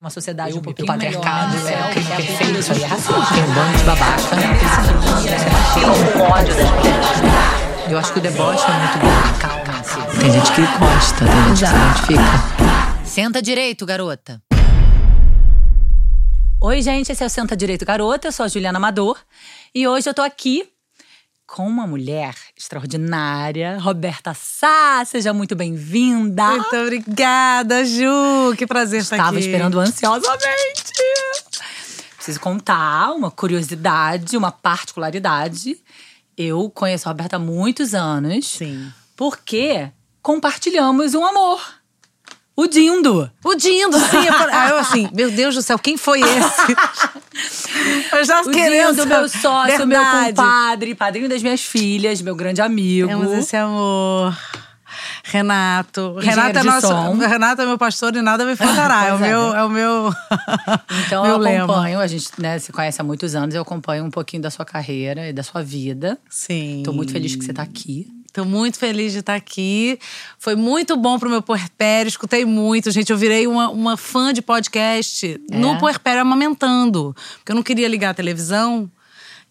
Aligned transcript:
Uma 0.00 0.10
sociedade 0.10 0.50
Eu 0.50 0.56
um 0.56 0.60
me 0.60 0.64
pouquinho 0.64 0.86
patriarcado, 0.86 1.56
melhor, 1.56 1.64
né? 1.64 1.72
é, 1.72 1.88
o 1.88 1.90
crime 1.90 2.12
É 2.12 2.16
perfeito, 2.16 2.58
isso 2.60 2.72
aí 2.72 2.82
é 2.82 2.86
racista. 2.86 3.34
Tem 3.34 3.42
um 3.42 3.52
bando 3.52 3.78
de 3.78 3.82
babaca. 3.84 4.22
Tem 5.74 5.84
um 5.86 6.22
ódio 6.22 6.54
das 6.54 6.70
mulheres. 6.70 7.90
Eu 7.90 7.98
acho 7.98 8.12
que 8.12 8.18
o 8.20 8.22
deboche 8.22 8.64
é 8.64 8.78
muito 8.78 8.98
bom. 8.98 9.38
Calma, 9.40 10.20
Tem 10.20 10.30
gente 10.30 10.52
que 10.52 10.60
gosta, 10.78 11.24
tem 11.24 11.56
gente 11.56 11.60
que 11.60 11.66
se 11.66 11.74
identifica. 12.14 13.04
Senta 13.04 13.42
direito, 13.42 13.84
garota. 13.84 14.40
Oi, 16.60 16.80
gente, 16.80 17.10
esse 17.10 17.22
é 17.22 17.26
o 17.26 17.30
Senta 17.30 17.56
Direito 17.56 17.84
Garota, 17.84 18.28
eu 18.28 18.32
sou 18.32 18.44
a 18.44 18.48
Juliana 18.48 18.78
Amador 18.78 19.16
e 19.74 19.86
hoje 19.88 20.08
eu 20.10 20.14
tô 20.14 20.22
aqui 20.22 20.68
com 21.48 21.66
uma 21.66 21.86
mulher 21.86 22.34
extraordinária, 22.54 23.78
Roberta 23.80 24.34
Sá, 24.34 25.02
seja 25.06 25.32
muito 25.32 25.56
bem-vinda. 25.56 26.50
Muito 26.50 26.76
obrigada, 26.76 27.86
Ju. 27.86 28.54
Que 28.56 28.66
prazer 28.66 29.00
estar 29.00 29.16
Estava 29.16 29.38
aqui. 29.38 29.46
esperando 29.46 29.80
ansiosamente. 29.80 30.92
Preciso 32.16 32.38
contar 32.38 33.12
uma 33.12 33.30
curiosidade, 33.30 34.36
uma 34.36 34.52
particularidade. 34.52 35.82
Eu 36.36 36.68
conheço 36.68 37.08
a 37.08 37.12
Roberta 37.12 37.36
há 37.36 37.38
muitos 37.38 37.94
anos. 37.94 38.46
Sim. 38.46 38.92
Porque 39.16 39.90
compartilhamos 40.20 41.14
um 41.14 41.24
amor. 41.24 41.77
O 42.58 42.66
Dindo. 42.66 43.30
O 43.44 43.54
Dindo, 43.54 43.96
sim. 44.00 44.16
Eu, 44.16 44.34
ah, 44.50 44.68
eu 44.70 44.78
assim, 44.78 45.08
meu 45.14 45.30
Deus 45.30 45.54
do 45.54 45.62
céu, 45.62 45.78
quem 45.78 45.96
foi 45.96 46.20
esse? 46.20 46.76
eu 48.12 48.24
já 48.24 48.40
O 48.40 48.50
querendo 48.50 48.96
Dindo, 48.96 49.06
meu 49.06 49.28
sócio, 49.28 49.86
meu 49.86 49.96
Verdade. 50.00 50.30
compadre, 50.30 50.94
padrinho 50.96 51.28
das 51.28 51.40
minhas 51.40 51.62
filhas, 51.62 52.20
meu 52.20 52.34
grande 52.34 52.60
amigo. 52.60 53.06
Temos 53.06 53.30
esse 53.30 53.56
amor. 53.56 54.36
Renato. 55.22 56.16
Renato 56.18 56.58
é, 56.58 56.62
nosso, 56.64 56.88
som. 56.88 57.16
Renato 57.16 57.62
é 57.62 57.64
meu 57.64 57.78
pastor 57.78 58.16
e 58.16 58.22
nada 58.22 58.44
me 58.44 58.56
faltará. 58.56 59.06
é, 59.06 59.12
o 59.12 59.16
é, 59.18 59.20
meu, 59.20 59.54
é 59.54 59.64
o 59.64 59.68
meu. 59.68 60.12
Então 61.06 61.22
meu 61.22 61.34
eu 61.34 61.38
lema. 61.38 61.64
acompanho, 61.64 62.00
a 62.00 62.08
gente 62.08 62.28
né, 62.38 62.58
se 62.58 62.72
conhece 62.72 63.00
há 63.00 63.04
muitos 63.04 63.36
anos, 63.36 63.54
eu 63.54 63.62
acompanho 63.62 64.04
um 64.04 64.10
pouquinho 64.10 64.42
da 64.42 64.50
sua 64.50 64.64
carreira 64.64 65.28
e 65.28 65.32
da 65.32 65.44
sua 65.44 65.62
vida. 65.62 66.18
Sim. 66.28 66.82
Tô 66.84 66.92
muito 66.92 67.12
feliz 67.12 67.36
que 67.36 67.44
você 67.44 67.52
tá 67.52 67.62
aqui. 67.62 68.17
Tô 68.38 68.44
muito 68.44 68.78
feliz 68.78 69.12
de 69.12 69.18
estar 69.18 69.34
aqui. 69.34 69.98
Foi 70.38 70.54
muito 70.54 70.96
bom 70.96 71.18
pro 71.18 71.28
meu 71.28 71.42
puerpério, 71.42 72.08
escutei 72.08 72.44
muito, 72.44 72.88
gente. 72.92 73.10
Eu 73.10 73.18
virei 73.18 73.48
uma, 73.48 73.68
uma 73.68 73.96
fã 73.96 74.32
de 74.32 74.40
podcast 74.40 75.40
É? 75.50 75.56
no 75.56 75.76
puerpério 75.76 76.22
amamentando. 76.22 77.16
Porque 77.38 77.50
eu 77.50 77.56
não 77.56 77.64
queria 77.64 77.88
ligar 77.88 78.10
a 78.10 78.14
televisão. 78.14 78.88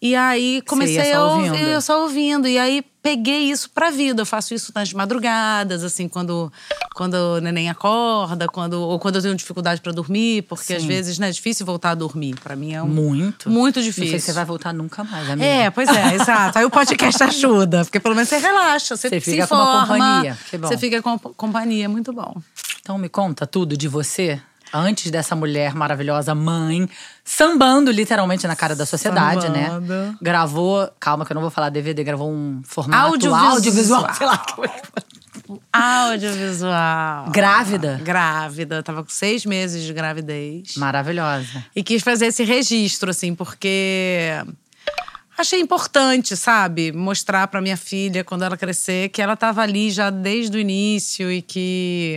E 0.00 0.16
aí 0.16 0.62
comecei 0.66 1.12
a 1.12 1.22
ouvir, 1.22 1.68
eu 1.68 1.82
só 1.82 2.00
ouvindo. 2.00 2.48
E 2.48 2.58
aí 2.58 2.82
peguei 3.08 3.50
isso 3.50 3.70
pra 3.70 3.90
vida. 3.90 4.20
Eu 4.20 4.26
faço 4.26 4.52
isso 4.52 4.70
nas 4.74 4.92
madrugadas, 4.92 5.82
assim, 5.82 6.06
quando, 6.08 6.52
quando 6.94 7.14
o 7.14 7.40
neném 7.40 7.70
acorda, 7.70 8.46
quando, 8.46 8.74
ou 8.74 8.98
quando 8.98 9.16
eu 9.16 9.22
tenho 9.22 9.34
dificuldade 9.34 9.80
pra 9.80 9.92
dormir, 9.92 10.42
porque 10.42 10.74
às 10.74 10.82
Sim. 10.82 10.88
vezes 10.88 11.18
né, 11.18 11.30
é 11.30 11.32
difícil 11.32 11.64
voltar 11.64 11.90
a 11.92 11.94
dormir. 11.94 12.38
Pra 12.42 12.54
mim 12.54 12.74
é 12.74 12.82
um, 12.82 12.86
Muito. 12.86 13.48
muito 13.48 13.76
Não 13.76 13.82
sei 13.82 13.92
difícil. 13.92 14.20
se 14.20 14.26
você 14.26 14.32
vai 14.34 14.44
voltar 14.44 14.74
nunca 14.74 15.02
mais, 15.04 15.30
amiga. 15.30 15.46
É, 15.46 15.70
pois 15.70 15.88
é, 15.88 16.14
exato. 16.16 16.58
Aí 16.58 16.64
o 16.66 16.70
podcast 16.70 17.22
ajuda, 17.24 17.84
porque 17.84 17.98
pelo 17.98 18.14
menos 18.14 18.28
você 18.28 18.36
relaxa, 18.36 18.94
você, 18.94 19.08
Você 19.08 19.20
fica 19.20 19.46
com 19.46 19.54
uma 19.54 19.64
informa, 19.64 19.86
companhia, 19.86 20.38
que 20.50 20.58
bom. 20.58 20.68
Você 20.68 20.76
fica 20.78 21.02
com 21.02 21.18
companhia, 21.18 21.84
é 21.86 21.88
muito 21.88 22.12
bom. 22.12 22.36
Então 22.82 22.98
me 22.98 23.08
conta 23.08 23.46
tudo 23.46 23.74
de 23.76 23.88
você. 23.88 24.40
Antes 24.72 25.10
dessa 25.10 25.34
mulher 25.34 25.74
maravilhosa, 25.74 26.34
mãe, 26.34 26.88
sambando 27.24 27.90
literalmente 27.90 28.46
na 28.46 28.54
cara 28.54 28.76
da 28.76 28.84
sociedade, 28.84 29.48
né? 29.48 29.68
Sambando. 29.68 30.18
Gravou, 30.20 30.90
calma 31.00 31.24
que 31.24 31.32
eu 31.32 31.34
não 31.34 31.42
vou 31.42 31.50
falar 31.50 31.70
DVD, 31.70 32.04
gravou 32.04 32.30
um 32.30 32.60
formato 32.64 33.14
Audiovisual. 33.14 33.54
audiovisual, 33.54 34.14
sei 34.14 34.26
lá. 34.26 34.44
Audiovisual. 35.72 37.30
Grávida? 37.30 38.00
Grávida, 38.02 38.82
tava 38.82 39.02
com 39.02 39.10
seis 39.10 39.46
meses 39.46 39.84
de 39.84 39.92
gravidez. 39.92 40.76
Maravilhosa. 40.76 41.64
E 41.74 41.82
quis 41.82 42.02
fazer 42.02 42.26
esse 42.26 42.44
registro, 42.44 43.10
assim, 43.10 43.34
porque 43.34 44.30
achei 45.36 45.60
importante, 45.60 46.36
sabe? 46.36 46.92
Mostrar 46.92 47.46
pra 47.48 47.60
minha 47.60 47.76
filha, 47.76 48.24
quando 48.24 48.42
ela 48.42 48.56
crescer, 48.56 49.08
que 49.08 49.22
ela 49.22 49.36
tava 49.36 49.62
ali 49.62 49.90
já 49.90 50.10
desde 50.10 50.56
o 50.56 50.60
início 50.60 51.30
e 51.30 51.40
que. 51.40 52.16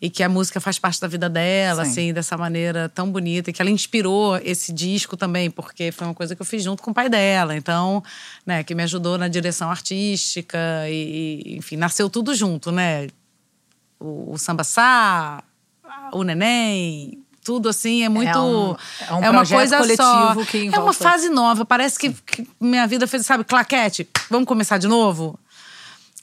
E 0.00 0.10
que 0.10 0.22
a 0.22 0.28
música 0.28 0.60
faz 0.60 0.78
parte 0.78 1.00
da 1.00 1.08
vida 1.08 1.26
dela, 1.28 1.84
Sim. 1.84 1.90
assim, 1.90 2.12
dessa 2.12 2.36
maneira 2.36 2.88
tão 2.94 3.10
bonita. 3.10 3.48
E 3.48 3.52
que 3.52 3.62
ela 3.62 3.70
inspirou 3.70 4.36
esse 4.44 4.70
disco 4.72 5.16
também, 5.16 5.50
porque 5.50 5.90
foi 5.90 6.06
uma 6.06 6.12
coisa 6.14 6.36
que 6.36 6.42
eu 6.42 6.46
fiz 6.46 6.62
junto 6.62 6.82
com 6.82 6.90
o 6.90 6.94
pai 6.94 7.08
dela. 7.08 7.56
Então, 7.56 8.02
né, 8.44 8.62
que 8.62 8.74
me 8.74 8.82
ajudou 8.82 9.16
na 9.16 9.26
direção 9.26 9.70
artística. 9.70 10.58
E, 10.88 11.56
enfim, 11.56 11.76
nasceu 11.76 12.10
tudo 12.10 12.34
junto, 12.34 12.70
né? 12.70 13.06
O, 13.98 14.32
o 14.34 14.38
samba 14.38 14.64
sá, 14.64 15.42
o 16.12 16.22
neném, 16.22 17.18
tudo 17.42 17.68
assim 17.70 18.02
é 18.02 18.08
muito. 18.10 18.28
É 18.28 18.38
um- 18.38 18.76
é 19.08 19.12
um 19.14 19.18
uma 19.20 19.30
projeto 19.32 19.58
coisa 19.58 19.78
coletivo 19.78 20.04
só. 20.04 20.44
que 20.50 20.70
é 20.74 20.78
uma 20.78 20.92
fase 20.92 21.28
nova. 21.30 21.64
Parece 21.64 21.98
que, 21.98 22.12
que 22.12 22.46
minha 22.60 22.86
vida 22.86 23.06
fez, 23.06 23.24
sabe, 23.24 23.44
claquete. 23.44 24.06
Vamos 24.28 24.46
começar 24.46 24.76
de 24.76 24.86
novo? 24.88 25.38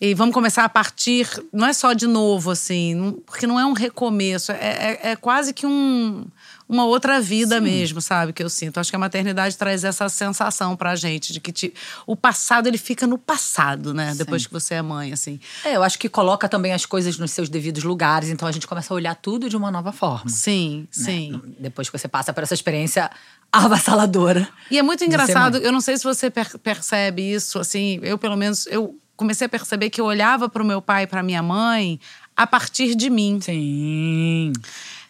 E 0.02 0.14
vamos 0.14 0.34
começar 0.34 0.66
a 0.66 0.70
partir, 0.70 1.28
não 1.54 1.66
é 1.68 1.72
só 1.72 1.94
de 1.94 2.08
novo, 2.08 2.52
assim, 2.52 3.16
porque 3.26 3.48
não 3.48 3.59
é 3.59 3.66
um 3.66 3.74
recomeço, 3.74 4.52
é, 4.52 4.56
é- 5.02 5.12
é 5.12 5.16
quase 5.16 5.54
que 5.54 5.66
um, 5.66 6.26
uma 6.68 6.84
outra 6.84 7.22
vida 7.22 7.62
mesmo, 7.62 8.02
sabe? 8.02 8.34
Que 8.34 8.44
eu 8.44 8.50
sinto. 8.50 8.80
Acho 8.80 8.90
que 8.90 8.96
a 8.96 9.00
maternidade 9.00 9.56
traz 9.56 9.84
essa 9.86 10.09
sensação 10.09 10.76
pra 10.76 10.96
gente, 10.96 11.31
de 11.31 11.40
que 11.40 11.54
te- 11.54 11.74
o 12.08 12.16
passado 12.18 12.68
ele 12.68 12.78
fica 12.78 13.08
no 13.08 13.18
passado, 13.18 13.94
né? 13.94 14.14
Depois 14.18 14.46
que 14.46 14.52
você 14.52 14.74
é 14.74 14.81
mãe, 14.81 15.14
assim. 15.14 15.40
É, 15.64 15.76
eu 15.78 15.84
acho 15.84 15.98
que 15.98 16.10
coloca 16.10 16.50
também 16.50 16.74
as 16.74 16.86
coisas 16.86 17.18
nos 17.18 17.31
seus 17.31 17.48
devidos 17.48 17.84
lugares, 17.84 18.30
então 18.30 18.48
a 18.48 18.52
gente 18.52 18.68
começa 18.68 18.94
a 18.94 18.96
olhar 18.96 19.16
tudo 19.16 19.48
de 19.48 19.56
uma 19.56 19.72
nova 19.72 19.94
forma. 19.94 20.30
Sim, 20.30 20.81
né? 20.81 20.88
sim. 21.06 21.42
Depois 21.60 21.90
que 21.90 21.98
você 21.98 22.08
passa 22.10 22.34
por 22.34 22.44
essa 22.44 22.54
experiência 22.56 23.10
avassaladora. 23.52 24.50
E 24.70 24.78
é 24.78 24.81
muito 24.81 25.00
ser 25.00 25.06
engraçado, 25.06 25.58
eu 25.58 25.72
não 25.72 25.80
sei 25.81 25.96
se 25.98 26.04
você 26.04 26.30
per- 26.30 26.58
percebe 26.58 27.22
isso, 27.22 27.60
assim, 27.60 28.00
eu 28.02 28.18
pelo 28.18 28.36
menos, 28.36 28.66
eu 28.68 28.98
comecei 29.16 29.46
a 29.46 29.50
perceber 29.50 29.90
que 29.90 30.01
eu 30.01 30.06
olhava 30.06 30.50
pro 30.50 30.66
meu 30.66 30.81
pai 30.81 31.03
e 31.03 31.07
pra 31.07 31.22
minha 31.24 31.41
mãe 31.44 32.00
a 32.35 32.47
partir 32.47 32.96
de 32.96 33.09
mim. 33.09 33.40
Sim. 33.41 34.51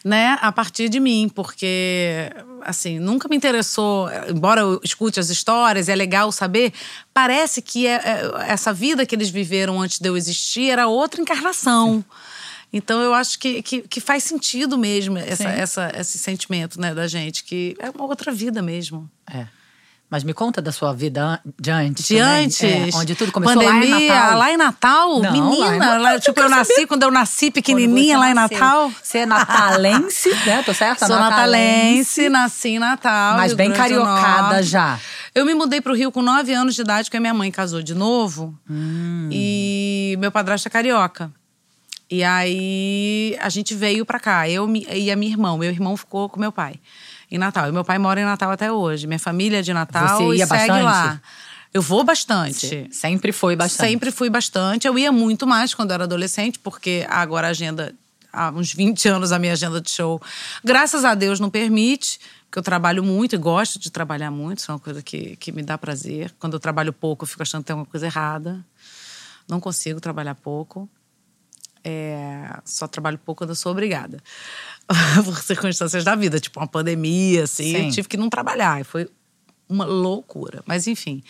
né, 0.05 0.37
a 0.41 0.51
partir 0.51 0.89
de 0.89 0.99
mim, 0.99 1.31
porque 1.33 2.29
assim, 2.61 2.99
nunca 2.99 3.29
me 3.29 3.37
interessou, 3.37 4.09
embora 4.27 4.59
eu 4.59 4.81
escute 4.83 5.17
as 5.17 5.29
histórias, 5.29 5.87
é 5.87 5.95
legal 5.95 6.29
saber, 6.29 6.73
parece 7.13 7.61
que 7.61 7.87
é- 7.87 8.01
é- 8.03 8.31
essa 8.51 8.73
vida 8.73 9.05
que 9.05 9.15
eles 9.15 9.29
viveram 9.29 9.79
antes 9.81 9.99
de 9.99 10.09
eu 10.09 10.17
existir 10.17 10.69
era 10.69 10.87
outra 10.87 11.21
encarnação. 11.21 12.03
Então 12.73 12.99
eu 13.01 13.13
acho 13.13 13.39
que, 13.39 13.61
que, 13.61 13.81
que 13.83 14.01
faz 14.01 14.23
sentido 14.25 14.77
mesmo 14.77 15.17
essa, 15.17 15.47
essa, 15.47 15.91
esse 15.97 16.17
sentimento 16.17 16.81
né, 16.81 16.93
da 16.93 17.07
gente, 17.07 17.43
que 17.45 17.73
é 17.79 17.89
uma 17.89 18.03
outra 18.03 18.29
vida 18.29 18.61
mesmo. 18.61 19.09
É. 19.33 19.47
Mas 20.13 20.23
me 20.23 20.31
conta 20.31 20.61
da 20.61 20.71
sua 20.71 20.93
vida 20.93 21.41
de 21.59 21.71
antes. 21.71 22.05
De. 22.05 22.19
É, 22.19 22.87
onde 22.93 23.15
tudo 23.15 23.31
começou 23.31 23.63
pandemia, 23.63 23.89
lá 23.89 23.97
em 23.97 24.07
Natal. 24.11 24.37
lá 24.37 24.51
em 24.51 24.57
Natal? 24.57 25.09
Não, 25.09 25.21
lá 25.21 25.27
em 25.29 25.41
menina, 25.41 25.77
Natal, 25.77 26.01
lá- 26.03 26.19
tipo, 26.19 26.39
eu 26.39 26.49
nasci 26.49 26.73
saber. 26.75 26.85
quando 26.85 27.01
eu 27.01 27.09
nasci 27.09 27.49
pequenininha 27.49 28.19
lá 28.19 28.29
em. 28.29 28.35
Natal. 28.35 28.91
Você 29.01 29.17
é 29.17 29.25
natalense, 29.25 30.29
né? 30.45 30.61
Tô 30.61 30.71
certa? 30.71 31.07
Sou 31.07 31.15
natalense, 31.15 32.29
nasci 32.29 32.69
em 32.69 32.77
Natal. 32.79 33.37
Mas 33.37 33.53
bem 33.53 33.71
cariocada 33.73 34.61
já. 34.61 34.99
Eu 35.33 35.47
me 35.47 35.55
mudei 35.55 35.81
pro 35.81 35.95
Rio 35.95 36.11
com 36.11 36.21
9 36.21 36.53
anos 36.53 36.75
de 36.75 36.81
idade, 36.81 37.05
porque 37.05 37.17
a 37.17 37.19
minha 37.19 37.33
mãe 37.33 37.49
casou 37.49 37.81
de 37.81 37.95
novo. 37.95 38.55
Hum. 38.69 39.29
E 39.31 40.15
meu 40.19 40.31
padrasto 40.31 40.67
é 40.67 40.69
carioca. 40.69 41.31
E 42.07 42.23
aí 42.23 43.35
a 43.41 43.49
gente 43.49 43.73
veio 43.73 44.05
pra 44.05 44.19
cá, 44.19 44.47
eu 44.47 44.71
e 44.75 45.09
a 45.09 45.15
minha 45.15 45.31
irmã. 45.31 45.57
Meu 45.57 45.71
irmão 45.71 45.97
ficou 45.97 46.29
com 46.29 46.39
meu 46.39 46.51
pai 46.51 46.75
em 47.33 47.39
Natal. 47.39 47.67
E 47.67 47.71
meu 47.71 47.83
pai 47.83 47.97
mora 47.97 48.21
em 48.21 48.23
Natal 48.23 48.51
até 48.51 48.71
hoje. 48.71 49.07
Minha 49.07 49.19
família 49.19 49.59
é 49.59 49.61
de 49.63 49.73
Natal 49.73 50.17
Você 50.17 50.37
ia 50.37 50.43
e 50.43 50.47
segue 50.47 50.67
bastante? 50.67 50.83
lá. 50.83 51.21
Eu 51.73 51.81
vou 51.81 52.03
bastante. 52.03 52.87
Sempre 52.91 53.31
foi 53.31 53.55
bastante. 53.55 53.89
Sempre 53.89 54.11
fui 54.11 54.29
bastante. 54.29 54.87
Eu 54.87 54.97
ia 54.99 55.11
muito 55.11 55.47
mais 55.47 55.73
quando 55.73 55.89
eu 55.89 55.95
era 55.95 56.03
adolescente, 56.03 56.59
porque 56.59 57.03
agora 57.09 57.47
a 57.47 57.49
agenda, 57.49 57.95
há 58.31 58.51
uns 58.51 58.71
20 58.71 59.09
anos, 59.09 59.31
a 59.31 59.39
minha 59.39 59.53
agenda 59.53 59.81
de 59.81 59.89
show, 59.89 60.21
graças 60.63 61.03
a 61.03 61.15
Deus, 61.15 61.39
não 61.39 61.49
permite. 61.49 62.19
Porque 62.45 62.59
eu 62.59 62.63
trabalho 62.63 63.03
muito 63.03 63.33
e 63.33 63.37
gosto 63.39 63.79
de 63.79 63.89
trabalhar 63.89 64.29
muito, 64.29 64.59
isso 64.59 64.69
é 64.69 64.75
uma 64.75 64.79
coisa 64.79 65.01
que, 65.01 65.35
que 65.37 65.51
me 65.51 65.63
dá 65.63 65.75
prazer. 65.75 66.31
Quando 66.37 66.53
eu 66.53 66.59
trabalho 66.59 66.93
pouco, 66.93 67.23
eu 67.23 67.27
fico 67.27 67.41
achando 67.41 67.61
que 67.61 67.67
tem 67.67 67.73
alguma 67.73 67.89
coisa 67.89 68.05
errada. 68.05 68.63
Não 69.49 69.59
consigo 69.59 69.99
trabalhar 69.99 70.35
pouco. 70.35 70.87
É, 71.83 72.59
só 72.63 72.87
trabalho 72.87 73.17
pouco 73.17 73.39
quando 73.39 73.49
eu 73.49 73.55
sou 73.55 73.71
obrigada. 73.71 74.21
Por 75.23 75.41
circunstâncias 75.41 76.03
da 76.03 76.15
vida, 76.15 76.39
tipo 76.39 76.59
uma 76.59 76.67
pandemia, 76.67 77.43
assim. 77.43 77.75
Sim. 77.75 77.85
Eu 77.85 77.91
tive 77.91 78.07
que 78.07 78.17
não 78.17 78.29
trabalhar. 78.29 78.81
E 78.81 78.83
foi 78.83 79.09
uma 79.69 79.85
loucura. 79.85 80.61
Mas 80.65 80.87
enfim. 80.87 81.23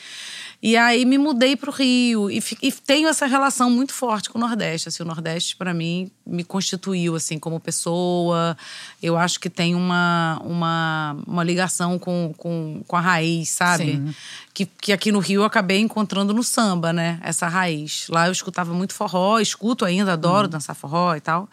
E 0.62 0.78
aí 0.78 1.06
me 1.06 1.18
mudei 1.18 1.56
para 1.56 1.70
o 1.70 1.74
Rio 1.74 2.32
e, 2.32 2.42
e 2.62 2.72
tenho 2.72 3.08
essa 3.08 3.26
relação 3.26 3.70
muito 3.70 3.94
forte 3.94 4.30
com 4.30 4.38
o 4.38 4.42
Nordeste. 4.42 4.88
Assim, 4.88 5.04
o 5.04 5.06
Nordeste 5.06 5.56
para 5.56 5.74
mim 5.74 6.10
me 6.26 6.44
constituiu 6.44 7.16
assim 7.16 7.38
como 7.38 7.60
pessoa. 7.60 8.58
Eu 9.02 9.18
acho 9.18 9.40
que 9.40 9.50
tem 9.50 9.76
uma, 9.76 10.40
uma, 10.44 11.18
uma 11.28 11.44
ligação 11.44 12.00
com, 12.00 12.34
com, 12.38 12.82
com 12.88 12.96
a 12.96 13.02
raiz, 13.02 13.50
sabe? 13.50 13.94
Sim. 13.94 14.16
Que, 14.54 14.66
que 14.66 14.94
aqui 14.94 15.12
no 15.12 15.20
Rio 15.20 15.42
eu 15.42 15.46
acabei 15.46 15.80
encontrando 15.80 16.34
no 16.34 16.44
samba, 16.44 16.94
né? 16.94 17.20
Essa 17.22 17.48
raiz. 17.48 18.08
Lá 18.10 18.28
eu 18.28 18.32
escutava 18.32 18.74
muito 18.74 18.94
forró, 18.94 19.40
escuto 19.40 19.84
ainda, 19.84 20.14
adoro 20.14 20.48
dançar 20.48 20.76
forró 20.76 21.16
e 21.16 21.22
tal. 21.22 21.50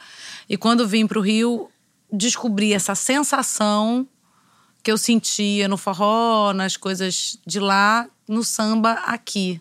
E 0.48 0.56
quando 0.56 0.86
vim 0.86 1.06
para 1.06 1.18
o 1.18 1.22
Rio 1.22 1.68
descobri 2.12 2.72
essa 2.72 2.94
sensação 2.94 4.06
que 4.82 4.90
eu 4.90 4.96
sentia 4.98 5.68
no 5.68 5.76
forró, 5.76 6.52
nas 6.52 6.76
coisas 6.76 7.38
de 7.46 7.60
lá, 7.60 8.06
no 8.26 8.42
samba 8.42 8.92
aqui. 9.04 9.60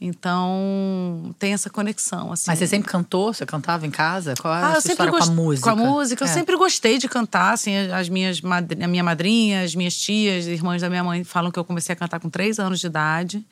Então, 0.00 1.34
tem 1.38 1.52
essa 1.52 1.68
conexão, 1.68 2.32
assim. 2.32 2.44
Mas 2.48 2.58
você 2.58 2.66
sempre 2.66 2.88
cantou? 2.90 3.32
Você 3.34 3.44
cantava 3.44 3.86
em 3.86 3.90
casa? 3.90 4.34
Qual 4.40 4.52
é 4.54 4.58
Ah, 4.58 4.66
a 4.66 4.68
eu 4.68 4.72
sua 4.72 4.80
sempre 4.80 4.92
história 4.92 5.10
com 5.12 5.16
a 5.16 5.20
gost- 5.20 5.32
música? 5.34 5.70
Com 5.74 5.82
a 5.82 5.86
música, 5.88 6.24
eu 6.24 6.28
É. 6.28 6.32
sempre 6.32 6.56
gostei 6.56 6.96
de 6.98 7.08
cantar, 7.08 7.52
assim, 7.52 7.76
as 7.76 8.08
minhas 8.08 8.40
madri- 8.40 8.82
a 8.82 8.88
minha 8.88 9.04
madrinha, 9.04 9.62
as 9.62 9.74
minhas 9.74 9.94
tias, 9.94 10.46
irmãs 10.46 10.80
da 10.80 10.88
minha 10.88 11.04
mãe 11.04 11.22
falam 11.22 11.50
que 11.50 11.58
eu 11.58 11.64
comecei 11.64 11.92
a 11.92 11.96
cantar 11.96 12.18
com 12.18 12.30
três 12.30 12.58
anos 12.58 12.80
de 12.80 12.86
idade 12.86 13.44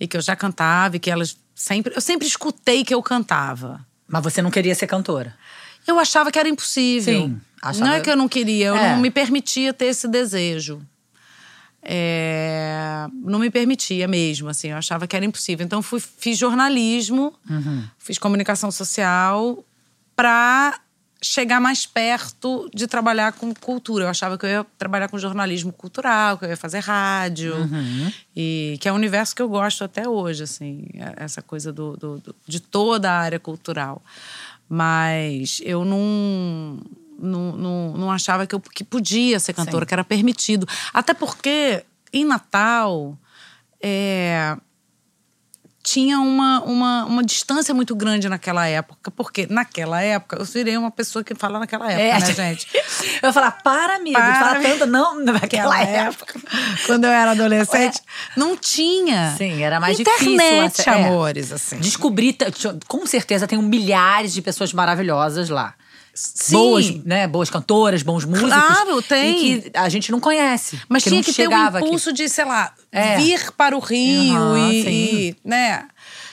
e 0.00 0.06
que 0.08 0.16
eu 0.16 0.20
já 0.20 0.34
cantava 0.34 0.96
e 0.96 0.98
que 0.98 1.10
elas 1.10 1.36
sempre, 1.54 1.94
eu 1.94 2.00
sempre 2.00 2.26
escutei 2.26 2.82
que 2.84 2.92
eu 2.92 3.02
cantava. 3.02 3.86
Mas 4.08 4.22
você 4.24 4.42
não 4.42 4.50
queria 4.50 4.74
ser 4.74 4.86
cantora? 4.88 5.36
Eu 5.88 5.98
achava 5.98 6.30
que 6.30 6.38
era 6.38 6.48
impossível. 6.48 7.22
Sim, 7.28 7.40
achava- 7.62 7.86
Não 7.86 7.92
é 7.94 8.00
que 8.00 8.10
eu 8.10 8.16
não 8.16 8.28
queria, 8.28 8.66
eu 8.68 8.76
É. 8.76 8.92
não 8.94 9.00
me 9.00 9.10
permitia 9.10 9.72
ter 9.72 9.86
esse 9.86 10.06
desejo. 10.06 10.80
É, 11.82 13.06
não 13.22 13.38
me 13.38 13.50
permitia 13.50 14.06
mesmo, 14.06 14.48
assim, 14.48 14.68
eu 14.68 14.76
achava 14.76 15.06
que 15.06 15.16
era 15.16 15.24
impossível. 15.24 15.64
Então 15.64 15.80
fui, 15.80 16.00
fiz 16.00 16.36
jornalismo, 16.36 17.32
Uhum. 17.48 17.84
fiz 17.98 18.18
comunicação 18.18 18.70
social 18.70 19.64
para 20.14 20.78
chegar 21.22 21.60
mais 21.60 21.84
perto 21.86 22.68
de 22.74 22.86
trabalhar 22.86 23.32
com 23.32 23.52
cultura. 23.54 24.04
Eu 24.04 24.08
achava 24.08 24.36
que 24.38 24.44
eu 24.46 24.50
ia 24.50 24.66
trabalhar 24.76 25.08
com 25.08 25.18
jornalismo 25.18 25.72
cultural, 25.72 26.36
que 26.38 26.44
eu 26.44 26.48
ia 26.50 26.56
fazer 26.56 26.80
rádio, 26.80 27.56
Uhum. 27.56 28.12
e 28.36 28.76
que 28.80 28.88
é 28.88 28.92
um 28.92 28.96
universo 28.96 29.34
que 29.34 29.42
eu 29.42 29.48
gosto 29.48 29.82
até 29.82 30.08
hoje, 30.08 30.42
assim, 30.44 30.84
essa 31.16 31.40
coisa 31.42 31.72
do, 31.72 31.96
do- 31.96 32.18
do- 32.18 32.36
de 32.46 32.60
toda 32.60 33.10
a 33.10 33.18
área 33.18 33.40
cultural. 33.40 34.00
Mas 34.68 35.60
eu 35.64 35.84
não, 35.84 36.78
não, 37.18 37.56
não, 37.56 37.92
não 37.96 38.10
achava 38.10 38.46
que 38.46 38.54
eu 38.54 38.60
que 38.60 38.84
podia 38.84 39.40
ser 39.40 39.52
cantora, 39.52 39.84
Sim. 39.84 39.88
que 39.88 39.94
era 39.94 40.04
permitido. 40.04 40.66
Até 40.92 41.14
porque, 41.14 41.84
em 42.12 42.24
Natal, 42.24 43.16
é, 43.80 44.56
tinha 45.90 46.20
uma, 46.20 46.62
uma, 46.64 47.04
uma 47.06 47.24
distância 47.24 47.74
muito 47.74 47.96
grande 47.96 48.28
naquela 48.28 48.66
época. 48.66 49.10
Porque 49.10 49.46
naquela 49.48 50.02
época, 50.02 50.36
eu 50.36 50.44
virei 50.44 50.76
uma 50.76 50.90
pessoa 50.90 51.24
que 51.24 51.34
fala 51.34 51.58
naquela 51.58 51.90
época, 51.90 52.26
né, 52.26 52.34
gente? 52.34 52.68
Eu 53.22 53.28
ia 53.28 53.32
falar, 53.32 53.50
para, 53.62 53.96
amigo. 53.96 54.16
Para, 54.18 54.34
fala 54.34 54.60
tanto, 54.60 54.86
não, 54.86 55.18
naquela 55.24 55.82
época. 55.82 56.38
Quando 56.86 57.04
eu 57.04 57.10
era 57.10 57.32
adolescente, 57.32 58.00
não 58.36 58.56
tinha. 58.56 59.34
Sim, 59.36 59.62
era 59.62 59.80
mais 59.80 59.98
Internet, 59.98 60.72
difícil. 60.72 60.92
é. 60.92 60.96
amores, 60.96 61.52
assim. 61.52 61.78
Descobri, 61.78 62.36
com 62.86 63.06
certeza, 63.06 63.46
tem 63.46 63.60
milhares 63.60 64.32
de 64.32 64.40
pessoas 64.42 64.72
maravilhosas 64.72 65.48
lá. 65.48 65.74
Sim. 66.34 66.52
Boas, 66.56 66.90
né? 67.04 67.26
Boas 67.28 67.48
cantoras, 67.50 68.02
bons 68.02 68.24
músicos. 68.24 68.50
Claro, 68.52 69.00
tem. 69.02 69.54
E 69.56 69.60
que 69.62 69.70
a 69.74 69.88
gente 69.88 70.10
não 70.10 70.18
conhece. 70.20 70.80
Mas 70.88 71.02
tinha 71.04 71.22
que 71.22 71.32
ter 71.32 71.42
um 71.42 71.50
chegava 71.50 71.78
aqui. 71.78 71.86
impulso 71.86 72.12
de, 72.12 72.28
sei 72.28 72.44
lá, 72.44 72.72
É. 72.90 73.16
vir 73.16 73.52
para 73.52 73.76
o 73.76 73.80
Rio 73.80 74.32
Aham, 74.36 74.72
e, 74.72 75.28
e, 75.30 75.36
né? 75.44 75.86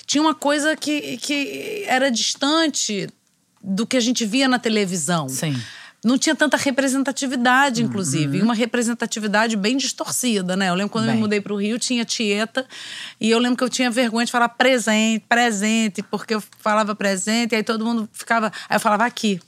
Tinha 0.06 0.22
uma 0.22 0.36
coisa 0.36 0.76
que, 0.76 1.18
que 1.18 1.84
era 1.88 2.10
distante 2.12 3.08
do 3.64 3.86
que 3.86 3.98
a 3.98 4.00
gente 4.00 4.26
via 4.26 4.48
na 4.48 4.60
televisão. 4.60 5.28
Sim. 5.30 5.56
Não 6.04 6.20
tinha 6.20 6.36
tanta 6.36 6.56
representatividade, 6.56 7.82
inclusive. 7.82 8.38
E 8.38 8.42
uma 8.44 8.54
representatividade 8.54 9.56
bem 9.58 9.76
distorcida, 9.76 10.56
né? 10.56 10.70
Eu 10.70 10.76
lembro 10.76 10.92
quando 10.92 11.06
eu 11.06 11.08
Bem. 11.10 11.16
me 11.16 11.22
mudei 11.22 11.42
para 11.42 11.52
o 11.52 11.56
Rio, 11.60 11.80
tinha 11.80 12.06
Tieta. 12.06 12.64
E 13.20 13.32
eu 13.32 13.40
lembro 13.40 13.58
que 13.58 13.64
eu 13.64 13.70
tinha 13.70 13.90
vergonha 13.90 14.24
de 14.24 14.32
falar 14.32 14.50
presente, 14.50 15.26
presente, 15.28 16.04
porque 16.04 16.36
eu 16.36 16.44
falava 16.60 16.94
presente, 16.94 17.54
e 17.54 17.56
aí 17.56 17.64
todo 17.64 17.84
mundo 17.84 18.08
ficava. 18.14 18.52
Aí 18.70 18.76
eu 18.76 18.80
falava 18.80 19.04
aqui 19.04 19.42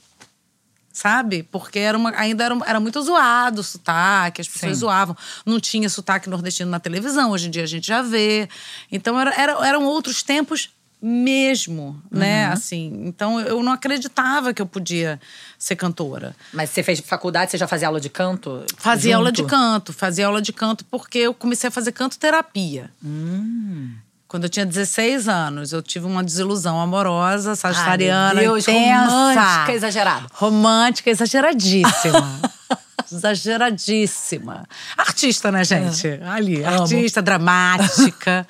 sabe? 0.98 1.42
Porque 1.44 1.78
era 1.78 1.96
uma, 1.96 2.10
ainda 2.16 2.44
era, 2.44 2.58
era 2.66 2.80
muito 2.80 3.00
zoado 3.00 3.60
o 3.60 3.64
sotaque, 3.64 4.40
as 4.40 4.48
pessoas 4.48 4.72
Sim. 4.72 4.80
zoavam. 4.80 5.16
Não 5.46 5.60
tinha 5.60 5.88
sotaque 5.88 6.28
nordestino 6.28 6.70
na 6.70 6.80
televisão, 6.80 7.30
hoje 7.30 7.46
em 7.46 7.50
dia 7.50 7.62
a 7.62 7.66
gente 7.66 7.86
já 7.86 8.02
vê. 8.02 8.48
Então 8.90 9.18
era, 9.20 9.32
era- 9.40 9.66
eram 9.66 9.84
outros 9.84 10.22
tempos 10.22 10.70
mesmo, 11.00 12.02
né? 12.10 12.46
Uhum. 12.48 12.52
Assim, 12.52 13.02
então 13.04 13.40
eu 13.40 13.62
não 13.62 13.70
acreditava 13.72 14.52
que 14.52 14.60
eu 14.60 14.66
podia 14.66 15.20
ser 15.56 15.76
cantora. 15.76 16.34
Mas 16.52 16.70
você 16.70 16.82
fez 16.82 16.98
faculdade, 16.98 17.52
você 17.52 17.58
já 17.58 17.68
fazia 17.68 17.86
aula 17.86 18.00
de 18.00 18.08
canto? 18.10 18.64
Fazia 18.76 19.14
aula 19.14 19.30
de 19.30 19.42
junto? 19.42 19.50
canto, 19.50 19.92
fazia 19.92 20.26
aula 20.26 20.42
de 20.42 20.52
canto 20.52 20.84
porque 20.86 21.18
eu 21.18 21.32
comecei 21.32 21.68
a 21.68 21.70
fazer 21.70 21.92
canto 21.92 22.18
terapia. 22.18 22.90
Hum. 23.04 23.94
Quando 24.28 24.44
eu 24.44 24.50
tinha 24.50 24.66
16 24.66 25.26
anos, 25.26 25.72
eu 25.72 25.80
tive 25.80 26.04
uma 26.04 26.22
desilusão 26.22 26.78
amorosa, 26.78 27.56
sagitariana, 27.56 28.38
Ai, 28.38 28.44
Deus, 28.44 28.68
intensa. 28.68 29.08
romântica, 29.08 29.72
exagerada. 29.72 30.26
Romântica, 30.34 31.10
exageradíssima. 31.10 32.40
exageradíssima. 33.10 34.68
Artista, 34.98 35.50
né, 35.50 35.64
gente? 35.64 36.06
Ali, 36.26 36.62
Amo. 36.62 36.82
artista, 36.82 37.22
dramática. 37.22 38.46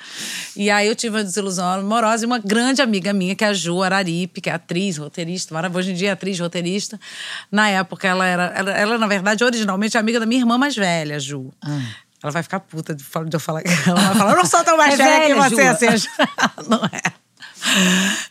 e 0.56 0.68
aí 0.68 0.88
eu 0.88 0.96
tive 0.96 1.16
uma 1.16 1.22
desilusão 1.22 1.64
amorosa 1.64 2.24
e 2.24 2.26
uma 2.26 2.40
grande 2.40 2.82
amiga 2.82 3.12
minha, 3.12 3.36
que 3.36 3.44
é 3.44 3.48
a 3.48 3.54
Ju 3.54 3.80
Araripe, 3.80 4.40
que 4.40 4.50
é 4.50 4.54
atriz, 4.54 4.96
roteirista, 4.96 5.54
maravilhosa. 5.54 5.78
Hoje 5.78 5.92
em 5.92 5.94
dia 5.94 6.08
é 6.08 6.12
atriz, 6.12 6.40
roteirista. 6.40 6.98
Na 7.52 7.68
época, 7.68 8.08
ela 8.08 8.26
era, 8.26 8.46
ela, 8.46 8.70
ela, 8.72 8.98
na 8.98 9.06
verdade, 9.06 9.44
originalmente 9.44 9.96
é 9.96 10.00
amiga 10.00 10.18
da 10.18 10.26
minha 10.26 10.40
irmã 10.40 10.58
mais 10.58 10.74
velha, 10.74 11.20
Ju. 11.20 11.52
Ela 12.22 12.32
vai 12.32 12.42
ficar 12.42 12.60
puta 12.60 12.94
de 12.94 13.04
de 13.04 13.36
eu 13.36 13.40
falar. 13.40 13.62
Ela 13.86 14.00
vai 14.00 14.14
falar, 14.14 14.30
eu 14.32 14.36
não 14.38 14.46
sou 14.46 14.64
tão 14.64 14.76
mais 14.76 14.94
É 14.94 14.96
velha, 14.96 15.34
que 15.34 15.56
você, 15.56 15.96
Ju. 15.96 16.08
assim. 16.08 16.08
não 16.68 16.84
é. 16.84 17.00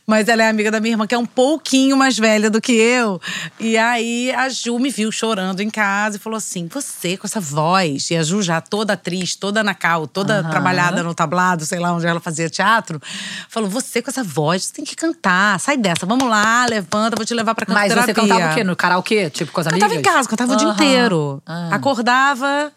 Mas 0.06 0.30
ela 0.30 0.42
é 0.44 0.50
amiga 0.50 0.72
da 0.72 0.80
minha 0.80 0.94
irmã, 0.94 1.06
que 1.06 1.14
é 1.14 1.18
um 1.18 1.26
pouquinho 1.26 1.98
mais 1.98 2.18
velha 2.18 2.50
do 2.50 2.62
que 2.62 2.72
eu. 2.72 3.22
E 3.60 3.78
aí 3.78 4.32
a 4.32 4.48
Ju 4.48 4.80
me 4.80 4.90
viu 4.90 5.12
chorando 5.12 5.60
em 5.60 5.70
casa 5.70 6.16
e 6.16 6.20
falou 6.20 6.38
assim: 6.38 6.68
Você 6.72 7.18
com 7.18 7.28
essa 7.28 7.40
voz. 7.40 8.10
E 8.10 8.16
a 8.16 8.24
Ju 8.24 8.42
já 8.42 8.62
toda 8.62 8.94
atriz, 8.94 9.36
toda 9.36 9.62
na 9.64 9.74
cal, 9.74 10.08
toda 10.08 10.40
Aham. 10.40 10.50
trabalhada 10.50 11.04
no 11.04 11.14
tablado, 11.14 11.66
sei 11.66 11.78
lá 11.78 11.92
onde 11.92 12.08
ela 12.08 12.22
fazia 12.22 12.50
teatro. 12.50 13.02
Falou: 13.50 13.70
Você 13.70 14.02
com 14.02 14.10
essa 14.10 14.24
voz, 14.24 14.66
você 14.66 14.74
tem 14.74 14.86
que 14.86 14.96
cantar. 14.96 15.60
Sai 15.60 15.76
dessa, 15.76 16.06
vamos 16.06 16.28
lá, 16.28 16.66
levanta, 16.66 17.18
vou 17.18 17.26
te 17.26 17.34
levar 17.34 17.54
pra 17.54 17.66
Mas 17.68 17.94
cantoterapia. 17.94 18.14
você 18.16 18.22
cantava 18.30 18.52
o 18.52 18.56
quê? 18.56 18.64
No 18.64 18.76
karaokê? 18.78 19.30
Tipo, 19.30 19.52
com 19.52 19.60
as 19.60 19.68
amigas? 19.68 19.90
Cantava 19.90 20.00
em 20.00 20.04
casa, 20.04 20.30
cantava 20.30 20.54
o 20.54 20.56
dia 20.56 20.70
inteiro. 20.70 21.44
Ah. 21.46 21.70
Acordava. 21.76 22.72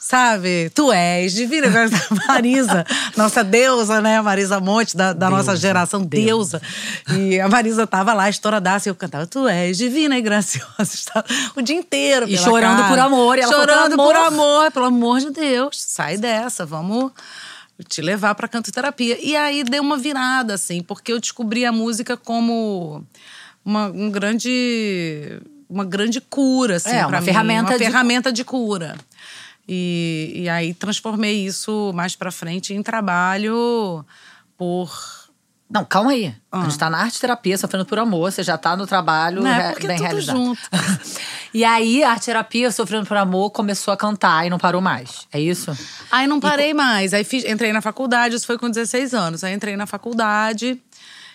Sabe? 0.00 0.70
Tu 0.74 0.92
és 0.92 1.32
divina. 1.34 1.66
Marisa, 2.28 2.86
nossa 3.16 3.42
deusa, 3.42 4.00
né? 4.00 4.20
Marisa 4.20 4.60
Monte, 4.60 4.96
da, 4.96 5.12
da 5.12 5.28
nossa 5.28 5.46
Deusa, 5.52 5.60
geração, 5.60 6.02
deusa. 6.04 6.62
E 7.16 7.40
a 7.40 7.48
Marisa 7.48 7.86
tava 7.86 8.14
lá, 8.14 8.28
estouradaça, 8.30 8.88
e 8.88 8.90
eu 8.90 8.94
cantava, 8.94 9.26
tu 9.26 9.46
és 9.48 9.76
divina 9.76 10.16
e 10.16 10.22
graciosa. 10.22 10.68
O 11.56 11.60
dia 11.62 11.76
inteiro. 11.76 12.28
E 12.28 12.36
chorando 12.38 12.76
casa. 12.78 12.88
por 12.88 12.98
amor, 12.98 13.38
e 13.38 13.40
ela 13.42 13.52
falou, 13.52 13.66
Chorando 13.68 13.90
"Pelo 13.96 14.02
por 14.04 14.16
amor." 14.16 14.26
amor, 14.32 14.72
pelo 14.72 14.84
amor 14.86 15.20
de 15.20 15.30
Deus. 15.30 15.76
Sai 15.80 16.16
dessa, 16.16 16.64
vamos 16.64 17.10
te 17.88 18.00
levar 18.00 18.34
pra 18.34 18.48
canto 18.48 18.70
terapia. 18.72 19.18
E 19.20 19.36
aí 19.36 19.62
deu 19.64 19.82
uma 19.82 19.96
virada, 19.96 20.54
assim, 20.54 20.80
porque 20.82 21.12
eu 21.12 21.20
descobri 21.20 21.64
a 21.66 21.72
música 21.72 22.16
como 22.16 23.04
uma, 23.64 23.86
um 23.88 24.10
grande. 24.10 25.40
Uma 25.68 25.84
grande 25.84 26.18
cura, 26.20 26.76
assim, 26.76 26.90
É, 26.96 27.04
uma 27.04 27.18
mim. 27.20 27.26
ferramenta 27.26 27.72
Uma 27.72 27.78
de- 27.78 27.84
ferramenta 27.84 28.32
de 28.32 28.42
cura. 28.42 28.96
E, 29.68 30.32
e 30.34 30.48
aí 30.48 30.72
transformei 30.72 31.44
isso 31.44 31.92
mais 31.94 32.16
pra 32.16 32.30
frente 32.32 32.72
em 32.72 32.82
trabalho 32.82 34.04
por. 34.56 34.90
Não, 35.70 35.84
calma 35.84 36.12
aí. 36.12 36.34
A 36.50 36.60
Ah. 36.60 36.64
gente 36.64 36.78
tá 36.78 36.88
na 36.88 36.98
arte 36.98 37.20
terapia, 37.20 37.58
sofrendo 37.58 37.84
por 37.84 37.98
amor, 37.98 38.32
você 38.32 38.42
já 38.42 38.56
tá 38.56 38.74
no 38.74 38.86
trabalho 38.86 39.42
Não 39.42 39.50
é, 39.50 39.72
porque 39.72 39.86
bem 39.86 39.98
tudo 39.98 40.06
realizado. 40.06 40.36
junto. 40.36 40.60
e 41.52 41.62
aí, 41.62 42.02
a 42.02 42.12
arte 42.12 42.24
terapia, 42.24 42.72
sofrendo 42.72 43.04
por 43.04 43.18
amor, 43.18 43.50
começou 43.50 43.92
a 43.92 43.96
cantar 43.96 44.46
e 44.46 44.50
não 44.50 44.58
parou 44.58 44.80
mais. 44.80 45.26
É 45.30 45.38
isso? 45.38 45.76
Aí 46.10 46.26
não 46.26 46.40
parei 46.40 46.72
mais. 46.72 47.12
Aí 47.12 47.22
fiz- 47.22 47.44
entrei 47.44 47.70
na 47.70 47.82
faculdade, 47.82 48.34
isso 48.36 48.46
foi 48.46 48.56
com 48.56 48.70
16 48.70 49.12
anos. 49.12 49.44
Aí 49.44 49.52
entrei 49.52 49.76
na 49.76 49.86
faculdade. 49.86 50.80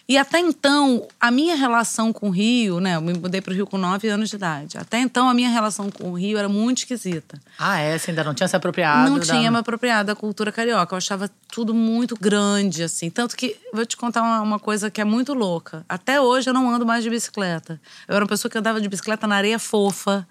E 0.06 0.18
até 0.18 0.38
então, 0.38 1.08
a 1.18 1.32
minha 1.32 1.56
relação 1.56 2.12
com 2.12 2.28
o 2.28 2.30
Rio, 2.30 2.82
né? 2.82 2.98
Eu 2.98 3.02
me 3.02 3.14
mudei 3.14 3.40
para 3.40 3.54
o 3.54 3.56
Rio 3.56 3.66
com 3.66 3.78
9 3.78 4.10
anos 4.10 4.30
de 4.30 4.36
idade. 4.36 4.78
Até 4.78 5.00
então, 5.00 5.30
a 5.30 5.34
minha 5.34 5.50
relação 5.50 5.90
com 5.90 6.12
o 6.12 6.14
Rio 6.20 6.38
era 6.38 6.50
muito 6.50 6.80
esquisita. 6.80 7.40
Ah, 7.58 7.80
é? 7.80 7.98
Você 7.98 8.12
ainda 8.12 8.22
não 8.22 8.34
tinha 8.34 8.46
se 8.50 8.56
apropriado? 8.56 9.10
não 9.10 9.18
da- 9.18 9.26
tinha 9.26 9.50
me 9.50 9.58
apropriado 9.58 10.08
da 10.08 10.16
cultura 10.16 10.52
carioca. 10.52 10.94
Eu 10.94 10.98
achava 10.98 11.32
tudo 11.50 11.74
muito 11.74 12.16
grande, 12.20 12.84
assim. 12.84 13.10
Tanto 13.10 13.38
que, 13.38 13.56
vou 13.74 13.86
te 13.86 13.96
contar 13.96 14.22
uma, 14.24 14.42
uma 14.42 14.60
coisa 14.60 14.92
que 14.92 15.00
é 15.00 15.06
muito 15.06 15.34
louca. 15.34 15.86
Até 15.88 16.20
hoje 16.20 16.50
eu 16.50 16.54
não 16.54 16.70
ando 16.70 16.86
mais 16.86 17.02
de 17.02 17.10
bicicleta. 17.10 17.80
Eu 18.06 18.16
era 18.16 18.26
uma 18.26 18.30
pessoa 18.30 18.52
que 18.52 18.58
andava 18.58 18.82
de 18.82 18.90
bicicleta 18.90 19.26
na 19.26 19.38
areia 19.38 19.58
fofa. 19.58 20.28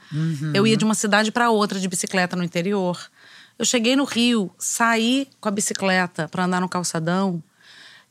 Eu 0.52 0.66
ia 0.66 0.76
de 0.76 0.84
uma 0.84 0.94
cidade 0.94 1.32
para 1.32 1.48
outra 1.48 1.80
de 1.80 1.88
bicicleta 1.88 2.36
no 2.36 2.44
interior. 2.44 2.98
Eu 3.58 3.64
cheguei 3.64 3.96
no 3.96 4.04
Rio, 4.04 4.50
saí 4.58 5.26
com 5.40 5.48
a 5.48 5.52
bicicleta 5.52 6.28
para 6.28 6.44
andar 6.44 6.60
no 6.60 6.68
calçadão. 6.68 7.42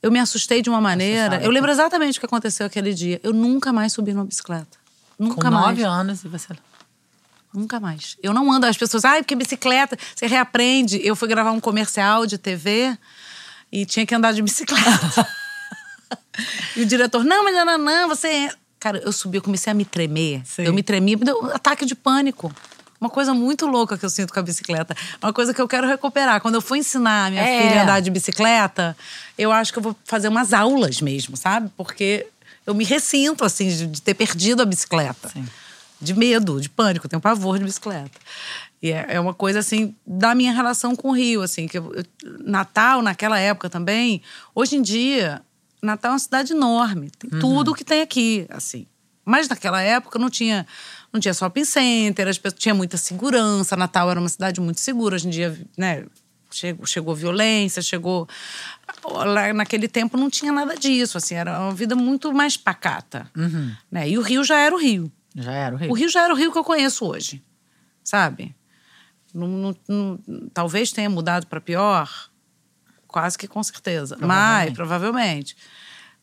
Eu 0.02 0.12
me 0.12 0.20
assustei 0.20 0.62
de 0.62 0.70
uma 0.70 0.82
maneira. 0.82 1.34
sabe 1.34 1.46
Eu 1.46 1.52
lembro 1.52 1.70
exatamente 1.72 2.18
o 2.18 2.20
que 2.20 2.26
aconteceu 2.26 2.66
aquele 2.66 2.94
dia. 2.94 3.20
Eu 3.24 3.34
nunca 3.34 3.72
mais 3.72 3.94
subi 3.94 4.14
numa 4.14 4.26
bicicleta. 4.26 4.80
Nunca 5.18 5.36
Com 5.36 5.52
mais. 5.52 5.66
nove 5.68 5.84
anos 5.84 6.24
e 6.24 6.28
você. 6.28 6.56
Nunca 7.54 7.80
mais. 7.80 8.18
Eu 8.24 8.34
não 8.34 8.52
ando. 8.52 8.66
As 8.66 8.78
pessoas, 8.78 9.06
ai, 9.06 9.22
porque 9.22 9.36
bicicleta, 9.36 9.98
você 10.16 10.26
reaprende. 10.26 11.00
Eu 11.04 11.16
fui 11.16 11.28
gravar 11.28 11.52
um 11.52 11.60
comercial 11.60 12.26
de 12.26 12.38
TV 12.38 12.98
e 13.72 13.86
tinha 13.86 14.06
que 14.06 14.16
andar 14.16 14.32
de 14.34 14.42
bicicleta. 14.42 15.28
e 16.76 16.82
o 16.82 16.86
diretor, 16.86 17.24
não, 17.24 17.44
mas 17.44 17.54
não, 17.54 17.66
não, 17.66 17.78
não, 17.78 18.08
você. 18.08 18.50
Cara, 18.80 18.98
eu 18.98 19.12
subi, 19.12 19.38
eu 19.38 19.44
comecei 19.44 19.70
a 19.70 19.74
me 19.76 19.86
tremer. 19.86 20.42
Sim. 20.44 20.64
Eu 20.64 20.74
me 20.74 20.82
tremia, 20.82 21.16
me 21.16 21.24
deu 21.24 21.40
um 21.40 21.46
ataque 21.48 21.86
de 21.86 21.94
pânico. 21.94 22.52
Uma 23.02 23.10
coisa 23.10 23.34
muito 23.34 23.66
louca 23.66 23.98
que 23.98 24.06
eu 24.06 24.10
sinto 24.12 24.32
com 24.32 24.40
a 24.40 24.44
bicicleta. 24.44 24.96
Uma 25.22 25.34
coisa 25.34 25.54
que 25.56 25.60
eu 25.60 25.68
quero 25.68 25.88
recuperar. 25.88 26.40
Quando 26.40 26.54
eu 26.56 26.62
for 26.62 26.76
ensinar 26.76 27.26
a 27.26 27.30
minha 27.32 27.42
É. 27.42 27.62
filha 27.68 27.80
a 27.80 27.84
andar 27.84 28.00
de 28.00 28.12
bicicleta, 28.12 28.96
eu 29.36 29.52
acho 29.52 29.74
que 29.74 29.80
eu 29.80 29.84
vou 29.84 29.96
fazer 30.06 30.28
umas 30.28 30.54
aulas 30.54 31.02
mesmo, 31.02 31.36
sabe? 31.36 31.72
Porque 31.76 32.28
eu 32.64 32.76
me 32.76 32.84
ressinto, 32.84 33.44
assim, 33.44 33.68
de, 33.70 33.88
de 33.88 34.02
ter 34.04 34.14
perdido 34.14 34.62
a 34.62 34.66
bicicleta. 34.66 35.30
Sim. 35.30 35.48
De 36.00 36.14
medo, 36.14 36.62
de 36.62 36.70
pânico. 36.70 37.08
Eu 37.08 37.10
tenho 37.10 37.22
pavor 37.22 37.58
de 37.58 37.66
bicicleta. 37.66 38.12
E 38.84 38.92
é, 38.92 39.06
é 39.10 39.20
uma 39.20 39.34
coisa, 39.34 39.58
assim, 39.60 39.96
da 40.06 40.36
minha 40.36 40.52
relação 40.54 40.96
com 40.96 41.10
o 41.10 41.12
Rio, 41.16 41.42
assim. 41.42 41.68
Que 41.68 41.80
eu- 41.80 41.92
eu- 41.96 42.06
Natal, 42.44 43.02
naquela 43.02 43.40
época 43.40 43.68
também. 43.68 44.22
Hoje 44.54 44.76
em 44.76 44.82
dia, 44.82 45.42
Natal 45.82 46.12
é 46.12 46.14
uma 46.14 46.20
cidade 46.20 46.54
enorme. 46.54 47.10
Tem 47.18 47.30
tudo 47.40 47.74
que 47.74 47.84
tem 47.84 48.02
aqui, 48.04 48.46
assim. 48.50 48.86
Mas 49.26 49.48
naquela 49.48 49.80
época 49.82 50.18
não 50.18 50.30
tinha, 50.32 50.66
não 51.12 51.20
tinha 51.20 51.34
shopping 51.34 51.66
center, 51.66 52.28
as 52.28 52.38
pessoas, 52.38 52.60
tinha 52.60 52.74
muita 52.76 52.98
segurança. 52.98 53.76
Natal 53.76 54.10
era 54.10 54.20
uma 54.20 54.30
cidade 54.30 54.60
muito 54.62 54.80
segura. 54.80 55.16
Hoje 55.16 55.28
em 55.28 55.32
dia, 55.32 55.60
né, 55.78 56.06
chegou, 56.52 56.86
chegou 56.86 57.16
violência, 57.16 57.82
chegou. 57.82 58.28
Lá 59.04 59.54
naquele 59.54 59.88
tempo 59.88 60.18
não 60.18 60.30
tinha 60.30 60.52
nada 60.52 60.76
disso, 60.76 61.18
assim, 61.18 61.36
era 61.36 61.60
uma 61.60 61.74
vida 61.74 61.96
muito 61.96 62.32
mais 62.34 62.56
pacata. 62.58 63.30
Né? 63.92 64.10
E 64.10 64.18
o 64.18 64.22
Rio 64.22 64.44
já 64.44 64.60
era 64.60 64.74
o 64.76 64.80
Rio. 64.80 65.12
Já 65.36 65.52
era 65.52 65.76
o 65.76 65.78
Rio. 65.78 65.92
O 65.92 65.94
Rio 65.94 66.10
já 66.10 66.24
era 66.24 66.34
o 66.34 66.38
Rio 66.38 66.52
que 66.52 66.58
eu 66.58 66.64
conheço 66.64 67.06
hoje, 67.06 67.42
sabe? 68.04 68.54
Não- 69.34 69.48
não- 69.48 69.76
não- 69.88 70.20
talvez 70.54 70.92
tenha 70.92 71.10
mudado 71.10 71.48
para 71.48 71.62
pior, 71.62 72.10
quase 73.08 73.38
que 73.38 73.48
com 73.48 73.64
certeza. 73.64 74.18
Mas, 74.20 74.74
provavelmente. 74.74 75.56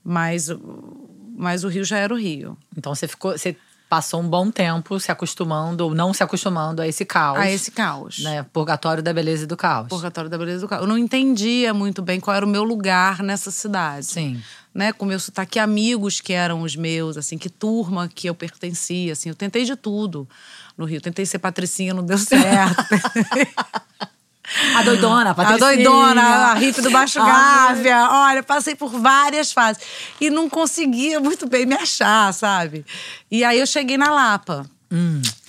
Mas, 0.04 0.50
o- 0.50 1.08
mas 1.36 1.64
o 1.64 1.68
Rio 1.68 1.84
já 1.84 1.96
era 1.98 2.12
o 2.12 2.18
Rio. 2.18 2.56
Então 2.76 2.94
você 2.94 3.08
ficou. 3.08 3.32
Você 3.32 3.56
passou 3.88 4.20
um 4.20 4.28
bom 4.28 4.50
tempo 4.50 5.00
se 5.00 5.10
acostumando, 5.10 5.84
ou 5.84 5.94
não 5.94 6.12
se 6.12 6.22
acostumando 6.22 6.82
a 6.82 6.86
esse 6.86 7.04
caos. 7.04 7.38
A 7.38 7.50
esse 7.50 7.70
caos. 7.70 8.18
Né? 8.18 8.44
Purgatório 8.52 9.02
da 9.02 9.12
beleza 9.12 9.44
e 9.44 9.46
do 9.46 9.56
caos. 9.56 9.88
Purgatório 9.88 10.30
da 10.30 10.36
Beleza 10.36 10.60
do 10.60 10.68
Caos. 10.68 10.82
Eu 10.82 10.88
não 10.88 10.98
entendia 10.98 11.72
muito 11.72 12.02
bem 12.02 12.20
qual 12.20 12.36
era 12.36 12.44
o 12.44 12.48
meu 12.48 12.62
lugar 12.62 13.22
nessa 13.22 13.50
cidade. 13.50 14.06
Sim. 14.06 14.42
Né, 14.74 14.92
com 14.92 15.04
meu 15.04 15.18
sotaque, 15.18 15.58
amigos 15.58 16.20
que 16.20 16.32
eram 16.32 16.62
os 16.62 16.76
meus, 16.76 17.16
assim, 17.16 17.36
que 17.36 17.48
turma 17.48 18.08
que 18.14 18.28
eu 18.28 18.34
pertencia, 18.34 19.12
assim. 19.12 19.28
Eu 19.28 19.34
tentei 19.34 19.64
de 19.64 19.74
tudo 19.74 20.28
no 20.76 20.84
Rio. 20.84 21.00
Tentei 21.00 21.26
ser 21.26 21.40
patricinha, 21.40 21.92
não 21.92 22.04
deu 22.04 22.18
certo. 22.18 22.84
A 24.76 24.82
doidona, 24.82 25.30
a 25.30 25.32
A 25.32 25.34
Patricinha. 25.34 25.74
doidona, 25.74 26.22
a 26.22 26.54
riff 26.54 26.80
do 26.80 26.90
Baixo 26.90 27.20
Ai. 27.20 27.26
Gávea. 27.26 28.08
Olha, 28.10 28.42
passei 28.42 28.74
por 28.74 28.90
várias 28.90 29.52
fases. 29.52 29.82
E 30.20 30.30
não 30.30 30.48
conseguia 30.48 31.20
muito 31.20 31.46
bem 31.48 31.66
me 31.66 31.74
achar, 31.74 32.32
sabe? 32.32 32.84
E 33.30 33.44
aí 33.44 33.58
eu 33.58 33.66
cheguei 33.66 33.98
na 33.98 34.10
Lapa. 34.10 34.68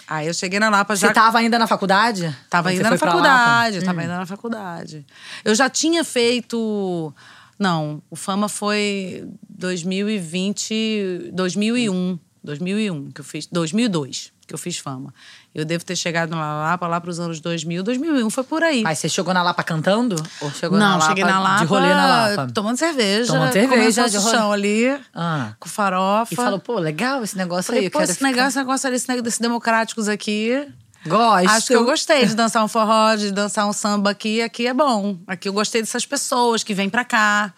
Aí 0.08 0.28
eu 0.28 0.34
cheguei 0.34 0.60
na 0.60 0.70
Lapa 0.70 0.96
já. 0.96 1.08
Você 1.08 1.14
tava 1.14 1.38
ainda 1.38 1.58
na 1.60 1.68
faculdade? 1.68 2.36
Tava 2.50 2.70
ainda 2.70 2.90
na 2.90 2.98
faculdade, 2.98 3.84
tava 3.84 4.02
ainda 4.02 4.18
na 4.18 4.26
faculdade. 4.26 5.06
Eu 5.46 5.56
já 5.56 5.70
tinha 5.70 6.04
feito. 6.04 7.14
Não, 7.58 8.02
o 8.10 8.16
Fama 8.16 8.48
foi 8.50 9.28
2020, 9.50 11.32
2001, 11.34 12.20
2001 12.44 13.12
que 13.12 13.22
eu 13.22 13.26
fiz, 13.26 13.46
2002 13.48 14.32
que 14.50 14.54
eu 14.54 14.58
fiz 14.60 14.78
Fama. 14.78 15.14
Eu 15.56 15.64
devo 15.64 15.86
ter 15.86 15.96
chegado 15.96 16.32
na 16.32 16.38
Lapa 16.64 16.86
lá 16.88 17.00
para 17.00 17.10
os 17.10 17.20
anos 17.20 17.40
2000, 17.40 17.82
2001 17.84 18.30
foi 18.30 18.44
por 18.44 18.62
aí. 18.64 18.82
Mas 18.84 19.00
você 19.00 19.08
chegou 19.08 19.34
na 19.34 19.42
Lapa 19.42 19.64
cantando? 19.64 20.16
Ou 20.42 20.52
chegou 20.52 20.78
na 20.78 20.90
Não, 20.90 20.98
Lapa 20.98 21.08
cheguei 21.10 21.24
na 21.24 21.40
Lapa 21.40 21.60
de 21.60 21.66
rolê 21.66 21.90
na 21.94 22.06
Lapa? 22.36 22.52
tomando 22.54 22.78
cerveja, 22.78 23.32
Tomando 23.34 23.54
cerveja, 23.54 24.10
de 24.10 24.18
rolê. 24.18 24.22
salsichão 24.24 24.52
ali, 24.52 25.00
Ah. 25.16 25.54
com 25.60 25.70
farofa. 25.70 26.34
E 26.34 26.36
falou, 26.36 26.60
pô, 26.60 26.78
legal 26.80 27.24
esse 27.24 27.38
negócio 27.38 27.66
Falei, 27.68 27.84
aí. 27.84 27.90
pô, 27.90 28.00
quero 28.00 28.12
esse 28.12 28.18
ficar- 28.20 28.28
negócio, 28.32 28.50
esse 28.50 28.58
negócio 28.58 28.88
ali, 28.88 28.96
esse 28.98 29.08
negócio 29.08 29.24
desses 29.24 29.40
democráticos 29.40 30.08
aqui. 30.10 30.68
Gosto. 31.08 31.50
Acho 31.50 31.68
que 31.68 31.76
eu 31.78 31.86
gostei 31.86 32.26
de 32.26 32.36
dançar 32.36 32.62
um 32.62 32.68
forró, 32.68 33.16
de 33.16 33.32
dançar 33.32 33.66
um 33.66 33.72
samba 33.72 34.10
aqui. 34.10 34.42
Aqui 34.42 34.68
é 34.68 34.74
bom. 34.74 35.18
Aqui 35.26 35.48
eu 35.48 35.54
gostei 35.54 35.82
dessas 35.82 36.06
pessoas 36.06 36.62
que 36.62 36.74
vêm 36.74 36.90
pra 36.90 37.06
cá. 37.06 37.54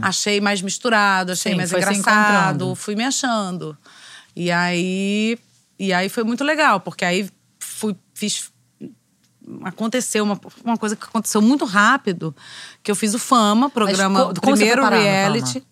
Achei 0.00 0.40
mais 0.40 0.62
misturado, 0.62 1.32
achei 1.32 1.52
Sim, 1.52 1.58
mais 1.58 1.70
engraçado. 1.70 2.74
Fui 2.74 2.94
me 2.96 3.04
achando. 3.04 3.76
E 4.34 4.50
aí, 4.50 5.38
e 5.84 5.92
aí 5.92 6.08
foi 6.08 6.22
muito 6.22 6.44
legal, 6.44 6.78
porque 6.80 7.04
aí 7.04 7.28
fui, 7.58 7.96
fiz. 8.14 8.50
Aconteceu 9.64 10.22
uma, 10.22 10.40
uma 10.64 10.76
coisa 10.76 10.94
que 10.94 11.04
aconteceu 11.04 11.42
muito 11.42 11.64
rápido, 11.64 12.34
que 12.82 12.90
eu 12.90 12.94
fiz 12.94 13.12
o 13.14 13.18
Fama, 13.18 13.68
programa, 13.68 14.26
foi 14.26 14.34
primeiro 14.34 14.86
reality. 14.88 15.64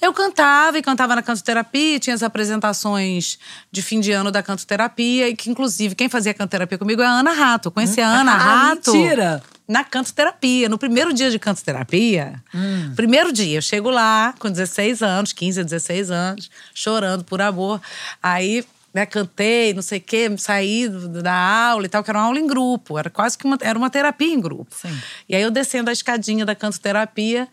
Eu 0.00 0.12
cantava 0.12 0.78
e 0.78 0.82
cantava 0.82 1.14
na 1.14 1.22
cantoterapia, 1.22 1.98
tinha 1.98 2.14
as 2.14 2.22
apresentações 2.22 3.38
de 3.70 3.82
fim 3.82 4.00
de 4.00 4.10
ano 4.12 4.30
da 4.32 4.42
cantoterapia, 4.42 5.28
e 5.28 5.34
que, 5.36 5.48
inclusive, 5.50 5.94
quem 5.94 6.08
fazia 6.08 6.32
cantoterapia 6.34 6.76
comigo 6.78 7.02
é 7.02 7.06
a 7.06 7.10
Ana 7.10 7.32
Rato. 7.32 7.68
Eu 7.68 7.72
conheci 7.72 8.00
a 8.00 8.08
Ana 8.08 8.32
Ah, 8.34 8.36
Rato. 8.68 8.92
mentira! 8.92 9.42
Na 9.68 9.84
cantoterapia. 9.84 10.68
No 10.68 10.76
primeiro 10.76 11.12
dia 11.12 11.30
de 11.30 11.38
cantoterapia, 11.38 12.42
Hum. 12.52 12.92
primeiro 12.96 13.32
dia, 13.32 13.58
eu 13.58 13.62
chego 13.62 13.90
lá 13.90 14.34
com 14.40 14.50
16 14.50 15.02
anos, 15.02 15.32
15 15.32 15.60
a 15.60 15.62
16 15.62 16.10
anos, 16.10 16.50
chorando 16.74 17.22
por 17.24 17.40
amor. 17.40 17.80
Aí. 18.22 18.64
Né, 18.92 19.06
cantei, 19.06 19.72
não 19.72 19.80
sei 19.80 19.98
o 19.98 20.02
quê, 20.02 20.30
saí 20.36 20.86
da 20.86 21.32
aula 21.32 21.86
e 21.86 21.88
tal, 21.88 22.04
que 22.04 22.10
era 22.10 22.18
uma 22.18 22.26
aula 22.26 22.38
em 22.38 22.46
grupo, 22.46 22.98
era 22.98 23.08
quase 23.08 23.38
que 23.38 23.46
uma, 23.46 23.56
era 23.62 23.78
uma 23.78 23.88
terapia 23.88 24.34
em 24.34 24.38
grupo. 24.38 24.66
Sim. 24.70 24.94
E 25.26 25.34
aí 25.34 25.40
eu 25.40 25.50
descendo 25.50 25.88
a 25.88 25.92
escadinha 25.94 26.44
da 26.44 26.54
cantoterapia, 26.54 27.48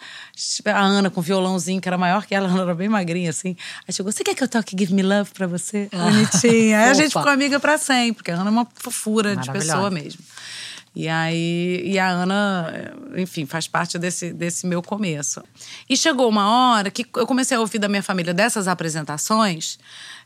a 0.66 0.82
Ana 0.82 1.10
com 1.10 1.22
violãozinho, 1.22 1.80
que 1.80 1.88
era 1.88 1.98
maior 1.98 2.26
que 2.26 2.36
ela, 2.36 2.48
ela 2.52 2.64
era 2.64 2.76
bem 2.76 2.90
magrinha 2.90 3.30
assim. 3.30 3.56
Aí 3.88 3.94
chegou, 3.94 4.12
você 4.12 4.22
quer 4.22 4.36
que 4.36 4.44
eu 4.44 4.50
toque 4.50 4.76
Give 4.78 4.94
Me 4.94 5.02
Love 5.02 5.32
pra 5.32 5.48
você? 5.48 5.90
Bonitinha. 5.94 6.80
Aí 6.80 6.90
a 6.90 6.94
gente 6.94 7.14
ficou 7.18 7.30
amiga 7.32 7.58
pra 7.58 7.78
sempre, 7.78 8.16
porque 8.16 8.32
a 8.32 8.36
Ana 8.36 8.50
é 8.50 8.52
uma 8.52 8.68
fofura 8.76 9.36
de 9.36 9.50
pessoa 9.50 9.90
mesmo. 9.90 10.22
E 10.96 11.08
aí, 11.08 11.82
e 11.86 12.00
a 12.00 12.10
Ana, 12.10 12.94
enfim, 13.16 13.46
faz 13.46 13.68
parte 13.68 13.98
desse, 14.00 14.34
desse 14.34 14.66
meu 14.66 14.82
começo. 14.82 15.42
E 15.88 15.96
chegou 15.96 16.28
uma 16.28 16.74
hora 16.74 16.90
que 16.90 17.06
eu 17.16 17.28
comecei 17.28 17.56
a 17.56 17.60
ouvir 17.60 17.80
da 17.80 17.88
minha 17.88 18.02
família 18.02 18.34
dessas 18.34 18.68
apresentações, 18.68 19.78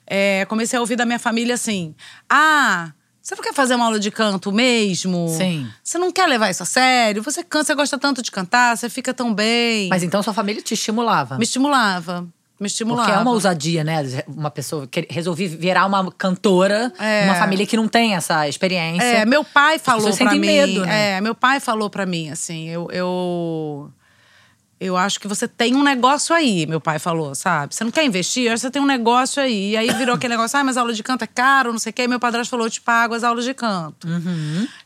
é, 0.08 0.46
comecei 0.46 0.78
a 0.78 0.82
ouvir 0.82 0.96
da 0.96 1.06
minha 1.06 1.20
família 1.20 1.56
assim: 1.56 1.96
ah, 2.30 2.92
você 3.22 3.36
não 3.36 3.44
quer 3.44 3.54
fazer 3.54 3.76
uma 3.76 3.86
aula 3.86 4.00
de 4.00 4.12
canto 4.12 4.52
mesmo? 4.52 5.28
Sim. 5.30 5.68
Você 5.84 5.98
não 5.98 6.12
quer 6.12 6.28
levar 6.28 6.50
isso 6.50 6.64
a 6.64 6.66
sério? 6.66 7.24
Você 7.24 7.44
canta, 7.44 7.66
você 7.66 7.76
gosta 7.76 7.98
tanto 7.98 8.22
de 8.22 8.30
cantar, 8.32 8.76
você 8.78 8.90
fica 8.90 9.14
tão 9.14 9.34
bem. 9.34 9.88
Mas 9.90 10.04
então 10.04 10.22
sua 10.22 10.34
família 10.34 10.62
te 10.62 10.74
estimulava. 10.74 11.38
Me 11.38 11.44
estimulava. 11.44 12.28
Me 12.60 12.68
estimulava. 12.68 13.08
Porque 13.08 13.20
é 13.20 13.22
uma 13.22 13.32
ousadia, 13.32 13.84
né? 13.84 14.24
Uma 14.28 14.52
pessoa 14.52 14.88
que 14.88 15.08
resolvi 15.10 15.48
virar 15.48 15.86
uma 15.86 16.12
cantora 16.12 16.94
É. 17.00 17.26
numa 17.26 17.36
família 17.36 17.66
que 17.66 17.76
não 17.76 17.88
tem 17.88 18.14
essa 18.16 18.48
experiência. 18.48 19.04
É, 19.04 19.26
meu 19.26 19.44
pai 19.44 19.80
falou 19.80 20.14
sentem 20.14 20.40
mim. 20.40 20.48
medo, 20.48 20.86
né? 20.86 21.18
É, 21.18 21.22
meu 21.22 21.34
pai 21.34 21.60
falou 21.60 21.90
pra 21.90 22.06
mim 22.06 22.30
assim, 22.30 22.70
eu, 22.70 22.88
eu 22.92 23.92
eu 24.86 24.98
acho 24.98 25.20
que 25.20 25.28
você 25.28 25.48
tem 25.48 25.76
um 25.76 25.84
negócio 25.84 26.36
aí, 26.36 26.66
meu 26.66 26.82
pai 26.82 27.00
falou, 27.00 27.34
sabe? 27.34 27.74
Você 27.74 27.84
não 27.84 27.92
quer 27.92 28.04
investir? 28.04 28.46
Eu 28.46 28.54
acho 28.54 28.62
que 28.62 28.68
você 28.68 28.72
tem 28.72 28.82
um 28.82 28.86
negócio 28.86 29.42
aí. 29.42 29.72
E 29.72 29.78
aí 29.78 29.92
virou 29.94 30.16
aquele 30.16 30.34
negócio, 30.34 30.60
ah, 30.60 30.64
mas 30.64 30.78
aula 30.78 30.94
de 30.94 31.02
canto 31.04 31.24
é 31.24 31.28
caro, 31.28 31.72
não 31.72 31.80
sei 31.80 31.92
o 31.92 31.94
quê. 31.94 32.04
E 32.04 32.08
meu 32.08 32.20
padrasto 32.20 32.52
falou, 32.52 32.66
eu 32.66 32.72
te 32.72 32.82
pago 32.82 33.14
as 33.14 33.24
aulas 33.24 33.46
de 33.46 33.54
canto. 33.54 34.08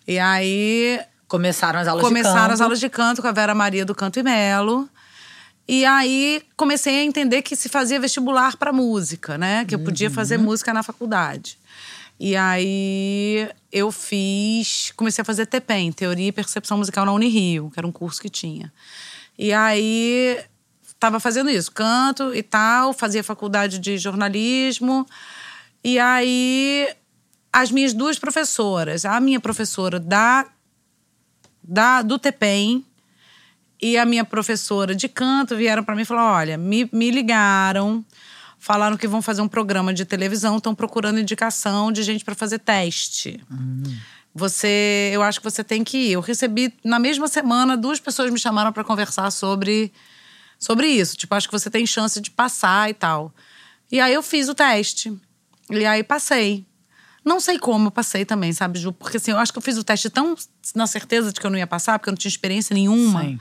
E 0.08 0.20
aí 0.20 1.00
Começaram 1.28 1.80
as 1.80 1.88
aulas 1.88 2.04
começaram 2.06 2.36
de 2.36 2.42
canto. 2.42 2.54
as 2.54 2.62
aulas 2.62 2.80
de 2.80 2.90
canto 2.90 3.22
com 3.22 3.28
a 3.28 3.32
Vera 3.32 3.54
Maria 3.54 3.84
do 3.84 3.94
Canto 3.94 4.20
e 4.20 4.24
Melo. 4.24 4.90
E 5.68 5.84
aí 5.84 6.42
comecei 6.56 7.02
a 7.02 7.04
entender 7.04 7.42
que 7.42 7.56
se 7.56 7.68
fazia 7.68 8.00
vestibular 8.00 8.56
para 8.56 8.72
música, 8.72 9.38
né? 9.38 9.66
Que 9.66 9.76
eu 9.76 9.80
podia 9.80 10.10
fazer 10.10 10.38
música 10.38 10.74
na 10.74 10.82
faculdade. 10.82 11.58
E 12.20 12.36
aí 12.36 13.50
eu 13.72 13.92
fiz, 13.92 14.92
comecei 14.96 15.22
a 15.22 15.26
fazer 15.26 15.46
TPEM, 15.46 15.92
Teoria 15.92 16.28
e 16.30 16.32
Percepção 16.32 16.78
Musical 16.78 17.06
na 17.06 17.12
Unirio, 17.12 17.70
que 17.72 17.80
era 17.80 17.86
um 17.86 17.92
curso 17.92 18.22
que 18.22 18.30
tinha. 18.30 18.72
E 19.38 19.54
aí 19.54 20.40
estava 20.88 21.20
fazendo 21.20 21.50
isso, 21.50 21.72
canto 21.72 22.34
e 22.34 22.42
tal, 22.42 22.92
fazia 22.94 23.24
faculdade 23.24 23.80
de 23.80 23.98
jornalismo. 23.98 25.06
E 25.84 26.00
aí 26.00 26.88
as 27.54 27.72
minhas 27.72 27.94
duas 27.94 28.18
professoras, 28.20 29.06
a 29.06 29.20
minha 29.20 29.40
professora 29.40 30.00
da 30.00 30.46
da, 31.68 32.02
do 32.02 32.18
TPEM 32.18 32.86
e 33.82 33.98
a 33.98 34.06
minha 34.06 34.24
professora 34.24 34.96
de 34.96 35.10
canto 35.10 35.56
vieram 35.56 35.84
para 35.84 35.96
mim 35.96 36.04
e 36.04 36.06
falaram: 36.06 36.34
olha, 36.34 36.58
me, 36.58 36.90
me 36.92 37.12
ligaram, 37.12 38.04
falaram 38.58 38.98
que 38.98 39.08
vão 39.08 39.22
fazer 39.22 39.42
um 39.42 39.48
programa 39.48 39.94
de 39.94 40.06
televisão, 40.06 40.58
estão 40.58 40.74
procurando 40.74 41.20
indicação 41.20 41.92
de 41.92 42.04
gente 42.04 42.24
para 42.24 42.36
fazer 42.36 42.60
teste. 42.60 43.44
Você, 44.38 45.10
eu 45.12 45.24
acho 45.24 45.40
que 45.40 45.44
você 45.44 45.64
tem 45.64 45.84
que 45.84 45.98
ir. 45.98 46.12
Eu 46.12 46.22
recebi 46.22 46.72
na 46.84 47.00
mesma 47.00 47.28
semana 47.28 47.76
duas 47.76 48.00
pessoas 48.00 48.32
me 48.32 48.40
chamaram 48.40 48.72
para 48.72 48.84
conversar 48.84 49.32
sobre 49.32 49.92
sobre 50.60 50.88
isso. 50.88 51.18
Tipo, 51.18 51.34
acho 51.34 51.48
que 51.48 51.52
você 51.52 51.72
tem 51.72 51.88
chance 51.88 52.22
de 52.22 52.30
passar 52.30 52.88
e 52.88 52.94
tal. 52.94 53.34
E 53.92 54.00
aí 54.00 54.14
eu 54.14 54.22
fiz 54.22 54.48
o 54.48 54.54
teste. 54.54 55.12
E 55.72 55.86
aí 55.86 56.04
passei. 56.04 56.68
Não 57.26 57.40
sei 57.40 57.58
como 57.58 57.88
eu 57.88 57.92
passei 57.92 58.26
também, 58.26 58.54
sabe, 58.54 58.78
Ju? 58.80 58.94
Porque 58.94 59.18
assim, 59.18 59.32
eu 59.32 59.40
acho 59.40 59.52
que 59.52 59.58
eu 59.58 59.62
fiz 59.62 59.76
o 59.76 59.84
teste 59.84 60.08
tão 60.08 60.36
na 60.76 60.86
certeza 60.86 61.34
de 61.34 61.40
que 61.40 61.46
eu 61.46 61.50
não 61.50 61.58
ia 61.58 61.68
passar, 61.68 61.98
porque 61.98 62.10
eu 62.10 62.14
não 62.14 62.18
tinha 62.18 62.30
experiência 62.30 62.74
nenhuma. 62.76 63.22
Sim. 63.22 63.40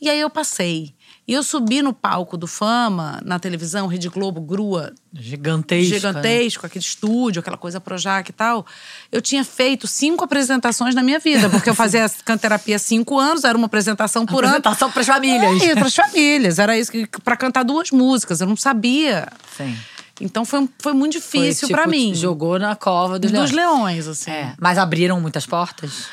E 0.00 0.08
aí 0.08 0.20
eu 0.20 0.30
passei. 0.30 0.94
E 1.30 1.32
eu 1.32 1.44
subi 1.44 1.80
no 1.80 1.92
palco 1.92 2.36
do 2.36 2.48
Fama, 2.48 3.20
na 3.24 3.38
televisão, 3.38 3.86
Rede 3.86 4.08
Globo, 4.08 4.40
grua. 4.40 4.92
Gigantesco. 5.12 5.94
Gigantesco, 5.94 6.66
aquele 6.66 6.84
estúdio, 6.84 7.38
aquela 7.38 7.56
coisa 7.56 7.80
Projac 7.80 8.28
e 8.28 8.32
tal. 8.32 8.66
Eu 9.12 9.22
tinha 9.22 9.44
feito 9.44 9.86
cinco 9.86 10.24
apresentações 10.24 10.92
na 10.92 11.04
minha 11.04 11.20
vida, 11.20 11.48
porque 11.48 11.70
eu 11.70 11.74
fazia 11.74 12.10
canterapia 12.26 12.74
há 12.74 12.78
cinco 12.80 13.16
anos, 13.16 13.44
era 13.44 13.56
uma 13.56 13.66
apresentação 13.66 14.26
por 14.26 14.42
ano. 14.42 14.56
Apresentação 14.56 14.90
para 14.90 15.02
as 15.02 15.06
famílias. 15.06 15.62
É, 15.62 15.74
para 15.76 15.86
as 15.86 15.94
famílias. 15.94 16.58
Era 16.58 16.76
isso, 16.76 16.90
para 17.22 17.36
cantar 17.36 17.62
duas 17.62 17.92
músicas. 17.92 18.40
Eu 18.40 18.48
não 18.48 18.56
sabia. 18.56 19.28
Sim. 19.56 19.78
Então 20.20 20.44
foi, 20.44 20.68
foi 20.80 20.94
muito 20.94 21.12
difícil 21.12 21.68
Foi, 21.68 21.76
para 21.76 21.84
tipo, 21.84 21.96
mim. 21.96 22.12
Jogou 22.12 22.58
na 22.58 22.74
cova 22.74 23.20
dos, 23.20 23.30
Dos 23.30 23.52
leões. 23.52 23.52
leões, 23.52 24.08
assim. 24.08 24.32
É. 24.32 24.52
Mas 24.58 24.78
abriram 24.78 25.20
muitas 25.20 25.46
portas? 25.46 26.08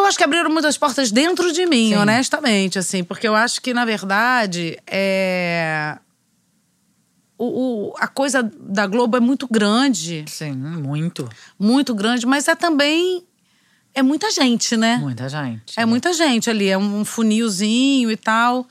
Eu 0.00 0.06
acho 0.06 0.16
que 0.18 0.24
abriram 0.24 0.50
muitas 0.50 0.76
portas 0.78 1.10
dentro 1.12 1.52
de 1.52 1.66
mim, 1.66 1.90
Sim. 1.90 1.96
honestamente, 1.96 2.78
assim, 2.78 3.04
porque 3.04 3.28
eu 3.28 3.34
acho 3.34 3.60
que, 3.60 3.72
na 3.74 3.84
verdade, 3.84 4.78
é. 4.86 5.98
O, 7.38 7.90
o- 7.90 7.94
a 7.98 8.06
coisa 8.06 8.42
da 8.42 8.86
Globo 8.86 9.16
é 9.16 9.20
muito 9.20 9.46
grande, 9.48 10.24
Sim, 10.28 10.52
muito. 10.52 11.28
muito 11.58 11.94
grande, 11.94 12.26
mas 12.26 12.48
é 12.48 12.54
também. 12.54 13.24
É 13.94 14.02
muita 14.02 14.30
gente, 14.30 14.76
né? 14.76 14.96
Muita 14.98 15.28
gente. 15.28 15.74
É 15.76 15.84
muita 15.84 16.12
gente 16.12 16.48
ali, 16.48 16.68
é 16.68 16.78
um 16.78 17.04
funilzinho 17.04 18.10
e 18.10 18.16
tal. 18.16 18.66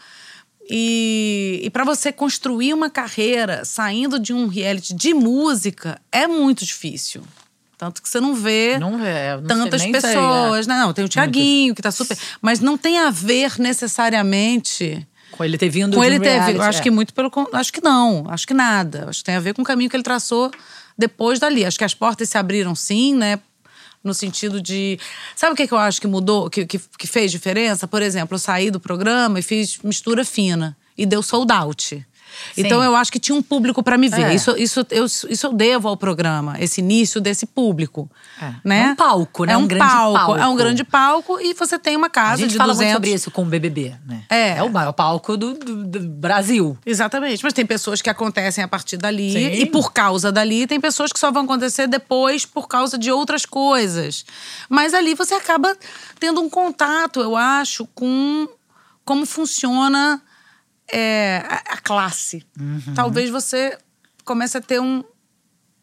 E, 0.70 1.60
e 1.64 1.70
para 1.72 1.84
você 1.84 2.12
construir 2.12 2.74
uma 2.74 2.90
carreira 2.92 3.66
saindo 3.66 4.20
de 4.20 4.34
um 4.34 4.48
reality 4.48 4.94
de 4.94 5.14
música 5.14 6.00
é 6.12 6.28
muito 6.28 6.64
difícil. 6.64 7.24
Tanto 7.80 8.02
que 8.04 8.10
você 8.10 8.20
não 8.20 8.36
vê 8.36 8.78
Não 8.78 8.98
vê. 8.98 9.38
Não 9.38 9.40
sei, 9.40 9.48
tantas 9.48 9.82
sei, 9.82 9.90
é. 9.90 9.94
pessoas. 9.94 10.68
né? 10.68 10.78
Não, 10.80 10.92
tem 10.92 11.06
o 11.06 11.08
Tiaguinho, 11.08 11.74
que 11.74 11.82
tá 11.82 11.92
super. 11.92 12.18
Mas 12.42 12.60
não 12.60 12.78
tem 12.78 13.00
a 13.00 13.10
ver 13.10 13.54
necessariamente 13.58 15.08
Com 15.32 15.46
ele 15.46 15.58
ter 15.58 15.70
vindo 15.70 15.96
com 15.96 16.04
ele 16.04 16.18
um 16.18 16.22
ter. 16.22 16.30
reality, 16.34 16.58
Eu 16.58 16.62
acho 16.62 16.80
é. 16.80 16.84
que 16.84 16.92
muito 16.92 17.14
pelo. 17.14 17.32
Acho 17.54 17.72
que 17.72 17.82
não. 17.82 18.26
Acho 18.28 18.46
que 18.46 18.54
nada. 18.54 19.06
Acho 19.08 19.20
que 19.20 19.24
tem 19.24 19.36
a 19.36 19.40
ver 19.40 19.54
com 19.54 19.62
o 19.62 19.66
caminho 19.66 19.90
que 19.90 19.96
ele 19.96 20.04
traçou 20.04 20.52
depois 20.98 21.40
dali. 21.40 21.64
Acho 21.64 21.78
que 21.78 21.86
as 21.86 21.94
portas 21.94 22.28
se 22.28 22.38
abriram 22.38 22.76
sim, 22.76 23.16
né? 23.16 23.40
No 24.04 24.14
sentido 24.14 24.62
de. 24.62 25.00
Sabe 25.34 25.54
o 25.54 25.56
que, 25.56 25.66
que 25.66 25.74
eu 25.74 25.78
acho 25.78 26.02
que 26.02 26.08
mudou, 26.08 26.50
que, 26.50 26.66
que, 26.66 26.80
que 26.98 27.08
fez 27.08 27.32
diferença? 27.32 27.88
Por 27.88 28.02
exemplo, 28.02 28.36
eu 28.36 28.40
saí 28.40 28.70
do 28.70 28.80
programa 28.82 29.40
e 29.40 29.42
fiz 29.42 29.80
mistura 29.82 30.26
fina. 30.26 30.76
E 30.98 31.06
deu 31.06 31.24
sold 31.24 31.50
out. 31.54 32.06
Então 32.58 32.84
eu 32.84 32.96
acho 32.96 33.12
que 33.12 33.20
tinha 33.20 33.36
um 33.36 33.42
público 33.42 33.82
para 33.84 33.98
me 33.98 34.08
ver. 34.10 34.24
É. 34.28 34.34
Isso, 34.34 34.56
isso, 34.58 34.86
eu, 34.92 35.06
isso 35.06 35.48
eu 35.48 35.54
devo 35.54 35.88
ao 35.88 35.96
programa, 35.98 36.56
esse 36.60 36.82
início 36.82 37.20
desse 37.22 37.46
público. 37.46 38.10
É. 38.42 38.54
Né? 38.64 38.80
É 38.82 38.92
um 38.92 38.96
palco, 38.96 39.46
né? 39.46 39.54
É 39.54 39.58
Um 39.58 39.62
um, 39.62 39.68
grande 39.68 39.86
palco, 39.86 40.14
palco. 40.18 40.36
É 40.38 40.48
um 40.48 40.56
grande 40.56 40.84
palco 40.84 41.40
e 41.42 41.54
você 41.54 41.78
tem 41.80 41.96
uma 41.96 42.08
A 42.08 42.10
casa 42.10 42.38
gente 42.42 42.52
de 42.52 42.58
fala 42.58 42.74
200. 42.74 42.86
muito 42.92 42.94
sobre 43.06 43.14
isso 43.16 43.32
com 43.32 43.42
o 43.44 43.46
BBB, 43.46 43.96
né? 44.06 44.24
É. 44.30 44.58
É 44.58 44.64
o 44.64 44.70
maior 44.70 44.92
palco 44.94 45.36
do, 45.38 45.54
do- 45.54 45.84
do 45.86 46.00
Brasil. 46.10 46.78
Exatamente, 46.86 47.44
mas 47.44 47.54
tem 47.54 47.66
pessoas 47.66 48.02
que 48.02 48.10
acontecem 48.10 48.64
a 48.64 48.68
partir 48.68 48.98
dali 48.98 49.32
Sim. 49.32 49.62
e 49.62 49.66
por 49.66 49.92
causa 49.94 50.32
dali, 50.32 50.66
tem 50.68 50.80
pessoas 50.80 51.12
que 51.14 51.20
só 51.20 51.32
vão 51.32 51.44
acontecer 51.44 51.88
depois 51.88 52.46
por 52.46 52.68
causa 52.68 52.98
de 52.98 53.12
outras 53.12 53.46
coisas. 53.46 54.26
Mas 54.70 54.94
ali 54.94 55.14
você 55.16 55.34
acaba 55.34 55.76
tendo 56.20 56.42
um 56.42 56.50
contato, 56.50 57.20
eu 57.22 57.36
acho, 57.36 57.86
com 57.96 58.48
como 59.06 59.26
funciona 59.26 60.22
é, 60.92 61.44
a, 61.48 61.74
a 61.74 61.78
classe. 61.78 62.46
Talvez 62.96 63.30
você 63.30 63.78
comece 64.26 64.58
a 64.58 64.62
ter 64.62 64.80
um, 64.80 65.04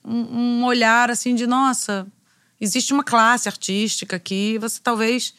um, 0.04 0.60
um 0.60 0.64
olhar 0.64 1.10
assim 1.10 1.34
de 1.34 1.46
nossa, 1.46 2.06
existe 2.60 2.92
uma 2.92 3.02
classe 3.04 3.48
artística 3.48 4.16
aqui, 4.16 4.58
você 4.58 4.80
talvez 4.82 5.34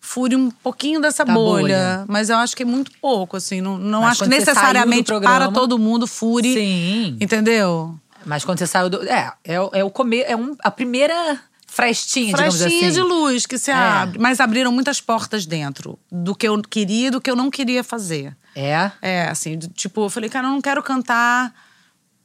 fure 0.00 0.34
um 0.34 0.50
pouquinho 0.50 1.00
dessa 1.00 1.24
bolha, 1.24 1.60
bolha. 1.60 2.04
mas 2.08 2.28
eu 2.28 2.36
acho 2.36 2.56
que 2.56 2.62
é 2.64 2.66
muito 2.66 2.90
pouco, 3.00 3.36
assim, 3.36 3.60
não, 3.60 3.78
não 3.78 4.00
Mas 4.02 4.10
acho 4.12 4.24
que 4.24 4.30
necessariamente 4.30 5.04
programa- 5.04 5.36
para 5.46 5.52
todo 5.52 5.78
mundo 5.78 6.06
fure, 6.06 6.52
Sim. 6.52 7.16
entendeu? 7.20 7.98
Mas 8.26 8.44
quando 8.44 8.58
você 8.58 8.66
saiu 8.66 8.88
do. 8.90 9.02
É, 9.08 9.32
é, 9.44 9.60
o- 9.60 9.70
é 9.72 9.82
o 9.84 9.90
comer. 9.90 10.24
É 10.28 10.36
um, 10.36 10.56
a 10.62 10.70
primeira 10.70 11.40
frestinha, 11.72 12.34
digamos 12.34 12.58
Frestinha 12.58 12.88
assim. 12.88 13.00
de 13.00 13.02
luz 13.02 13.46
que 13.46 13.56
se 13.56 13.70
É. 13.70 13.74
abre, 13.74 14.18
mas 14.18 14.40
abriram 14.40 14.70
muitas 14.70 15.00
portas 15.00 15.46
dentro 15.46 15.98
do 16.10 16.34
que 16.34 16.46
eu 16.46 16.60
queria 16.60 17.08
e 17.08 17.10
do 17.10 17.18
que 17.20 17.30
eu 17.30 17.34
não 17.36 17.50
queria 17.50 17.82
fazer. 17.82 18.36
É. 18.54 18.90
É, 19.00 19.28
assim, 19.28 19.58
tipo, 19.58 20.04
eu 20.04 20.10
falei, 20.10 20.28
cara, 20.28 20.48
eu 20.48 20.50
não 20.50 20.60
quero 20.60 20.82
cantar 20.82 21.54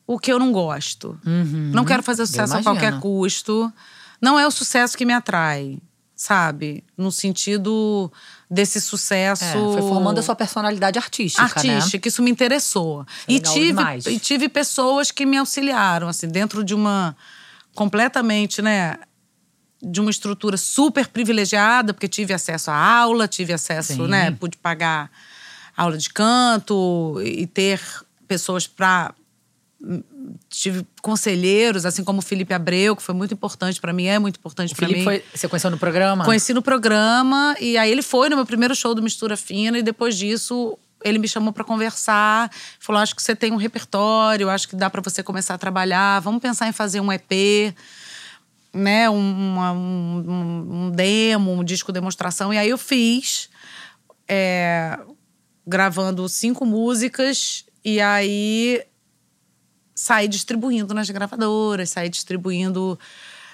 o 0.05 0.19
que 0.19 0.31
eu 0.31 0.37
não 0.37 0.51
gosto. 0.51 1.17
Não 1.73 1.85
quero 1.85 2.03
fazer 2.03 2.25
sucesso 2.25 2.57
a 2.57 2.61
qualquer 2.63 2.99
custo. 2.99 3.71
Não 4.21 4.37
é 4.37 4.45
o 4.45 4.51
sucesso 4.51 4.97
que 4.97 5.05
me 5.05 5.13
atrai, 5.13 5.79
sabe? 6.13 6.83
No 6.97 7.09
sentido 7.09 8.11
desse 8.51 8.81
sucesso. 8.81 9.45
É, 9.45 9.51
foi 9.53 9.81
formando 9.81 10.19
a 10.19 10.23
sua 10.23 10.35
personalidade 10.35 10.99
artística. 10.99 11.43
Né? 11.63 11.75
artística, 11.75 12.05
isso 12.07 12.21
me 12.21 12.29
interessou. 12.31 13.05
E 13.27 13.39
tive, 13.39 13.67
demais. 13.67 14.05
e 14.07 14.19
tive 14.19 14.49
pessoas 14.49 15.09
que 15.09 15.25
me 15.25 15.37
auxiliaram, 15.37 16.09
assim, 16.09 16.27
dentro 16.27 16.65
de 16.65 16.73
uma 16.75 17.15
completamente, 17.73 18.61
né? 18.61 18.97
De 19.81 20.01
uma 20.01 20.09
estrutura 20.09 20.57
super 20.57 21.07
privilegiada, 21.07 21.93
porque 21.93 22.07
tive 22.07 22.33
acesso 22.33 22.71
à 22.71 22.75
aula, 22.75 23.27
tive 23.27 23.53
acesso, 23.53 23.93
Sim. 23.93 24.07
né? 24.07 24.31
Pude 24.31 24.57
pagar 24.57 25.11
aula 25.75 25.97
de 25.97 26.09
canto 26.09 27.21
e 27.23 27.45
ter 27.45 27.79
pessoas 28.27 28.65
para 28.65 29.13
tive 30.49 30.85
conselheiros, 31.01 31.85
assim 31.85 32.03
como 32.03 32.19
o 32.19 32.21
Felipe 32.21 32.53
Abreu, 32.53 32.95
que 32.95 33.01
foi 33.01 33.13
muito 33.13 33.33
importante 33.33 33.79
para 33.79 33.93
mim, 33.93 34.05
é 34.05 34.17
muito 34.17 34.37
importante 34.37 34.73
para 34.73 34.87
mim. 34.87 35.03
foi. 35.03 35.23
Você 35.33 35.47
conheceu 35.47 35.69
no 35.69 35.77
programa? 35.77 36.25
Conheci 36.25 36.53
no 36.53 36.61
programa 36.61 37.55
e 37.59 37.77
aí 37.77 37.91
ele 37.91 38.01
foi 38.01 38.29
no 38.29 38.35
meu 38.35 38.45
primeiro 38.45 38.75
show 38.75 38.95
do 38.95 39.01
Mistura 39.01 39.37
Fina 39.37 39.77
e 39.77 39.83
depois 39.83 40.17
disso 40.17 40.77
ele 41.03 41.19
me 41.19 41.27
chamou 41.27 41.53
para 41.53 41.63
conversar, 41.63 42.51
falou: 42.79 43.01
"Acho 43.01 43.15
que 43.15 43.21
você 43.21 43.35
tem 43.35 43.51
um 43.51 43.55
repertório, 43.55 44.49
acho 44.49 44.67
que 44.67 44.75
dá 44.75 44.89
para 44.89 45.01
você 45.01 45.21
começar 45.21 45.53
a 45.53 45.57
trabalhar, 45.57 46.19
vamos 46.21 46.41
pensar 46.41 46.67
em 46.67 46.71
fazer 46.71 46.99
um 46.99 47.11
EP" 47.11 47.73
né, 48.77 49.09
um, 49.09 49.15
uma- 49.53 49.71
um, 49.71 50.87
um- 50.87 50.91
demo, 50.91 51.51
um 51.51 51.63
disco 51.63 51.91
demonstração. 51.91 52.53
E 52.53 52.57
aí 52.57 52.69
eu 52.69 52.77
fiz, 52.77 53.49
é, 54.27 54.97
gravando 55.65 56.27
cinco 56.29 56.65
músicas, 56.65 57.65
e 57.83 57.99
aí 57.99 58.83
saí 59.95 60.27
distribuindo 60.27 60.93
nas 60.93 61.09
gravadoras, 61.09 61.89
saí 61.89 62.09
distribuindo. 62.09 62.97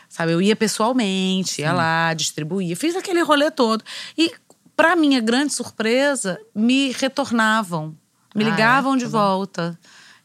Sabe, 0.10 0.32
eu 0.34 0.42
ia 0.42 0.56
pessoalmente, 0.56 1.62
ia 1.62 1.74
lá, 1.74 2.14
distribuía, 2.14 2.76
fiz 2.76 2.96
aquele 2.96 3.22
rolê 3.24 3.50
todo. 3.50 3.84
E, 4.16 4.32
para 4.76 4.96
minha 4.96 5.20
grande 5.20 5.54
surpresa, 5.54 6.40
me 6.54 6.92
retornavam, 6.92 7.96
me 8.36 8.44
Ah, 8.44 8.48
é? 8.48 8.52
ligavam 8.52 8.96
de 8.96 9.06
Tá 9.06 9.10
bom. 9.10 9.18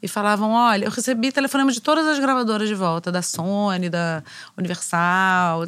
E 0.03 0.09
falavam: 0.09 0.53
olha, 0.53 0.85
eu 0.87 0.91
recebi 0.91 1.33
telefonema 1.33 1.73
de 1.73 1.81
todas 1.81 2.07
as 2.07 2.19
gravadoras 2.19 2.69
de 2.69 2.75
volta, 2.75 3.11
da 3.11 3.23
Sony, 3.23 3.89
da 3.89 4.23
Universal, 4.57 5.67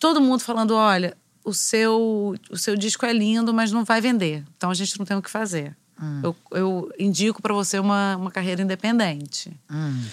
todo 0.00 0.20
mundo 0.20 0.40
falando: 0.40 0.74
olha, 0.74 1.16
o 1.44 1.52
seu, 1.52 2.34
o 2.50 2.56
seu 2.56 2.76
disco 2.76 3.04
é 3.06 3.12
lindo, 3.12 3.52
mas 3.52 3.72
não 3.72 3.84
vai 3.84 4.00
vender. 4.00 4.44
Então 4.56 4.70
a 4.70 4.74
gente 4.74 4.98
não 4.98 5.06
tem 5.06 5.16
o 5.16 5.22
que 5.22 5.30
fazer. 5.30 5.76
Hum. 6.00 6.20
Eu, 6.22 6.36
eu 6.52 6.92
indico 6.98 7.42
para 7.42 7.52
você 7.54 7.78
uma, 7.78 8.16
uma 8.16 8.30
carreira 8.30 8.62
independente. 8.62 9.52
Hum. 9.70 10.04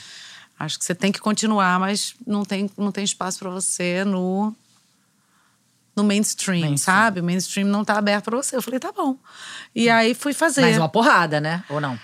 Acho 0.58 0.80
que 0.80 0.86
você 0.86 0.96
tem 0.96 1.12
que 1.12 1.20
continuar, 1.20 1.80
mas 1.80 2.16
não 2.26 2.46
tem, 2.46 2.70
não 2.78 2.92
tem 2.92 3.04
espaço 3.04 3.40
para 3.40 3.50
você 3.50 4.04
no 4.06 4.56
no 5.96 6.04
mainstream, 6.04 6.68
Mainstream. 6.68 6.78
sabe? 6.78 7.22
O 7.22 7.24
mainstream 7.24 7.68
não 7.68 7.86
tá 7.86 7.98
aberto 7.98 8.26
para 8.26 8.36
você. 8.36 8.56
Eu 8.58 8.62
falei, 8.62 8.80
tá 8.80 8.92
bom. 8.92 9.18
E 9.74 9.90
aí 9.90 10.14
fui 10.14 10.34
fazer. 10.34 10.60
Mais 10.60 10.78
uma 10.78 10.90
porrada, 10.90 11.40
né? 11.40 11.64
Ou 11.70 11.80
não? 11.80 11.98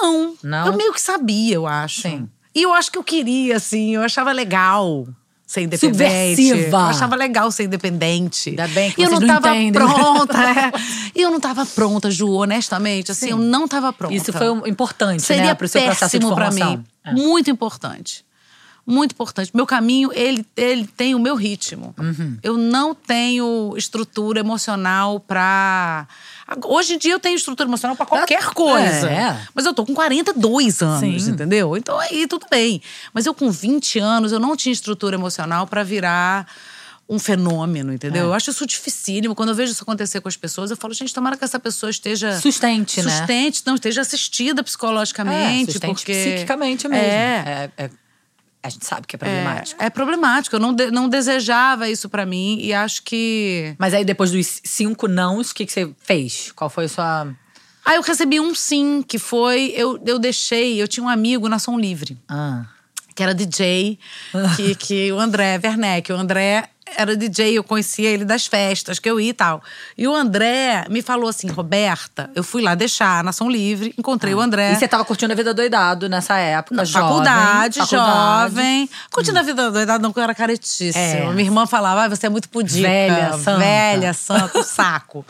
Não. 0.00 0.34
Não? 0.42 0.66
Eu 0.66 0.76
meio 0.76 0.92
que 0.92 1.00
sabia, 1.00 1.54
eu 1.54 1.66
acho. 1.66 2.02
Sim. 2.02 2.28
E 2.54 2.62
eu 2.62 2.72
acho 2.74 2.90
que 2.90 2.98
eu 2.98 3.04
queria, 3.04 3.56
assim, 3.56 3.94
eu 3.94 4.02
achava 4.02 4.32
legal 4.32 5.06
ser 5.46 5.62
independente. 5.62 5.96
Subversiva. 5.96 6.76
Eu 6.76 6.86
achava 6.86 7.16
legal 7.16 7.50
ser 7.50 7.64
independente. 7.64 8.50
Ainda 8.50 8.68
bem 8.68 8.90
que 8.92 9.00
e 9.00 9.04
eu 9.04 9.10
não 9.10 9.20
não 9.20 9.26
tava 9.26 9.56
entendem. 9.56 9.72
pronta. 9.72 10.38
é. 10.38 10.72
E 11.16 11.22
eu 11.22 11.30
não 11.30 11.40
tava 11.40 11.64
pronta, 11.66 12.10
Ju, 12.10 12.30
honestamente. 12.32 13.10
Assim, 13.10 13.26
Sim. 13.26 13.32
eu 13.32 13.38
não 13.38 13.66
tava 13.66 13.92
pronta. 13.92 14.14
Isso 14.14 14.32
foi 14.32 14.46
importante, 14.68 15.22
Seria 15.22 15.46
né? 15.46 15.54
Para 15.54 15.64
o 15.64 15.68
seu 15.68 15.82
processo 15.82 16.18
de 16.18 16.24
formação. 16.26 16.76
mim. 16.76 16.84
É. 17.04 17.12
Muito 17.12 17.50
importante. 17.50 18.24
Muito 18.86 19.12
importante. 19.12 19.50
Meu 19.54 19.66
caminho, 19.66 20.10
ele, 20.14 20.46
ele 20.56 20.86
tem 20.86 21.14
o 21.14 21.18
meu 21.18 21.34
ritmo. 21.34 21.94
Uhum. 21.98 22.38
Eu 22.42 22.56
não 22.56 22.94
tenho 22.94 23.74
estrutura 23.76 24.40
emocional 24.40 25.20
pra. 25.20 26.06
Hoje 26.64 26.94
em 26.94 26.98
dia 26.98 27.12
eu 27.12 27.20
tenho 27.20 27.36
estrutura 27.36 27.68
emocional 27.68 27.94
pra 27.96 28.06
qualquer 28.06 28.44
coisa. 28.54 29.08
É. 29.10 29.38
Mas 29.54 29.66
eu 29.66 29.74
tô 29.74 29.84
com 29.84 29.94
42 29.94 30.80
anos, 30.82 31.22
Sim. 31.24 31.30
entendeu? 31.32 31.76
Então 31.76 31.98
aí 31.98 32.26
tudo 32.26 32.46
bem. 32.50 32.80
Mas 33.12 33.26
eu 33.26 33.34
com 33.34 33.50
20 33.50 33.98
anos, 33.98 34.32
eu 34.32 34.40
não 34.40 34.56
tinha 34.56 34.72
estrutura 34.72 35.16
emocional 35.16 35.66
pra 35.66 35.82
virar 35.82 36.46
um 37.08 37.18
fenômeno, 37.18 37.92
entendeu? 37.92 38.24
É. 38.24 38.26
Eu 38.26 38.34
acho 38.34 38.50
isso 38.50 38.66
dificílimo. 38.66 39.34
Quando 39.34 39.48
eu 39.50 39.54
vejo 39.54 39.72
isso 39.72 39.82
acontecer 39.82 40.20
com 40.20 40.28
as 40.28 40.36
pessoas, 40.36 40.70
eu 40.70 40.76
falo, 40.76 40.92
gente, 40.92 41.12
tomara 41.14 41.36
que 41.36 41.44
essa 41.44 41.58
pessoa 41.58 41.88
esteja 41.88 42.38
Sustente, 42.38 43.02
né? 43.02 43.10
sustente, 43.18 43.62
não 43.66 43.74
esteja 43.76 44.02
assistida 44.02 44.60
É, 44.60 44.64
psicologicamente, 44.64 45.72
sustente 45.72 45.94
porque 45.94 46.12
psiquicamente 46.12 46.86
mesmo. 46.86 47.04
É, 47.06 47.70
É, 47.76 47.84
é- 47.84 47.90
A 48.62 48.68
gente 48.68 48.84
sabe 48.84 49.06
que 49.06 49.16
é 49.16 49.18
problemático. 49.18 49.82
É, 49.82 49.86
é 49.86 49.90
problemático. 49.90 50.56
Eu 50.56 50.60
não, 50.60 50.74
de, 50.74 50.90
não 50.90 51.08
desejava 51.08 51.88
isso 51.88 52.08
para 52.08 52.26
mim 52.26 52.58
e 52.60 52.74
acho 52.74 53.02
que. 53.02 53.74
Mas 53.78 53.94
aí 53.94 54.04
depois 54.04 54.30
dos 54.30 54.60
cinco 54.64 55.06
nãos, 55.06 55.50
o 55.50 55.54
que, 55.54 55.64
que 55.64 55.72
você 55.72 55.90
fez? 56.00 56.52
Qual 56.52 56.68
foi 56.68 56.86
a 56.86 56.88
sua. 56.88 57.28
Ah, 57.84 57.94
eu 57.94 58.02
recebi 58.02 58.40
um 58.40 58.54
sim, 58.54 59.02
que 59.06 59.18
foi. 59.18 59.72
Eu, 59.76 60.02
eu 60.04 60.18
deixei. 60.18 60.80
Eu 60.80 60.88
tinha 60.88 61.04
um 61.04 61.08
amigo 61.08 61.48
na 61.48 61.58
Som 61.58 61.78
Livre. 61.78 62.18
Ah. 62.28 62.66
Que 63.14 63.22
era 63.22 63.34
DJ, 63.34 63.98
que, 64.56 64.74
que 64.74 65.12
o 65.12 65.18
André 65.18 65.58
Werneck. 65.62 66.12
O 66.12 66.16
André 66.16 66.68
era 66.96 67.16
DJ, 67.16 67.58
eu 67.58 67.64
conhecia 67.64 68.08
ele 68.08 68.24
das 68.24 68.46
festas 68.46 68.98
que 68.98 69.08
eu 69.10 69.20
ia 69.20 69.30
e 69.30 69.32
tal. 69.32 69.62
E 69.96 70.06
o 70.06 70.14
André 70.14 70.86
me 70.88 71.02
falou 71.02 71.28
assim: 71.28 71.48
Roberta, 71.48 72.30
eu 72.34 72.42
fui 72.42 72.62
lá 72.62 72.74
deixar 72.74 73.22
na 73.22 73.32
Som 73.32 73.48
Livre, 73.50 73.94
encontrei 73.98 74.34
o 74.34 74.40
André. 74.40 74.72
E 74.72 74.76
você 74.76 74.88
tava 74.88 75.04
curtindo 75.04 75.32
a 75.32 75.36
vida 75.36 75.52
doidado 75.52 76.08
nessa 76.08 76.36
época, 76.36 76.76
Na 76.76 76.84
jovem, 76.84 77.08
faculdade, 77.08 77.78
faculdade. 77.80 78.54
jovem. 78.54 78.90
Curtindo 79.10 79.38
a 79.38 79.42
vida 79.42 79.70
doidada, 79.70 80.02
não, 80.02 80.12
que 80.12 80.18
eu 80.18 80.22
era 80.22 80.34
caretíssima. 80.34 81.04
É. 81.04 81.32
Minha 81.32 81.48
irmã 81.48 81.66
falava, 81.66 82.04
ah, 82.04 82.08
você 82.08 82.26
é 82.26 82.28
muito 82.28 82.48
pudica. 82.48 82.88
Velha, 82.88 83.32
santa. 83.38 83.58
Velha, 83.58 84.12
santa, 84.12 84.62
saco. 84.64 85.24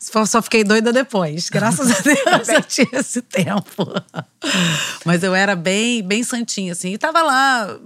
Só, 0.00 0.24
só 0.24 0.40
fiquei 0.40 0.64
doida 0.64 0.92
depois. 0.92 1.48
Graças 1.50 1.90
a 1.90 2.00
Deus 2.00 2.48
eu 2.48 2.62
tinha 2.62 2.88
esse 3.00 3.20
tempo. 3.20 3.92
Mas 5.04 5.22
eu 5.22 5.34
era 5.34 5.56
bem, 5.56 6.02
bem 6.02 6.22
santinha, 6.22 6.72
assim. 6.72 6.92
E 6.92 6.98
tava 6.98 7.22
lá 7.22 7.76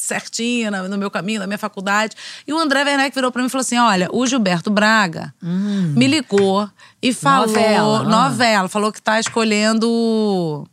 certinha 0.00 0.70
no 0.70 0.98
meu 0.98 1.10
caminho, 1.10 1.40
na 1.40 1.46
minha 1.46 1.58
faculdade. 1.58 2.16
E 2.46 2.52
o 2.52 2.58
André 2.58 2.82
Werneck 2.84 3.14
virou 3.14 3.30
pra 3.30 3.42
mim 3.42 3.48
e 3.48 3.50
falou 3.50 3.62
assim: 3.62 3.78
olha, 3.78 4.08
o 4.12 4.26
Gilberto 4.26 4.70
Braga 4.70 5.32
me 5.42 6.06
ligou 6.06 6.68
e 7.02 7.12
falou. 7.12 7.46
Novela, 7.46 8.00
ah. 8.00 8.04
novela 8.04 8.68
falou 8.68 8.92
que 8.92 9.00
tá 9.00 9.18
escolhendo 9.20 10.66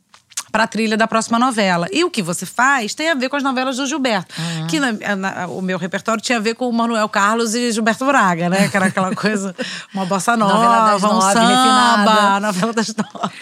para 0.52 0.64
a 0.64 0.68
trilha 0.68 0.96
da 0.98 1.08
próxima 1.08 1.38
novela. 1.38 1.88
E 1.92 2.04
o 2.04 2.10
que 2.10 2.22
você 2.24 2.46
faz 2.46 2.96
tem 2.96 3.10
a 3.10 3.14
ver 3.16 3.30
com 3.30 3.36
as 3.36 3.44
novelas 3.44 3.78
do 3.78 3.86
Gilberto. 3.86 4.34
Uhum. 4.40 4.68
Que 4.68 4.80
na- 4.80 5.16
na- 5.16 5.48
o 5.48 5.62
meu 5.62 5.78
repertório 5.78 6.22
tinha 6.24 6.38
a 6.38 6.42
ver 6.42 6.56
com 6.56 6.68
o 6.70 6.74
Manuel 6.74 7.08
Carlos 7.10 7.54
e 7.54 7.72
Gilberto 7.72 8.06
Braga, 8.06 8.50
né? 8.50 8.68
Que 8.70 8.78
era 8.78 8.88
aquela 8.88 9.14
coisa, 9.14 9.56
uma 9.94 10.06
bossa 10.06 10.36
nova, 10.38 10.54
Novela 10.64 10.92
das 10.92 11.04
um 11.04 11.08
nove, 11.14 11.34
samba, 11.34 11.48
refinada. 11.48 12.40
novela 12.40 12.74
das 12.74 12.96
nove. 12.96 13.34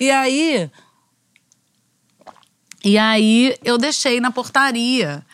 E 0.00 0.10
aí. 0.10 0.70
E 2.84 2.98
aí 2.98 3.56
eu 3.64 3.78
deixei 3.78 4.20
na 4.20 4.30
portaria 4.30 5.24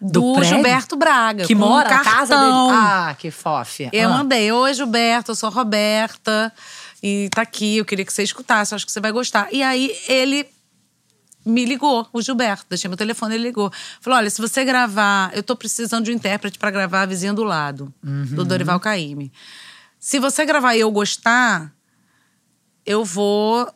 do, 0.00 0.34
Do? 0.34 0.44
Gilberto 0.44 0.96
Braga. 0.96 1.44
Que 1.44 1.54
com 1.54 1.62
um 1.62 1.68
mora 1.68 1.90
na 1.90 2.02
casa 2.02 2.36
dele. 2.36 2.52
Ah, 2.72 3.16
que 3.18 3.30
fofe. 3.30 3.88
Eu 3.92 4.10
ah. 4.10 4.18
mandei, 4.18 4.50
oi 4.50 4.74
Gilberto, 4.74 5.32
eu 5.32 5.34
sou 5.34 5.48
a 5.48 5.52
Roberta 5.52 6.52
e 7.02 7.28
tá 7.34 7.42
aqui, 7.42 7.78
eu 7.78 7.84
queria 7.84 8.04
que 8.04 8.12
você 8.12 8.22
escutasse, 8.22 8.74
acho 8.74 8.86
que 8.86 8.92
você 8.92 9.00
vai 9.00 9.12
gostar. 9.12 9.48
E 9.52 9.62
aí 9.62 9.94
ele 10.08 10.46
me 11.44 11.64
ligou, 11.64 12.06
o 12.12 12.20
Gilberto, 12.20 12.66
deixei 12.68 12.88
meu 12.88 12.96
telefone, 12.96 13.34
ele 13.34 13.44
ligou. 13.44 13.72
Falou: 14.00 14.18
olha, 14.18 14.30
se 14.30 14.40
você 14.40 14.64
gravar, 14.64 15.30
eu 15.34 15.42
tô 15.42 15.56
precisando 15.56 16.04
de 16.04 16.10
um 16.10 16.14
intérprete 16.14 16.58
pra 16.58 16.70
gravar 16.70 17.02
a 17.02 17.06
vizinha 17.06 17.32
do 17.32 17.44
lado, 17.44 17.92
do 18.02 18.44
Dorival 18.44 18.80
Caymmi. 18.80 19.32
Se 19.98 20.18
você 20.18 20.46
gravar 20.46 20.74
e 20.76 20.80
eu 20.80 20.90
gostar, 20.90 21.72
eu 22.86 23.04
vou. 23.04 23.70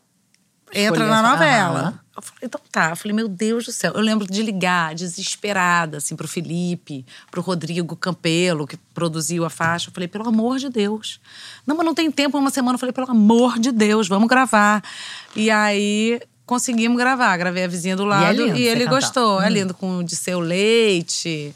Entra 0.72 1.04
Escolher 1.04 1.08
na 1.08 1.20
essa- 1.20 1.30
novela. 1.30 2.03
Eu 2.16 2.22
falei, 2.22 2.40
então 2.44 2.60
tá. 2.70 2.90
Eu 2.90 2.96
falei, 2.96 3.12
meu 3.12 3.28
Deus 3.28 3.64
do 3.64 3.72
céu. 3.72 3.92
Eu 3.94 4.00
lembro 4.00 4.26
de 4.26 4.42
ligar, 4.42 4.94
desesperada, 4.94 5.96
assim, 5.96 6.14
pro 6.14 6.28
Felipe, 6.28 7.04
pro 7.30 7.42
Rodrigo 7.42 7.96
Campelo, 7.96 8.66
que 8.66 8.76
produziu 8.94 9.44
a 9.44 9.50
faixa. 9.50 9.88
Eu 9.88 9.92
falei, 9.92 10.08
pelo 10.08 10.28
amor 10.28 10.58
de 10.58 10.68
Deus. 10.68 11.20
Não, 11.66 11.76
mas 11.76 11.84
não 11.84 11.94
tem 11.94 12.10
tempo, 12.10 12.38
uma 12.38 12.50
semana. 12.50 12.76
Eu 12.76 12.78
falei, 12.78 12.92
pelo 12.92 13.10
amor 13.10 13.58
de 13.58 13.72
Deus, 13.72 14.06
vamos 14.06 14.28
gravar. 14.28 14.82
E 15.34 15.50
aí 15.50 16.20
conseguimos 16.46 16.96
gravar. 16.96 17.36
Gravei 17.36 17.64
a 17.64 17.68
vizinha 17.68 17.96
do 17.96 18.04
lado 18.04 18.44
lindo 18.44 18.56
e 18.56 18.66
ele 18.66 18.86
gostou. 18.86 19.42
É 19.42 19.50
lindo, 19.50 19.74
com 19.74 19.98
o 19.98 20.04
Disseu 20.04 20.38
Leite, 20.38 21.54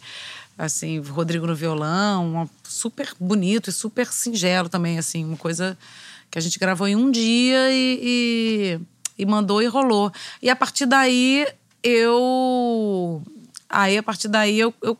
assim, 0.56 0.98
Rodrigo 0.98 1.46
no 1.46 1.54
violão. 1.54 2.50
super 2.64 3.10
bonito 3.18 3.70
e 3.70 3.72
super 3.72 4.06
singelo 4.08 4.68
também, 4.68 4.98
assim, 4.98 5.24
uma 5.24 5.36
coisa 5.36 5.78
que 6.30 6.38
a 6.38 6.42
gente 6.42 6.58
gravou 6.58 6.86
em 6.86 6.96
um 6.96 7.10
dia 7.10 7.70
e, 7.72 8.00
e, 8.02 8.80
e 9.18 9.26
mandou 9.26 9.60
e 9.62 9.66
rolou. 9.66 10.12
E 10.40 10.48
a 10.48 10.56
partir 10.56 10.86
daí 10.86 11.46
eu. 11.82 13.22
Aí 13.68 13.98
a 13.98 14.02
partir 14.02 14.28
daí 14.28 14.58
eu, 14.58 14.72
eu, 14.82 14.96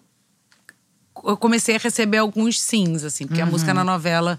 eu 1.25 1.37
comecei 1.37 1.77
a 1.77 1.79
receber 1.79 2.19
alguns 2.19 2.61
sims, 2.61 3.05
assim, 3.05 3.27
porque 3.27 3.41
a 3.41 3.45
Uhum. 3.45 3.51
música 3.53 3.73
na 3.75 3.85
novela. 3.85 4.39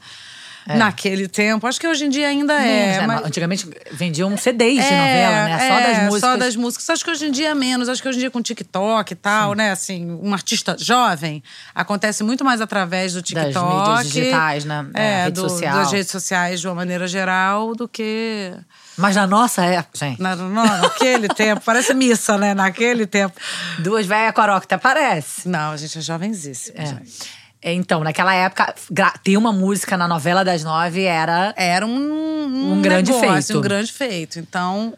Naquele 0.67 1.27
tempo, 1.27 1.65
acho 1.65 1.79
que 1.79 1.87
hoje 1.87 2.05
em 2.05 2.09
dia 2.09 2.27
ainda 2.27 2.53
é. 2.53 2.99
Né? 2.99 3.07
mas- 3.07 3.25
Antigamente 3.25 3.67
vendiam 3.91 4.37
CDs 4.37 4.75
de 4.85 4.93
é, 4.93 4.97
novela, 4.97 5.45
né? 5.45 5.57
Só 5.57 5.73
é, 5.73 5.81
das 5.93 6.03
músicas. 6.03 6.19
Só 6.29 6.37
das 6.37 6.55
músicas. 6.55 6.89
Acho 6.91 7.05
que 7.05 7.09
hoje 7.09 7.25
em 7.25 7.31
dia 7.31 7.49
é 7.49 7.55
menos. 7.55 7.89
Acho 7.89 8.03
que 8.03 8.07
hoje 8.07 8.19
em 8.19 8.21
dia 8.21 8.29
com 8.29 8.39
TikTok 8.39 9.13
e 9.13 9.15
tal, 9.15 9.53
né? 9.55 9.71
Assim, 9.71 10.19
um 10.21 10.31
artista 10.31 10.75
jovem 10.79 11.41
acontece 11.73 12.23
muito 12.23 12.45
mais 12.45 12.61
através 12.61 13.13
do 13.13 13.21
TikTok. 13.23 13.57
mídias 13.57 14.11
digitais, 14.11 14.63
né? 14.65 14.85
É, 14.93 15.01
É, 15.01 15.23
rede 15.23 15.41
do- 15.41 15.49
social. 15.49 15.75
das 15.75 15.91
redes 15.91 16.11
sociais 16.11 16.61
de 16.61 16.67
uma 16.67 16.75
maneira 16.75 17.07
geral 17.07 17.73
do 17.73 17.87
que. 17.87 18.53
Mas 18.99 19.15
na 19.15 19.25
nossa 19.25 19.63
época, 19.63 19.97
gente, 19.97 20.21
Na, 20.21 20.35
na- 20.35 20.77
naquele 20.81 21.27
tempo. 21.33 21.61
Parece 21.65 21.93
missa, 21.93 22.37
né? 22.37 22.53
Naquele 22.53 23.05
tempo. 23.07 23.33
duas 23.79 24.05
velhas 24.05 24.33
coroca 24.33 24.65
até 24.65 24.77
parece. 24.77 25.47
Não, 25.47 25.71
a 25.71 25.77
gente 25.77 25.97
é 25.97 26.01
jovenzíssima. 26.01 26.77
É. 26.79 26.85
gente. 26.85 27.39
Então, 27.61 28.03
naquela 28.03 28.33
época, 28.33 28.73
ter 29.23 29.35
uma 29.35 29.51
música 29.51 29.97
na 29.97 30.07
novela 30.07 30.45
das 30.45 30.63
nove 30.63 31.03
era. 31.03 31.53
Era 31.57 31.85
um, 31.85 31.89
um, 31.91 32.71
Um 32.73 32.81
grande 32.81 33.11
negócio, 33.11 33.33
feito. 33.43 33.57
Um 33.57 33.61
grande 33.61 33.91
feito. 33.91 34.39
Então, 34.39 34.93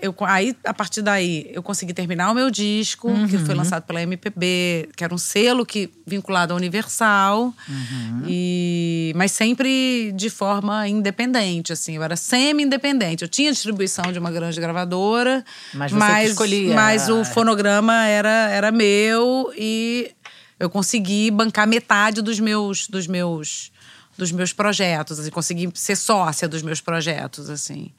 eu, 0.00 0.14
aí, 0.20 0.56
a 0.64 0.72
partir 0.72 1.02
daí, 1.02 1.50
eu 1.52 1.62
consegui 1.62 1.92
terminar 1.92 2.30
o 2.30 2.34
meu 2.34 2.50
disco, 2.50 3.08
que 3.28 3.36
Uhum. 3.36 3.46
foi 3.46 3.54
lançado 3.54 3.82
pela 3.84 4.00
MPB, 4.02 4.90
que 4.96 5.02
era 5.02 5.12
um 5.14 5.18
selo 5.18 5.66
que, 5.66 5.90
vinculado 6.06 6.52
à 6.52 6.56
Universal. 6.56 7.52
Uhum. 7.68 8.22
E, 8.26 9.12
mas 9.16 9.32
sempre 9.32 10.12
de 10.14 10.30
forma 10.30 10.86
independente, 10.88 11.72
assim. 11.72 11.96
Eu 11.96 12.02
era 12.02 12.14
semi-independente. 12.16 13.22
Eu 13.22 13.28
tinha 13.28 13.50
distribuição 13.52 14.12
de 14.12 14.18
uma 14.18 14.30
grande 14.30 14.60
gravadora. 14.60 15.44
Mas 15.74 15.90
você 15.90 16.06
que 16.06 16.24
escolhia. 16.30 16.74
Mas 16.74 17.08
o 17.08 17.24
fonograma 17.24 18.04
era, 18.06 18.50
era 18.50 18.70
meu 18.70 19.52
e 19.56 20.12
eu 20.60 20.70
consegui 20.70 21.30
bancar 21.30 21.66
metade 21.66 22.22
dos 22.22 22.38
meus 22.40 22.86
dos 22.88 23.06
meus 23.06 23.70
dos 24.16 24.32
meus 24.32 24.52
projetos, 24.52 25.20
assim, 25.20 25.30
consegui 25.30 25.70
ser 25.74 25.94
sócia 25.94 26.48
dos 26.48 26.60
meus 26.60 26.80
projetos, 26.80 27.48
assim. 27.48 27.92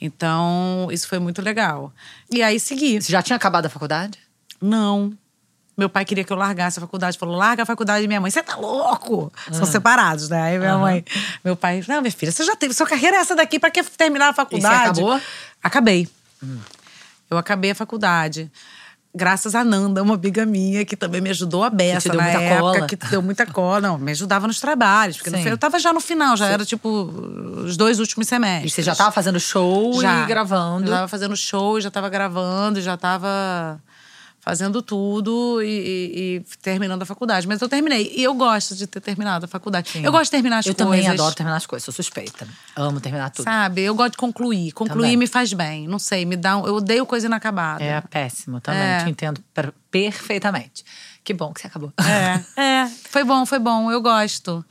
Então, 0.00 0.88
isso 0.90 1.08
foi 1.08 1.18
muito 1.18 1.42
legal. 1.42 1.92
E 2.30 2.42
aí 2.42 2.60
segui. 2.60 3.00
Você 3.00 3.10
já 3.10 3.22
tinha 3.22 3.36
acabado 3.36 3.66
a 3.66 3.68
faculdade? 3.68 4.18
Não. 4.60 5.12
Meu 5.76 5.88
pai 5.88 6.04
queria 6.04 6.24
que 6.24 6.32
eu 6.32 6.36
largasse 6.36 6.78
a 6.78 6.82
faculdade. 6.82 7.18
Falou, 7.18 7.36
larga 7.36 7.62
a 7.62 7.66
faculdade. 7.66 8.04
E 8.04 8.08
minha 8.08 8.20
mãe, 8.20 8.30
você 8.30 8.42
tá 8.42 8.56
louco? 8.56 9.32
Ah. 9.46 9.52
São 9.52 9.66
separados, 9.66 10.28
né? 10.28 10.42
Aí 10.42 10.58
minha 10.58 10.76
mãe… 10.76 11.04
Meu 11.44 11.56
pai, 11.56 11.84
não, 11.86 12.00
minha 12.00 12.12
filha, 12.12 12.32
você 12.32 12.44
já 12.44 12.56
teve… 12.56 12.74
Sua 12.74 12.86
carreira 12.86 13.16
é 13.16 13.20
essa 13.20 13.36
daqui, 13.36 13.58
pra 13.58 13.70
que 13.70 13.82
terminar 13.82 14.28
a 14.28 14.32
faculdade? 14.32 14.90
acabou? 14.90 15.16
Hum. 15.16 15.20
Acabei. 15.62 16.08
Eu 17.30 17.38
acabei 17.38 17.70
a 17.70 17.74
faculdade. 17.74 18.50
Graças 19.14 19.54
a 19.54 19.64
Nanda, 19.64 20.02
uma 20.02 20.14
amiga 20.14 20.44
minha, 20.44 20.84
que 20.84 20.94
também 20.96 21.20
me 21.20 21.30
ajudou 21.30 21.64
a 21.64 21.70
beça 21.70 22.08
deu 22.10 22.18
na 22.18 22.24
muita 22.24 22.40
época. 22.40 22.60
cola. 22.60 22.86
Que 22.86 22.96
deu 22.96 23.22
muita 23.22 23.46
cola. 23.46 23.80
Não, 23.80 23.98
me 23.98 24.12
ajudava 24.12 24.46
nos 24.46 24.60
trabalhos. 24.60 25.16
Porque 25.16 25.30
no 25.30 25.38
Sim. 25.38 25.44
fim, 25.44 25.48
eu 25.50 25.58
tava 25.58 25.78
já 25.78 25.92
no 25.92 26.00
final. 26.00 26.36
Já 26.36 26.46
era, 26.46 26.64
tipo, 26.64 26.88
os 27.64 27.76
dois 27.76 27.98
últimos 28.00 28.26
E 28.26 28.28
semestres. 28.28 28.74
você 28.74 28.82
já 28.82 28.94
tava 28.94 29.10
fazendo 29.10 29.40
show 29.40 30.00
Já. 30.00 30.22
e 30.22 30.26
gravando. 30.26 30.86
Já 30.88 30.96
tava 30.96 31.08
fazendo 31.08 31.36
show, 31.36 31.80
já 31.80 31.90
tava 31.90 32.08
gravando, 32.08 32.80
já 32.82 32.96
tava 32.96 33.80
fazendo 34.48 34.80
tudo 34.80 35.60
e, 35.62 35.66
e- 35.66 36.36
e 36.36 36.40
terminando 36.62 37.02
a 37.02 37.04
faculdade. 37.04 37.46
Mas 37.46 37.60
eu 37.60 37.68
terminei. 37.68 38.14
E 38.16 38.22
eu 38.22 38.32
gosto 38.32 38.74
de 38.74 38.86
ter 38.86 38.98
terminado 39.00 39.44
a 39.44 39.48
faculdade. 39.48 39.90
Eu 40.02 40.10
gosto 40.10 40.24
de 40.24 40.30
terminar 40.30 40.60
as 40.60 40.66
Eu 40.66 40.74
coisas. 40.74 40.90
também 41.04 41.06
adoro 41.06 41.34
terminar 41.34 41.58
as 41.58 41.66
coisas, 41.66 41.84
sou 41.84 41.92
suspeita. 41.92 42.48
Amo 42.74 42.98
terminar 42.98 43.28
tudo. 43.28 43.44
Sabe? 43.44 43.82
Eu 43.82 43.94
gosto 43.94 44.12
de 44.12 44.16
concluir. 44.16 44.72
Concluir 44.72 45.02
Também. 45.02 45.16
me 45.18 45.26
faz 45.26 45.52
bem. 45.52 45.86
Não 45.86 45.98
sei, 45.98 46.24
me 46.24 46.34
dá 46.34 46.56
um, 46.56 46.66
Eu 46.66 46.76
odeio 46.76 47.04
coisa 47.04 47.26
inacabada. 47.26 47.84
É 47.84 48.00
péssimo 48.00 48.58
também, 48.58 48.80
É. 48.80 49.04
te 49.04 49.10
entendo 49.10 49.42
per- 49.52 49.74
perfeitamente. 49.90 50.82
Que 51.22 51.34
bom 51.34 51.52
que 51.52 51.60
você 51.60 51.66
acabou. 51.66 51.92
É, 51.98 52.40
é. 52.84 52.88
Foi 53.10 53.24
bom, 53.24 53.44
foi 53.44 53.58
bom. 53.58 53.92
Eu 53.92 54.00
gosto. 54.00 54.64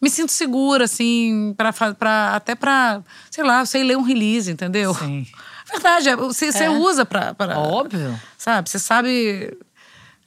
Me 0.00 0.10
sinto 0.10 0.32
segura, 0.32 0.86
assim, 0.86 1.54
pra, 1.56 1.72
pra, 1.72 2.34
até 2.34 2.56
pra, 2.56 3.00
sei 3.30 3.44
lá, 3.44 3.60
eu 3.60 3.66
sei 3.66 3.84
ler 3.84 3.96
um 3.96 4.02
release, 4.02 4.50
entendeu? 4.50 4.92
Sim. 4.94 5.24
Verdade, 5.72 6.08
é, 6.10 6.16
você, 6.16 6.52
você 6.52 6.64
É. 6.64 6.70
usa 6.70 7.04
pra, 7.04 7.34
pra. 7.34 7.58
Óbvio. 7.58 8.18
Sabe? 8.38 8.68
Você 8.70 8.78
sabe. 8.78 9.56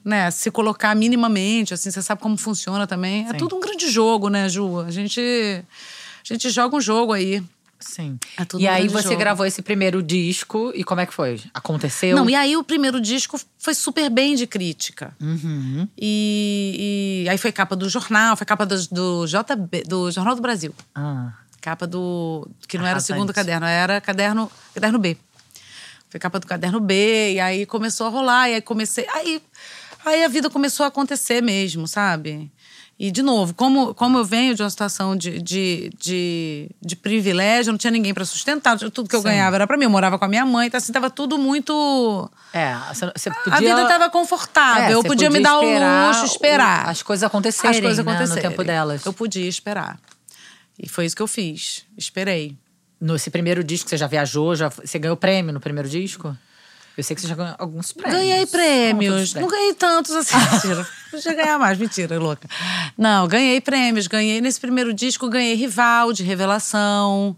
Né, 0.03 0.29
se 0.29 0.51
colocar 0.51 0.93
minimamente, 0.95 1.73
assim, 1.73 1.89
você 1.89 1.99
sabe 1.99 2.21
como 2.21 2.37
funciona 2.37 2.85
também. 2.85 3.25
É 3.25 3.31
Sim. 3.31 3.37
tudo 3.37 3.55
um 3.55 3.59
grande 3.59 3.89
jogo, 3.89 4.29
né, 4.29 4.47
Ju? 4.47 4.81
A 4.81 4.91
gente, 4.91 5.19
a 5.19 6.33
gente 6.33 6.47
joga 6.51 6.75
um 6.75 6.81
jogo 6.81 7.11
aí. 7.11 7.41
Sim. 7.79 8.19
É 8.37 8.45
tudo 8.45 8.61
e 8.61 8.67
um 8.67 8.71
aí 8.71 8.87
você 8.87 9.07
jogo. 9.09 9.19
gravou 9.19 9.45
esse 9.47 9.63
primeiro 9.63 10.03
disco 10.03 10.71
e 10.75 10.83
como 10.83 11.01
é 11.01 11.07
que 11.07 11.13
foi? 11.13 11.41
Aconteceu? 11.55 12.15
Não, 12.15 12.29
e 12.29 12.35
aí 12.35 12.55
o 12.55 12.63
primeiro 12.63 13.01
disco 13.01 13.39
foi 13.57 13.73
super 13.73 14.09
bem 14.11 14.35
de 14.35 14.45
crítica. 14.45 15.11
Uhum. 15.19 15.87
E, 15.97 17.23
e 17.25 17.29
aí 17.29 17.37
foi 17.39 17.51
capa 17.51 17.75
do 17.75 17.89
jornal, 17.89 18.37
foi 18.37 18.45
capa 18.45 18.63
do, 18.65 18.75
do 18.89 19.25
JB, 19.25 19.83
do 19.87 20.11
Jornal 20.11 20.35
do 20.35 20.41
Brasil. 20.41 20.73
Ah, 20.93 21.33
Capa 21.61 21.87
do. 21.87 22.47
Que 22.67 22.77
não 22.77 22.85
era 22.85 22.99
o 22.99 23.01
segundo 23.01 23.33
caderno, 23.33 23.65
era 23.65 23.99
caderno, 23.99 24.51
caderno 24.71 24.99
B. 24.99 25.17
Foi 26.09 26.19
capa 26.19 26.39
do 26.39 26.47
caderno 26.47 26.79
B, 26.79 27.33
e 27.33 27.39
aí 27.39 27.65
começou 27.65 28.07
a 28.07 28.09
rolar, 28.09 28.49
e 28.49 28.55
aí 28.55 28.61
comecei. 28.61 29.05
Aí, 29.13 29.41
aí 30.05 30.23
a 30.23 30.27
vida 30.27 30.49
começou 30.49 30.83
a 30.83 30.87
acontecer 30.87 31.41
mesmo, 31.41 31.87
sabe? 31.87 32.51
E, 32.97 33.11
de 33.11 33.21
novo, 33.21 33.53
como, 33.53 33.93
como 33.93 34.17
eu 34.19 34.23
venho 34.23 34.55
de 34.55 34.63
uma 34.63 34.69
situação 34.69 35.17
de, 35.17 35.41
de, 35.41 35.89
de, 35.99 36.69
de 36.81 36.95
privilégio, 36.95 37.73
não 37.73 37.77
tinha 37.77 37.91
ninguém 37.91 38.13
para 38.13 38.23
sustentar, 38.23 38.77
tudo 38.79 39.09
que 39.09 39.15
eu 39.15 39.19
Sim. 39.19 39.25
ganhava 39.27 39.57
era 39.57 39.67
para 39.67 39.75
mim, 39.75 39.83
eu 39.83 39.89
morava 39.89 40.17
com 40.17 40.23
a 40.23 40.27
minha 40.29 40.45
mãe, 40.45 40.67
então 40.67 40.77
assim, 40.77 40.93
tava 40.93 41.09
tudo 41.09 41.37
muito. 41.37 42.31
É, 42.53 42.73
você, 43.13 43.29
podia. 43.31 43.53
A 43.53 43.59
vida 43.59 43.85
tava 43.89 44.09
confortável, 44.09 44.83
É, 44.85 44.93
eu 44.93 45.01
você 45.01 45.09
podia, 45.09 45.29
me 45.29 45.41
dar 45.41 45.59
o 45.59 45.63
luxo, 46.07 46.23
esperar. 46.23 46.87
o- 46.87 46.89
as 46.91 47.03
coisas 47.03 47.23
acontecerem, 47.25 47.71
As 47.71 47.79
coisas 47.81 48.05
né, 48.05 48.11
acontecerem. 48.13 48.43
no 48.43 48.49
tempo 48.49 48.63
delas. 48.63 49.05
Eu 49.05 49.11
podia 49.11 49.49
esperar. 49.49 49.99
E 50.81 50.87
foi 50.87 51.05
isso 51.05 51.15
que 51.17 51.21
eu 51.21 51.27
fiz. 51.27 51.83
Esperei. 51.97 52.55
Nesse 52.99 53.29
primeiro 53.29 53.63
disco, 53.63 53.89
você 53.89 53.97
já 53.97 54.07
viajou, 54.07 54.55
já, 54.55 54.69
você 54.69 54.97
ganhou 54.97 55.17
prêmio 55.17 55.53
no 55.53 55.59
primeiro 55.59 55.87
disco? 55.87 56.35
Eu 56.97 57.03
sei 57.03 57.13
que 57.13 57.21
você 57.21 57.27
já 57.27 57.35
ganhou 57.35 57.55
alguns 57.59 57.91
prêmios. 57.91 58.19
Ganhei 58.19 58.45
prêmios. 58.45 59.33
Não 59.33 59.49
ganhei 59.49 59.73
tantos 59.73 60.15
assim. 60.15 60.37
Mentira. 60.51 60.87
Podia 61.11 61.33
ganhar 61.33 61.59
mais, 61.59 61.77
mentira, 61.77 62.17
louca. 62.17 62.47
Não, 62.97 63.27
ganhei 63.27 63.59
prêmios. 63.59 64.07
Ganhei 64.07 64.39
nesse 64.39 64.59
primeiro 64.61 64.93
disco, 64.93 65.29
ganhei 65.29 65.55
Rival 65.55 66.13
de 66.13 66.23
Revelação, 66.23 67.35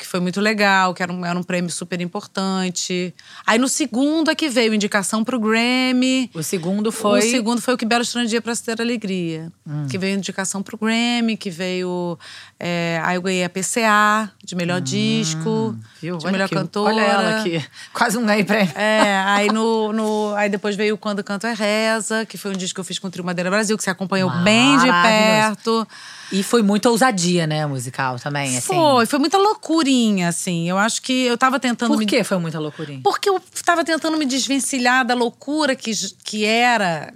que 0.00 0.06
foi 0.06 0.18
muito 0.18 0.40
legal, 0.40 0.94
que 0.94 1.02
era 1.02 1.12
um, 1.12 1.24
era 1.24 1.38
um 1.38 1.42
prêmio 1.42 1.70
super 1.70 2.00
importante. 2.00 3.14
Aí 3.46 3.58
no 3.58 3.68
segundo 3.68 4.30
é 4.30 4.34
que 4.34 4.48
veio 4.48 4.72
indicação 4.74 5.22
pro 5.22 5.38
Grammy. 5.38 6.30
O 6.34 6.42
segundo 6.42 6.90
foi. 6.90 7.18
O 7.18 7.22
segundo 7.30 7.60
foi 7.60 7.74
o 7.74 7.76
Que 7.76 7.84
Belo 7.84 8.02
Estrangeiro 8.02 8.42
para 8.42 8.54
Se 8.54 8.64
Ter 8.64 8.80
Alegria. 8.80 9.52
Que 9.88 9.98
veio 9.98 10.16
indicação 10.16 10.62
pro 10.62 10.76
Grammy, 10.78 11.36
que 11.36 11.50
veio. 11.50 12.18
é, 12.58 13.00
aí 13.04 13.16
eu 13.16 13.22
ganhei 13.22 13.44
a 13.44 13.48
PCA 13.50 14.30
de 14.42 14.56
melhor 14.56 14.80
disco, 14.80 15.76
Viu? 16.00 16.16
de 16.16 16.24
Olha 16.26 16.32
melhor 16.32 16.48
cantora. 16.48 16.94
Olha 16.94 17.00
ela 17.02 17.40
aqui. 17.40 17.64
Quase 17.92 18.16
um 18.18 18.24
ganhei 18.26 18.42
prêmio. 18.44 18.72
É, 18.76 19.22
aí, 19.26 19.48
no, 19.52 19.92
no- 19.92 20.34
aí 20.34 20.48
depois 20.48 20.74
veio 20.76 20.94
o 20.94 20.98
Quando 20.98 21.22
Canto 21.22 21.46
é 21.46 21.52
Reza, 21.52 22.24
que 22.26 22.36
foi 22.38 22.50
um 22.52 22.56
disco 22.56 22.74
que 22.76 22.80
eu 22.80 22.84
fiz 22.84 22.98
com 22.98 23.06
o 23.06 23.10
Trio 23.10 23.24
Madeira 23.24 23.50
Brasil, 23.50 23.76
que 23.76 23.84
você 23.84 23.90
acompanhou 23.90 24.30
bem 24.42 24.78
de 24.78 24.86
perto. 24.86 25.86
E 26.32 26.42
foi 26.42 26.62
muita 26.62 26.88
ousadia, 26.90 27.46
né, 27.46 27.66
musical 27.66 28.18
também, 28.18 28.56
assim. 28.56 28.74
Foi, 28.74 29.06
foi 29.06 29.18
muita 29.18 29.36
loucurinha, 29.38 30.28
assim. 30.28 30.68
Eu 30.68 30.78
acho 30.78 31.02
que 31.02 31.26
eu 31.26 31.36
tava 31.36 31.58
tentando 31.58 31.90
Por 31.90 31.98
me. 31.98 32.06
que 32.06 32.22
foi 32.22 32.38
muita 32.38 32.58
loucurinha? 32.58 33.00
Porque 33.02 33.28
eu 33.28 33.40
tava 33.64 33.84
tentando 33.84 34.16
me 34.16 34.24
desvencilhar 34.24 35.04
da 35.04 35.14
loucura 35.14 35.74
que, 35.74 35.92
que 36.24 36.44
era. 36.44 37.12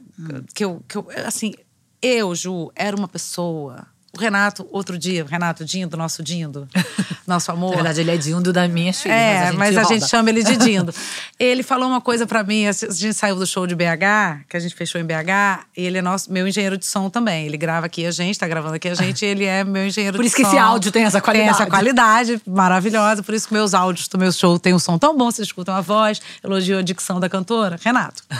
Que, 0.54 0.64
eu, 0.64 0.82
que 0.88 0.96
eu. 0.96 1.06
Assim, 1.24 1.54
eu, 2.02 2.34
Ju, 2.34 2.70
era 2.74 2.96
uma 2.96 3.08
pessoa. 3.08 3.86
O 4.16 4.20
Renato, 4.20 4.66
outro 4.70 4.96
dia, 4.96 5.24
o 5.24 5.26
Renato 5.26 5.64
Dindo, 5.64 5.96
nosso 5.96 6.22
Dindo, 6.22 6.68
nosso 7.26 7.50
amor. 7.50 7.70
Na 7.70 7.76
verdade, 7.76 8.00
ele 8.02 8.10
é 8.12 8.16
Dindo 8.16 8.52
da 8.52 8.68
minha 8.68 8.92
filha. 8.92 9.12
É, 9.12 9.52
mas 9.52 9.76
a 9.76 9.82
gente, 9.82 9.94
roda. 10.00 10.06
chama 10.06 10.30
ele 10.30 10.44
de 10.44 10.56
Dindo. 10.56 10.94
ele 11.38 11.62
falou 11.64 11.88
uma 11.88 12.00
coisa 12.00 12.26
pra 12.26 12.44
mim, 12.44 12.66
a 12.66 12.72
gente 12.72 13.12
saiu 13.12 13.34
do 13.34 13.46
show 13.46 13.66
de 13.66 13.74
BH, 13.74 14.44
que 14.48 14.56
a 14.56 14.60
gente 14.60 14.74
fechou 14.74 15.00
em 15.00 15.04
BH, 15.04 15.66
e 15.76 15.84
ele 15.84 15.98
é 15.98 16.02
nosso, 16.02 16.32
meu 16.32 16.46
engenheiro 16.46 16.78
de 16.78 16.86
som 16.86 17.10
também. 17.10 17.46
Ele 17.46 17.56
grava 17.56 17.86
aqui 17.86 18.06
a 18.06 18.10
gente, 18.12 18.38
tá 18.38 18.46
gravando 18.46 18.76
aqui 18.76 18.88
a 18.88 18.94
gente, 18.94 19.24
e 19.24 19.28
ele 19.28 19.44
é 19.44 19.64
meu 19.64 19.84
engenheiro 19.86 20.16
Por 20.16 20.22
de 20.22 20.28
isso 20.28 20.36
que 20.36 20.42
som. 20.42 20.48
esse 20.48 20.58
áudio 20.58 20.92
tem 20.92 21.02
essa 21.04 21.20
Tem 21.20 21.48
essa 21.48 21.66
qualidade. 21.66 22.28
qualidade 22.38 22.42
maravilhosa, 22.46 23.22
por 23.22 23.34
isso 23.34 23.48
que 23.48 23.54
meus 23.54 23.74
áudios 23.74 24.06
do 24.06 24.16
meu 24.16 24.30
show 24.30 24.58
têm 24.58 24.74
um 24.74 24.78
som 24.78 24.96
tão 24.96 25.16
bom, 25.16 25.30
vocês 25.30 25.48
escutam 25.48 25.74
a 25.74 25.80
voz, 25.80 26.20
elogiou 26.42 26.78
a 26.78 26.82
dicção 26.82 27.18
da 27.18 27.28
cantora, 27.28 27.78
Renato. 27.82 28.22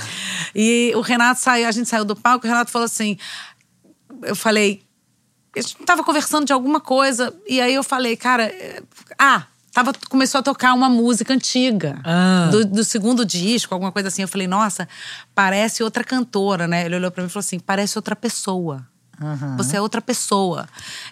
E 0.57 0.93
o 0.95 1.01
Renato 1.01 1.41
saiu, 1.41 1.67
a 1.67 1.73
gente 1.73 1.89
saiu 1.89 2.05
do 2.05 2.15
palco, 2.15 2.47
o 2.47 2.49
Renato 2.49 2.71
falou 2.71 2.87
assim, 2.87 3.19
eu 4.23 4.37
falei, 4.37 4.83
a 5.57 5.63
gente 5.63 5.77
tava 5.85 6.03
conversando 6.05 6.45
de 6.47 6.53
alguma 6.53 6.81
coisa, 6.81 7.35
e 7.49 7.61
aí 7.61 7.75
eu 7.75 7.83
falei, 7.83 8.17
cara, 8.17 8.45
é, 8.45 8.83
ah, 9.19 9.45
tava, 9.73 9.93
começou 10.09 10.39
a 10.39 10.43
tocar 10.43 10.73
uma 10.75 10.89
música 10.89 11.33
antiga 11.35 12.01
Ah. 12.05 12.49
do, 12.51 12.65
do 12.65 12.85
segundo 12.85 13.25
disco, 13.25 13.75
alguma 13.75 13.91
coisa 13.93 14.09
assim. 14.09 14.23
Eu 14.23 14.29
falei, 14.29 14.47
nossa, 14.47 14.89
parece 15.35 15.83
outra 15.83 16.05
cantora, 16.05 16.67
né? 16.69 16.87
Ele 16.87 16.97
olhou 16.97 17.11
pra 17.11 17.23
mim 17.23 17.29
e 17.29 17.31
falou 17.31 17.41
assim: 17.45 17.59
parece 17.59 17.99
outra 17.99 18.15
pessoa. 18.17 18.87
Você 19.57 19.77
é 19.77 19.81
outra 19.81 20.01
pessoa. 20.01 20.67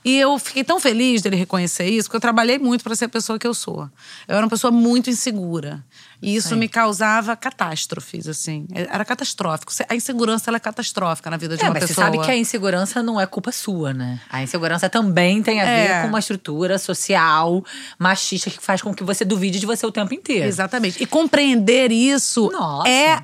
E 0.05 0.17
eu 0.19 0.39
fiquei 0.39 0.65
tão 0.65 0.79
feliz 0.81 1.23
dele 1.23 1.37
reconhecer 1.37 1.87
isso, 1.89 2.09
porque 2.09 2.17
eu 2.17 2.21
trabalhei 2.21 2.59
muito 2.59 2.83
para 2.85 2.95
ser 2.95 3.07
a 3.07 3.09
pessoa 3.09 3.39
que 3.39 3.47
eu 3.47 3.55
sou. 3.55 3.89
Eu 4.29 4.37
era 4.37 4.45
uma 4.45 4.51
pessoa 4.51 4.71
muito 4.71 5.09
insegura. 5.11 5.85
E 6.21 6.37
isso 6.37 6.55
me 6.57 6.69
causava 6.69 7.35
catástrofes, 7.35 8.29
assim. 8.29 8.67
Era 8.73 9.05
catastrófico. 9.05 9.73
A 9.89 9.95
insegurança 9.97 10.51
ela 10.51 10.57
é 10.57 10.61
catastrófica 10.61 11.29
na 11.29 11.37
vida 11.37 11.57
de 11.57 11.63
É, 11.63 11.67
uma 11.67 11.73
mas 11.75 11.85
pessoa. 11.87 12.07
você 12.07 12.13
sabe 12.13 12.25
que 12.25 12.31
a 12.31 12.37
insegurança 12.37 13.03
não 13.03 13.21
é 13.21 13.27
culpa 13.27 13.51
sua, 13.51 13.93
né? 13.93 14.21
A 14.31 14.41
insegurança 14.41 14.89
também 14.89 15.43
tem 15.43 15.61
a 15.61 15.65
ver 15.65 15.71
É. 15.91 16.03
com 16.03 16.09
uma 16.09 16.21
estrutura 16.21 16.79
social 16.79 17.65
machista 17.99 18.51
que 18.51 18.63
faz 18.63 18.81
com 18.81 18.95
que 18.95 19.03
você 19.03 19.25
duvide 19.25 19.59
de 19.59 19.67
você 19.67 19.85
o 19.85 19.91
tempo 19.91 20.15
inteiro. 20.15 20.47
Exatamente. 20.47 21.03
E 21.03 21.07
compreender 21.07 21.91
isso 21.91 22.49
Nossa. 22.53 22.89
é 22.89 23.21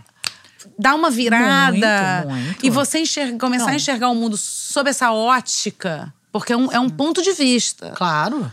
dar 0.79 0.95
uma 0.95 1.11
virada 1.11 2.25
Muito, 2.27 2.45
muito. 2.45 2.67
e 2.67 2.71
você 2.71 2.99
enxerga, 3.01 3.39
começar 3.39 3.67
Não. 3.67 3.73
a 3.73 3.77
enxergar 3.77 4.09
o 4.09 4.15
mundo 4.15 4.37
sob 4.37 4.91
essa 4.91 5.13
ótica, 5.13 6.13
porque 6.33 6.53
é 6.53 6.57
um, 6.57 6.73
é 6.73 6.81
um 6.81 6.89
ponto 6.89 7.23
de 7.23 7.33
vista. 7.33 7.93
Claro. 7.97 8.51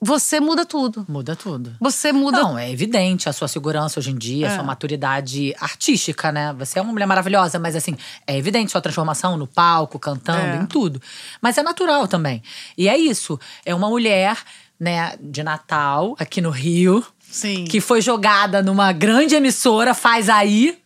Você 0.00 0.38
muda 0.38 0.66
tudo. 0.66 1.06
Muda 1.08 1.34
tudo. 1.34 1.74
Você 1.80 2.12
muda. 2.12 2.42
Não, 2.42 2.58
é 2.58 2.70
evidente 2.70 3.26
a 3.28 3.32
sua 3.32 3.48
segurança 3.48 3.98
hoje 3.98 4.10
em 4.10 4.18
dia, 4.18 4.48
a 4.48 4.50
É. 4.50 4.54
sua 4.54 4.62
maturidade 4.64 5.54
artística, 5.58 6.30
né? 6.30 6.52
Você 6.58 6.78
é 6.78 6.82
uma 6.82 6.92
mulher 6.92 7.06
maravilhosa, 7.06 7.58
mas 7.58 7.74
assim, 7.74 7.96
é 8.26 8.36
evidente 8.36 8.70
sua 8.72 8.82
transformação 8.82 9.36
no 9.38 9.46
palco, 9.46 9.98
cantando, 9.98 10.56
É. 10.58 10.62
em 10.62 10.66
tudo. 10.66 11.00
Mas 11.40 11.56
é 11.56 11.62
natural 11.62 12.06
também. 12.06 12.42
E 12.76 12.86
é 12.88 12.98
isso. 12.98 13.40
É 13.64 13.74
uma 13.74 13.88
mulher, 13.88 14.36
né, 14.78 15.14
de 15.20 15.42
Natal, 15.42 16.14
aqui 16.18 16.42
no 16.42 16.50
Rio, 16.50 17.02
Sim. 17.30 17.64
que 17.64 17.80
foi 17.80 18.02
jogada 18.02 18.62
numa 18.62 18.92
grande 18.92 19.34
emissora, 19.34 19.94
faz 19.94 20.28
aí, 20.28 20.76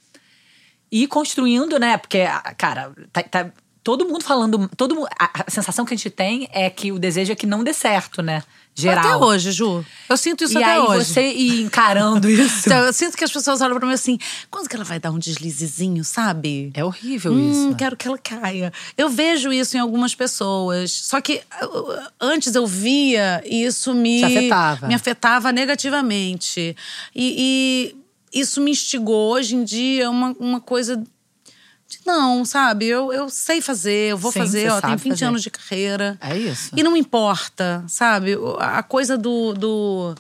e 0.91 1.07
construindo, 1.07 1.79
né? 1.79 1.97
Porque, 1.99 2.25
cara, 2.57 2.93
tá- 3.13 3.23
tá 3.23 3.51
todo 3.83 4.07
mundo 4.07 4.23
falando. 4.25 4.69
Todo, 4.77 5.07
a, 5.19 5.43
a 5.47 5.51
sensação 5.51 5.85
que 5.85 5.95
a 5.95 5.97
gente 5.97 6.11
tem 6.11 6.49
é 6.53 6.69
que 6.71 6.93
o 6.93 6.99
desejo 6.99 7.33
é 7.33 7.37
que 7.37 7.47
não 7.47 7.65
dê 7.65 7.73
certo, 7.73 8.23
né? 8.23 8.43
Geral. 8.75 9.05
Até 9.05 9.17
hoje, 9.17 9.51
Ju. 9.51 9.85
Eu 10.09 10.17
sinto 10.17 10.45
isso 10.45 10.57
e 10.57 10.63
até 10.63 10.75
aí 10.75 10.79
hoje. 10.79 11.05
você 11.13 11.33
ir 11.33 11.63
encarando 11.63 12.31
isso. 12.31 12.69
Então, 12.69 12.79
eu 12.85 12.93
sinto 12.93 13.17
que 13.17 13.25
as 13.25 13.33
pessoas 13.33 13.61
olham 13.61 13.77
pra 13.77 13.89
mim 13.89 13.93
assim, 13.95 14.17
quando 14.53 14.69
que 14.69 14.77
ela 14.77 14.85
vai 14.85 15.01
dar 15.01 15.11
um 15.11 15.19
deslizezinho, 15.19 16.05
sabe? 16.05 16.71
É 16.75 16.85
horrível 16.85 17.33
Hum, 17.33 17.51
isso. 17.71 17.75
quero 17.77 17.97
que 17.97 18.07
ela 18.07 18.17
caia. 18.17 18.73
Eu 18.97 19.09
vejo 19.09 19.53
isso 19.53 19.77
em 19.77 19.81
algumas 19.81 20.15
pessoas. 20.15 20.93
Só 20.93 21.21
que 21.21 21.43
uh, 21.61 22.09
antes 22.21 22.55
eu 22.55 22.69
via 22.69 23.43
e 23.45 23.65
isso 23.65 23.93
me 23.93 24.21
Te 24.21 24.25
afetava. 24.27 24.87
me 24.87 24.95
afetava 24.95 25.51
negativamente. 25.51 26.77
E, 27.15 27.95
e 27.97 27.97
isso 28.33 28.61
me 28.61 28.71
instigou 28.71 29.33
hoje 29.33 29.55
em 29.55 29.65
dia 29.65 30.11
uma, 30.11 30.35
uma 30.39 30.61
coisa 30.61 30.97
de 30.97 31.99
não, 32.05 32.45
sabe? 32.45 32.87
Eu, 32.87 33.13
eu 33.13 33.29
sei 33.31 33.63
fazer, 33.63 34.11
eu 34.11 34.19
vou 34.19 34.31
Sim, 34.31 34.41
fazer, 34.41 34.69
ó, 34.71 34.81
tenho 34.81 34.93
sabe 34.93 35.03
20 35.03 35.11
fazer. 35.11 35.25
anos 35.25 35.43
de 35.43 35.51
carreira. 35.51 36.19
É 36.21 36.37
isso. 36.37 36.71
E 36.77 36.83
não 36.83 36.97
importa, 36.97 37.83
sabe? 37.89 38.37
A 38.59 38.83
coisa 38.83 39.17
do, 39.17 39.55
do. 39.55 40.15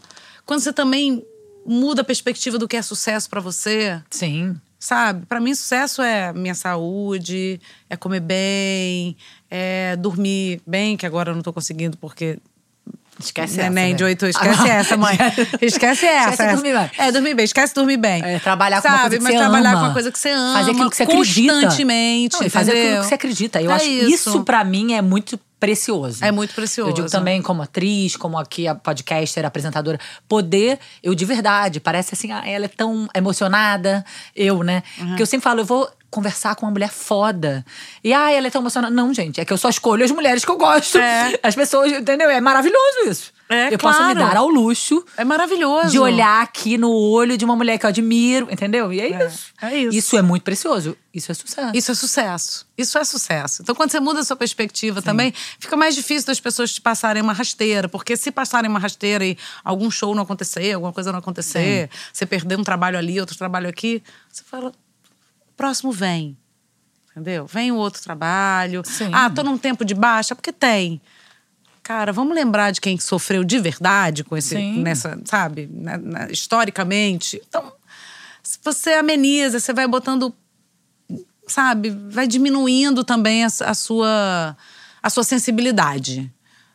Quando 0.47 0.61
você 0.61 0.73
também 0.73 1.23
muda 1.67 2.01
a 2.01 2.05
perspectiva 2.05 2.57
do 2.57 2.67
que 2.67 2.77
é 2.77 2.81
sucesso 2.83 3.29
pra 3.29 3.41
você, 3.41 4.01
Sim. 4.11 4.57
sabe? 4.79 5.27
Pra 5.27 5.39
mim, 5.41 5.55
sucesso 5.55 6.01
é 6.01 6.33
minha 6.33 6.55
saúde, 6.55 7.61
é 7.91 7.97
comer 7.97 8.21
bem, 8.21 9.15
é 9.51 9.95
dormir 9.97 10.63
bem, 10.67 10.97
que 10.97 11.05
agora 11.05 11.33
eu 11.33 11.35
não 11.35 11.43
tô 11.43 11.53
conseguindo 11.53 11.99
porque. 11.99 12.39
Esquece 13.21 13.57
Neném 13.57 13.87
essa. 13.89 13.97
de 13.97 14.03
né? 14.05 14.09
oito, 14.11 14.27
esquece 14.27 14.69
essa, 14.69 14.97
mãe. 14.97 15.19
Esquece 15.61 16.07
essa. 16.07 16.31
Esquece 16.31 16.55
dormir 16.55 16.73
bem. 16.73 16.91
É, 16.99 17.13
dormir 17.13 17.35
bem, 17.35 17.45
esquece 17.45 17.75
dormir 17.75 17.97
bem. 17.97 18.23
É, 18.25 18.39
trabalhar 18.39 18.81
com 18.81 18.89
uma 18.89 18.97
Sabe? 18.97 19.09
coisa 19.09 19.17
que 19.19 19.23
Mas 19.25 19.33
você 19.33 19.39
trabalhar 19.39 19.71
ama. 19.71 19.79
com 19.81 19.87
uma 19.87 19.93
coisa 19.93 20.13
que 20.13 20.19
você 20.19 20.31
ama. 20.31 20.59
Fazer 20.59 20.71
aquilo 20.71 20.91
que 20.91 20.97
você 20.97 21.03
acredita. 21.03 21.53
Constantemente. 21.55 22.37
Não, 22.39 22.47
e 22.47 22.51
fazer 22.51 22.71
aquilo 22.73 23.01
que 23.03 23.09
você 23.09 23.15
acredita. 23.15 23.61
Eu 23.63 23.71
É 23.71 23.75
acho 23.75 23.87
isso. 23.87 24.31
isso, 24.31 24.45
pra 24.45 24.63
mim 24.65 24.95
é 24.95 25.03
muito 25.03 25.39
precioso. 25.59 26.25
É 26.25 26.31
muito 26.31 26.55
precioso. 26.55 26.91
Eu 26.91 26.95
digo 26.95 27.11
também 27.11 27.43
como 27.43 27.61
atriz, 27.63 28.15
como 28.17 28.39
aqui 28.39 28.69
a 28.69 28.75
podcaster, 28.77 29.45
apresentadora, 29.45 29.99
poder, 30.29 30.79
eu 31.03 31.15
de 31.17 31.25
verdade, 31.25 31.81
parece 31.81 32.15
assim, 32.15 32.31
ah, 32.31 32.43
ela 32.47 32.67
é 32.67 32.69
tão 32.69 33.09
emocionada, 33.15 34.05
eu, 34.37 34.63
né? 34.63 34.85
Uhum. 34.99 35.09
Porque 35.09 35.23
eu 35.23 35.27
sempre 35.27 35.43
falo, 35.43 35.61
eu 35.61 35.65
vou 35.65 35.91
conversar 36.11 36.55
com 36.57 36.65
uma 36.67 36.73
mulher 36.73 36.91
foda. 36.91 37.65
E 38.03 38.13
ah, 38.13 38.31
ela 38.31 38.47
é 38.47 38.51
tão 38.51 38.63
emocionada. 38.63 38.95
Não, 38.95 39.13
gente, 39.13 39.41
é 39.41 39.45
que 39.45 39.53
eu 39.53 39.59
só 39.59 39.69
escolho 39.69 40.05
as 40.05 40.11
mulheres 40.11 40.45
que 40.45 40.51
eu 40.51 40.57
gosto. 40.57 40.99
É. 40.99 41.39
As 41.43 41.55
pessoas, 41.55 41.93
entendeu? 41.93 42.31
É 42.31 42.41
maravilhoso 42.41 43.09
isso. 43.09 43.33
É, 43.51 43.73
eu 43.73 43.79
posso 43.79 43.99
me 44.05 44.15
claro. 44.15 44.35
dar 44.35 44.37
ao 44.41 44.49
luxo 44.49 45.03
É 45.17 45.25
maravilhoso. 45.25 45.89
de 45.91 45.99
olhar 45.99 46.43
aqui 46.43 46.77
no 46.77 46.91
olho 46.91 47.35
de 47.39 47.47
uma 47.47 47.57
mulher 47.57 47.79
que 47.79 47.87
eu 47.87 47.89
admiro, 47.89 48.47
entendeu? 48.51 48.93
E 48.93 49.01
é, 49.01 49.11
É, 49.11 49.27
isso. 49.27 49.53
é 49.63 49.77
isso. 49.77 49.97
Isso 49.97 50.19
é 50.19 50.23
muito 50.23 50.43
precioso. 50.43 50.95
Isso 51.15 51.33
é 51.33 51.35
sucesso. 51.35 51.71
Isso 51.75 51.91
é 51.91 51.95
sucesso. 51.95 52.67
Isso 52.77 52.99
é 52.99 53.05
sucesso. 53.05 53.63
Então, 53.63 53.75
quando 53.75 53.91
você 53.91 54.01
muda 54.01 54.21
a 54.21 54.25
sua 54.25 54.37
perspectiva 54.37 55.01
também, 55.01 55.33
fica 55.59 55.77
mais 55.77 55.95
difícil 55.95 56.27
das 56.27 56.39
pessoas 56.39 56.73
te 56.73 56.81
passarem 56.81 57.23
uma 57.23 57.33
rasteira. 57.33 57.89
Porque 57.89 58.17
se 58.19 58.31
passarem 58.31 58.71
uma 58.71 58.79
rasteira 58.79 59.25
e 59.25 59.37
algum 59.65 59.91
show 59.91 60.15
não 60.15 60.25
acontecer, 60.25 60.73
alguma 60.75 60.93
coisa 60.93 61.11
não 61.11 61.19
acontecer, 61.19 61.89
você 62.13 62.27
perder 62.27 62.59
um 62.59 62.65
trabalho 62.65 62.99
ali, 62.99 63.19
outro 63.19 63.37
trabalho 63.37 63.69
aqui, 63.69 64.03
você 64.31 64.43
fala: 64.45 64.73
próximo 65.59 65.93
vem. 65.93 66.39
Entendeu? 67.11 67.47
Vem 67.47 67.73
o 67.73 67.77
outro 67.77 68.01
trabalho. 68.01 68.81
Sim. 68.87 69.11
Ah, 69.13 69.29
tô 69.29 69.43
num 69.43 69.59
tempo 69.59 69.85
de 69.85 69.93
baixa, 69.93 70.35
porque 70.37 70.53
tem. 70.53 71.01
Cara, 71.83 72.13
vamos 72.13 72.35
lembrar 72.35 72.71
de 72.71 72.81
quem 72.81 72.99
sofreu 72.99 73.43
de 73.43 73.59
verdade 73.59 74.23
com 74.23 74.37
esse, 74.37 74.55
Sim. 74.55 74.81
nessa, 74.83 75.19
sabe, 75.25 75.69
na- 75.73 75.99
na- 75.99 76.31
historicamente. 76.31 77.43
Então, 77.49 77.73
você 78.63 78.93
ameniza, 78.93 79.59
você 79.59 79.73
vai 79.73 79.89
botando, 79.89 80.33
sabe, 81.47 81.91
vai 82.11 82.27
diminuindo 82.29 83.03
também 83.05 83.45
a, 83.45 83.49
a 83.65 83.75
sua 83.75 84.57
a 85.03 85.11
sua 85.11 85.23
sensibilidade, 85.25 86.31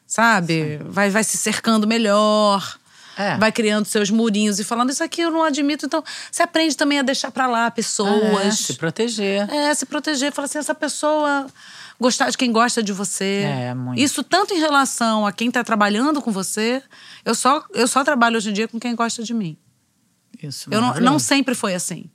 sabe? 0.08 0.78
Vai, 0.86 1.10
vai 1.10 1.24
se 1.24 1.38
cercando 1.38 1.86
melhor. 1.88 2.80
É. 3.18 3.38
Vai 3.38 3.52
criando 3.52 3.86
seus 3.86 4.10
murinhos 4.10 4.60
e 4.60 4.64
falando, 4.64 4.90
isso 4.90 5.04
aqui 5.04 5.22
eu 5.22 5.30
não 5.32 5.44
admito. 5.44 5.86
Então, 5.86 6.04
você 6.32 6.42
aprende 6.44 6.76
também 6.76 7.00
a 7.00 7.02
deixar 7.04 7.32
pra 7.32 7.46
lá 7.48 7.68
É, 7.68 7.70
pessoas. 7.70 8.58
se 8.60 8.74
proteger. 8.76 9.50
É, 9.54 9.74
se 9.74 9.86
proteger. 9.86 10.32
Falar 10.32 10.46
assim, 10.46 10.58
essa 10.58 10.74
pessoa 10.76 11.48
gostar 12.00 12.30
de 12.30 12.38
quem 12.38 12.52
gosta 12.52 12.82
de 12.82 12.92
você. 12.92 13.44
É, 13.46 13.74
muito. 13.74 14.00
Isso 14.02 14.24
tanto 14.24 14.54
em 14.54 14.60
relação 14.60 15.26
a 15.28 15.32
quem 15.32 15.52
tá 15.52 15.64
trabalhando 15.64 16.22
com 16.22 16.32
você. 16.32 16.82
Eu 17.24 17.36
só, 17.36 17.64
eu 17.74 17.88
só 17.88 18.04
trabalho 18.04 18.38
hoje 18.38 18.50
em 18.50 18.54
dia 18.54 18.68
com 18.68 18.80
quem 18.80 18.96
gosta 18.96 19.24
de 19.24 19.34
mim. 19.34 19.56
Isso, 20.42 20.68
Eu 20.72 20.82
não, 20.82 20.94
não 20.96 21.20
sempre 21.20 21.54
foi 21.56 21.74
assim. 21.76 22.10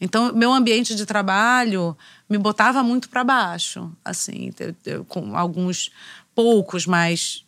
Então, 0.00 0.32
meu 0.32 0.50
ambiente 0.52 0.94
de 0.94 1.04
trabalho 1.04 1.94
me 2.28 2.38
botava 2.38 2.82
muito 2.82 3.10
para 3.10 3.22
baixo, 3.22 3.92
assim, 4.02 4.50
eu- 4.58 4.74
eu- 4.86 5.04
com 5.04 5.36
alguns 5.36 5.90
poucos, 6.34 6.86
mas 6.86 7.44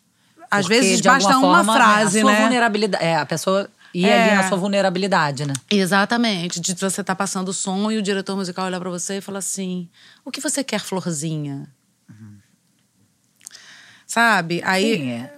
às 0.53 0.65
Porque, 0.65 0.79
vezes 0.81 1.01
basta 1.01 1.37
uma 1.37 1.63
forma, 1.63 1.73
frase, 1.73 2.19
a 2.19 2.21
sua 2.21 2.31
né? 2.31 2.41
vulnerabilidade. 2.41 3.03
É, 3.03 3.15
a 3.17 3.25
pessoa 3.25 3.69
ir 3.93 4.05
É. 4.05 4.23
ali 4.23 4.35
na 4.35 4.47
sua 4.49 4.57
vulnerabilidade, 4.57 5.45
né? 5.45 5.53
Exatamente, 5.69 6.59
de 6.59 6.73
você 6.75 7.03
tá 7.03 7.15
passando 7.15 7.49
o 7.49 7.53
som 7.53 7.91
e 7.91 7.97
o 7.97 8.01
diretor 8.01 8.35
musical 8.35 8.65
olhar 8.65 8.79
para 8.79 8.89
você 8.89 9.17
e 9.17 9.21
falar 9.21 9.39
assim: 9.39 9.87
"O 10.25 10.31
que 10.31 10.41
você 10.41 10.63
quer, 10.63 10.79
florzinha?" 10.79 11.67
Sabe? 14.05 14.61
Aí 14.63 14.95
Sim, 14.97 15.11
é. 15.11 15.33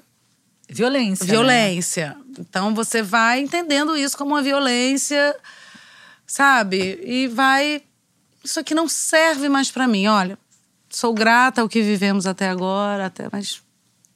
Violência. 0.67 1.25
né? 1.25 1.31
violência. 1.31 2.17
Então 2.39 2.73
você 2.73 3.01
vai 3.01 3.39
entendendo 3.39 3.95
isso 3.95 4.17
como 4.17 4.31
uma 4.33 4.41
violência, 4.41 5.35
sabe? 6.25 6.99
E 7.03 7.27
vai 7.27 7.81
isso 8.43 8.59
aqui 8.59 8.73
não 8.75 8.87
serve 8.87 9.47
mais 9.49 9.71
pra 9.71 9.87
mim. 9.87 10.07
Olha, 10.07 10.37
sou 10.89 11.13
grata 11.13 11.61
ao 11.61 11.69
que 11.69 11.81
vivemos 11.81 12.25
até 12.27 12.49
agora, 12.49 13.05
até 13.07 13.27
mas 13.31 13.61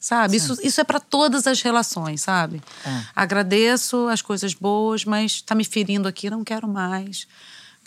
sabe? 0.00 0.36
Isso, 0.36 0.56
isso 0.62 0.80
é 0.80 0.84
pra 0.84 0.98
todas 0.98 1.46
as 1.46 1.60
relações, 1.62 2.22
sabe? 2.22 2.60
É. 2.84 3.00
Agradeço 3.14 4.08
as 4.08 4.22
coisas 4.22 4.54
boas, 4.54 5.04
mas 5.04 5.40
tá 5.42 5.54
me 5.54 5.64
ferindo 5.64 6.08
aqui, 6.08 6.28
não 6.30 6.42
quero 6.42 6.66
mais. 6.66 7.28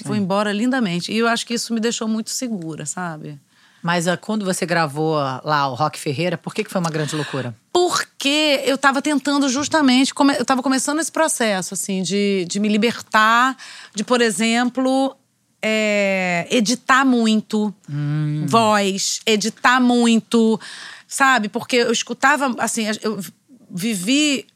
Vou 0.06 0.16
embora 0.16 0.52
lindamente. 0.54 1.12
E 1.12 1.18
eu 1.18 1.28
acho 1.28 1.46
que 1.46 1.54
isso 1.54 1.74
me 1.74 1.80
deixou 1.80 2.08
muito 2.08 2.30
segura, 2.30 2.86
sabe? 2.86 3.40
Mas 3.82 4.08
ah, 4.08 4.16
quando 4.16 4.46
você 4.46 4.66
gravou 4.66 5.16
lá 5.44 5.68
o 5.68 5.74
Rock 5.76 6.00
Ferreira, 6.00 6.38
por 6.38 6.54
que, 6.54 6.64
que 6.64 6.72
foi 6.72 6.80
uma 6.80 6.90
grande 6.90 7.16
loucura? 7.16 7.54
Porque 7.72 8.62
eu 8.66 8.76
estava 8.76 9.02
tentando 9.02 9.50
justamente, 9.50 10.14
come- 10.14 10.36
eu 10.36 10.44
estava 10.44 10.64
começando 10.64 11.00
esse 11.00 11.12
processo, 11.12 11.74
assim, 11.74 12.02
de, 12.02 12.46
de 12.48 12.60
me 12.62 12.70
libertar, 12.70 13.58
de, 13.94 14.04
por 14.04 14.22
exemplo, 14.22 15.16
é, 15.62 16.48
editar 16.50 17.04
muito 17.06 17.74
voz, 18.48 19.20
editar 19.26 19.80
muito, 19.82 20.60
sabe? 21.14 21.48
Porque 21.48 21.76
eu 21.76 21.92
escutava, 21.92 22.56
assim, 22.58 22.86
eu 23.02 23.20
vivi 23.70 24.48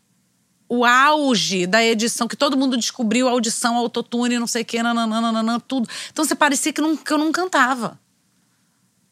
o 0.68 0.84
auge 0.84 1.68
da 1.68 1.84
edição, 1.84 2.28
que 2.28 2.36
todo 2.36 2.58
mundo 2.58 2.76
descobriu 2.76 3.28
a 3.28 3.32
audição, 3.32 3.78
autotune, 3.78 4.40
não 4.40 4.48
sei 4.48 4.64
o 4.64 4.66
quê, 4.66 4.82
nananana, 4.82 5.60
tudo. 5.60 5.88
Então 6.12 6.26
você 6.26 6.34
parecia 6.34 6.74
que, 6.74 6.82
não, 6.82 6.98
que 6.98 7.14
eu 7.14 7.18
não 7.18 7.32
cantava. 7.32 8.00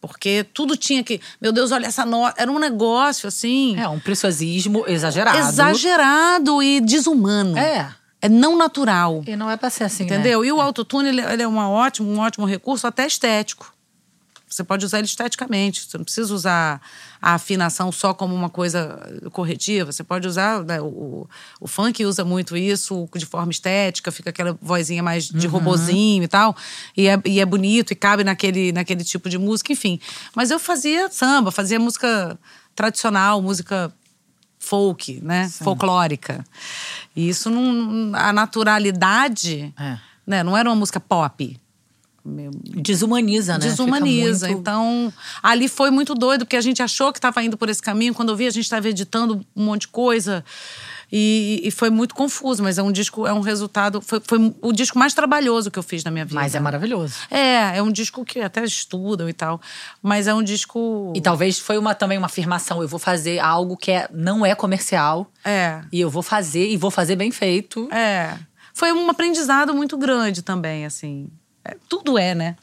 Porque 0.02 0.44
tudo 0.54 0.76
tinha 0.76 1.04
que. 1.04 1.22
Meu 1.40 1.52
Deus, 1.52 1.72
olha 1.72 1.86
essa 1.86 2.06
nota. 2.06 2.40
Era 2.40 2.52
um 2.52 2.60
negócio 2.60 3.28
assim. 3.28 3.76
É, 3.80 3.88
um 3.88 4.00
preciosismo 4.00 4.84
exagerado. 4.88 5.38
exagerado 5.38 6.62
e 6.62 6.82
desumano. 6.82 7.58
É. 7.58 7.94
É 8.22 8.30
não 8.30 8.58
natural. 8.58 9.24
E 9.26 9.36
não 9.36 9.50
é 9.50 9.58
pra 9.58 9.70
ser 9.70 9.84
assim, 9.84 10.04
Entendeu? 10.04 10.42
né? 10.42 10.48
E 10.48 10.52
o 10.52 10.60
autotune, 10.60 11.10
ele, 11.10 11.22
ele 11.22 11.44
é 11.44 11.48
uma 11.48 11.70
ótimo, 11.70 12.12
um 12.12 12.20
ótimo 12.20 12.46
recurso, 12.46 12.86
até 12.88 13.06
estético. 13.06 13.75
Você 14.56 14.64
pode 14.64 14.86
usar 14.86 15.00
ele 15.00 15.06
esteticamente. 15.08 15.82
Você 15.82 15.98
não 15.98 16.06
precisa 16.06 16.34
usar 16.34 16.82
a 17.22 17.34
afinação 17.34 17.92
só 17.92 18.14
como 18.14 18.34
uma 18.34 18.50
coisa 18.50 19.00
corretiva. 19.32 19.92
Você 19.92 20.04
pode 20.04 20.28
usar. 20.28 20.64
né, 20.64 20.80
o, 20.82 21.28
o 21.60 21.68
funk 21.68 22.06
usa 22.06 22.24
muito 22.24 22.56
isso 22.56 23.08
de 23.16 23.26
forma 23.26 23.52
estética, 23.52 24.12
fica 24.12 24.30
aquela 24.30 24.58
vozinha 24.62 25.04
mais 25.04 25.28
de 25.28 25.46
robozinho 25.48 26.24
e 26.24 26.28
tal. 26.28 26.56
E 26.96 27.08
é, 27.08 27.22
e 27.26 27.40
é 27.40 27.46
bonito 27.46 27.92
e 27.92 27.96
cabe 27.96 28.24
naquele, 28.24 28.72
naquele 28.72 29.04
tipo 29.04 29.30
de 29.30 29.38
música, 29.38 29.74
enfim. 29.74 30.00
Mas 30.34 30.52
eu 30.52 30.60
fazia 30.60 31.10
samba, 31.12 31.52
fazia 31.52 31.80
música 31.80 32.40
tradicional, 32.74 33.42
música 33.42 33.94
folk, 34.58 35.20
né? 35.22 35.50
Folclórica. 35.50 36.44
E 37.16 37.28
isso 37.30 37.50
não. 37.50 38.16
A 38.16 38.32
naturalidade, 38.34 39.74
É. 39.78 39.98
né? 40.26 40.44
Não 40.44 40.56
era 40.58 40.70
uma 40.70 40.76
música 40.76 41.00
pop. 41.00 41.60
Meu- 42.26 42.52
Desumaniza, 42.64 43.54
né? 43.54 43.60
Desumaniza. 43.60 44.48
Muito- 44.48 44.60
Então, 44.60 45.14
ali 45.44 45.68
foi 45.68 45.92
muito 45.92 46.16
doido, 46.16 46.44
porque 46.46 46.56
a 46.56 46.62
gente 46.62 46.82
achou 46.82 47.12
que 47.14 47.20
estava 47.20 47.44
indo 47.44 47.56
por 47.56 47.70
esse 47.70 47.82
caminho. 47.82 48.14
Quando 48.16 48.30
eu 48.30 48.36
vi, 48.36 48.48
a 48.48 48.52
gente 48.52 48.64
estava 48.64 48.90
editando 48.90 49.46
um 49.56 49.66
monte 49.66 49.82
de 49.82 49.88
coisa. 49.90 50.44
E, 51.12 51.62
e 51.64 51.70
foi 51.70 51.92
muito 51.92 52.16
confuso, 52.16 52.64
mas 52.64 52.80
é 52.80 52.84
um 52.84 52.92
disco, 52.92 53.28
é 53.28 53.32
um 53.32 53.40
resultado. 53.42 54.02
Foi, 54.02 54.20
foi 54.26 54.54
o 54.60 54.72
disco 54.74 54.98
mais 54.98 55.14
trabalhoso 55.14 55.70
que 55.70 55.78
eu 55.78 55.84
fiz 55.84 56.04
na 56.04 56.10
minha 56.10 56.26
vida. 56.26 56.36
Mas 56.42 56.56
é 56.56 56.60
maravilhoso. 56.60 57.14
É, 57.30 57.78
é 57.78 57.82
um 57.82 57.92
disco 57.92 58.26
que 58.26 58.40
até 58.40 58.64
estudam 58.64 59.30
e 59.30 59.34
tal. 59.34 59.62
Mas 60.02 60.26
é 60.28 60.34
um 60.34 60.42
disco. 60.44 61.14
E 61.16 61.22
talvez 61.22 61.60
foi 61.60 61.78
uma, 61.78 61.94
também 61.94 62.18
uma 62.18 62.26
afirmação. 62.26 62.82
Eu 62.82 62.88
vou 62.88 63.00
fazer 63.00 63.38
algo 63.40 63.78
que 63.78 63.92
é, 63.92 64.10
não 64.12 64.44
é 64.44 64.56
comercial. 64.56 65.32
É. 65.44 65.82
E 65.92 66.02
eu 66.02 66.10
vou 66.10 66.24
fazer, 66.24 66.68
e 66.70 66.76
vou 66.76 66.90
fazer 66.90 67.16
bem 67.16 67.30
feito. 67.30 67.88
É. 67.94 68.34
Foi 68.74 68.92
um 68.92 69.10
aprendizado 69.10 69.74
muito 69.76 69.96
grande 69.98 70.42
também, 70.42 70.86
assim. 70.86 71.30
É, 71.68 71.76
tudo 71.90 72.18
é, 72.18 72.34
né? 72.36 72.56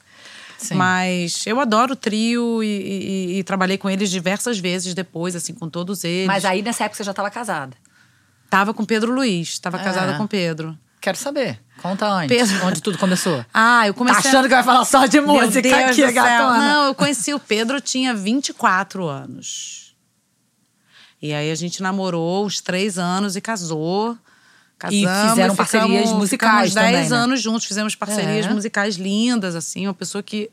Sim. 0.59 0.75
Mas 0.75 1.45
eu 1.47 1.59
adoro 1.59 1.95
o 1.95 1.97
trio 1.97 2.63
e, 2.63 2.67
e- 2.67 3.39
e 3.39 3.45
trabalhei 3.45 3.77
com 3.77 3.91
eles 3.91 4.11
diversas 4.11 4.59
vezes 4.61 4.95
depois, 4.95 5.35
assim, 5.35 5.53
com 5.53 5.69
todos 5.69 6.05
eles. 6.05 6.27
Mas 6.29 6.45
aí 6.45 6.63
nessa 6.63 6.85
época 6.85 6.97
você 6.99 7.05
já 7.05 7.11
estava 7.11 7.31
casada. 7.31 7.77
Tava 8.49 8.73
com 8.73 8.85
Pedro 8.85 9.13
Luiz, 9.13 9.59
tava 9.59 9.79
Ah. 9.79 9.83
casada 9.83 10.17
com 10.17 10.27
Pedro. 10.27 10.79
Quero 11.01 11.17
saber. 11.17 11.59
Conta 11.83 12.07
antes. 12.07 12.29
Pedro- 12.37 12.65
Onde 12.67 12.81
tudo 12.81 12.97
começou. 12.97 13.45
Ah, 13.53 13.89
eu 13.89 13.93
Tá 13.93 13.99
comecei. 13.99 14.31
achando 14.31 14.45
que 14.49 14.55
vai 14.55 14.63
falar 14.63 14.85
só 14.85 15.05
de 15.07 15.21
Meu 15.21 15.31
música 15.35 15.61
Deus 15.63 15.75
aqui, 15.75 15.89
do 16.07 16.13
céu. 16.13 16.13
gatona? 16.13 16.59
Não, 16.59 16.87
eu 16.87 16.95
conheci 16.95 17.35
o 17.35 17.41
Pedro, 17.41 17.79
eu 17.79 17.81
tinha 17.81 18.15
24 18.15 19.09
anos. 19.09 19.97
E 21.21 21.33
aí 21.33 21.51
a 21.51 21.55
gente 21.57 21.83
namorou 21.83 22.47
uns 22.47 22.61
três 22.61 22.99
anos 22.99 23.35
e 23.35 23.41
casou. 23.41 24.17
E 24.91 25.05
Casamos, 25.05 25.31
fizeram 25.31 25.57
parcerias 25.57 25.89
ficamos- 26.01 26.13
musicais 26.19 26.69
ficamos 26.71 26.75
10 26.75 26.95
também, 26.95 27.11
né? 27.11 27.17
anos 27.25 27.43
juntos, 27.43 27.65
fizemos 27.67 27.95
parcerias 27.95 28.47
É. 28.47 28.51
musicais 28.53 28.97
lindas, 28.97 29.55
assim. 29.55 29.87
Uma 29.87 29.95
pessoa 29.95 30.23
que. 30.23 30.51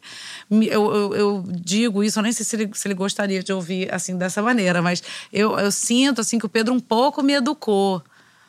me- 0.50 0.68
Eu, 0.68 0.94
eu, 0.94 1.16
eu 1.16 1.44
digo 1.48 2.04
isso, 2.04 2.20
eu 2.20 2.24
nem 2.24 2.32
sei 2.32 2.46
se 2.46 2.56
ele, 2.56 2.70
se 2.74 2.88
ele 2.88 2.94
gostaria 2.96 3.42
de 3.42 3.52
ouvir 3.54 3.94
assim 3.94 4.18
dessa 4.18 4.42
maneira, 4.42 4.82
mas 4.82 5.02
eu, 5.34 5.58
eu 5.58 5.72
sinto 5.72 6.22
assim 6.22 6.38
que 6.38 6.46
o 6.46 6.50
Pedro 6.50 6.74
um 6.74 6.80
pouco 6.80 7.24
me 7.24 7.34
educou 7.34 8.04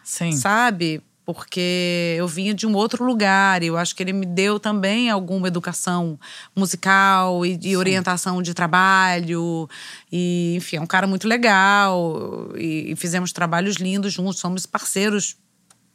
Sim. 0.04 0.32
sabe? 0.32 1.02
Porque 1.24 2.16
eu 2.18 2.26
vinha 2.26 2.52
de 2.52 2.66
um 2.66 2.74
outro 2.74 3.04
lugar 3.04 3.62
e 3.62 3.68
eu 3.68 3.76
acho 3.76 3.94
que 3.94 4.02
ele 4.02 4.12
me 4.12 4.26
deu 4.26 4.58
também 4.58 5.08
alguma 5.10 5.46
educação 5.46 6.18
musical 6.56 7.46
e 7.46 7.56
de 7.56 7.76
orientação 7.76 8.42
de 8.42 8.52
trabalho. 8.52 9.68
E, 10.10 10.54
enfim, 10.56 10.76
é 10.76 10.80
um 10.80 10.86
cara 10.86 11.06
muito 11.06 11.28
legal 11.28 12.50
e, 12.56 12.90
e 12.92 12.96
fizemos 12.96 13.32
trabalhos 13.32 13.76
lindos 13.76 14.12
juntos, 14.12 14.40
somos 14.40 14.66
parceiros 14.66 15.36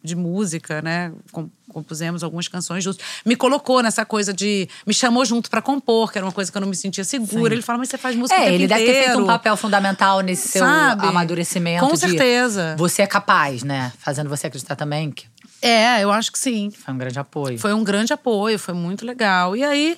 de 0.06 0.16
música, 0.16 0.82
né? 0.82 1.12
Com- 1.32 1.50
compusemos 1.70 2.24
algumas 2.24 2.48
canções 2.48 2.84
juntos. 2.84 3.04
Me 3.26 3.36
colocou 3.36 3.82
nessa 3.84 4.06
coisa 4.06 4.34
de. 4.34 4.70
Me 4.88 4.94
chamou 4.94 5.26
junto 5.26 5.50
pra 5.50 5.62
compor, 5.62 6.12
que 6.12 6.18
era 6.18 6.26
uma 6.26 6.32
coisa 6.32 6.52
que 6.52 6.58
eu 6.58 6.62
não 6.62 6.70
me 6.70 6.76
sentia 6.76 7.04
segura. 7.04 7.54
Ele 7.54 7.62
fala, 7.62 7.80
mas 7.80 7.90
você 7.90 7.98
faz 7.98 8.16
música 8.16 8.40
É, 8.40 8.54
ele 8.54 8.68
deve 8.68 8.86
ter 8.86 8.94
feito 8.94 9.08
um 9.10 9.12
inteiro." 9.12 9.26
papel 9.26 9.58
fundamental 9.58 10.22
nesse 10.22 10.48
seu 10.48 10.62
Sabe? 10.64 11.06
amadurecimento. 11.08 11.86
Com 11.86 11.96
certeza. 11.96 12.76
Você 12.78 13.02
é 13.02 13.08
capaz, 13.08 13.64
né? 13.64 13.92
Fazendo 14.00 14.30
você 14.30 14.48
acreditar 14.48 14.76
também 14.76 15.12
que 15.12 15.26
É, 15.62 16.02
eu 16.04 16.12
acho 16.12 16.32
que 16.32 16.40
sim. 16.40 16.72
foi 16.72 16.94
um 16.94 16.98
grande 16.98 17.20
apoio. 17.20 17.60
Foi 17.60 17.74
um 17.74 17.84
grande 17.84 18.14
apoio, 18.14 18.58
foi 18.60 18.74
muito 18.74 19.06
legal. 19.06 19.56
E 19.58 19.64
aí, 19.64 19.98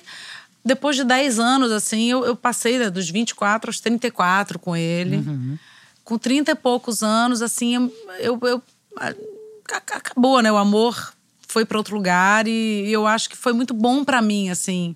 depois 0.64 0.96
de 0.96 1.04
10 1.04 1.38
anos, 1.38 1.70
assim, 1.70 2.10
eu, 2.10 2.24
eu 2.24 2.34
passei 2.34 2.78
né, 2.78 2.90
dos 2.90 3.08
24 3.08 3.68
aos 3.70 3.78
34 3.80 4.58
com 4.58 4.74
ele. 4.74 5.22
Com 6.04 6.16
30 6.18 6.52
e 6.52 6.54
poucos 6.54 7.02
anos, 7.02 7.42
assim, 7.42 7.90
eu, 8.18 8.38
eu- 8.42 8.62
acabou, 9.76 10.40
né? 10.40 10.50
O 10.50 10.56
amor 10.56 11.12
foi 11.46 11.64
para 11.64 11.78
outro 11.78 11.94
lugar 11.94 12.46
e 12.46 12.90
eu 12.92 13.06
acho 13.06 13.28
que 13.28 13.36
foi 13.36 13.52
muito 13.52 13.72
bom 13.74 14.04
para 14.04 14.20
mim, 14.20 14.50
assim, 14.50 14.94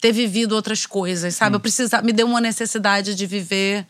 ter 0.00 0.12
vivido 0.12 0.52
outras 0.52 0.84
coisas, 0.86 1.34
sabe? 1.34 1.56
Eu 1.56 1.60
precisava, 1.60 2.02
me 2.02 2.12
deu 2.12 2.26
uma 2.26 2.40
necessidade 2.40 3.14
de 3.14 3.26
viver 3.26 3.86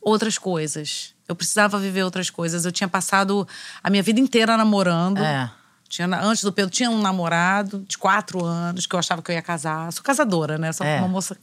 outras 0.00 0.38
coisas. 0.38 1.14
Eu 1.28 1.34
precisava 1.34 1.78
viver 1.78 2.02
outras 2.04 2.30
coisas. 2.30 2.64
Eu 2.64 2.72
tinha 2.72 2.88
passado 2.88 3.46
a 3.82 3.90
minha 3.90 4.02
vida 4.02 4.20
inteira 4.20 4.56
namorando. 4.56 5.18
É. 5.22 5.50
Tinha, 5.88 6.06
antes 6.22 6.42
do 6.44 6.52
Pedro, 6.52 6.70
tinha 6.70 6.90
um 6.90 7.00
namorado 7.00 7.84
de 7.88 7.98
quatro 7.98 8.44
anos 8.44 8.86
que 8.86 8.94
eu 8.94 8.98
achava 8.98 9.20
que 9.22 9.30
eu 9.30 9.34
ia 9.34 9.42
casar. 9.42 9.92
Sou 9.92 10.02
casadora, 10.02 10.56
né? 10.56 10.72
Sou 10.72 10.86
É. 10.86 10.98
uma 10.98 11.08
moça, 11.08 11.36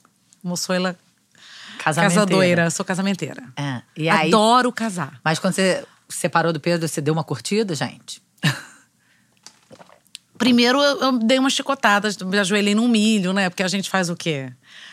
moçoila 0.43 0.97
Casamenteira. 1.79 2.21
casadoira. 2.25 2.69
Sou 2.71 2.85
casamenteira. 2.85 3.43
É. 3.57 3.81
E 3.97 4.09
aí, 4.09 4.27
Adoro 4.29 4.71
casar. 4.71 5.19
Mas 5.23 5.37
quando 5.39 5.53
você 5.53 5.85
separou 6.09 6.53
do 6.53 6.59
Pedro, 6.59 6.87
você 6.87 7.01
deu 7.01 7.13
uma 7.13 7.23
curtida, 7.23 7.73
gente? 7.75 8.21
Primeiro 10.37 10.81
eu, 10.81 11.17
dei 11.19 11.39
uma 11.39 11.49
chicotada, 11.49 12.09
me 12.25 12.37
ajoelhei 12.37 12.75
num 12.75 12.87
milho, 12.87 13.31
né? 13.31 13.49
Porque 13.49 13.63
a 13.63 13.67
gente 13.67 13.89
faz 13.89 14.09
o 14.09 14.15
quê? 14.15 14.51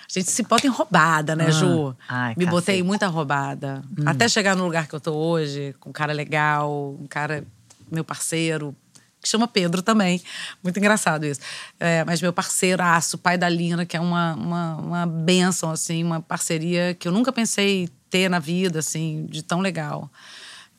A 0.09 0.19
gente 0.19 0.31
se 0.31 0.43
bota 0.43 0.67
em 0.67 0.71
roubada, 0.71 1.35
né, 1.35 1.47
Ah. 1.49 1.51
Ju? 1.51 1.97
Ai, 2.09 2.35
me 2.37 2.47
botei 2.47 2.83
muita 2.83 3.09
roubada. 3.09 3.83
Até 4.07 4.29
chegar 4.29 4.55
no 4.55 4.65
lugar 4.65 4.87
que 4.87 4.95
eu 4.95 5.01
tô 5.01 5.13
hoje, 5.15 5.75
com 5.81 5.91
um 5.91 5.93
cara 5.93 6.13
legal, 6.13 6.97
um 7.01 7.07
cara, 7.07 7.45
meu 7.91 8.05
parceiro, 8.05 8.77
que 9.21 9.29
chama 9.29 9.49
Pedro 9.49 9.83
também. 9.83 10.21
Muito 10.63 10.79
engraçado 10.79 11.25
isso. 11.25 11.41
É, 11.81 12.05
mas 12.05 12.21
meu 12.21 12.33
parceiraço, 12.33 13.17
pai 13.17 13.39
da 13.39 13.49
Lina, 13.49 13.87
que 13.87 13.97
é 13.97 14.01
uma, 14.01 14.35
uma, 14.35 14.77
uma 14.77 15.07
benção, 15.07 15.71
assim, 15.71 16.05
uma 16.05 16.21
parceria 16.21 16.95
que 16.95 17.09
eu 17.09 17.13
nunca 17.13 17.33
pensei 17.33 17.89
ter 18.11 18.29
na 18.29 18.39
vida, 18.39 18.81
assim, 18.81 19.27
de 19.31 19.43
tão 19.43 19.61
legal. 19.61 20.11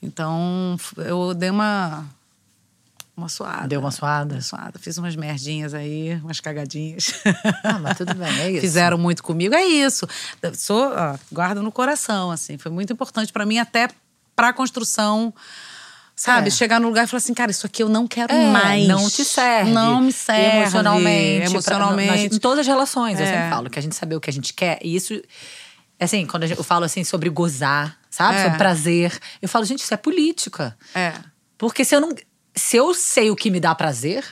Então, 0.04 0.76
eu 0.98 1.34
dei 1.34 1.50
uma. 1.50 2.06
Uma 3.16 3.30
suada. 3.30 3.68
Deu 3.68 3.80
uma 3.80 3.92
suada? 3.92 4.36
Uma 4.36 4.42
suada. 4.42 4.80
Fiz 4.80 4.98
umas 4.98 5.16
merdinhas 5.16 5.74
aí, 5.76 6.16
umas 6.24 6.40
cagadinhas. 6.40 7.14
Ah, 7.64 7.78
mas 7.80 7.96
tudo 7.96 8.14
bem, 8.16 8.28
é 8.42 8.50
isso. 8.54 8.62
Fizeram 8.62 8.98
muito 8.98 9.22
comigo. 9.24 9.54
É 9.54 9.64
isso. 9.64 10.08
Eu 10.42 10.56
Sou, 10.56 10.92
ó, 10.92 11.16
guardo 11.32 11.62
no 11.62 11.72
coração, 11.72 12.32
assim. 12.32 12.58
Foi 12.58 12.72
muito 12.72 12.92
importante 12.92 13.32
pra 13.32 13.46
mim, 13.46 13.60
até 13.60 13.88
pra 14.36 14.52
construção. 14.52 15.32
Sabe? 16.16 16.48
É. 16.48 16.52
Chegar 16.52 16.80
no 16.80 16.88
lugar 16.88 17.04
e 17.06 17.08
falar 17.08 17.20
assim, 17.20 17.34
cara, 17.36 17.52
isso 17.52 17.66
aqui 17.68 17.82
eu 17.84 17.90
não 17.90 18.08
quero 18.08 18.34
É, 18.34 18.52
mais. 18.52 18.88
Não 18.88 19.08
te 19.10 19.24
serve. 19.24 19.72
Não 19.72 20.02
me 20.02 20.12
serve. 20.12 20.58
Emocionalmente. 20.58 21.42
pra- 21.42 21.52
Emocionalmente. 21.52 22.24
nas- 22.30 22.36
em 22.36 22.40
todas 22.40 22.60
as 22.60 22.68
relações, 22.68 23.20
eu 23.20 23.26
É. 23.26 23.32
sempre 23.32 23.50
falo 23.52 23.70
que 23.70 23.78
a 23.80 23.82
gente 23.82 23.96
saber 23.96 24.16
o 24.16 24.20
que 24.22 24.30
a 24.30 24.34
gente 24.34 24.54
quer. 24.54 24.80
E 24.82 24.96
isso, 24.96 25.14
assim, 26.00 26.26
quando 26.26 26.48
gente- 26.48 26.58
eu 26.58 26.64
falo 26.64 26.84
assim 26.86 27.04
sobre 27.04 27.30
gozar, 27.30 27.96
sabe? 28.14 28.38
É. 28.38 28.44
Sobre 28.44 28.58
prazer. 28.60 29.18
Eu 29.42 29.50
falo, 29.50 29.66
gente, 29.66 29.80
isso 29.80 29.94
é 29.94 29.98
política. 29.98 30.78
É. 30.94 31.14
Porque 31.58 31.84
se 31.84 31.96
eu 31.96 32.00
não. 32.02 32.14
Se 32.56 32.78
eu 32.78 32.94
sei 32.94 33.32
o 33.32 33.36
que 33.36 33.50
me 33.50 33.60
dá 33.60 33.74
prazer, 33.74 34.24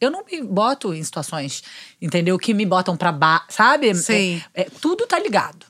eu 0.00 0.10
não 0.10 0.24
me 0.24 0.42
boto 0.42 0.92
em 0.92 1.02
situações, 1.04 1.62
entendeu? 2.02 2.36
Que 2.36 2.52
me 2.52 2.66
botam 2.66 2.96
pra 2.96 3.12
baixo, 3.12 3.44
sabe? 3.50 3.94
Sim. 3.94 4.42
É- 4.52 4.62
é- 4.62 4.68
tudo 4.80 5.06
tá 5.06 5.16
ligado. 5.20 5.66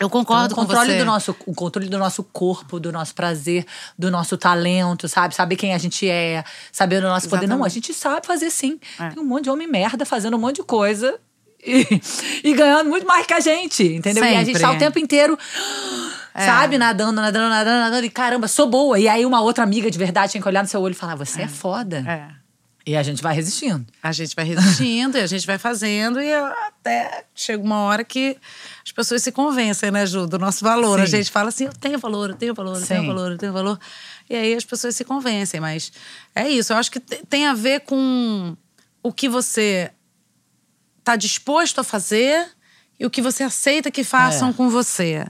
Eu 0.00 0.08
concordo 0.08 0.52
Então, 0.52 0.56
o 0.56 0.60
com 0.60 0.66
controle 0.66 0.92
você. 0.92 0.98
do 0.98 1.04
nosso 1.04 1.36
o 1.44 1.54
controle 1.54 1.88
do 1.88 1.98
nosso 1.98 2.22
corpo, 2.22 2.78
do 2.80 2.90
nosso 2.92 3.14
prazer, 3.14 3.66
do 3.98 4.10
nosso 4.10 4.38
talento, 4.38 5.08
sabe? 5.08 5.34
Saber 5.34 5.56
quem 5.56 5.74
a 5.74 5.78
gente 5.78 6.08
é, 6.08 6.44
saber 6.72 6.98
o 7.04 7.08
nosso 7.08 7.28
poder. 7.28 7.46
Não, 7.48 7.56
a 7.56 7.66
Exatamente. 7.66 7.74
gente 7.88 7.94
sabe 7.94 8.26
fazer 8.26 8.48
sim. 8.50 8.78
É. 8.98 9.10
Tem 9.10 9.22
um 9.22 9.26
monte 9.26 9.44
de 9.44 9.50
homem 9.50 9.66
merda 9.68 10.06
fazendo 10.06 10.36
um 10.36 10.40
monte 10.40 10.56
de 10.56 10.62
coisa 10.62 11.18
e, 11.62 11.84
e 12.44 12.54
ganhando 12.54 12.88
muito 12.88 13.06
mais 13.06 13.26
que 13.26 13.34
a 13.34 13.40
gente, 13.40 13.82
entendeu? 13.82 14.24
E 14.24 14.28
a 14.28 14.44
gente 14.44 14.58
Sempre. 14.58 14.62
tá 14.62 14.70
o 14.70 14.78
tempo 14.78 14.98
inteiro, 15.00 15.36
É. 16.38 16.46
sabe, 16.46 16.78
nadando, 16.78 17.20
nadando, 17.20 17.48
nadando, 17.48 17.80
nadando, 17.80 18.06
e 18.06 18.10
caramba, 18.10 18.48
sou 18.48 18.68
boa. 18.68 18.98
E 18.98 19.08
aí 19.08 19.24
uma 19.26 19.40
outra 19.40 19.64
amiga 19.64 19.90
de 19.90 19.98
verdade 19.98 20.32
tinha 20.32 20.42
que 20.42 20.48
olhar 20.48 20.62
no 20.62 20.68
seu 20.68 20.80
olho 20.80 20.92
e 20.92 20.96
falar: 20.96 21.14
"Você 21.16 21.42
é, 21.42 21.48
foda". 21.48 22.04
É. 22.06 22.38
E 22.86 22.96
a 22.96 23.02
gente 23.02 23.22
vai 23.22 23.34
resistindo. 23.34 23.84
A 24.02 24.12
gente 24.12 24.34
vai 24.34 24.46
resistindo 24.48 25.18
e 25.18 25.20
a 25.20 25.26
gente 25.26 25.46
vai 25.46 25.58
fazendo 25.58 26.20
e 26.22 26.32
até 26.32 27.24
chega 27.34 27.62
uma 27.62 27.80
hora 27.80 28.02
que 28.02 28.36
as 28.82 28.90
pessoas 28.92 29.22
se 29.22 29.30
convencem, 29.30 29.90
né, 29.90 30.06
Ju, 30.06 30.26
do 30.26 30.38
nosso 30.38 30.64
valor. 30.64 30.98
A 30.98 31.04
Sim. 31.04 31.18
gente 31.18 31.30
fala 31.30 31.50
assim, 31.50 31.64
eu 31.64 31.72
tenho 31.74 31.98
valor, 31.98 32.30
eu 32.30 32.36
tenho 32.36 32.54
valor, 32.54 32.76
eu 32.80 32.86
tenho 32.86 33.00
Sim. 33.02 33.06
valor, 33.06 33.32
eu 33.32 33.36
tenho 33.38 33.52
valor. 33.52 33.78
E 34.30 34.34
aí 34.34 34.54
as 34.54 34.64
pessoas 34.64 34.96
se 34.96 35.04
convencem, 35.04 35.60
mas 35.60 35.92
é 36.34 36.48
isso. 36.48 36.72
Eu 36.72 36.78
acho 36.78 36.90
que 36.90 36.98
te- 36.98 37.22
tem 37.28 37.46
a 37.46 37.52
ver 37.52 37.80
com 37.80 38.56
o 39.02 39.12
que 39.12 39.28
você 39.28 39.90
tá 41.04 41.14
disposto 41.14 41.80
a 41.80 41.84
fazer 41.84 42.46
e 42.98 43.04
o 43.04 43.10
que 43.10 43.20
você 43.20 43.42
aceita 43.42 43.90
que 43.90 44.02
façam 44.04 44.48
É. 44.48 44.52
com 44.54 44.70
você. 44.70 45.26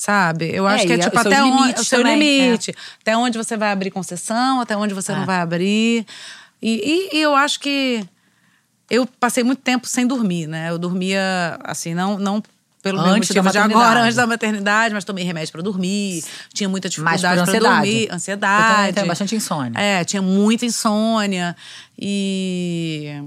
Sabe? 0.00 0.50
Eu 0.50 0.66
acho 0.66 0.84
É, 0.84 0.86
que 0.86 0.92
é 0.94 0.98
tipo 0.98 1.18
até 1.18 1.42
onde 1.42 1.78
o 1.78 1.84
seu 1.84 1.98
também, 1.98 2.14
é. 2.14 2.44
limite. 2.46 2.74
Até 3.02 3.14
onde 3.18 3.36
você 3.36 3.54
vai 3.54 3.70
abrir 3.70 3.90
concessão, 3.90 4.58
até 4.58 4.74
onde 4.74 4.94
você 4.94 5.12
É. 5.12 5.14
não 5.14 5.26
vai 5.26 5.40
abrir. 5.40 6.06
E, 6.62 7.10
e- 7.12 7.16
e 7.18 7.20
eu 7.20 7.34
acho 7.36 7.60
que 7.60 8.02
eu 8.88 9.06
passei 9.06 9.44
muito 9.44 9.60
tempo 9.60 9.86
sem 9.86 10.06
dormir, 10.06 10.46
né? 10.46 10.70
Eu 10.70 10.78
dormia, 10.78 11.58
assim, 11.62 11.92
não, 11.92 12.18
não 12.18 12.42
pelo 12.82 12.96
mesmo 12.96 13.14
Antes 13.16 13.28
da 13.28 13.42
motivo 13.42 13.52
de 13.52 13.58
maternidade. 13.58 13.84
agora, 13.84 14.00
antes 14.04 14.16
da 14.16 14.26
maternidade, 14.26 14.94
mas 14.94 15.04
tomei 15.04 15.22
remédio 15.22 15.52
pra 15.52 15.60
dormir, 15.60 16.24
tinha 16.54 16.66
muita 16.66 16.88
dificuldade 16.88 17.26
ansiedade. 17.38 17.60
dormir, 17.60 18.08
Eu 18.08 18.14
ansiedade. 18.14 18.76
também 18.76 18.92
tenho 18.94 19.06
bastante 19.06 19.36
insônia. 19.36 19.78
É, 19.78 20.02
tinha 20.02 20.22
muita 20.22 20.64
insônia. 20.64 21.54
E. 21.98 23.22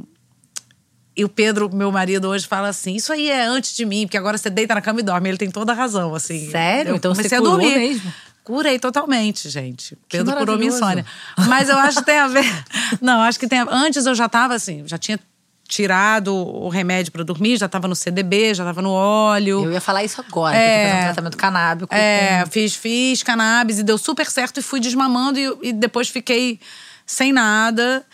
E 1.16 1.24
o 1.24 1.30
Pedro, 1.30 1.70
meu 1.74 1.91
marido, 1.91 2.28
hoje 2.30 2.47
fala 2.47 2.70
assim: 2.70 2.95
Isso 2.95 3.14
aí 3.14 3.30
é 3.30 3.45
antes 3.45 3.76
de 3.76 3.86
mim, 3.86 4.05
porque 4.07 4.18
agora 4.18 4.38
você 4.38 4.49
deita 4.49 4.74
na 4.74 4.82
cama 4.82 4.99
e 4.99 5.03
dorme. 5.03 5.30
Ele 5.30 5.38
tem 5.38 5.51
toda 5.51 5.72
a 5.72 5.76
razão, 5.76 6.16
assim. 6.16 6.49
Sério? 6.49 6.91
Eu 6.91 6.95
Então 6.95 7.14
você 7.14 7.22
comecei 7.22 7.38
a 7.38 7.41
curou 7.41 7.57
dormir. 7.57 7.76
mesmo? 7.78 8.14
Curei 8.43 8.78
totalmente, 8.80 9.47
gente. 9.49 9.95
Que 10.09 10.18
Pedro 10.18 10.36
curou 10.36 10.57
minha 10.57 10.70
insônia. 10.70 11.05
Mas 11.47 11.70
eu 11.70 11.78
acho 11.78 11.99
que 11.99 12.05
tem 12.05 12.18
a 12.18 12.28
ver. 12.28 12.43
Não, 12.99 13.22
acho 13.22 13.39
que 13.39 13.47
tem 13.47 13.59
a... 13.59 13.68
Antes 13.70 14.05
eu 14.05 14.14
já 14.14 14.28
tava 14.28 14.53
assim, 14.53 14.84
já 14.86 14.97
tinha 14.97 15.18
tirado 15.66 16.36
o 16.36 16.68
remédio 16.68 17.11
pra 17.11 17.24
dormir, 17.24 17.57
já 17.57 17.70
tava 17.70 17.88
no 17.88 17.95
CDB, 17.95 18.53
já 18.53 18.66
tava 18.66 18.82
no 18.82 18.91
óleo. 18.91 19.64
Eu 19.66 19.72
ia 19.72 19.80
falar 19.82 20.03
isso 20.03 20.20
agora, 20.20 20.55
que 20.57 20.61
eu 20.61 20.66
tô 20.68 20.72
É. 20.72 20.89
fazendo 20.91 21.03
tratamento 21.05 21.38
canábico. 21.38 21.93
É, 21.95 22.43
com- 22.43 22.51
fiz, 22.51 22.76
fiz 22.76 23.24
cannabis 23.24 23.80
e 23.80 23.84
deu 23.84 23.97
super 23.97 24.30
certo 24.30 24.59
e 24.59 24.64
fui 24.64 24.80
desmamando 24.80 25.39
e, 25.39 25.70
e 25.70 25.74
depois 25.74 26.09
fiquei 26.09 26.59
sem 27.05 27.32
nada. 27.32 28.05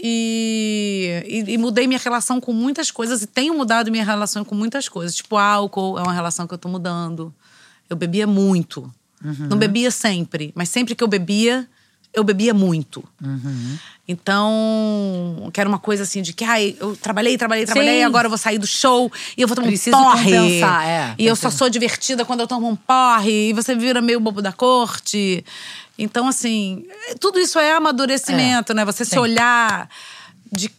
E, 0.00 1.24
e, 1.26 1.54
e 1.54 1.58
mudei 1.58 1.86
minha 1.86 1.98
relação 1.98 2.40
com 2.40 2.52
muitas 2.52 2.90
coisas 2.90 3.22
e 3.22 3.26
tenho 3.26 3.54
mudado 3.54 3.90
minha 3.90 4.04
relação 4.04 4.44
com 4.44 4.54
muitas 4.54 4.88
coisas. 4.88 5.16
Tipo, 5.16 5.36
álcool 5.36 5.98
é 5.98 6.02
uma 6.02 6.12
relação 6.12 6.46
que 6.46 6.54
eu 6.54 6.58
tô 6.58 6.68
mudando. 6.68 7.34
Eu 7.90 7.96
bebia 7.96 8.26
muito. 8.26 8.92
Não 9.48 9.58
bebia 9.58 9.90
sempre, 9.90 10.52
mas 10.54 10.68
sempre 10.68 10.94
que 10.94 11.02
eu 11.02 11.08
bebia, 11.08 11.68
eu 12.14 12.24
bebia 12.24 12.52
muito. 12.54 13.04
Então, 14.06 15.50
que 15.52 15.60
era 15.60 15.68
uma 15.68 15.78
coisa 15.78 16.02
assim 16.02 16.22
de 16.22 16.32
que, 16.32 16.44
ai, 16.44 16.74
eu 16.80 16.96
trabalhei, 16.96 17.36
trabalhei, 17.36 17.64
trabalhei, 17.66 17.98
Sim. 17.98 18.04
agora 18.04 18.26
eu 18.26 18.30
vou 18.30 18.38
sair 18.38 18.58
do 18.58 18.66
show 18.66 19.12
e 19.36 19.42
eu 19.42 19.46
vou 19.48 19.54
tomar 19.54 19.68
Preciso 19.68 19.96
um 19.96 20.02
porre. 20.02 20.32
compensar, 20.32 20.86
é. 20.86 21.14
E 21.18 21.26
eu 21.26 21.36
só 21.36 21.50
sou 21.50 21.68
divertida 21.68 22.24
quando 22.24 22.40
eu 22.40 22.46
tomo 22.46 22.68
um 22.68 22.74
porre, 22.76 23.50
e 23.50 23.52
você 23.52 23.74
vira 23.74 24.00
meio 24.00 24.18
bobo 24.20 24.40
da 24.40 24.52
corte. 24.52 25.44
Então, 25.98 26.26
assim, 26.28 26.84
tudo 27.20 27.38
isso 27.38 27.58
é 27.58 27.72
amadurecimento, 27.72 28.72
né? 28.72 28.84
Você 28.84 29.04
se 29.04 29.10
Sim. 29.12 29.18
olhar 29.18 29.88
de, 30.50 30.70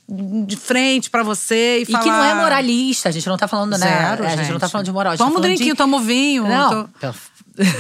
de 0.48 0.56
frente 0.56 1.10
pra 1.10 1.22
você 1.22 1.80
e, 1.80 1.84
E 1.84 1.86
falar. 1.86 2.04
que 2.04 2.10
não 2.10 2.24
é 2.24 2.34
moralista, 2.34 3.10
a 3.10 3.12
gente 3.12 3.28
não 3.28 3.38
tá 3.38 3.48
falando, 3.48 3.78
né? 3.78 3.88
Zero, 3.88 4.24
É, 4.24 4.28
a 4.28 4.36
gente 4.36 4.52
não 4.52 4.60
tá 4.60 4.66
gente. 4.66 4.72
falando 4.72 4.86
de 4.86 4.92
moral. 4.92 5.14
gente 5.14 5.20
Toma 5.20 5.30
tá 5.32 5.32
um 5.32 5.42
falando 5.42 5.50
drinquinho, 5.56 5.74
de... 5.76 5.78
toma 5.78 5.98
um 5.98 6.02
vinho. 6.02 6.48
Não, 6.48 6.84
Tô- 6.86 6.90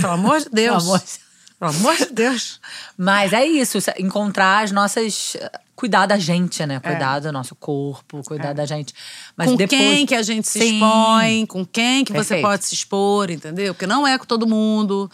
pelo- 0.02 0.14
amor 0.14 0.40
de 0.42 0.50
Deus. 0.52 0.84
Pelo 0.84 0.90
amor 0.96 1.00
de- 1.00 1.29
Pelo 1.60 1.72
amor 1.72 1.96
de 1.98 2.06
Deus. 2.06 2.60
Mas 2.98 3.34
é 3.34 3.46
isso, 3.46 3.78
encontrar 3.98 4.64
as 4.64 4.72
nossas. 4.72 5.36
Cuidar 5.76 6.06
da 6.06 6.18
gente, 6.18 6.66
né? 6.66 6.76
É. 6.76 6.80
Cuidar 6.80 7.20
do 7.20 7.32
nosso 7.32 7.56
corpo, 7.56 8.22
cuidar 8.24 8.54
da 8.54 8.66
gente. 8.66 8.94
Mas 9.36 9.50
com 9.50 9.56
depois... 9.56 9.80
quem 9.80 10.06
que 10.06 10.16
a 10.16 10.22
gente 10.22 10.48
se 10.48 10.60
Sim. 10.60 10.74
expõe, 10.76 11.46
com 11.46 11.66
quem 11.66 12.04
que 12.04 12.12
você 12.12 12.36
Perfeito. 12.36 12.42
pode 12.42 12.66
se 12.66 12.76
expor, 12.76 13.30
entendeu? 13.30 13.74
Porque 13.74 13.88
não 13.88 14.06
é 14.06 14.18
com 14.18 14.26
todo 14.26 14.46
mundo. 14.46 15.10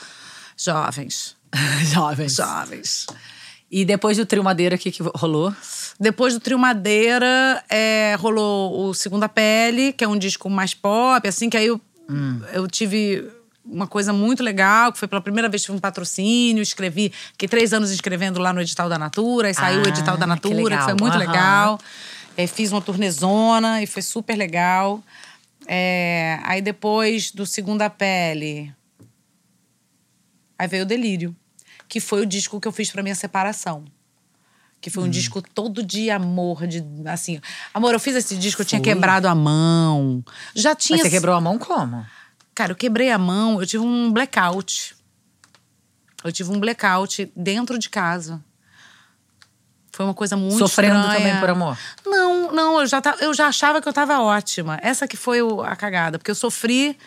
Jovens. 0.57 1.35
Jovens. 1.93 2.35
Jovens. 2.35 3.05
E 3.69 3.85
depois 3.85 4.17
do 4.17 4.25
trio 4.25 4.43
Madeira, 4.43 4.75
o 4.75 4.79
que, 4.79 4.91
que 4.91 5.03
rolou? 5.15 5.53
Depois 5.99 6.33
do 6.33 6.39
Trio 6.39 6.59
Madeira, 6.59 7.63
é, 7.69 8.15
rolou 8.19 8.89
o 8.89 8.93
Segunda 8.93 9.29
Pele, 9.29 9.93
que 9.93 10.03
é 10.03 10.07
um 10.07 10.17
disco 10.17 10.49
mais 10.49 10.73
pop, 10.73 11.25
assim, 11.27 11.49
que 11.49 11.57
aí 11.57 11.67
eu, 11.67 11.79
Hum. 12.09 12.41
eu 12.53 12.67
tive 12.67 13.27
uma 13.65 13.87
coisa 13.87 14.13
muito 14.13 14.43
legal, 14.43 14.91
que 14.93 14.99
foi 14.99 15.07
pela 15.07 15.21
primeira 15.21 15.49
vez 15.49 15.61
que 15.63 15.65
tive 15.67 15.77
um 15.77 15.81
patrocínio, 15.81 16.61
escrevi, 16.61 17.11
fiquei 17.31 17.47
três 17.49 17.73
anos 17.73 17.89
escrevendo 17.91 18.39
lá 18.39 18.53
no 18.53 18.61
edital 18.61 18.87
da 18.87 18.97
Natura, 18.99 19.47
aí 19.47 19.53
saiu 19.53 19.81
o 19.81 19.85
Ah, 19.85 19.89
edital 19.89 20.17
da 20.17 20.25
que 20.25 20.29
Natura, 20.29 20.55
que, 20.55 20.63
legal. 20.63 20.85
foi 20.85 20.93
muito 20.93 21.15
Aham. 21.15 21.25
legal. 21.25 21.79
É, 22.37 22.45
fiz 22.47 22.71
uma 22.71 22.81
turnezona 22.81 23.81
e 23.81 23.87
foi 23.87 24.01
super 24.01 24.35
legal. 24.35 25.01
É, 25.67 26.39
aí 26.43 26.61
depois 26.61 27.31
do 27.31 27.45
Segunda 27.45 27.89
Pele, 27.89 28.71
aí 30.57 30.67
veio 30.67 30.83
o 30.83 30.85
Delírio, 30.85 31.35
que 31.87 31.99
foi 31.99 32.21
o 32.21 32.25
disco 32.25 32.59
que 32.59 32.67
eu 32.67 32.71
fiz 32.71 32.91
pra 32.91 33.01
minha 33.03 33.15
separação. 33.15 33.83
Que 34.81 34.89
Hum. 34.89 34.93
foi 34.93 35.03
um 35.05 35.09
disco 35.09 35.41
todo 35.41 35.81
de 35.81 36.11
amor, 36.11 36.67
de 36.67 36.83
assim. 37.07 37.39
Amor, 37.73 37.93
eu 37.93 37.99
fiz 37.99 38.15
esse 38.15 38.35
disco, 38.37 38.61
eu 38.61 38.65
tinha 38.65 38.79
quebrado 38.81 39.27
a 39.27 39.33
mão. 39.33 40.23
Já 40.53 40.75
tinha. 40.75 40.97
Mas 40.97 41.07
você 41.07 41.09
quebrou 41.09 41.33
a 41.35 41.41
mão 41.41 41.57
como? 41.57 42.05
Cara, 42.55 42.71
eu 42.71 42.75
quebrei 42.75 43.11
a 43.11 43.17
mão, 43.17 43.59
eu 43.59 43.67
tive 43.67 43.83
um 43.83 44.11
blackout. 44.11 44.95
Eu 46.23 46.31
tive 46.31 46.51
um 46.51 46.59
blackout 46.59 47.31
dentro 47.35 47.77
de 47.77 47.89
casa. 47.89 48.41
Foi 49.91 50.05
uma 50.05 50.13
coisa 50.13 50.35
muito 50.35 50.57
Sofrendo 50.57 50.99
estranha. 50.99 51.17
também 51.19 51.39
por 51.39 51.49
amor? 51.49 51.77
Não, 52.05 52.51
não, 52.51 52.79
eu 52.81 52.87
já, 52.87 53.01
eu 53.21 53.33
já 53.33 53.47
achava 53.47 53.81
que 53.81 53.87
eu 53.87 53.93
tava 53.93 54.19
ótima. 54.19 54.79
Essa 54.81 55.07
que 55.07 55.15
foi 55.15 55.41
o- 55.41 55.61
a 55.61 55.75
cagada, 55.75 56.17
porque 56.17 56.31
eu 56.31 56.35
sofri, 56.35 56.97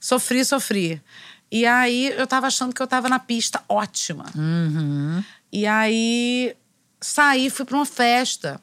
sofri, 0.00 0.44
sofri. 0.44 1.02
E 1.50 1.66
aí 1.66 2.06
eu 2.16 2.26
tava 2.26 2.46
achando 2.46 2.74
que 2.74 2.80
eu 2.82 2.86
tava 2.86 3.08
na 3.08 3.18
pista 3.18 3.62
ótima. 3.68 4.24
Uhum. 4.34 5.22
E 5.52 5.66
aí 5.66 6.56
saí, 7.00 7.50
fui 7.50 7.64
pra 7.64 7.76
uma 7.76 7.86
festa. 7.86 8.60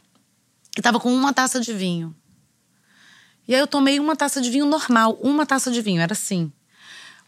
E 0.77 0.81
tava 0.81 0.99
com 0.99 1.13
uma 1.13 1.31
taça 1.33 1.59
de 1.59 1.71
vinho. 1.73 2.15
E 3.49 3.55
aí 3.55 3.59
eu 3.59 3.65
tomei 3.65 3.99
uma 3.99 4.15
taça 4.15 4.39
de 4.39 4.51
vinho 4.51 4.67
normal, 4.67 5.17
uma 5.23 5.43
taça 5.43 5.71
de 5.71 5.81
vinho, 5.81 5.99
era 5.99 6.13
assim. 6.13 6.51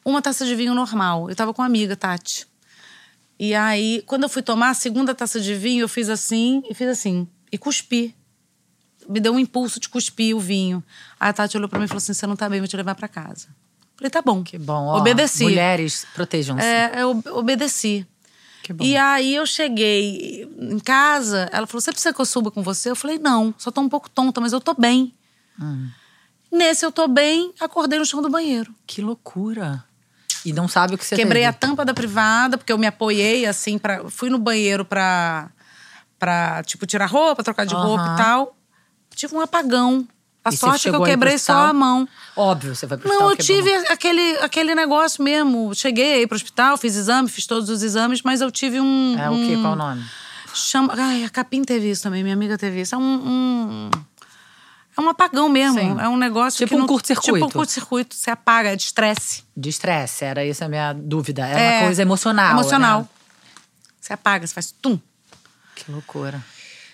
Uma 0.06 0.22
taça 0.22 0.46
de 0.46 0.54
vinho 0.54 0.76
normal. 0.76 1.28
Eu 1.28 1.36
tava 1.36 1.52
com 1.52 1.64
uma 1.64 1.66
amiga, 1.66 1.96
Tati. 1.96 2.46
E 3.40 3.56
aí, 3.56 4.04
quando 4.06 4.22
eu 4.22 4.30
fui 4.30 4.44
tomar 4.44 4.70
a 4.70 4.74
segunda 4.76 5.16
taça 5.16 5.42
de 5.42 5.56
vinho, 5.56 5.82
eu 5.82 5.90
fiz 5.90 6.10
assim 6.10 6.62
e 6.70 6.76
fiz 6.76 6.88
assim. 6.90 7.28
E 7.52 7.58
cuspi. 7.58 8.16
me 9.10 9.20
deu 9.20 9.34
um 9.34 9.40
impulso 9.40 9.80
de 9.80 9.90
cuspir 9.90 10.38
o 10.38 10.40
vinho. 10.40 10.84
Aí 11.20 11.32
a 11.32 11.34
Tati 11.34 11.58
olhou 11.58 11.68
pra 11.68 11.80
mim 11.80 11.86
e 11.86 11.88
falou 11.88 11.98
assim: 11.98 12.14
você 12.14 12.28
não 12.28 12.36
tá 12.36 12.48
bem, 12.48 12.60
vou 12.60 12.68
te 12.68 12.78
levar 12.78 12.94
pra 12.94 13.08
casa. 13.08 13.48
Falei, 13.96 14.12
tá 14.12 14.22
bom. 14.22 14.44
Que 14.44 14.60
bom. 14.60 14.90
Ó, 14.90 15.00
Obedeci. 15.00 15.42
Mulheres, 15.42 16.06
protejam-se. 16.14 16.64
É, 16.64 17.02
eu 17.02 17.20
obedeci. 17.32 18.06
Que 18.62 18.74
bom. 18.74 18.86
E 18.86 18.96
aí 18.96 19.34
eu 19.34 19.48
cheguei 19.48 20.48
em 20.60 20.78
casa, 20.78 21.50
ela 21.52 21.66
falou: 21.66 21.82
Você 21.82 21.92
precisa 21.92 22.14
que 22.14 22.22
eu 22.22 22.26
suba 22.26 22.52
com 22.52 22.62
você? 22.62 22.92
Eu 22.92 22.96
falei: 22.96 23.18
Não, 23.18 23.56
só 23.58 23.72
tô 23.72 23.82
um 23.82 23.90
pouco 23.90 24.08
tonta, 24.08 24.40
mas 24.40 24.54
eu 24.54 24.62
tô 24.62 24.76
bem. 24.76 25.16
Hum. 25.60 25.90
Nesse 26.52 26.86
eu 26.86 26.92
tô 26.92 27.08
bem, 27.08 27.54
acordei 27.60 27.98
no 27.98 28.06
chão 28.06 28.22
do 28.22 28.30
banheiro. 28.30 28.74
Que 28.86 29.02
loucura. 29.02 29.84
E 30.46 30.52
não 30.52 30.68
sabe 30.68 30.96
o 30.96 30.98
que 30.98 31.06
você 31.06 31.16
Quebrei 31.16 31.46
a 31.46 31.54
teve. 31.54 31.60
tampa 31.72 31.86
da 31.86 31.94
privada, 31.94 32.58
porque 32.58 32.74
eu 32.74 32.78
me 32.78 32.88
apoiei 32.88 33.46
assim, 33.46 33.78
pra, 33.78 34.10
fui 34.10 34.30
no 34.30 34.40
banheiro 34.40 34.84
pra, 34.84 35.50
pra 36.20 36.64
tipo, 36.64 36.86
tirar 36.86 37.06
roupa, 37.06 37.44
trocar 37.44 37.66
de 37.66 37.74
roupa 37.76 38.14
e 38.14 38.18
tal. 38.18 38.56
Tive 39.16 39.36
um 39.36 39.40
apagão. 39.42 40.08
A 40.44 40.50
E 40.50 40.58
sorte 40.58 40.88
é 40.88 40.92
que 40.92 40.98
eu 40.98 41.04
quebrei 41.04 41.38
só 41.38 41.68
a 41.68 41.74
mão. 41.74 42.08
Óbvio, 42.36 42.76
você 42.76 42.88
vai 42.88 42.98
pro 42.98 43.08
Não, 43.08 43.28
hospital, 43.28 43.32
eu 43.32 43.38
quebrou. 43.64 43.78
tive 43.80 43.88
aquele, 43.94 44.38
aquele 44.40 44.74
negócio 44.74 45.24
mesmo. 45.24 45.76
Cheguei 45.76 46.14
aí 46.14 46.26
pro 46.28 46.36
hospital, 46.36 46.76
fiz 46.78 46.96
exame, 46.96 47.30
fiz 47.30 47.46
todos 47.46 47.70
os 47.70 47.84
exames, 47.84 48.24
mas 48.24 48.42
eu 48.42 48.50
tive 48.50 48.82
um. 48.82 49.16
É 49.20 49.30
o 49.30 49.36
quê? 49.36 49.56
Qual 49.62 49.74
o 49.74 49.76
nome? 49.76 50.04
Chama. 50.56 50.96
Ai, 50.98 51.24
a 51.24 51.30
Capim 51.30 51.62
teve 51.64 51.92
isso 51.92 52.02
também, 52.02 52.24
minha 52.24 52.34
amiga 52.34 52.58
teve 52.58 52.82
isso. 52.82 52.96
É 52.96 52.98
um. 52.98 53.02
um- 53.04 53.92
um 55.06 55.10
apagão 55.10 55.48
mesmo. 55.50 55.80
Sim. 55.80 55.98
É 56.00 56.08
um 56.08 56.18
negócio 56.18 56.58
Tipo 56.58 56.70
que 56.70 56.76
um 56.76 56.80
não- 56.80 56.88
curto-circuito. 56.88 57.34
Tipo 57.34 57.46
um 57.46 57.50
curto-circuito. 57.50 58.16
Você 58.16 58.30
apaga, 58.32 58.70
é 58.74 58.76
de 58.76 58.84
estresse. 58.84 59.44
De 59.56 59.70
estresse, 59.70 60.24
era 60.26 60.46
isso 60.46 60.64
a 60.64 60.68
minha 60.68 60.94
dúvida. 60.94 61.46
Era 61.46 61.60
É, 61.60 61.78
uma 61.80 61.86
coisa 61.88 62.02
emocional. 62.02 62.52
Emocional. 62.52 63.02
né? 63.02 63.08
Você 64.00 64.14
apaga, 64.14 64.46
você 64.48 64.54
faz 64.54 64.72
tum. 64.82 65.00
Que 65.76 65.92
loucura. 65.92 66.44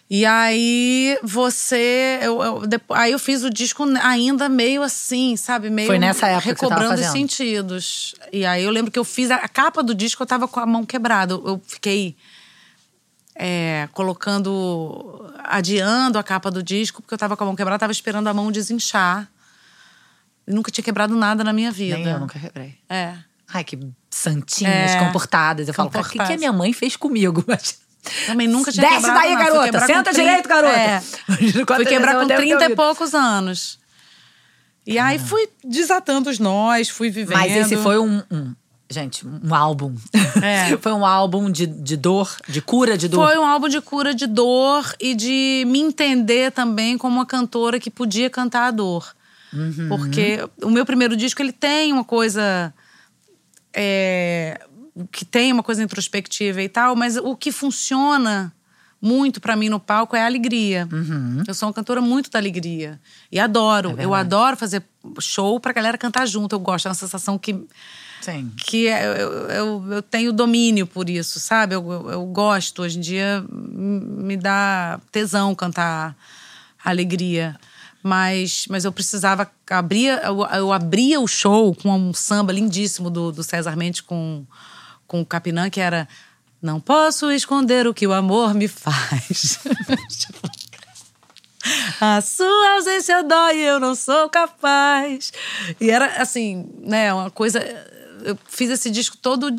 E 0.10 0.26
aí 0.26 1.20
você. 1.22 2.20
Eu, 2.22 2.41
eu- 2.41 2.68
depo- 2.68 2.93
aí 2.93 3.12
eu 3.12 3.20
fiz 3.20 3.43
o 3.43 3.49
disco 3.49 3.84
ainda 4.01 4.47
meio 4.47 4.82
assim, 4.82 5.36
sabe? 5.36 5.70
Meio 5.70 5.88
Foi 5.88 5.99
nessa 5.99 6.28
época 6.28 6.41
que 6.43 6.47
recobrando 6.49 6.93
os 6.93 7.01
fazendo? 7.01 7.12
sentidos. 7.12 8.16
E 8.32 8.45
aí 8.45 8.64
eu 8.64 8.72
lembro 8.72 8.89
que 8.89 8.97
eu 8.97 9.03
fiz 9.03 9.30
a, 9.32 9.36
a 9.36 9.49
capa 9.49 9.84
do 9.84 9.93
disco, 9.93 10.24
eu 10.24 10.28
tava 10.28 10.47
com 10.47 10.60
a 10.62 10.66
mão 10.66 10.86
quebrada. 10.86 11.34
Eu, 11.34 11.43
eu 11.45 11.62
fiquei 11.68 12.16
é, 13.38 13.88
colocando. 13.94 15.32
adiando 15.44 16.18
a 16.20 16.24
capa 16.24 16.50
do 16.52 16.62
disco, 16.64 17.02
porque 17.02 17.14
eu 17.14 17.18
tava 17.18 17.38
com 17.38 17.44
a 17.44 17.48
mão 17.48 17.56
quebrada, 17.56 17.80
tava 17.80 17.92
esperando 17.92 18.28
a 18.28 18.34
mão 18.34 18.52
desinchar. 18.52 19.30
E 20.48 20.54
nunca 20.54 20.72
tinha 20.72 20.84
quebrado 20.84 21.16
nada 21.16 21.44
na 21.44 21.52
minha 21.54 21.72
vida. 21.72 21.98
Nem 21.98 22.08
eu 22.08 22.20
nunca 22.20 22.40
quebrei. 22.40 22.78
É. 22.90 23.16
Ai, 23.54 23.64
que 23.64 23.78
santinhas, 24.10 24.92
É, 24.92 25.00
comportadas. 25.00 25.68
Eu 25.68 25.74
falo, 25.74 25.90
cara, 25.90 26.06
o 26.06 26.10
que, 26.10 26.18
que 26.18 26.34
a 26.34 26.38
minha 26.38 26.52
mãe 26.54 26.74
fez 26.74 26.96
comigo? 26.96 27.44
Mas- 27.48 27.80
Também 28.26 28.48
nunca 28.48 28.72
tinha 28.72 28.88
Desce 28.88 29.02
quebrado 29.06 29.20
daí, 29.20 29.34
nada. 29.36 29.46
Garota. 29.46 29.80
Senta 29.82 30.04
30 30.12 30.14
direito, 30.14 30.50
garota. 30.50 30.74
É. 30.78 31.02
Fui 31.76 31.86
quebrar 31.86 32.16
com 32.16 32.22
eu 32.32 32.38
30 32.38 32.66
e 32.66 32.76
poucos 32.76 33.14
anos. 33.14 33.80
E 34.86 34.98
aí 34.98 35.20
fui 35.20 35.50
desatando 35.66 36.30
os 36.30 36.40
nós, 36.40 36.88
fui 36.90 37.10
vivendo. 37.10 37.38
Mas 37.38 37.54
esse 37.54 37.76
foi 37.76 38.00
um, 38.00 38.24
um- 38.32 38.56
gente, 38.90 39.26
um 39.28 39.54
álbum. 39.54 39.96
É. 40.42 40.78
foi 40.82 40.92
um 40.94 41.06
álbum 41.06 41.52
de, 41.52 41.66
de 41.66 41.98
dor, 41.98 42.36
de 42.48 42.62
cura 42.62 42.98
de 42.98 43.08
dor. 43.08 43.28
Foi 43.28 43.38
um 43.38 43.46
álbum 43.46 43.68
de 43.68 43.82
cura 43.82 44.14
de 44.14 44.28
dor 44.28 44.96
e 45.00 45.16
de 45.16 45.64
me 45.68 45.80
entender 45.80 46.52
também 46.52 46.98
como 46.98 47.16
uma 47.16 47.26
cantora 47.26 47.80
que 47.80 47.90
podia 47.90 48.30
cantar 48.30 48.68
a 48.68 48.72
dor. 48.72 49.16
Uhum. 49.54 49.88
Porque 49.90 50.48
o 50.62 50.70
meu 50.70 50.86
primeiro 50.86 51.16
disco, 51.16 51.42
ele 51.42 51.54
tem 51.54 51.94
uma 51.94 52.04
coisa… 52.04 52.74
é, 53.74 54.60
que 55.12 55.24
tem 55.24 55.54
uma 55.54 55.64
coisa 55.64 55.84
introspectiva 55.84 56.62
e 56.62 56.70
tal, 56.70 56.96
mas 56.96 57.18
o 57.18 57.36
que 57.36 57.52
funciona 57.52 58.54
muito 59.02 59.40
pra 59.40 59.56
mim 59.56 59.70
no 59.70 59.80
palco 59.80 60.16
é 60.16 60.22
a 60.22 60.26
alegria. 60.26 60.88
Uhum. 60.92 61.44
Eu 61.48 61.54
sou 61.54 61.68
uma 61.68 61.74
cantora 61.74 62.02
muito 62.02 62.32
da 62.32 62.40
alegria. 62.40 63.00
E 63.32 63.40
adoro. 63.40 63.96
É 63.98 64.06
eu 64.06 64.14
adoro 64.14 64.58
fazer 64.58 64.84
show 65.20 65.60
pra 65.60 65.72
galera 65.72 65.98
cantar 65.98 66.26
junto. 66.26 66.56
Eu 66.56 66.60
gosto, 66.60 66.88
é 66.88 66.90
uma 66.90 66.96
sensação 66.96 67.38
que 67.38 67.64
Sim. 68.22 68.51
que 68.57 68.88
é- 68.88 69.05
eu, 69.22 69.32
eu, 69.49 69.93
eu 69.93 70.01
tenho 70.01 70.34
domínio 70.34 70.86
por 70.86 71.09
isso, 71.09 71.39
sabe? 71.39 71.76
Eu, 71.76 72.09
eu, 72.09 72.26
gosto. 72.26 72.82
Hoje 72.82 72.97
em 72.97 73.01
dia 73.01 73.45
me 73.49 74.36
dá 74.36 74.99
tesão 75.11 75.53
cantar 75.55 76.15
alegria. 76.84 77.55
Mas, 78.03 78.65
mas 78.70 78.86
eu 78.86 78.91
precisava 78.91 79.49
abrir. 79.70 80.20
Eu, 80.24 80.45
eu 80.45 80.72
abria 80.72 81.20
o 81.20 81.28
show 81.28 81.76
com 81.76 81.91
um 81.91 82.13
samba 82.13 82.53
lindíssimo 82.53 83.09
do, 83.09 83.32
do 83.32 83.43
César 83.43 83.76
Mendes 83.76 84.01
com, 84.01 84.45
com 85.05 85.22
o 85.22 85.26
Capinã, 85.26 85.70
que 85.70 85.80
era. 85.80 86.07
Não 86.61 86.80
posso 86.80 87.32
esconder 87.32 87.86
o 87.86 87.93
que 87.93 88.07
o 88.07 88.13
amor 88.13 88.53
me 88.53 88.68
faz. 88.68 89.59
A 91.99 92.22
sua 92.22 92.76
ausência 92.76 93.24
dói, 93.24 93.57
eu 93.57 93.80
não 93.80 93.93
sou 93.95 94.30
capaz. 94.30 95.34
E 95.82 95.89
era 95.89 96.22
assim, 96.22 96.70
né, 96.80 97.13
uma 97.13 97.30
coisa. 97.30 97.59
Eu 98.28 98.38
fiz 98.46 98.70
esse 98.70 98.90
disco 98.90 99.16
todo 99.16 99.56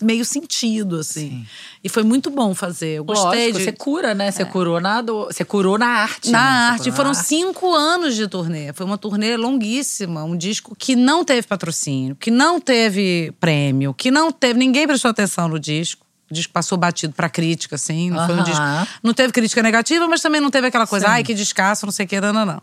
meio 0.00 0.24
sentido, 0.24 0.96
assim. 0.96 1.44
E 1.82 1.88
foi 1.88 2.02
muito 2.02 2.30
bom 2.30 2.54
fazer. 2.54 2.98
Eu 2.98 3.04
gostei 3.04 3.46
Lógico, 3.46 3.58
de. 3.58 3.64
você 3.64 3.72
cura, 3.72 4.14
né? 4.14 4.30
Você 4.30 4.44
curou 4.44 4.80
na 4.80 5.02
dor. 5.02 5.32
Você 5.32 5.44
curou 5.44 5.76
na 5.76 5.86
arte. 5.86 6.30
Na 6.30 6.38
né? 6.38 6.44
Arte. 6.72 6.92
Foram 6.92 7.12
na 7.12 7.18
arte. 7.18 7.26
cinco 7.26 7.74
anos 7.74 8.14
de 8.14 8.28
turnê. 8.28 8.72
Foi 8.72 8.86
uma 8.86 8.96
turnê 8.96 9.36
longuíssima. 9.36 10.22
Um 10.22 10.36
disco 10.36 10.76
que 10.76 10.94
não 10.94 11.24
teve 11.24 11.46
patrocínio, 11.46 12.14
que 12.14 12.30
não 12.30 12.60
teve 12.60 13.32
prêmio, 13.40 13.92
que 13.92 14.10
não 14.10 14.30
teve. 14.30 14.58
Ninguém 14.58 14.86
prestou 14.86 15.10
atenção 15.10 15.48
no 15.48 15.58
disco. 15.58 16.06
O 16.30 16.34
disco 16.34 16.52
passou 16.52 16.76
batido 16.78 17.14
pra 17.14 17.28
crítica, 17.28 17.74
assim. 17.74 18.10
Não 18.10 18.26
foi 18.26 18.36
um 18.36 18.42
disco. 18.44 18.62
Não 19.02 19.14
teve 19.14 19.32
crítica 19.32 19.62
negativa, 19.62 20.06
mas 20.06 20.20
também 20.20 20.40
não 20.40 20.50
teve 20.50 20.66
aquela 20.66 20.86
coisa, 20.86 21.08
ai, 21.08 21.24
que 21.24 21.34
descasso, 21.34 21.86
não 21.86 21.92
sei 21.92 22.04
o 22.06 22.08
que, 22.08 22.20
não, 22.20 22.32
não, 22.32 22.44
não. 22.44 22.62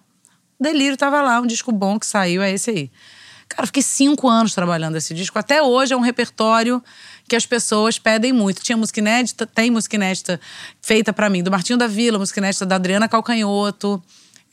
Delírio 0.60 0.96
tava 0.96 1.22
lá, 1.22 1.42
um 1.42 1.46
disco 1.46 1.72
bom 1.72 2.00
que 2.00 2.06
saiu, 2.06 2.42
é 2.42 2.52
esse 2.52 2.70
aí. 2.70 2.92
Cara, 3.48 3.66
fiquei 3.68 3.84
cinco 3.84 4.28
anos 4.28 4.54
trabalhando 4.54 4.98
esse 4.98 5.14
disco. 5.14 5.38
Até 5.38 5.62
hoje 5.62 5.94
é 5.94 5.98
um 5.98 6.02
repertório 6.02 6.84
que 7.28 7.36
as 7.36 7.46
pessoas 7.46 7.98
pedem 7.98 8.34
muito. 8.34 8.62
Tinha 8.62 8.78
música 8.78 9.00
inédita, 9.00 9.46
tem 9.46 9.72
música 9.72 9.96
inédita 9.96 10.40
feita 10.82 11.14
pra 11.14 11.30
mim, 11.30 11.44
do 11.44 11.52
Martinho 11.52 11.78
da 11.78 11.88
Vila, 11.88 12.20
música 12.20 12.40
inédita 12.40 12.66
da 12.66 12.76
Adriana 12.76 13.08
Calcanhoto. 13.08 14.02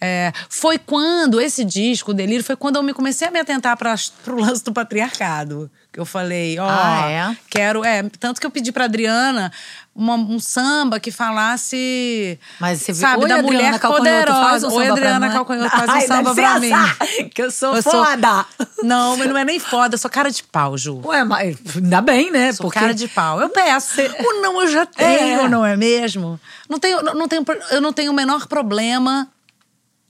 É, 0.04 0.32
foi 0.48 0.78
quando 0.78 1.40
esse 1.40 1.64
disco, 1.64 2.10
o 2.10 2.14
Delírio, 2.14 2.42
foi 2.44 2.56
quando 2.56 2.74
eu 2.76 2.82
me 2.82 2.92
comecei 2.92 3.28
a 3.28 3.30
me 3.30 3.38
atentar 3.38 3.76
para 3.76 3.94
pro 4.24 4.36
lance 4.40 4.64
do 4.64 4.72
patriarcado. 4.72 5.70
Que 5.92 6.00
eu 6.00 6.06
falei, 6.06 6.58
ó, 6.58 6.66
Ah, 6.68 7.10
é? 7.10 7.36
quero. 7.50 7.84
É, 7.84 8.02
tanto 8.18 8.40
que 8.40 8.46
eu 8.46 8.50
pedi 8.50 8.72
pra 8.72 8.84
Adriana 8.86 9.52
uma- 9.94 10.14
um 10.14 10.40
samba 10.40 10.98
que 10.98 11.10
falasse. 11.10 12.38
Mas 12.58 12.80
você 12.80 12.92
viu- 12.92 13.00
sabe, 13.02 13.22
Oi, 13.22 13.28
da 13.28 13.34
Adriana 13.36 13.42
mulher 13.58 13.78
Calcanhoto, 13.78 14.02
um 14.02 14.34
poderosa. 14.34 14.68
Oi, 14.68 14.88
Adriana. 14.88 15.30
Calcanhoto, 15.30 15.70
faz 15.70 15.88
um 15.88 15.92
Ai, 15.92 16.06
samba 16.06 16.34
pra 16.34 16.58
mim. 16.58 16.70
Que 17.34 17.42
eu 17.42 17.50
sou 17.50 17.76
Eu 17.76 17.82
foda. 17.82 18.46
Não, 18.82 19.16
mas 19.18 19.28
não 19.28 19.36
é 19.36 19.44
nem 19.44 19.58
foda, 19.60 19.94
eu 19.94 19.98
sou 19.98 20.10
cara 20.10 20.30
de 20.30 20.42
pau, 20.44 20.76
Ju. 20.78 21.00
Ué, 21.04 21.24
mas 21.24 21.56
ainda 21.76 22.00
bem, 22.00 22.30
né? 22.30 22.52
Sou 22.52 22.70
cara 22.70 22.94
de 22.94 23.06
pau. 23.08 23.40
Eu 23.40 23.50
peço. 23.50 24.00
O 24.26 24.40
não 24.42 24.62
eu 24.62 24.68
já 24.68 24.82
É. 24.82 24.86
tenho, 24.86 25.48
não 25.48 25.64
é 25.64 25.76
mesmo? 25.76 26.40
Não 26.68 26.78
tenho, 26.78 27.02
não, 27.02 27.14
não 27.14 27.28
tenho, 27.28 27.44
eu 27.70 27.80
não 27.82 27.92
tenho 27.92 28.10
o 28.12 28.14
menor 28.14 28.46
problema 28.46 29.28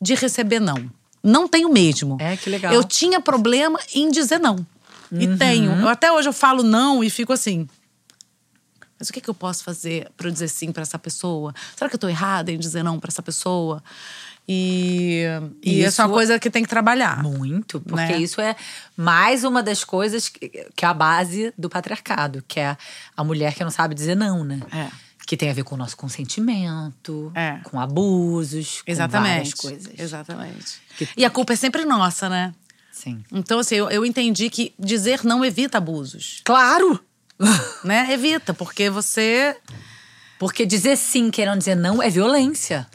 de 0.03 0.15
receber 0.15 0.61
não. 0.61 0.91
Não 1.23 1.47
tenho 1.47 1.69
mesmo. 1.73 2.17
É, 2.21 2.37
que 2.37 2.51
legal. 2.51 2.73
Eu 2.73 2.83
tinha 2.83 3.21
problema 3.21 3.79
em 3.95 4.11
dizer 4.11 4.41
não. 4.41 4.67
E 5.13 5.27
Uhum. 5.29 5.39
tenho. 5.39 5.73
Eu, 5.81 5.89
até 5.89 6.11
hoje 6.11 6.29
eu 6.29 6.33
falo 6.33 6.63
não 6.63 7.05
e 7.05 7.09
fico 7.09 7.33
assim. 7.33 7.69
Mas 8.99 9.09
o 9.09 9.13
que, 9.13 9.21
que 9.21 9.29
eu 9.31 9.35
posso 9.35 9.63
fazer 9.65 10.09
para 10.17 10.29
eu 10.29 10.33
dizer 10.33 10.49
sim 10.49 10.73
para 10.73 10.83
essa 10.83 10.99
pessoa? 10.99 11.55
Será 11.77 11.89
que 11.89 11.95
eu 11.97 12.01
tô 12.01 12.09
errada 12.09 12.51
em 12.53 12.59
dizer 12.59 12.83
não 12.83 12.99
para 12.99 13.09
essa 13.11 13.23
pessoa? 13.23 13.83
E, 14.49 15.23
e 15.63 15.83
isso 15.85 16.01
é 16.01 16.05
uma 16.05 16.09
Isso- 16.09 16.15
coisa 16.15 16.39
que 16.39 16.51
tem 16.51 16.63
que 16.63 16.69
trabalhar. 16.69 17.23
Muito, 17.23 17.81
porque 17.81 18.13
Né? 18.13 18.19
isso 18.19 18.41
é 18.41 18.57
mais 18.97 19.45
uma 19.45 19.63
das 19.63 19.85
coisas 19.85 20.29
que, 20.29 20.49
que 20.75 20.85
é 20.85 20.89
a 20.89 20.95
base 20.95 21.53
do 21.57 21.69
patriarcado, 21.71 22.45
que 22.49 22.59
é 22.59 22.77
a 23.17 23.23
mulher 23.25 23.55
que 23.55 23.63
não 23.63 23.71
sabe 23.71 23.95
dizer 23.95 24.17
não, 24.17 24.43
né? 24.45 24.61
É. 24.73 24.89
Que 25.33 25.37
tem 25.39 25.49
a 25.49 25.55
ver 25.55 25.65
com 25.65 25.75
o 25.77 25.79
nosso 25.79 25.97
consentimento, 25.97 27.33
É. 27.35 27.59
com 27.65 27.81
abusos, 27.81 28.83
com 28.83 28.95
várias 28.95 28.99
Exatamente. 28.99 29.57
coisas. 29.57 29.93
Exatamente. 29.99 30.75
Que- 30.99 31.09
E 31.17 31.25
a 31.25 31.31
culpa 31.31 31.55
é 31.55 31.57
sempre 31.57 31.87
nossa, 31.87 32.29
né? 32.29 32.53
Sim. 32.93 33.25
Então, 33.33 33.59
assim, 33.59 33.77
eu, 33.77 33.89
eu 33.91 34.05
entendi 34.05 34.51
que 34.51 34.75
dizer 34.79 35.25
não 35.25 35.43
evita 35.43 35.79
abusos, 35.79 36.43
Claro! 36.45 37.01
né? 37.83 38.13
Evita, 38.13 38.53
porque 38.53 38.91
você. 38.91 39.57
Porque 40.39 40.67
dizer 40.67 40.97
sim 40.99 41.31
querendo 41.31 41.57
dizer 41.61 41.77
não 41.77 42.03
é 42.03 42.11
violência. 42.11 42.87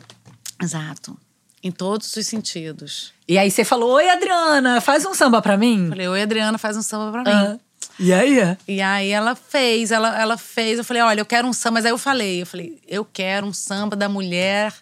Exato. 0.62 1.18
Em 1.64 1.72
todos 1.72 2.16
os 2.16 2.28
sentidos. 2.28 3.14
E 3.28 3.36
aí 3.40 3.50
você 3.50 3.64
falou: 3.66 3.94
Oi, 3.96 4.08
Adriana, 4.12 4.80
faz 4.80 5.04
um 5.08 5.16
samba 5.16 5.42
pra 5.42 5.58
mim. 5.58 5.88
Falei, 5.90 6.08
oi, 6.08 6.22
Adriana, 6.22 6.60
faz 6.60 6.78
um 6.78 6.84
samba 6.84 7.12
pra 7.12 7.24
mim. 7.24 7.60
E 8.00 8.14
aí? 8.14 8.58
E 8.68 8.82
aí 8.82 9.10
ela 9.10 9.36
fez, 9.36 9.92
ela, 9.92 10.20
ela 10.20 10.38
fez. 10.38 10.78
Eu 10.78 10.84
falei, 10.84 11.02
olha, 11.02 11.22
eu 11.22 11.26
quero 11.26 11.48
um 11.48 11.54
samba. 11.54 11.76
Mas 11.76 11.86
aí 11.86 11.92
eu 11.92 11.98
falei, 11.98 12.42
eu 12.42 12.46
falei, 12.46 12.80
eu 12.88 13.06
quero 13.06 13.46
um 13.46 13.54
samba 13.54 13.96
da 13.96 14.08
mulher 14.08 14.74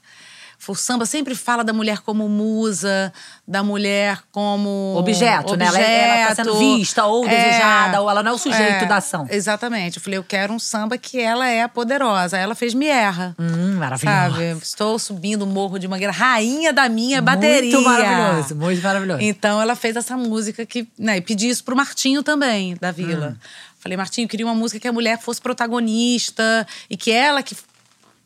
O 0.68 0.76
samba 0.76 1.05
sempre 1.05 1.36
fala 1.36 1.63
da 1.63 1.72
mulher 1.72 1.99
como 1.99 2.28
musa, 2.28 3.13
da 3.47 3.61
mulher 3.61 4.20
como. 4.32 4.95
Objeto, 4.97 5.55
né? 5.55 5.66
Ela, 5.66 5.80
ela 5.80 6.28
tá 6.30 6.36
sendo 6.36 6.57
vista 6.57 7.05
ou 7.05 7.26
É, 7.26 7.30
desejada, 7.30 8.01
ou 8.01 8.09
ela 8.09 8.24
não 8.24 8.32
é 8.32 8.36
o 8.36 8.38
sujeito 8.38 8.84
é, 8.84 8.86
da 8.86 8.97
ação. 8.97 9.28
Exatamente. 9.30 9.97
Eu 9.97 10.03
falei, 10.03 10.18
eu 10.18 10.24
quero 10.24 10.53
um 10.53 10.59
samba 10.59 10.97
que 10.97 11.20
ela 11.20 11.47
é 11.47 11.68
poderosa. 11.68 12.38
Ela 12.38 12.55
fez 12.55 12.74
Me 12.74 12.88
Erra. 12.88 13.36
Hum, 13.39 13.76
maravilhoso. 13.78 14.18
Sabe? 14.18 14.57
Estou 14.61 14.97
subindo 14.99 15.43
o 15.43 15.47
morro 15.47 15.78
de 15.78 15.88
Mangueira, 15.88 16.11
rainha 16.13 16.74
da 16.74 16.89
minha 16.89 17.22
bateria. 17.22 17.72
Muito 17.72 17.88
maravilhoso, 17.88 18.55
muito 18.55 18.82
maravilhoso. 18.82 19.22
Então 19.22 19.61
ela 19.61 19.76
fez 19.76 19.95
essa 19.95 20.18
música 20.18 20.66
que, 20.66 20.88
né, 20.97 21.18
e 21.18 21.22
pedi 21.22 21.47
isso 21.49 21.63
pro 21.63 21.76
Martinho 21.76 22.24
também, 22.24 22.76
da 22.80 22.91
Vila. 22.91 23.38
Hum. 23.38 23.47
Falei, 23.80 23.97
Martinho, 23.97 24.26
eu 24.26 24.30
queria 24.30 24.47
uma 24.47 24.55
música 24.55 24.80
que 24.80 24.88
a 24.88 24.91
mulher 24.91 25.20
fosse 25.20 25.39
protagonista 25.39 26.66
e 26.89 26.97
que 26.97 27.11
ela 27.11 27.43
que 27.43 27.55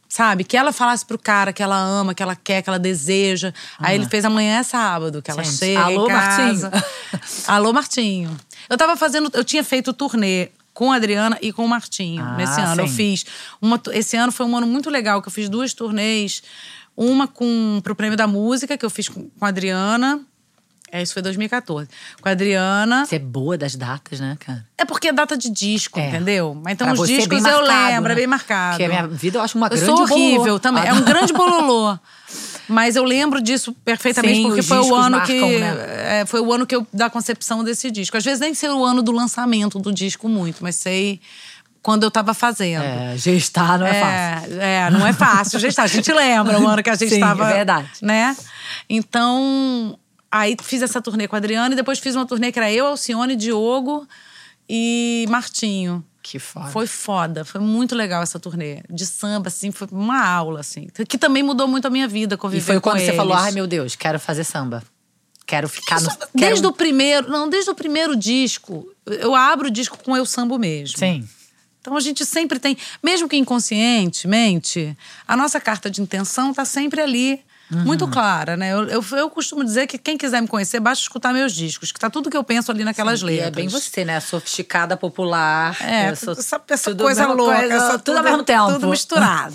sabe, 0.10 0.44
que 0.44 0.58
ela 0.58 0.74
falasse 0.74 1.06
pro 1.06 1.20
cara 1.20 1.54
que 1.54 1.62
ela 1.62 1.78
ama, 1.78 2.16
que 2.16 2.24
ela 2.24 2.36
quer, 2.36 2.64
que 2.64 2.70
ela 2.70 2.80
deseja. 2.80 3.54
Aí 3.78 3.96
ele 3.96 4.08
fez 4.08 4.26
amanhã 4.26 4.58
é 4.60 4.64
sábado, 4.64 5.22
que 5.22 5.30
ela 5.30 5.44
Gente, 5.44 5.58
chega 5.58 5.82
alô, 5.82 6.08
casa. 6.08 6.72
alô, 7.48 7.72
Martinho. 7.72 8.36
Eu 8.68 8.76
tava 8.76 8.98
fazendo, 8.98 9.30
eu 9.34 9.44
tinha 9.44 9.64
feito 9.64 9.94
turnê 9.94 10.50
com 10.74 10.92
a 10.92 10.96
Adriana 10.96 11.38
e 11.42 11.54
com 11.54 11.64
o 11.64 11.68
Martinho 11.68 12.24
Ah, 12.24 12.36
nesse 12.36 12.60
ano. 12.60 12.82
Eu 12.82 12.88
sim. 12.88 12.96
fiz 12.96 13.26
uma, 13.62 13.80
esse 13.92 14.18
ano 14.18 14.32
foi 14.32 14.46
um 14.46 14.58
ano 14.58 14.66
muito 14.66 14.90
legal 14.90 15.22
que 15.22 15.28
eu 15.28 15.32
fiz 15.32 15.48
duas 15.48 15.74
turnês, 15.74 16.42
uma 16.98 17.28
com 17.28 17.80
pro 17.84 17.96
prêmio 17.96 18.18
da 18.18 18.26
música 18.26 18.78
que 18.78 18.86
eu 18.86 18.90
fiz 18.90 19.08
com, 19.08 19.30
com 19.30 19.46
a 19.46 19.50
Adriana. 19.50 20.22
É, 20.92 21.02
isso 21.02 21.14
foi 21.14 21.22
2014. 21.22 21.88
Com 22.22 22.28
a 22.30 22.32
Adriana. 22.32 23.06
Você 23.06 23.18
é 23.18 23.20
boa 23.20 23.58
das 23.58 23.76
datas, 23.76 24.20
né, 24.20 24.36
cara? 24.40 24.66
É 24.78 24.86
porque 24.86 25.08
é 25.10 25.14
data 25.14 25.38
de 25.38 25.50
disco, 25.50 26.00
É. 26.00 26.08
entendro. 26.10 26.56
Mas 26.64 26.74
então 26.74 26.88
Pra 26.88 26.94
os 27.02 27.10
é 27.10 27.14
discos 27.14 27.28
bem 27.28 27.38
eu 27.40 27.44
marcado, 27.60 27.68
lembro, 27.90 28.08
né? 28.10 28.12
é 28.12 28.16
bem 28.16 28.28
marcado. 28.28 28.72
Porque 28.72 28.84
a 28.86 28.88
minha 28.90 29.08
vida 29.08 29.38
eu 29.38 29.42
acho 29.42 29.58
uma 29.58 29.68
eu 29.68 29.72
grande 29.72 29.86
sou 29.86 30.02
horrível 30.02 30.38
bololô. 30.40 30.60
também. 30.60 30.84
É 30.84 30.90
Ah, 30.90 30.94
um 30.96 31.02
grande 31.06 31.34
bololô. 31.34 31.98
Mas 32.68 32.96
eu 32.96 33.04
lembro 33.04 33.42
disso 33.42 33.74
perfeitamente 33.84 34.36
Sim, 34.38 34.44
porque 34.48 34.62
foi 34.62 34.78
o 34.80 34.94
ano 34.94 35.22
que 35.22 35.40
marcam, 35.42 35.60
né? 35.60 36.20
é, 36.22 36.26
foi 36.28 36.40
o 36.40 36.54
ano 36.54 36.68
que 36.68 36.76
eu 36.76 36.86
da 36.94 37.10
concepção 37.10 37.64
desse 37.64 37.90
disco. 37.90 38.16
Às 38.16 38.24
vezes 38.24 38.40
nem 38.40 38.54
sei 38.54 38.70
o 38.70 38.84
ano 38.86 39.02
do 39.02 39.12
lançamento 39.12 39.80
do 39.80 39.92
disco 39.92 40.30
muito, 40.30 40.58
mas 40.62 40.76
sei 40.76 41.20
quando 41.82 42.04
eu 42.04 42.12
tava 42.12 42.34
fazendo. 42.34 42.84
É, 42.84 43.18
gestar 43.18 43.80
não 43.80 43.88
é, 43.88 43.94
fácil. 44.02 44.62
É, 44.62 44.90
não 44.92 45.08
é 45.08 45.14
fácil. 45.14 45.60
gestar. 45.60 45.84
A 45.84 45.88
gente 45.88 46.12
lembra 46.14 46.60
o 46.60 46.68
ano 46.68 46.84
que 46.84 46.90
a 46.92 46.96
gente 46.96 47.10
Sim, 47.10 47.16
estava. 47.16 47.50
é 47.50 47.54
verdade. 47.56 47.90
Né? 48.04 48.36
Então, 48.88 49.98
aí 50.32 50.56
fiz 50.62 50.82
essa 50.82 51.02
turnê 51.02 51.28
com 51.28 51.36
a 51.36 51.40
Adriana 51.40 51.74
e 51.74 51.76
depois 51.76 52.00
fiz 52.00 52.16
uma 52.16 52.26
turnê 52.26 52.52
que 52.52 52.60
era 52.60 52.72
eu, 52.72 52.86
Alcione, 52.88 53.36
Diogo 53.36 54.08
e 54.68 55.26
Martinho. 55.30 56.04
Que 56.22 56.38
foda. 56.38 56.68
Foi 56.68 56.86
foda, 56.86 57.46
foi 57.46 57.62
muito 57.62 57.96
legal 57.96 58.22
essa 58.22 58.40
turnê. 58.40 58.84
De 58.90 59.06
samba, 59.06 59.48
assim, 59.48 59.72
foi 59.72 59.88
uma 59.92 60.24
aula, 60.24 60.60
assim. 60.60 60.88
Que 61.08 61.18
também 61.18 61.42
mudou 61.42 61.68
muito 61.68 61.88
a 61.88 61.90
minha 61.90 62.08
vida, 62.08 62.38
conviver 62.38 62.62
E 62.62 62.66
foi 62.66 62.80
quando 62.80 63.00
você 63.00 63.06
eles. 63.06 63.16
falou, 63.16 63.34
ai 63.34 63.52
meu 63.52 63.66
Deus, 63.66 63.96
quero 63.96 64.20
fazer 64.20 64.44
samba. 64.44 64.84
Quero 65.46 65.68
ficar 65.68 66.00
no. 66.00 66.10
Desde 66.36 66.62
quero... 66.62 66.68
o 66.68 66.74
primeiro, 66.74 67.32
não, 67.32 67.50
desde 67.50 67.72
o 67.72 67.74
primeiro 67.74 68.16
disco, 68.16 68.88
eu 69.08 69.34
abro 69.34 69.70
o 69.70 69.72
disco 69.72 69.98
com 69.98 70.16
eu 70.16 70.24
sambo 70.24 70.60
mesmo. 70.60 71.00
Sim. 71.00 71.28
Então 71.82 71.96
a 71.98 72.00
gente 72.00 72.24
sempre 72.26 72.60
tem, 72.60 72.78
mesmo 73.02 73.28
que 73.28 73.36
inconscientemente, 73.36 74.96
a 75.28 75.36
nossa 75.36 75.60
carta 75.60 75.90
de 75.90 76.02
intenção 76.02 76.54
tá 76.54 76.66
sempre 76.66 77.02
ali. 77.02 77.42
Muito 77.72 78.06
Uhum. 78.06 78.12
clara, 78.12 78.58
né? 78.58 78.74
Eu, 78.74 78.88
eu, 78.88 79.06
eu 79.12 79.30
costumo 79.30 79.64
dizer 79.64 79.86
que 79.86 79.98
quem 79.98 80.18
quiser 80.18 80.42
me 80.42 80.48
conhecer, 80.48 80.80
basta 80.80 81.04
escutar 81.04 81.32
meus 81.32 81.54
discos, 81.54 81.92
que 81.92 82.00
tá 82.00 82.10
tudo 82.10 82.30
que 82.30 82.36
eu 82.36 82.44
penso 82.44 82.72
ali 82.72 82.84
naquelas 82.84 83.22
E 83.22 83.26
letras. 83.26 83.48
é 83.48 83.52
bem 83.52 83.68
você, 83.68 84.04
né? 84.04 84.20
Sofisticada, 84.20 84.98
popular. 84.98 85.78
É, 85.82 86.16
sou 86.16 86.34
essa, 86.34 86.60
essa 86.68 86.90
tudo 86.92 87.04
coisa 87.04 87.28
louca, 87.28 87.58
coisa, 87.60 87.74
essa 87.74 88.00
tudo, 88.00 88.18
ao 88.18 88.24
mesmo 88.24 88.44
tempo. 88.44 88.74
Tudo 88.74 88.88
misturado. 88.90 89.54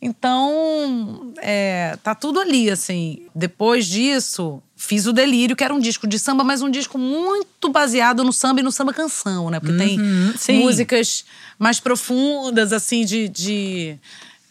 Então, 0.00 1.32
é, 1.40 1.96
tá 2.02 2.14
tudo 2.14 2.40
ali, 2.40 2.68
assim. 2.70 3.26
Depois 3.34 3.86
disso, 3.86 4.60
fiz 4.76 5.06
o 5.06 5.12
Delírio, 5.12 5.54
que 5.54 5.62
era 5.62 5.72
um 5.72 5.78
disco 5.78 6.06
de 6.06 6.18
samba, 6.18 6.42
mas 6.42 6.60
um 6.60 6.70
disco 6.70 6.98
muito 6.98 7.68
baseado 7.70 8.24
no 8.24 8.32
samba 8.32 8.60
e 8.60 8.62
no 8.62 8.72
samba 8.72 8.92
canção, 8.92 9.48
né? 9.48 9.60
Porque 9.60 9.76
tem 9.76 9.98
sim. 10.36 10.58
músicas 10.60 11.24
mais 11.58 11.78
profundas, 11.80 12.72
assim, 12.72 13.04
de. 13.04 13.28
de 13.28 13.96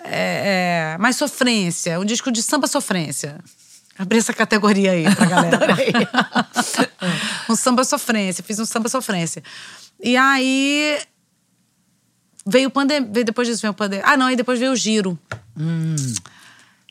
é, 0.04 0.94
é, 0.94 0.98
mais 0.98 1.16
sofrência. 1.16 2.00
Um 2.00 2.06
disco 2.06 2.32
de 2.32 2.42
samba 2.42 2.68
sofrência. 2.68 3.40
Abri 3.98 4.18
essa 4.18 4.34
categoria 4.34 4.92
aí 4.92 5.04
pra 5.16 5.26
galera. 5.28 5.60
um 7.50 7.56
samba 7.56 7.84
sofrência. 7.84 8.44
Fiz 8.44 8.60
um 8.60 8.66
samba 8.66 8.90
sofrência. 8.90 9.44
E 10.02 10.18
aí 10.18 11.00
veio 12.46 12.70
pandemia. 12.70 13.24
Depois 13.24 13.48
disso 13.48 13.62
veio 13.62 13.74
pandemia. 13.74 14.06
Ah, 14.06 14.18
não, 14.18 14.28
aí 14.28 14.36
depois 14.36 14.60
veio 14.60 14.72
o 14.72 14.76
giro. 14.76 15.18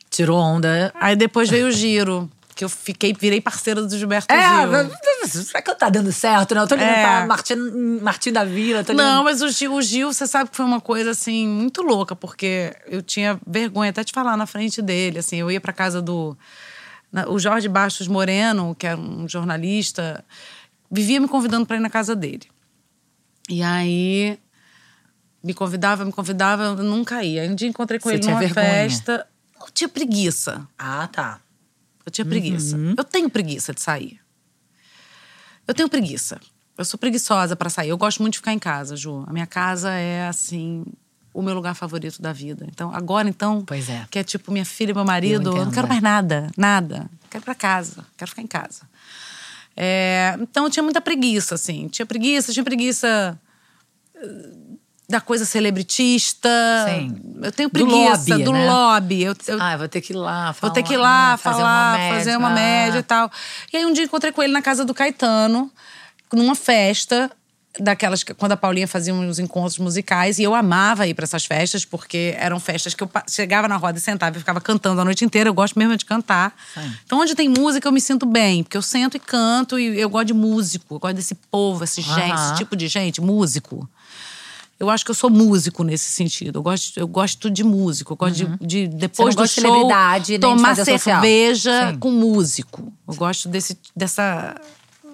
Tirou 0.09 0.39
onda. 0.39 0.91
Aí 0.95 1.15
depois 1.15 1.49
veio 1.49 1.67
o 1.67 1.71
giro. 1.71 2.29
Que 2.61 2.65
eu 2.65 2.69
fiquei, 2.69 3.11
virei 3.11 3.41
parceira 3.41 3.81
do 3.81 3.97
Gilberto 3.97 4.31
É, 4.31 4.67
Gil. 4.67 4.91
será 5.27 5.63
que 5.63 5.73
tá 5.73 5.89
dando 5.89 6.11
certo, 6.11 6.53
né? 6.53 6.61
Eu 6.61 6.67
tô 6.67 6.75
ligando 6.75 6.91
É. 6.91 7.01
pra 7.01 7.25
Martim, 7.25 7.55
Martim 8.03 8.31
da 8.31 8.45
Vila. 8.45 8.83
Tô 8.83 8.91
ligando... 8.91 9.03
Não, 9.07 9.23
mas 9.23 9.41
o 9.41 9.49
Gil, 9.49 9.73
o 9.73 9.81
Gil, 9.81 10.13
você 10.13 10.27
sabe 10.27 10.51
que 10.51 10.55
foi 10.55 10.63
uma 10.63 10.79
coisa 10.79 11.09
assim 11.09 11.47
muito 11.47 11.81
louca, 11.81 12.15
porque 12.15 12.71
eu 12.85 13.01
tinha 13.01 13.39
vergonha 13.47 13.89
até 13.89 14.03
de 14.03 14.13
falar 14.13 14.37
na 14.37 14.45
frente 14.45 14.79
dele. 14.79 15.17
Assim, 15.17 15.37
eu 15.37 15.49
ia 15.49 15.59
pra 15.59 15.73
casa 15.73 16.03
do. 16.03 16.37
o 17.29 17.39
Jorge 17.39 17.67
Bastos 17.67 18.07
Moreno, 18.07 18.75
que 18.77 18.85
era 18.85 18.95
um 18.95 19.27
jornalista, 19.27 20.23
vivia 20.91 21.19
me 21.19 21.27
convidando 21.27 21.65
pra 21.65 21.77
ir 21.77 21.79
na 21.79 21.89
casa 21.89 22.15
dele. 22.15 22.43
E 23.49 23.63
aí 23.63 24.37
me 25.43 25.55
convidava, 25.55 26.05
me 26.05 26.11
convidava, 26.11 26.63
eu 26.65 26.75
nunca 26.83 27.23
ia. 27.23 27.41
Um 27.49 27.55
dia 27.55 27.67
encontrei 27.67 27.99
com 27.99 28.07
Você 28.07 28.17
ele 28.17 28.27
numa 28.27 28.37
vergonha? 28.39 28.67
festa. 28.67 29.25
Eu 29.59 29.65
tinha 29.73 29.89
preguiça. 29.89 30.61
Ah, 30.77 31.07
tá. 31.11 31.39
Eu 32.11 32.13
tinha 32.13 32.25
preguiça. 32.25 32.75
Uhum. 32.75 32.93
Eu 32.97 33.03
tenho 33.05 33.29
preguiça 33.29 33.73
de 33.73 33.81
sair. 33.81 34.19
Eu 35.65 35.73
tenho 35.73 35.87
preguiça. 35.87 36.39
Eu 36.77 36.83
sou 36.83 36.99
preguiçosa 36.99 37.55
pra 37.55 37.69
sair. 37.69 37.89
Eu 37.89 37.97
gosto 37.97 38.21
muito 38.21 38.33
de 38.33 38.39
ficar 38.39 38.51
em 38.51 38.59
casa, 38.59 38.97
Ju. 38.97 39.23
A 39.27 39.31
minha 39.31 39.47
casa 39.47 39.91
é 39.91 40.27
assim 40.27 40.83
o 41.33 41.41
meu 41.41 41.53
lugar 41.53 41.73
favorito 41.73 42.21
da 42.21 42.33
vida. 42.33 42.67
Então, 42.69 42.93
agora 42.93 43.29
então, 43.29 43.63
Pois 43.65 43.89
é. 43.89 44.05
que 44.11 44.19
é 44.19 44.23
tipo 44.23 44.51
minha 44.51 44.65
filha 44.65 44.91
e 44.91 44.93
meu 44.93 45.05
marido, 45.05 45.49
eu, 45.49 45.53
não 45.53 45.61
entendo, 45.61 45.73
quero 45.73 45.87
é. 45.87 45.89
mais 45.89 46.01
nada, 46.01 46.51
nada. 46.57 47.09
Quero 47.29 47.41
ir 47.41 47.45
pra 47.45 47.55
casa, 47.55 48.05
quero 48.17 48.29
ficar 48.29 48.41
em 48.41 48.47
casa. 48.47 48.81
É, 49.77 50.35
então 50.41 50.65
eu 50.65 50.69
tinha 50.69 50.83
muita 50.83 50.99
preguiça, 50.99 51.55
assim. 51.55 51.87
Tinha 51.87 52.05
preguiça, 52.05 52.51
tinha 52.51 52.63
preguiça 52.65 53.39
da 55.11 55.21
coisa 55.21 55.45
celebritista. 55.45 56.49
Sim. 56.87 57.15
Eu 57.43 57.51
tenho 57.51 57.69
Do 57.69 57.73
preguiça 57.73 58.29
lobby, 58.31 58.43
do 58.43 58.51
né? 58.53 58.69
lobby. 58.71 59.23
Eu, 59.23 59.35
eu 59.47 59.61
Ah, 59.61 59.73
eu 59.73 59.77
vou 59.79 59.87
ter 59.87 60.01
que 60.01 60.13
ir 60.13 60.15
lá 60.15 60.53
falar. 60.53 60.53
Vou 60.61 60.69
ter 60.71 60.83
que 60.83 60.93
ir 60.93 60.97
lá, 60.97 61.37
fazer 61.37 61.59
falar, 61.61 61.91
uma 61.91 61.97
média. 61.97 62.17
fazer 62.17 62.37
uma 62.37 62.49
média 62.49 62.99
e 62.99 63.03
tal. 63.03 63.31
E 63.71 63.77
aí 63.77 63.85
um 63.85 63.93
dia 63.93 64.03
encontrei 64.05 64.31
com 64.31 64.41
ele 64.41 64.53
na 64.53 64.61
casa 64.61 64.83
do 64.85 64.93
Caetano, 64.93 65.71
numa 66.33 66.55
festa, 66.55 67.29
daquelas 67.79 68.23
que, 68.23 68.33
quando 68.33 68.51
a 68.53 68.57
Paulinha 68.57 68.87
fazia 68.87 69.13
uns 69.13 69.39
encontros 69.39 69.77
musicais. 69.77 70.39
E 70.39 70.43
eu 70.43 70.53
amava 70.55 71.07
ir 71.07 71.13
para 71.13 71.23
essas 71.23 71.45
festas, 71.45 71.85
porque 71.85 72.33
eram 72.37 72.59
festas 72.59 72.93
que 72.93 73.03
eu 73.03 73.09
chegava 73.29 73.67
na 73.67 73.77
roda 73.77 73.97
e 73.97 74.01
sentava 74.01 74.35
e 74.35 74.39
ficava 74.39 74.59
cantando 74.61 74.99
a 75.01 75.05
noite 75.05 75.23
inteira. 75.25 75.49
Eu 75.49 75.53
gosto 75.53 75.77
mesmo 75.77 75.95
de 75.97 76.05
cantar. 76.05 76.53
Sim. 76.73 76.91
Então, 77.05 77.19
onde 77.19 77.35
tem 77.35 77.47
música, 77.49 77.87
eu 77.87 77.91
me 77.91 78.01
sinto 78.01 78.25
bem, 78.25 78.63
porque 78.63 78.77
eu 78.77 78.81
sento 78.81 79.15
e 79.17 79.19
canto 79.19 79.77
e 79.79 79.99
eu 79.99 80.09
gosto 80.09 80.27
de 80.27 80.33
músico. 80.33 80.95
Eu 80.95 80.99
gosto 80.99 81.15
desse 81.15 81.35
povo, 81.35 81.83
esse, 81.83 82.01
gente, 82.01 82.31
Aham. 82.31 82.45
esse 82.45 82.55
tipo 82.55 82.75
de 82.75 82.87
gente, 82.87 83.19
músico. 83.21 83.89
Eu 84.81 84.89
acho 84.89 85.05
que 85.05 85.11
eu 85.11 85.15
sou 85.15 85.29
músico 85.29 85.83
nesse 85.83 86.09
sentido. 86.09 86.57
Eu 86.57 86.63
gosto, 86.63 86.99
eu 86.99 87.07
gosto 87.07 87.51
de 87.51 87.63
músico. 87.63 88.13
Eu 88.13 88.17
gosto 88.17 88.33
de, 88.33 88.65
de, 88.65 88.87
depois 88.87 89.35
do 89.35 89.43
de 89.43 89.47
show, 89.47 89.61
celebridade, 89.61 90.25
de 90.33 90.39
tomar 90.39 90.75
social. 90.75 90.97
cerveja 90.97 91.91
Sim. 91.91 91.99
com 91.99 92.09
músico. 92.09 92.91
Eu 93.07 93.13
gosto 93.13 93.47
desse, 93.47 93.77
dessa, 93.95 94.55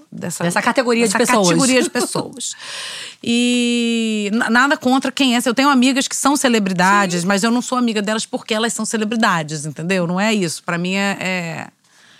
dessa... 0.10 0.46
Dessa 0.46 0.62
categoria 0.62 1.06
de 1.06 1.12
dessa 1.12 1.18
pessoas. 1.18 1.48
categoria 1.50 1.84
de 1.84 1.90
pessoas. 1.92 2.56
E 3.22 4.32
nada 4.50 4.78
contra 4.78 5.12
quem 5.12 5.36
é. 5.36 5.40
Eu 5.44 5.54
tenho 5.54 5.68
amigas 5.68 6.08
que 6.08 6.16
são 6.16 6.38
celebridades, 6.38 7.26
mas 7.26 7.44
eu 7.44 7.52
não 7.52 7.62
sou 7.62 7.78
amiga 7.78 8.02
delas 8.02 8.26
porque 8.26 8.54
elas 8.54 8.72
são 8.72 8.86
celebridades, 8.86 9.66
entendeu? 9.66 10.08
Não 10.08 10.18
é 10.18 10.34
isso. 10.34 10.64
Pra 10.64 10.78
mim 10.78 10.94
é... 10.94 11.18
é- 11.20 11.68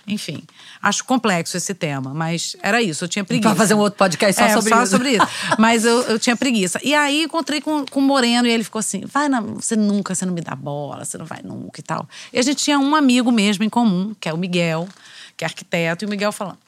Enfim, 0.08 0.42
acho 0.82 1.04
complexo 1.04 1.56
esse 1.56 1.74
tema, 1.74 2.12
mas 2.14 2.56
era 2.62 2.80
isso. 2.82 3.04
Eu 3.04 3.08
tinha 3.08 3.24
preguiça. 3.24 3.48
Pra 3.50 3.56
fazer 3.56 3.74
um 3.74 3.78
outro 3.78 3.98
podcast 3.98 4.40
só 4.40 4.46
É, 4.46 4.54
sobre 4.54 4.70
só 4.70 4.82
isso. 4.82 4.90
sobre 4.92 5.10
isso. 5.16 5.26
Mas 5.58 5.84
eu, 5.84 6.02
eu 6.02 6.18
tinha 6.18 6.36
preguiça. 6.36 6.80
E 6.82 6.94
aí 6.94 7.24
encontrei 7.24 7.60
com, 7.60 7.84
com 7.84 8.00
o 8.00 8.02
Moreno 8.02 8.46
e 8.48 8.50
ele 8.50 8.64
ficou 8.64 8.78
assim: 8.80 9.02
vai 9.04 9.28
na, 9.28 9.40
você 9.40 9.76
nunca, 9.76 10.14
você 10.14 10.24
não 10.24 10.32
me 10.32 10.40
dá 10.40 10.54
bola, 10.54 11.04
você 11.04 11.18
não 11.18 11.26
vai 11.26 11.40
nunca 11.42 11.80
e 11.80 11.82
tal. 11.82 12.08
E 12.32 12.38
a 12.38 12.42
gente 12.42 12.64
tinha 12.64 12.78
um 12.78 12.94
amigo 12.96 13.30
mesmo 13.30 13.64
em 13.64 13.68
comum, 13.68 14.14
que 14.18 14.28
é 14.28 14.32
o 14.32 14.38
Miguel, 14.38 14.88
que 15.36 15.44
é 15.44 15.46
arquiteto, 15.46 16.04
e 16.04 16.06
o 16.06 16.08
Miguel 16.08 16.32
falando: 16.32 16.58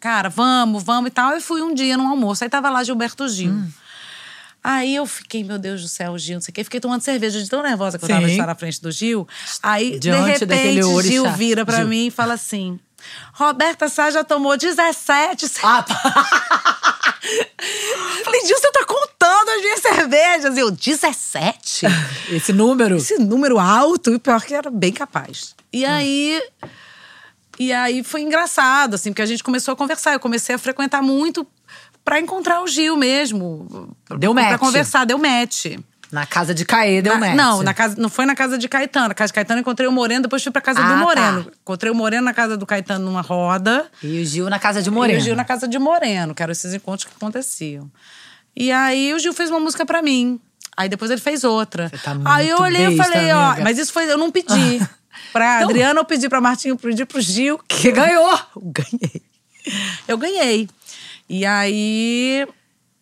cara, 0.00 0.28
vamos, 0.28 0.82
vamos 0.82 1.08
e 1.08 1.12
tal. 1.12 1.32
Eu 1.32 1.40
fui 1.40 1.62
um 1.62 1.74
dia 1.74 1.96
num 1.96 2.08
almoço, 2.08 2.44
aí 2.44 2.50
tava 2.50 2.68
lá 2.70 2.82
Gilberto 2.84 3.28
Gil. 3.28 3.52
Hum. 3.52 3.68
Aí 4.64 4.94
eu 4.94 5.04
fiquei, 5.06 5.42
meu 5.42 5.58
Deus 5.58 5.82
do 5.82 5.88
céu, 5.88 6.16
Gil, 6.16 6.34
não 6.34 6.40
sei 6.40 6.52
o 6.52 6.54
quê. 6.54 6.62
Fiquei 6.62 6.78
tomando 6.78 7.00
cerveja 7.00 7.42
de 7.42 7.48
tão 7.48 7.62
nervosa 7.62 7.98
que 7.98 8.04
eu 8.04 8.08
tava 8.08 8.26
de 8.26 8.32
estar 8.32 8.46
na 8.46 8.54
frente 8.54 8.80
do 8.80 8.92
Gil. 8.92 9.26
Aí, 9.62 9.98
Diante 9.98 10.46
de 10.46 10.54
repente. 10.54 11.02
Gil 11.02 11.30
vira 11.32 11.64
pra 11.66 11.78
Gil. 11.78 11.88
mim 11.88 12.06
e 12.06 12.10
fala 12.12 12.34
assim: 12.34 12.78
Roberta 13.32 13.88
Sá 13.88 14.10
já 14.10 14.22
tomou 14.22 14.56
17 14.56 15.50
Ah, 15.64 15.82
pá. 15.82 16.28
Falei, 18.24 18.46
Gil, 18.46 18.56
você 18.56 18.70
tá 18.70 18.84
contando 18.84 19.48
as 19.50 19.60
minhas 19.62 19.80
cervejas. 19.80 20.56
E 20.56 20.60
eu, 20.60 20.70
17? 20.70 21.86
Esse 22.30 22.52
número. 22.52 22.96
Esse 22.96 23.18
número 23.18 23.58
alto, 23.58 24.14
e 24.14 24.18
pior 24.18 24.40
que 24.42 24.54
era 24.54 24.70
bem 24.70 24.92
capaz. 24.92 25.54
E 25.72 25.84
aí. 25.84 26.40
E 27.58 27.72
aí 27.72 28.02
foi 28.02 28.22
engraçado, 28.22 28.94
assim, 28.94 29.10
porque 29.10 29.22
a 29.22 29.26
gente 29.26 29.42
começou 29.42 29.72
a 29.72 29.76
conversar. 29.76 30.12
Eu 30.12 30.20
comecei 30.20 30.54
a 30.54 30.58
frequentar 30.58 31.02
muito 31.02 31.46
pra 32.04 32.20
encontrar 32.20 32.62
o 32.62 32.66
Gil 32.66 32.96
mesmo. 32.96 33.94
Deu 34.18 34.34
Pra 34.34 34.42
match. 34.50 34.58
conversar, 34.60 35.04
deu 35.04 35.18
match. 35.18 35.66
Na 36.10 36.26
casa 36.26 36.52
de 36.54 36.64
Caê 36.66 37.00
deu 37.00 37.14
Na- 37.14 37.20
match. 37.20 37.34
Não, 37.36 37.62
na 37.62 37.72
casa, 37.72 37.96
não 37.98 38.10
foi 38.10 38.26
na 38.26 38.34
casa 38.34 38.58
de 38.58 38.68
Caetano. 38.68 39.08
Na 39.08 39.14
casa 39.14 39.28
de 39.28 39.32
Caetano 39.34 39.60
encontrei 39.60 39.88
o 39.88 39.92
Moreno, 39.92 40.22
depois 40.22 40.42
fui 40.42 40.52
pra 40.52 40.60
casa 40.60 40.80
Ah, 40.80 40.82
do 40.82 40.88
tá. 40.90 40.96
Moreno. 40.96 41.50
Encontrei 41.62 41.90
o 41.90 41.94
Moreno 41.94 42.22
na 42.24 42.34
casa 42.34 42.54
do 42.56 42.66
Caetano 42.66 43.04
numa 43.06 43.22
roda. 43.22 43.86
E 44.02 44.20
o 44.20 44.24
Gil 44.26 44.50
na 44.50 44.58
casa 44.58 44.82
de 44.82 44.90
Moreno. 44.90 45.18
E 45.18 45.22
o 45.22 45.24
Gil 45.24 45.34
na 45.36 45.44
casa 45.44 45.66
de 45.66 45.78
Moreno, 45.78 46.34
que 46.34 46.42
eram 46.42 46.52
esses 46.52 46.74
encontros 46.74 47.04
que 47.08 47.14
aconteciam. 47.16 47.90
E 48.54 48.70
aí 48.70 49.14
o 49.14 49.18
Gil 49.18 49.32
fez 49.32 49.48
uma 49.48 49.58
música 49.60 49.86
pra 49.86 50.02
mim. 50.02 50.38
Aí 50.76 50.88
depois 50.88 51.10
ele 51.10 51.20
fez 51.20 51.44
outra. 51.44 51.88
Você 51.88 51.96
tá 51.98 52.14
aí 52.26 52.48
eu 52.50 52.58
muito 52.58 52.74
olhei 52.76 52.86
e 52.88 52.96
falei, 52.96 53.32
ó, 53.32 53.40
amiga. 53.46 53.62
mas 53.64 53.78
isso 53.78 53.92
foi, 53.92 54.10
eu 54.10 54.18
não 54.18 54.30
pedi. 54.30 54.80
Pra 55.32 55.56
Então- 55.58 55.70
Adriana 55.70 56.00
eu 56.00 56.04
pedi, 56.04 56.28
pra 56.28 56.40
Martinho 56.42 56.72
eu 56.72 56.78
pedi 56.78 57.04
pro 57.06 57.20
Gil. 57.20 57.58
Que 57.68 57.90
ganhou. 57.92 58.38
Eu 58.56 58.62
ganhei. 58.74 59.22
Eu 60.08 60.18
ganhei. 60.18 60.68
E 61.32 61.46
aí. 61.46 62.46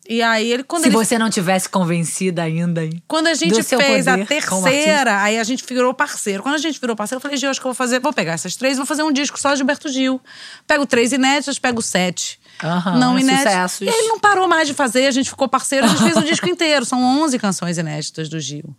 E 0.09 0.23
aí 0.23 0.51
ele, 0.53 0.65
quando 0.65 0.83
Se 0.83 0.89
ele 0.89 0.97
você 0.97 1.19
não 1.19 1.31
tivesse 1.31 1.69
convencida 1.69 2.43
ainda, 2.43 2.85
hein? 2.85 3.01
quando 3.07 3.29
a 3.29 3.35
gente 3.35 3.63
fez 3.63 4.09
a 4.09 4.19
terceira, 4.25 5.23
aí 5.23 5.39
a 5.39 5.45
gente 5.45 5.65
virou 5.65 5.95
parceiro. 5.95 6.43
Quando 6.43 6.57
a 6.57 6.59
gente 6.59 6.81
virou 6.81 6.97
parceiro, 6.97 7.19
eu 7.19 7.23
falei, 7.23 7.37
Gil, 7.37 7.49
acho 7.49 7.61
que 7.61 7.67
eu 7.67 7.71
vou 7.71 7.77
fazer, 7.77 8.01
vou 8.01 8.13
pegar 8.13 8.33
essas 8.33 8.57
três, 8.57 8.75
e 8.75 8.77
vou 8.79 8.87
fazer 8.87 9.05
um 9.05 9.13
disco 9.13 9.39
só 9.39 9.51
de 9.53 9.59
Gilberto 9.59 9.89
Gil. 9.89 10.21
Pego 10.67 10.85
três 10.85 11.13
inéditas, 11.13 11.61
pego 11.61 11.81
sete. 11.81 12.41
Aham, 12.63 12.99
não 12.99 13.19
inéditas. 13.19 13.53
sucessos. 13.53 13.81
E 13.83 13.91
ele 13.91 14.09
não 14.09 14.19
parou 14.19 14.49
mais 14.49 14.67
de 14.67 14.75
fazer, 14.75 15.07
a 15.07 15.13
gente 15.13 15.31
ficou 15.31 15.49
parceiro, 15.49 15.87
a 15.87 15.89
gente 15.89 16.03
fez 16.03 16.17
o 16.17 16.25
disco 16.25 16.47
inteiro. 16.51 16.85
São 16.85 17.03
11 17.23 17.39
canções 17.39 17.79
inéditas 17.79 18.29
do 18.29 18.41
Gil. 18.41 18.75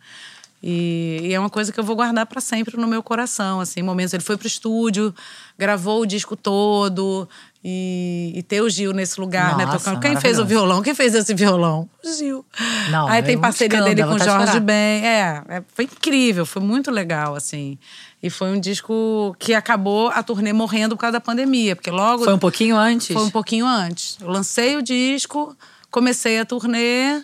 E, 0.61 1.21
e 1.23 1.33
é 1.33 1.39
uma 1.39 1.49
coisa 1.49 1.71
que 1.71 1.79
eu 1.79 1.83
vou 1.83 1.95
guardar 1.95 2.25
pra 2.25 2.41
sempre 2.41 2.77
no 2.77 2.87
meu 2.87 3.01
coração, 3.01 3.61
assim, 3.61 3.81
momentos. 3.81 4.13
Ele 4.13 4.23
foi 4.23 4.37
pro 4.37 4.47
estúdio, 4.47 5.13
gravou 5.57 6.01
o 6.01 6.05
disco 6.05 6.35
todo 6.35 7.27
e, 7.63 8.33
e 8.35 8.41
ter 8.41 8.61
o 8.61 8.69
Gil 8.69 8.91
nesse 8.91 9.19
lugar, 9.19 9.55
né, 9.55 9.65
Nossa, 9.65 9.77
tocando. 9.77 10.01
Quem 10.01 10.19
fez 10.19 10.39
o 10.39 10.45
violão? 10.45 10.81
Quem 10.81 10.95
fez 10.95 11.13
esse 11.13 11.33
violão? 11.33 11.87
O 12.03 12.13
Gil. 12.13 12.43
Não, 12.89 13.07
Aí 13.07 13.21
tem 13.21 13.37
parceria 13.37 13.77
escândalo, 13.77 13.95
dele 13.95 14.07
com 14.07 14.15
o 14.15 14.17
de 14.17 14.25
Jorge. 14.25 14.59
Ben. 14.59 15.05
É, 15.05 15.43
é, 15.47 15.63
foi 15.73 15.85
incrível, 15.85 16.45
foi 16.45 16.61
muito 16.61 16.89
legal, 16.89 17.35
assim. 17.35 17.77
E 18.21 18.29
foi 18.31 18.49
um 18.49 18.59
disco 18.59 19.35
que 19.37 19.53
acabou 19.53 20.09
a 20.09 20.23
turnê 20.23 20.51
morrendo 20.51 20.95
por 20.95 21.01
causa 21.01 21.13
da 21.13 21.21
pandemia, 21.21 21.75
porque 21.75 21.91
logo. 21.91 22.23
Foi 22.23 22.33
um 22.33 22.39
pouquinho 22.39 22.75
antes? 22.75 23.13
Foi 23.13 23.23
um 23.23 23.29
pouquinho 23.29 23.65
antes. 23.67 24.17
Eu 24.19 24.29
lancei 24.29 24.75
o 24.75 24.81
disco, 24.81 25.55
comecei 25.91 26.39
a 26.39 26.45
turnê, 26.45 27.23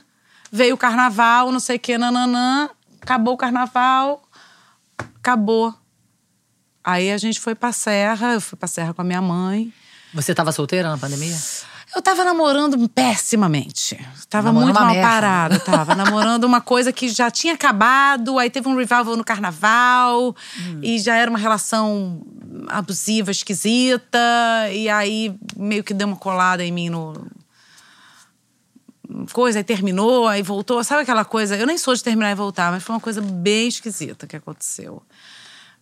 veio 0.52 0.76
o 0.76 0.78
carnaval, 0.78 1.52
não 1.52 1.60
sei 1.60 1.78
o 1.78 1.80
que, 1.80 1.98
nananã. 1.98 2.70
Acabou 3.02 3.34
o 3.34 3.38
carnaval, 3.38 4.22
acabou. 5.20 5.74
Aí 6.84 7.12
a 7.12 7.18
gente 7.18 7.40
foi 7.40 7.56
pra 7.56 7.72
Serra, 7.72 8.34
eu 8.34 8.42
fui 8.42 8.58
pra 8.58 8.68
Serra 8.68 8.94
com 8.94 9.02
a 9.02 9.06
minha 9.06 9.22
mãe. 9.22 9.74
Você 10.14 10.34
tava 10.34 10.52
solteira 10.52 10.90
na 10.90 10.98
pandemia? 10.98 11.36
Eu 11.96 12.02
tava 12.02 12.24
namorando 12.24 12.88
pessimamente. 12.90 13.98
Tava 14.30 14.48
Namorando 14.48 14.66
muito 14.68 14.80
mal 14.80 14.94
merda. 14.94 15.08
parada. 15.10 15.60
Tava 15.60 15.96
namorando 15.96 16.44
uma 16.44 16.60
coisa 16.60 16.92
que 16.92 17.08
já 17.10 17.32
tinha 17.32 17.54
acabado, 17.54 18.38
aí 18.38 18.50
teve 18.50 18.68
um 18.68 18.76
revival 18.76 19.16
no 19.16 19.24
carnaval, 19.24 20.36
Hum. 20.60 20.80
e 20.84 21.00
já 21.00 21.16
era 21.16 21.30
uma 21.30 21.40
relação 21.40 22.22
abusiva, 22.68 23.32
esquisita, 23.32 24.20
e 24.74 24.90
aí 24.90 25.34
meio 25.56 25.84
que 25.84 25.94
deu 25.94 26.08
uma 26.08 26.18
colada 26.18 26.64
em 26.64 26.72
mim 26.72 26.90
no. 26.90 27.14
Coisa, 29.32 29.60
aí 29.60 29.64
terminou, 29.64 30.28
aí 30.28 30.44
voltou. 30.44 30.84
Sabe 30.84 31.04
aquela 31.04 31.24
coisa? 31.24 31.56
Eu 31.56 31.66
nem 31.66 31.78
sou 31.78 31.96
de 31.96 32.04
terminar 32.04 32.30
e 32.32 32.36
voltar, 32.36 32.72
mas 32.72 32.84
foi 32.84 32.94
uma 32.96 33.02
coisa 33.02 33.22
bem 33.22 33.70
esquisita 33.70 34.28
que 34.28 34.36
aconteceu. 34.36 35.02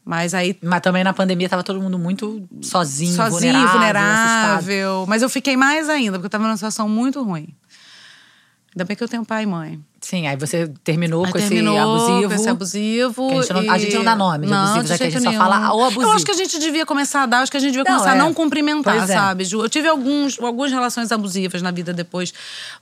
Mas 0.05 0.35
aí 0.35 0.55
Mas 0.61 0.81
também 0.81 1.03
na 1.03 1.13
pandemia 1.13 1.49
tava 1.49 1.63
todo 1.63 1.81
mundo 1.81 1.97
muito 1.97 2.47
sozinho, 2.61 3.15
sozinho, 3.15 3.31
vulnerável, 3.53 3.71
vulnerável. 3.71 5.05
Mas 5.07 5.21
eu 5.23 5.29
fiquei 5.29 5.57
mais 5.57 5.89
ainda, 5.89 6.13
porque 6.19 6.27
eu 6.27 6.29
tava 6.29 6.43
numa 6.43 6.55
situação 6.55 6.87
muito 6.87 7.23
ruim. 7.23 7.47
Ainda 8.75 8.83
bem 8.83 8.95
que 8.97 9.03
eu 9.03 9.07
tenho 9.07 9.25
pai 9.25 9.43
e 9.43 9.45
mãe. 9.45 9.79
Sim, 10.01 10.27
aí 10.27 10.35
você 10.35 10.67
terminou 10.83 11.25
Aí 11.25 11.31
com 11.31 11.39
terminou 11.39 11.73
esse 11.75 11.81
abusivo. 12.11 12.27
com 12.29 12.35
esse 12.35 12.49
abusivo. 12.49 13.27
Que 13.29 13.33
a, 13.33 13.41
gente 13.41 13.53
não, 13.53 13.73
a 13.73 13.77
e- 13.77 13.79
gente 13.79 13.95
não 13.95 14.03
dá 14.03 14.15
nome 14.15 14.45
de 14.45 14.51
Não, 14.51 14.57
abusivos, 14.59 14.87
de 14.87 14.93
aqui 14.93 15.03
a 15.03 15.05
jeito 15.09 15.13
gente 15.13 15.23
só 15.23 15.29
nenhum. 15.29 15.41
fala 15.41 15.73
o 15.73 15.81
abusivo. 15.83 16.01
Eu 16.03 16.11
acho 16.11 16.25
que 16.25 16.31
a 16.31 16.35
gente 16.35 16.59
devia 16.59 16.85
começar 16.85 17.23
a 17.23 17.25
dar, 17.25 17.39
acho 17.39 17.49
que 17.51 17.57
a 17.57 17.59
gente 17.59 17.71
devia 17.71 17.85
Não, 17.89 17.97
começar 17.97 18.11
a 18.13 18.15
é. 18.15 18.19
não 18.19 18.33
cumprimentar, 18.33 18.97
Pois 18.97 19.09
é. 19.09 19.13
sabe, 19.13 19.45
Ju? 19.45 19.61
Eu 19.63 19.69
tive 19.69 19.87
alguns, 19.87 20.37
algumas 20.39 20.71
relações 20.71 21.11
abusivas 21.11 21.61
na 21.61 21.71
vida 21.71 21.93
depois 21.93 22.33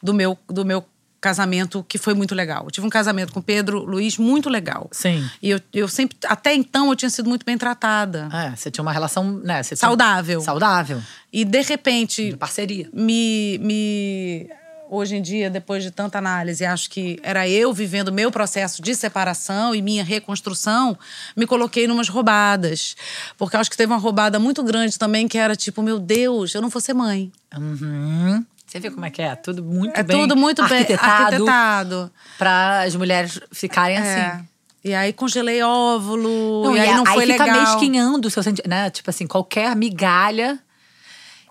do 0.01 0.13
meu, 0.15 0.37
do 0.49 0.65
meu 0.65 0.83
casamento, 1.23 1.83
que 1.87 1.97
foi 1.97 2.13
muito 2.13 2.35
legal. 2.35 2.65
Eu 2.65 2.71
tive 2.71 2.85
um 2.85 2.89
casamento 2.89 3.31
com 3.31 3.41
Pedro 3.41 3.79
Luiz 3.85 4.17
muito 4.17 4.49
legal. 4.49 4.89
Sim. 4.91 5.25
E 5.41 5.49
eu, 5.51 5.59
eu 5.73 5.87
sempre, 5.87 6.17
até 6.25 6.53
então, 6.53 6.89
eu 6.89 6.95
tinha 6.95 7.09
sido 7.09 7.29
muito 7.29 7.45
bem 7.45 7.57
tratada. 7.57 8.27
É, 8.31 8.55
você 8.55 8.69
tinha 8.69 8.81
uma 8.83 8.91
relação, 8.91 9.39
né? 9.43 9.63
Você 9.63 9.75
tinha- 9.75 9.87
Saudável. 9.87 10.41
Saudável. 10.41 11.01
E 11.31 11.45
de 11.45 11.61
repente, 11.61 12.31
De 12.31 12.37
parceria. 12.37 12.89
me, 12.93 13.57
me 13.61 14.49
hoje 14.89 15.15
em 15.15 15.21
dia, 15.23 15.49
depois 15.49 15.81
de 15.81 15.89
tanta 15.89 16.17
análise, 16.19 16.63
acho 16.63 16.87
que 16.89 17.17
era 17.23 17.49
eu 17.49 17.73
vivendo 17.73 18.11
meu 18.11 18.29
processo 18.29 18.79
de 18.81 18.93
separação 18.93 19.73
e 19.73 19.81
minha 19.81 20.03
reconstrução, 20.03 20.95
me 21.35 21.47
coloquei 21.47 21.87
numas 21.87 22.09
roubadas. 22.09 22.95
Porque 23.37 23.57
acho 23.57 23.71
que 23.71 23.77
teve 23.77 23.91
uma 23.91 23.97
roubada 23.99 24.37
muito 24.37 24.61
grande 24.61 24.99
também, 24.99 25.27
que 25.27 25.37
era 25.37 25.55
tipo, 25.55 25.81
meu 25.81 25.97
Deus, 25.99 26.53
eu 26.53 26.61
não 26.61 26.69
vou 26.69 26.79
ser 26.81 26.93
mãe. 26.93 27.31
Uhum. 27.57 28.45
Você 28.73 28.79
vê 28.79 28.89
como 28.89 29.05
é 29.05 29.11
que 29.11 29.21
é? 29.21 29.35
Tudo 29.35 29.63
muito 29.63 29.95
É 29.95 30.01
bem 30.01 30.19
tudo 30.19 30.35
muito 30.35 30.67
bem 30.67 30.79
arquitetado 30.79 31.23
arquitetado. 31.35 32.11
pra 32.39 32.81
as 32.81 32.95
mulheres 32.95 33.39
ficarem 33.51 33.97
É. 33.97 33.99
assim. 33.99 34.47
E 34.83 34.95
aí 34.95 35.13
congelei 35.13 35.61
óvulo, 35.61 36.63
Não, 36.65 36.75
e 36.75 36.79
aí 36.79 36.89
a- 36.89 36.97
não 36.97 37.05
foi 37.05 37.27
fica 37.27 37.45
legal. 37.45 37.61
mesquinhando 37.61 38.27
o 38.27 38.31
seu 38.31 38.41
sentimento, 38.41 38.67
né? 38.69 38.89
Tipo 38.89 39.11
assim, 39.11 39.27
qualquer 39.27 39.75
migalha. 39.75 40.57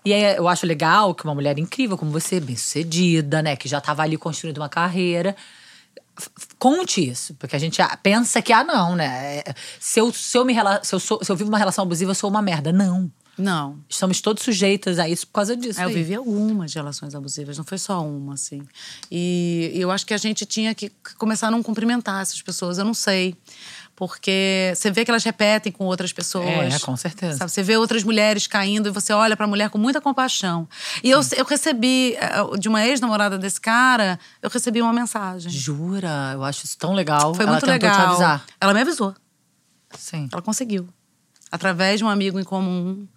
E 0.03 0.11
aí 0.13 0.35
eu 0.35 0.49
acho 0.49 0.65
legal 0.67 1.15
que 1.15 1.23
uma 1.23 1.33
mulher 1.33 1.57
incrível 1.57 1.97
como 1.97 2.11
você, 2.11 2.41
bem 2.41 2.57
sucedida, 2.57 3.41
né? 3.41 3.55
Que 3.55 3.69
já 3.69 3.79
tava 3.79 4.01
ali 4.03 4.17
construindo 4.17 4.57
uma 4.57 4.67
carreira. 4.67 5.33
Conte 6.59 7.09
isso, 7.09 7.33
porque 7.35 7.55
a 7.55 7.59
gente 7.59 7.81
pensa 8.03 8.41
que, 8.41 8.51
ah, 8.51 8.65
não, 8.65 8.97
né? 8.97 9.37
é, 9.45 9.53
Se 9.79 9.99
eu, 10.01 10.11
se 10.13 10.37
eu, 10.37 10.43
me, 10.45 10.53
se 10.83 10.93
eu, 10.93 10.99
sou- 10.99 11.23
se 11.23 11.31
eu 11.31 11.35
vivo 11.37 11.49
uma 11.49 11.57
relação 11.57 11.83
abusiva, 11.85 12.11
eu 12.11 12.15
sou 12.15 12.29
uma 12.29 12.41
merda. 12.41 12.71
Não. 12.73 13.09
Não. 13.37 13.79
Estamos 13.89 14.21
todos 14.21 14.43
sujeitos 14.43 14.99
a 14.99 15.09
isso 15.09 15.25
por 15.27 15.33
causa 15.33 15.55
disso. 15.55 15.81
É, 15.81 15.85
eu 15.85 15.89
vivi 15.89 16.13
algumas 16.13 16.73
relações 16.73 17.15
abusivas, 17.15 17.57
não 17.57 17.65
foi 17.65 17.77
só 17.77 18.05
uma, 18.05 18.35
assim. 18.35 18.61
E 19.11 19.71
eu 19.73 19.89
acho 19.89 20.05
que 20.05 20.13
a 20.13 20.17
gente 20.17 20.45
tinha 20.45 20.75
que 20.75 20.91
começar 21.17 21.47
a 21.47 21.51
não 21.51 21.63
cumprimentar 21.63 22.21
essas 22.21 22.41
pessoas, 22.41 22.77
eu 22.77 22.85
não 22.85 22.93
sei. 22.93 23.35
Porque 23.95 24.73
você 24.75 24.89
vê 24.89 25.05
que 25.05 25.11
elas 25.11 25.23
repetem 25.23 25.71
com 25.71 25.85
outras 25.85 26.11
pessoas. 26.11 26.73
É, 26.73 26.79
com 26.79 26.97
certeza. 26.97 27.37
Sabe? 27.37 27.51
Você 27.51 27.61
vê 27.61 27.77
outras 27.77 28.03
mulheres 28.03 28.47
caindo 28.47 28.89
e 28.89 28.91
você 28.91 29.13
olha 29.13 29.37
pra 29.37 29.45
mulher 29.45 29.69
com 29.69 29.77
muita 29.77 30.01
compaixão. 30.01 30.67
E 31.03 31.11
eu, 31.11 31.21
eu 31.37 31.45
recebi, 31.45 32.15
eh, 32.15 32.57
de 32.57 32.67
uma 32.67 32.83
ex-namorada 32.85 33.37
desse 33.37 33.61
cara, 33.61 34.19
eu 34.41 34.49
recebi 34.49 34.81
uma 34.81 34.93
mensagem. 34.93 35.51
Jura? 35.51 36.31
Eu 36.33 36.43
acho 36.43 36.65
isso 36.65 36.75
tão 36.77 36.93
legal. 36.93 37.35
Foi 37.35 37.43
Ela 37.43 37.51
muito 37.51 37.67
legal. 37.67 37.95
te 37.95 38.01
avisar. 38.01 38.45
Ela 38.59 38.73
me 38.73 38.81
avisou. 38.81 39.13
Sim. 39.95 40.27
Ela 40.31 40.41
conseguiu. 40.41 40.89
Através 41.51 41.99
de 41.99 42.03
um 42.03 42.09
amigo 42.09 42.39
em 42.39 42.43
comum. 42.43 43.07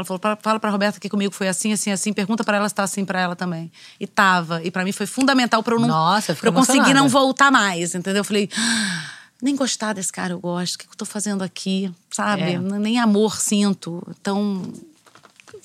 Ela 0.00 0.04
falou: 0.06 0.18
"Pra- 0.18 0.36
fala 0.40 0.60
pra 0.60 0.70
Roberta 0.70 0.98
que 1.00 1.08
comigo 1.08 1.32
foi 1.34 1.48
assim, 1.48 1.72
assim, 1.72 1.90
assim. 1.90 2.12
Pergunta 2.12 2.44
pra 2.44 2.56
ela 2.56 2.68
se 2.68 2.74
tá 2.74 2.82
assim 2.82 3.04
pra 3.04 3.20
ela 3.20 3.34
também. 3.36 3.70
E 3.98 4.06
tava. 4.06 4.62
E 4.62 4.70
pra 4.70 4.84
mim 4.84 4.92
foi 4.92 5.06
fundamental 5.06 5.62
pra 5.62 5.74
eu 5.74 5.80
não. 5.80 5.88
Nossa, 5.88 6.32
eu 6.32 6.36
pra 6.36 6.48
eu 6.48 6.52
conseguir 6.52 6.94
não 6.94 7.08
voltar 7.08 7.50
mais, 7.50 7.94
entendeu? 7.94 8.20
Eu 8.20 8.24
falei. 8.24 8.48
"Ah, 8.56 9.04
Nem 9.40 9.54
gostar 9.54 9.92
desse 9.92 10.12
cara 10.12 10.32
eu 10.32 10.40
gosto. 10.40 10.74
O 10.74 10.78
que 10.80 10.86
eu 10.86 10.96
tô 10.96 11.04
fazendo 11.04 11.42
aqui? 11.44 11.92
Sabe? 12.10 12.42
É. 12.54 12.58
Nem 12.58 12.98
amor 12.98 13.40
sinto. 13.40 14.02
Então. 14.20 14.62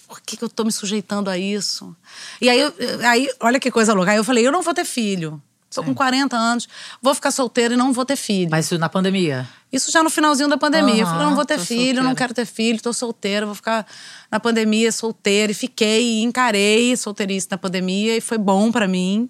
Por 0.07 0.21
que, 0.21 0.38
que 0.38 0.43
eu 0.43 0.49
tô 0.49 0.63
me 0.63 0.71
sujeitando 0.71 1.27
a 1.29 1.38
isso? 1.39 1.95
E 2.39 2.47
aí, 2.49 2.61
aí, 3.03 3.27
olha 3.39 3.59
que 3.59 3.71
coisa 3.71 3.93
louca. 3.93 4.11
Aí 4.11 4.17
eu 4.17 4.23
falei: 4.23 4.45
eu 4.45 4.51
não 4.51 4.61
vou 4.61 4.73
ter 4.73 4.86
filho. 4.86 5.41
Tô 5.74 5.84
com 5.84 5.93
40 5.93 6.36
anos, 6.36 6.67
vou 7.01 7.13
ficar 7.15 7.32
solteira 7.32 7.74
e 7.74 7.78
não 7.78 7.91
vou 7.93 8.05
ter 8.05 8.15
filho. 8.15 8.49
Mas 8.51 8.65
isso 8.65 8.78
na 8.78 8.89
pandemia. 8.89 9.47
Isso 9.71 9.91
já 9.91 10.03
no 10.03 10.09
finalzinho 10.09 10.47
da 10.47 10.57
pandemia. 10.57 11.01
eu 11.01 11.07
falei, 11.07 11.26
não 11.26 11.36
vou 11.36 11.45
ter 11.45 11.59
filho, 11.59 11.99
eu 11.99 12.03
não 12.03 12.11
solteira. 12.11 12.15
quero 12.15 12.34
ter 12.34 12.45
filho, 12.45 12.82
tô 12.82 12.93
solteira, 12.93 13.45
vou 13.45 13.55
ficar 13.55 13.86
na 14.32 14.39
pandemia 14.39 14.91
solteira. 14.91 15.51
E 15.51 15.55
fiquei, 15.55 16.21
encarei 16.21 16.95
solteirice 16.95 17.47
na 17.49 17.57
pandemia 17.57 18.15
e 18.17 18.21
foi 18.21 18.38
bom 18.38 18.71
pra 18.71 18.88
mim. 18.88 19.30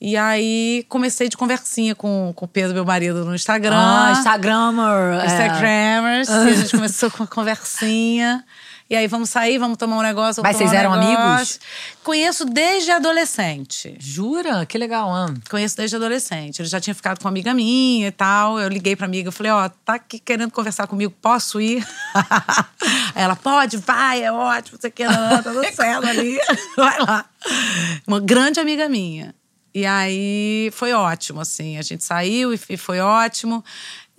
E 0.00 0.16
aí 0.16 0.86
comecei 0.88 1.28
de 1.28 1.36
conversinha 1.36 1.94
com, 1.94 2.32
com 2.34 2.44
o 2.44 2.48
Pedro, 2.48 2.72
meu 2.72 2.84
marido, 2.84 3.24
no 3.24 3.34
Instagram. 3.34 3.74
Ah, 3.76 4.12
Instagrammer. 4.12 5.20
é. 5.20 5.26
Instagrammers. 5.26 6.28
E 6.28 6.32
a 6.32 6.52
gente 6.54 6.70
começou 6.76 7.10
com 7.10 7.24
uma 7.24 7.26
conversinha. 7.26 8.44
E 8.90 8.96
aí, 8.96 9.06
vamos 9.06 9.28
sair, 9.28 9.58
vamos 9.58 9.76
tomar 9.76 9.98
um 9.98 10.02
negócio. 10.02 10.42
Mas 10.42 10.56
vocês 10.56 10.70
um 10.70 10.74
eram 10.74 10.96
negócio. 10.96 11.18
amigos? 11.18 11.60
Conheço 12.02 12.46
desde 12.46 12.90
adolescente. 12.90 13.94
Jura? 14.00 14.64
Que 14.64 14.78
legal, 14.78 15.12
ah. 15.12 15.34
Conheço 15.50 15.76
desde 15.76 15.96
adolescente. 15.96 16.62
Ele 16.62 16.68
já 16.68 16.80
tinha 16.80 16.94
ficado 16.94 17.18
com 17.18 17.24
uma 17.24 17.30
amiga 17.30 17.52
minha 17.52 18.08
e 18.08 18.10
tal. 18.10 18.58
Eu 18.58 18.66
liguei 18.68 18.96
pra 18.96 19.04
amiga, 19.04 19.30
falei, 19.30 19.52
ó, 19.52 19.68
tá 19.68 19.94
aqui 19.94 20.18
querendo 20.18 20.50
conversar 20.50 20.86
comigo, 20.86 21.12
posso 21.20 21.60
ir? 21.60 21.86
Aí 23.14 23.22
ela, 23.22 23.36
pode, 23.36 23.76
vai, 23.76 24.22
é 24.22 24.32
ótimo, 24.32 24.78
você 24.80 24.90
quer, 24.90 25.08
tá 25.08 25.42
tudo 25.42 25.62
certo 25.74 26.06
ali. 26.06 26.38
Vai 26.74 26.98
lá. 27.00 27.26
Uma 28.06 28.20
grande 28.20 28.58
amiga 28.58 28.88
minha. 28.88 29.34
E 29.74 29.84
aí 29.84 30.70
foi 30.72 30.92
ótimo, 30.92 31.40
assim. 31.40 31.76
A 31.76 31.82
gente 31.82 32.02
saiu 32.02 32.54
e 32.54 32.76
foi 32.76 33.00
ótimo. 33.00 33.62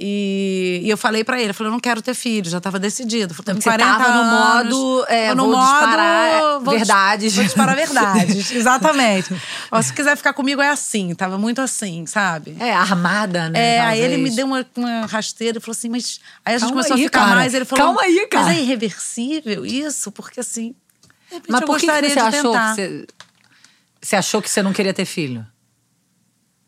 E, 0.02 0.80
e 0.82 0.90
eu 0.90 0.96
falei 0.98 1.26
pra 1.26 1.42
ele, 1.42 1.50
eu 1.50 1.54
falei, 1.54 1.68
eu 1.68 1.74
não 1.74 1.80
quero 1.80 2.02
ter 2.02 2.14
filho, 2.14 2.50
já 2.50 2.62
tava 2.62 2.80
decidido. 2.80 3.34
Falei, 3.34 3.58
Então, 3.58 3.74
você 3.74 3.78
tava 3.78 4.14
no 4.14 4.32
modo, 4.32 5.06
é, 5.10 5.36
no 5.36 5.44
vou 5.44 5.58
modo, 5.58 5.72
disparar 5.72 6.60
vou 6.62 6.74
verdades. 6.74 7.36
Vou 7.36 7.44
disparar 7.44 7.76
verdades, 7.76 8.50
exatamente. 8.50 9.36
Ó, 9.70 9.82
se 9.82 9.92
quiser 9.92 10.16
ficar 10.16 10.32
comigo 10.32 10.62
é 10.62 10.70
assim, 10.70 11.14
tava 11.14 11.38
muito 11.38 11.60
assim, 11.60 12.06
sabe? 12.06 12.56
É, 12.62 12.74
armada, 12.74 13.50
né? 13.50 13.76
É, 13.76 13.82
aí 13.82 14.00
ele 14.00 14.16
me 14.16 14.30
deu 14.30 14.46
uma, 14.46 14.66
uma 14.74 15.06
rasteira 15.06 15.58
e 15.58 15.62
falou 15.62 15.74
assim, 15.74 15.90
mas. 15.90 16.22
Aí 16.46 16.56
a 16.56 16.58
gente 16.58 16.70
Calma 16.70 16.82
começou 16.82 16.96
aí, 16.96 17.02
a 17.02 17.06
ficar 17.06 17.20
cara. 17.20 17.36
mais. 17.36 17.54
Ele 17.54 17.66
falou, 17.66 17.86
Calma 17.86 18.02
aí, 18.02 18.28
cara. 18.28 18.46
Mas 18.46 18.58
é 18.58 18.62
irreversível 18.62 19.66
isso? 19.66 20.14
Porque 20.14 20.40
assim. 20.40 20.74
Mas 21.50 21.60
eu 21.60 21.68
por 21.68 21.78
que, 21.78 21.86
que 21.86 22.10
você 22.10 22.20
achou 22.20 22.54
que 22.54 22.76
você... 22.76 23.08
Você 24.02 24.16
achou 24.16 24.42
que 24.42 24.50
você 24.50 24.64
não 24.64 24.72
queria 24.72 24.94
ter 24.94 25.04
filho? 25.04 25.46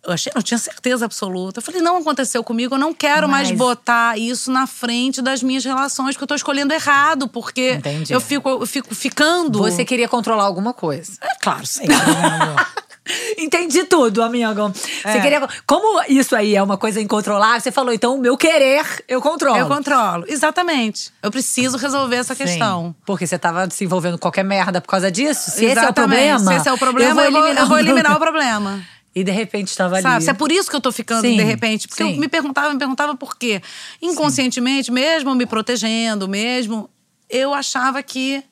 Eu, 0.03 0.13
achei, 0.13 0.31
eu 0.35 0.41
tinha 0.41 0.57
certeza 0.57 1.05
absoluta. 1.05 1.59
Eu 1.59 1.63
falei, 1.63 1.79
não 1.81 1.97
aconteceu 1.97 2.43
comigo, 2.43 2.73
eu 2.75 2.79
não 2.79 2.93
quero 2.93 3.29
mais 3.29 3.49
Mas- 3.49 3.57
botar 3.57 4.17
isso 4.17 4.51
na 4.51 4.65
frente 4.65 5.21
das 5.21 5.43
minhas 5.43 5.63
relações, 5.63 6.15
porque 6.15 6.23
eu 6.23 6.27
tô 6.27 6.35
escolhendo 6.35 6.73
errado, 6.73 7.27
porque 7.27 7.73
Entendi. 7.73 8.11
eu 8.11 8.19
fico, 8.19 8.49
eu 8.49 8.65
fico 8.65 8.95
ficando. 8.95 9.59
Você 9.59 9.85
queria 9.85 10.07
controlar 10.09 10.45
alguma 10.45 10.73
coisa. 10.73 11.11
É 11.21 11.35
claro, 11.39 11.61
amor? 11.83 12.67
Entendi 13.37 13.83
tudo, 13.83 14.21
amigo. 14.21 14.69
Você 14.69 15.07
É. 15.17 15.19
queria. 15.21 15.47
Como 15.65 16.01
isso 16.07 16.35
aí 16.35 16.55
é 16.55 16.61
uma 16.61 16.77
coisa 16.77 17.01
incontrolável, 17.01 17.59
você 17.59 17.71
falou, 17.71 17.91
então 17.93 18.15
o 18.15 18.19
meu 18.21 18.37
querer 18.37 18.85
eu 19.07 19.19
controlo. 19.21 19.57
Eu 19.57 19.67
controlo. 19.67 20.23
Exatamente. 20.27 21.11
Eu 21.21 21.31
preciso 21.31 21.77
resolver 21.77 22.17
essa 22.17 22.35
Sim, 22.35 22.43
questão. 22.43 22.95
Porque 23.05 23.25
você 23.25 23.37
tava 23.39 23.67
se 23.69 23.83
envolvendo 23.83 24.13
com 24.13 24.21
qualquer 24.21 24.43
merda 24.43 24.79
por 24.79 24.87
causa 24.87 25.11
disso. 25.11 25.49
Se 25.51 25.65
esse 25.65 25.65
é 25.65 25.67
o 25.67 25.71
Exatamente. 25.85 25.93
problema. 25.95 26.51
Se 26.51 26.57
esse 26.59 26.69
é 26.69 26.73
o 26.73 26.77
problema, 26.77 27.09
eu 27.09 27.31
vou 27.31 27.39
eliminar, 27.41 27.63
eu 27.63 27.67
vou 27.67 27.79
eliminar 27.79 28.15
o 28.15 28.19
problema. 28.19 28.81
E 29.13 29.23
de 29.23 29.31
repente 29.31 29.67
estava 29.67 29.95
ali. 29.95 30.03
Sabe? 30.03 30.29
É 30.29 30.33
por 30.33 30.51
isso 30.51 30.69
que 30.69 30.75
eu 30.75 30.81
tô 30.81 30.91
ficando 30.91 31.21
Sim, 31.21 31.35
de 31.35 31.43
repente. 31.43 31.87
Porque 31.87 32.03
sim. 32.03 32.13
eu 32.13 32.19
me 32.19 32.27
perguntava, 32.27 32.71
me 32.73 32.79
perguntava 32.79 33.15
por 33.15 33.37
quê. 33.37 33.61
Inconscientemente, 34.01 34.91
mesmo 34.91 35.35
me 35.35 35.45
protegendo, 35.45 36.27
mesmo, 36.27 36.89
eu 37.29 37.53
achava 37.53 38.01
que. 38.01 38.43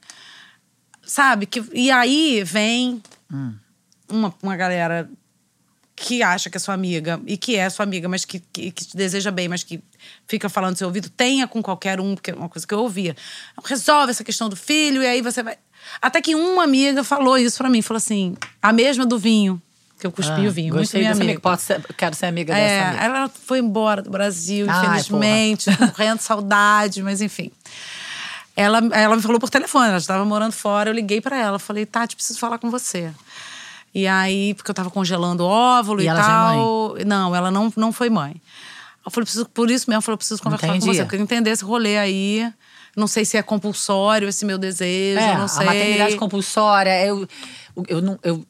Sabe? 1.04 1.46
Que, 1.46 1.64
e 1.74 1.90
aí 1.90 2.44
vem 2.44 3.02
Hum. 3.32 3.54
uma, 4.10 4.34
uma 4.42 4.56
galera 4.58 5.10
que 5.96 6.24
acha 6.24 6.50
que 6.50 6.56
é 6.58 6.60
sua 6.60 6.74
amiga 6.74 7.20
e 7.28 7.38
que 7.38 7.58
é 7.58 7.70
sua 7.70 7.84
amiga, 7.84 8.08
mas 8.08 8.24
que, 8.24 8.40
que, 8.40 8.72
que 8.72 8.86
te 8.86 8.96
deseja 8.96 9.30
bem, 9.32 9.50
mas 9.50 9.64
que 9.64 9.84
fica 10.28 10.48
falando 10.48 10.72
no 10.72 10.78
seu 10.78 10.88
ouvido, 10.88 11.10
tenha 11.10 11.46
com 11.46 11.62
qualquer 11.62 12.00
um, 12.00 12.16
porque 12.16 12.32
é 12.32 12.34
uma 12.34 12.48
coisa 12.48 12.66
que 12.66 12.74
eu 12.74 12.80
ouvia. 12.80 13.16
Resolve 13.66 14.12
essa 14.12 14.24
questão 14.24 14.48
do 14.48 14.56
filho 14.56 15.04
e 15.04 15.08
aí 15.08 15.22
você 15.22 15.44
vai. 15.44 15.58
Até 16.02 16.22
que 16.22 16.36
uma 16.36 16.64
amiga 16.64 17.04
falou 17.04 17.38
isso 17.38 17.58
pra 17.58 17.70
mim, 17.70 17.82
falou 17.82 17.98
assim: 17.98 18.36
a 18.62 18.72
mesma 18.72 19.06
do 19.06 19.20
vinho, 19.20 19.62
que 20.00 20.08
eu 20.08 20.12
cuspi 20.12 20.48
o 20.48 20.52
vinho, 20.52 20.74
muito 20.74 20.90
Ah, 20.96 21.00
minha 21.00 21.12
amiga. 21.12 21.58
ser- 21.58 21.84
quero 21.98 22.16
ser 22.16 22.26
amiga 22.28 22.54
É, 22.58 22.58
dessa 22.78 22.88
amiga. 22.90 23.04
ela 23.04 23.30
foi 23.30 23.60
embora 23.60 24.02
do 24.02 24.10
Brasil, 24.10 24.66
Ai, 24.70 24.78
infelizmente, 24.86 25.70
morrendo 25.80 26.18
de 26.18 26.24
saudade, 26.24 27.04
mas 27.04 27.22
enfim. 27.22 27.52
Ela, 28.56 28.80
ela 28.92 29.16
me 29.16 29.22
falou 29.22 29.40
por 29.40 29.50
telefone, 29.50 29.88
ela 29.90 29.98
estava 29.98 30.26
morando 30.26 30.52
fora, 30.52 30.90
eu 30.90 30.94
liguei 30.94 31.22
pra 31.22 31.38
ela, 31.38 31.60
falei, 31.60 31.86
Tati, 31.86 32.16
preciso 32.16 32.40
falar 32.40 32.58
com 32.58 32.70
você. 32.70 33.12
E 33.94 34.06
aí, 34.08 34.54
porque 34.54 34.70
eu 34.70 34.76
tava 34.76 34.90
congelando 34.92 35.44
óvulo 35.46 36.02
E 36.02 36.06
e, 36.06 36.08
é 36.10 36.14
tal. 36.14 36.96
Não, 37.06 37.36
ela 37.36 37.50
não, 37.50 37.72
não 37.76 37.92
foi 37.92 38.10
mãe. 38.10 38.36
Eu 39.06 39.12
falei, 39.12 39.26
preciso, 39.26 39.46
por 39.48 39.72
isso 39.72 39.90
mesmo, 39.90 40.00
eu 40.00 40.02
falei, 40.02 40.14
eu 40.14 40.18
preciso 40.18 40.44
conversar 40.44 40.68
Entendi. 40.68 40.86
com 40.86 40.94
você, 40.94 41.04
porque 41.04 41.16
eu 41.16 41.22
entender 41.22 41.50
esse 41.52 41.64
rolê 41.64 41.98
aí. 41.98 42.52
Não 42.96 43.08
sei 43.08 43.24
se 43.24 43.38
é 43.38 43.42
compulsório 43.42 44.28
esse 44.28 44.46
meu 44.46 44.58
desejo, 44.58 45.20
É, 45.22 45.38
não 45.38 45.48
sei. 45.48 45.64
a 45.64 45.66
maternidade 45.66 46.16
compulsória, 46.18 47.06
eu, 47.06 47.28
eu 47.88 48.02
não. 48.02 48.20
Eu, 48.22 48.46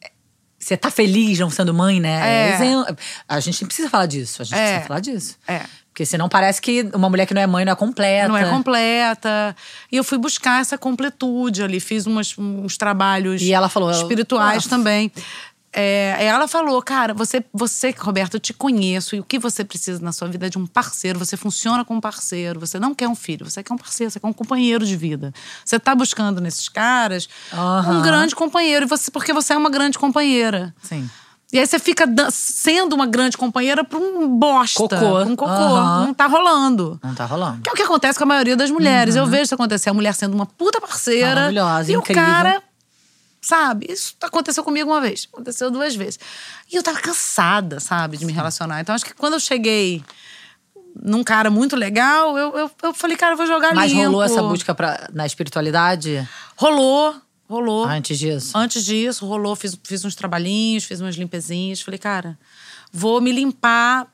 você 0.60 0.76
tá 0.76 0.90
feliz 0.90 1.38
não 1.38 1.48
sendo 1.50 1.72
mãe, 1.72 1.98
né? 1.98 2.52
É. 2.52 2.96
A 3.26 3.40
gente 3.40 3.64
precisa 3.64 3.88
falar 3.88 4.06
disso. 4.06 4.42
A 4.42 4.44
gente 4.44 4.54
É. 4.58 4.64
precisa 4.66 4.86
falar 4.86 5.00
disso. 5.00 5.36
É. 5.48 5.62
Porque 5.90 6.06
senão 6.06 6.28
parece 6.28 6.62
que 6.62 6.82
uma 6.94 7.08
mulher 7.10 7.26
que 7.26 7.34
não 7.34 7.42
é 7.42 7.46
mãe 7.46 7.64
não 7.64 7.72
é 7.72 7.76
completa. 7.76 8.28
Não 8.28 8.36
é 8.36 8.44
completa. 8.48 9.56
E 9.90 9.96
eu 9.96 10.04
fui 10.04 10.18
buscar 10.18 10.60
essa 10.60 10.78
completude 10.78 11.62
ali, 11.62 11.80
fiz 11.80 12.06
umas- 12.06 12.34
uns 12.38 12.76
trabalhos 12.76 13.42
E 13.42 13.52
ela 13.52 13.68
falou, 13.68 13.90
espirituais 13.90 14.66
ah. 14.66 14.70
também. 14.70 15.10
É, 15.72 16.24
ela 16.26 16.48
falou, 16.48 16.82
cara, 16.82 17.14
você, 17.14 17.44
você, 17.52 17.94
Roberto, 17.96 18.34
eu 18.34 18.40
te 18.40 18.52
conheço 18.52 19.14
e 19.14 19.20
o 19.20 19.24
que 19.24 19.38
você 19.38 19.64
precisa 19.64 20.02
na 20.02 20.10
sua 20.10 20.26
vida 20.26 20.46
é 20.46 20.50
de 20.50 20.58
um 20.58 20.66
parceiro. 20.66 21.18
Você 21.18 21.36
funciona 21.36 21.84
como 21.84 22.00
parceiro. 22.00 22.58
Você 22.58 22.78
não 22.80 22.92
quer 22.94 23.08
um 23.08 23.14
filho, 23.14 23.48
você 23.48 23.62
quer 23.62 23.72
um 23.72 23.78
parceiro, 23.78 24.10
você 24.10 24.18
quer 24.18 24.26
um 24.26 24.32
companheiro 24.32 24.84
de 24.84 24.96
vida. 24.96 25.32
Você 25.64 25.78
tá 25.78 25.94
buscando 25.94 26.40
nesses 26.40 26.68
caras 26.68 27.28
um 27.52 27.56
Aham. 27.56 28.02
grande 28.02 28.34
companheiro, 28.34 28.84
e 28.84 28.88
você, 28.88 29.10
porque 29.12 29.32
você 29.32 29.52
é 29.52 29.56
uma 29.56 29.70
grande 29.70 29.96
companheira. 29.98 30.74
Sim. 30.82 31.08
E 31.52 31.58
aí 31.58 31.66
você 31.66 31.80
fica 31.80 32.04
sendo 32.30 32.92
uma 32.94 33.06
grande 33.06 33.36
companheira 33.36 33.82
pra 33.82 33.98
um 33.98 34.28
bosta. 34.38 34.78
Cocô. 34.80 35.18
Um 35.22 35.34
cocô. 35.34 35.50
Aham. 35.52 36.06
Não 36.06 36.14
tá 36.14 36.26
rolando. 36.26 36.98
Não 37.02 37.12
tá 37.14 37.24
rolando. 37.26 37.60
Que 37.62 37.70
é 37.70 37.72
o 37.72 37.76
que 37.76 37.82
acontece 37.82 38.16
com 38.18 38.24
a 38.24 38.26
maioria 38.26 38.56
das 38.56 38.70
mulheres. 38.70 39.16
Eu 39.16 39.26
vejo 39.26 39.42
isso 39.44 39.54
acontecer. 39.54 39.90
A 39.90 39.94
mulher 39.94 40.14
sendo 40.14 40.34
uma 40.34 40.46
puta 40.46 40.80
parceira. 40.80 41.28
Uhum. 41.28 41.34
Maravilhosa, 41.54 41.92
E 41.92 41.94
incrível. 41.96 42.22
o 42.22 42.26
cara, 42.26 42.62
sabe? 43.40 43.86
Isso 43.88 44.14
aconteceu 44.20 44.62
comigo 44.62 44.90
uma 44.90 45.00
vez. 45.00 45.28
Aconteceu 45.32 45.70
duas 45.70 45.94
vezes. 45.94 46.18
E 46.70 46.76
eu 46.76 46.82
tava 46.82 47.00
cansada, 47.00 47.80
sabe? 47.80 48.16
De 48.16 48.24
me 48.24 48.32
relacionar. 48.32 48.80
Então 48.80 48.94
acho 48.94 49.04
que 49.04 49.14
quando 49.14 49.34
eu 49.34 49.40
cheguei 49.40 50.02
num 51.02 51.22
cara 51.22 51.50
muito 51.50 51.76
legal, 51.76 52.36
eu, 52.36 52.56
eu, 52.56 52.70
eu 52.82 52.94
falei, 52.94 53.16
cara, 53.16 53.32
eu 53.32 53.36
vou 53.36 53.46
jogar 53.46 53.74
Mas 53.74 53.92
limpo. 53.92 54.04
rolou 54.04 54.22
essa 54.22 54.42
busca 54.42 54.74
pra, 54.74 55.08
na 55.12 55.24
espiritualidade 55.24 56.28
Rolou, 56.56 57.14
rolou. 57.48 57.84
antes 57.86 58.18
disso? 58.18 58.56
Antes 58.58 58.84
disso, 58.84 59.24
rolou, 59.26 59.54
fiz, 59.56 59.78
fiz 59.84 60.04
uns 60.04 60.14
trabalhinhos, 60.14 60.84
fiz 60.84 61.00
umas 61.00 61.14
limpezinhas. 61.14 61.80
Falei, 61.80 61.98
cara, 61.98 62.38
vou 62.92 63.20
me 63.20 63.32
limpar 63.32 64.06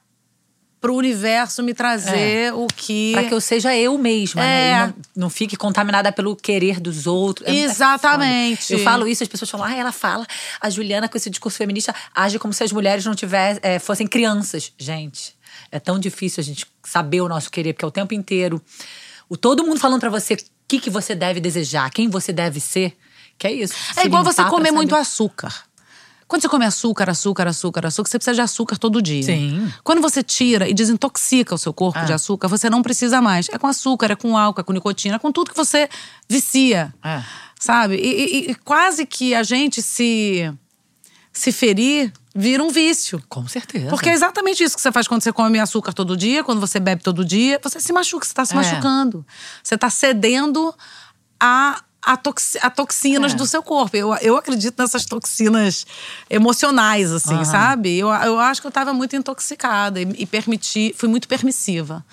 pro 0.80 0.94
universo 0.94 1.62
me 1.62 1.74
trazer 1.74 2.52
o 2.54 2.66
que. 2.66 3.12
Pra 3.12 3.24
que 3.24 3.34
eu 3.34 3.40
seja 3.40 3.74
eu 3.76 3.96
mesma, 3.98 4.40
né? 4.42 4.70
É. 4.70 4.74
E 4.74 4.86
não, 4.86 4.94
não 5.16 5.30
fique 5.30 5.56
contaminada 5.56 6.12
pelo 6.12 6.36
querer 6.36 6.78
dos 6.80 7.06
outros. 7.06 7.48
É- 7.48 7.52
é 7.52 7.54
Exatamente. 7.62 8.72
eu 8.72 8.78
falo 8.80 9.08
isso, 9.08 9.22
as 9.22 9.28
pessoas 9.28 9.50
falam, 9.50 9.66
ah, 9.66 9.74
ela 9.74 9.92
fala, 9.92 10.26
a 10.60 10.70
Juliana 10.70 11.08
com 11.08 11.16
esse 11.16 11.30
discurso 11.30 11.58
feminista 11.58 11.94
age 12.14 12.38
como 12.38 12.52
se 12.52 12.62
as 12.62 12.72
mulheres 12.72 13.04
não 13.04 13.14
tivessem, 13.14 13.60
é, 13.62 13.78
fossem 13.78 14.06
crianças. 14.06 14.72
Gente, 14.78 15.34
é 15.72 15.80
tão 15.80 15.98
difícil 15.98 16.40
a 16.40 16.44
gente 16.44 16.66
saber 16.84 17.20
o 17.20 17.28
nosso 17.28 17.50
querer, 17.50 17.72
porque 17.72 17.84
é 17.84 17.88
o 17.88 17.90
tempo 17.90 18.14
inteiro. 18.14 18.60
O, 19.28 19.36
todo 19.36 19.64
mundo 19.64 19.80
falando 19.80 20.00
pra 20.00 20.10
você 20.10 20.34
o 20.34 20.38
que, 20.68 20.78
que 20.78 20.90
você 20.90 21.14
deve 21.14 21.40
desejar, 21.40 21.90
quem 21.90 22.08
você 22.08 22.32
deve 22.32 22.60
ser. 22.60 22.96
Que 23.38 23.46
é 23.48 23.52
isso. 23.52 23.74
É 23.96 24.06
igual 24.06 24.24
você 24.24 24.42
comer 24.44 24.70
muito 24.70 24.94
açúcar. 24.96 25.52
Quando 26.28 26.42
você 26.42 26.48
come 26.48 26.64
açúcar, 26.64 27.08
açúcar, 27.08 27.46
açúcar, 27.48 27.86
açúcar, 27.86 28.10
você 28.10 28.18
precisa 28.18 28.34
de 28.34 28.40
açúcar 28.40 28.76
todo 28.78 29.00
dia. 29.00 29.22
Sim. 29.22 29.72
Quando 29.84 30.00
você 30.02 30.22
tira 30.24 30.68
e 30.68 30.74
desintoxica 30.74 31.54
o 31.54 31.58
seu 31.58 31.72
corpo 31.72 32.00
Ah. 32.00 32.04
de 32.04 32.12
açúcar, 32.12 32.48
você 32.48 32.68
não 32.68 32.82
precisa 32.82 33.22
mais. 33.22 33.48
É 33.50 33.58
com 33.58 33.66
açúcar, 33.68 34.10
é 34.10 34.16
com 34.16 34.36
álcool, 34.36 34.60
é 34.60 34.64
com 34.64 34.72
nicotina, 34.72 35.16
é 35.16 35.18
com 35.20 35.30
tudo 35.30 35.50
que 35.52 35.56
você 35.56 35.88
vicia. 36.28 36.92
É. 37.04 37.22
Sabe? 37.60 37.94
E, 37.96 38.48
e- 38.48 38.50
e 38.50 38.54
quase 38.56 39.06
que 39.06 39.34
a 39.36 39.42
gente 39.44 39.80
se, 39.80 40.52
se 41.32 41.52
ferir 41.52 42.12
vira 42.34 42.62
um 42.62 42.70
vício. 42.70 43.22
Com 43.28 43.46
certeza. 43.46 43.88
Porque 43.88 44.10
é 44.10 44.12
exatamente 44.12 44.62
isso 44.64 44.74
que 44.74 44.82
você 44.82 44.90
faz 44.92 45.06
quando 45.06 45.22
você 45.22 45.32
come 45.32 45.58
açúcar 45.60 45.92
todo 45.92 46.16
dia, 46.16 46.42
quando 46.42 46.60
você 46.60 46.80
bebe 46.80 47.02
todo 47.02 47.24
dia. 47.24 47.58
Você 47.62 47.78
se 47.80 47.92
machuca, 47.92 48.26
você 48.26 48.32
está 48.32 48.44
se 48.44 48.52
É. 48.52 48.56
machucando. 48.56 49.24
Você 49.62 49.76
está 49.76 49.88
cedendo 49.88 50.74
a, 51.40 51.82
a, 52.02 52.16
toxi- 52.16 52.58
a 52.62 52.70
toxinas 52.70 53.32
É. 53.32 53.34
do 53.36 53.46
seu 53.46 53.62
corpo. 53.62 53.96
Eu, 53.96 54.14
eu 54.16 54.36
acredito 54.36 54.74
nessas 54.80 55.04
toxinas 55.04 55.84
emocionais, 56.30 57.10
assim, 57.12 57.34
Aham. 57.34 57.44
sabe? 57.44 57.98
Eu, 57.98 58.08
eu 58.08 58.38
acho 58.38 58.60
que 58.60 58.66
eu 58.66 58.70
estava 58.70 58.92
muito 58.94 59.16
intoxicada 59.16 60.00
e, 60.00 60.06
e 60.18 60.26
permiti, 60.26 60.94
fui 60.96 61.08
muito 61.08 61.26
permissiva 61.28 62.04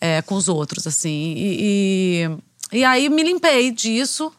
é, 0.00 0.22
com 0.22 0.34
os 0.34 0.48
outros, 0.48 0.86
assim. 0.86 1.34
E, 1.36 2.28
e, 2.72 2.78
e 2.78 2.84
aí 2.84 3.08
me 3.08 3.22
limpei 3.22 3.70
disso. 3.70 4.32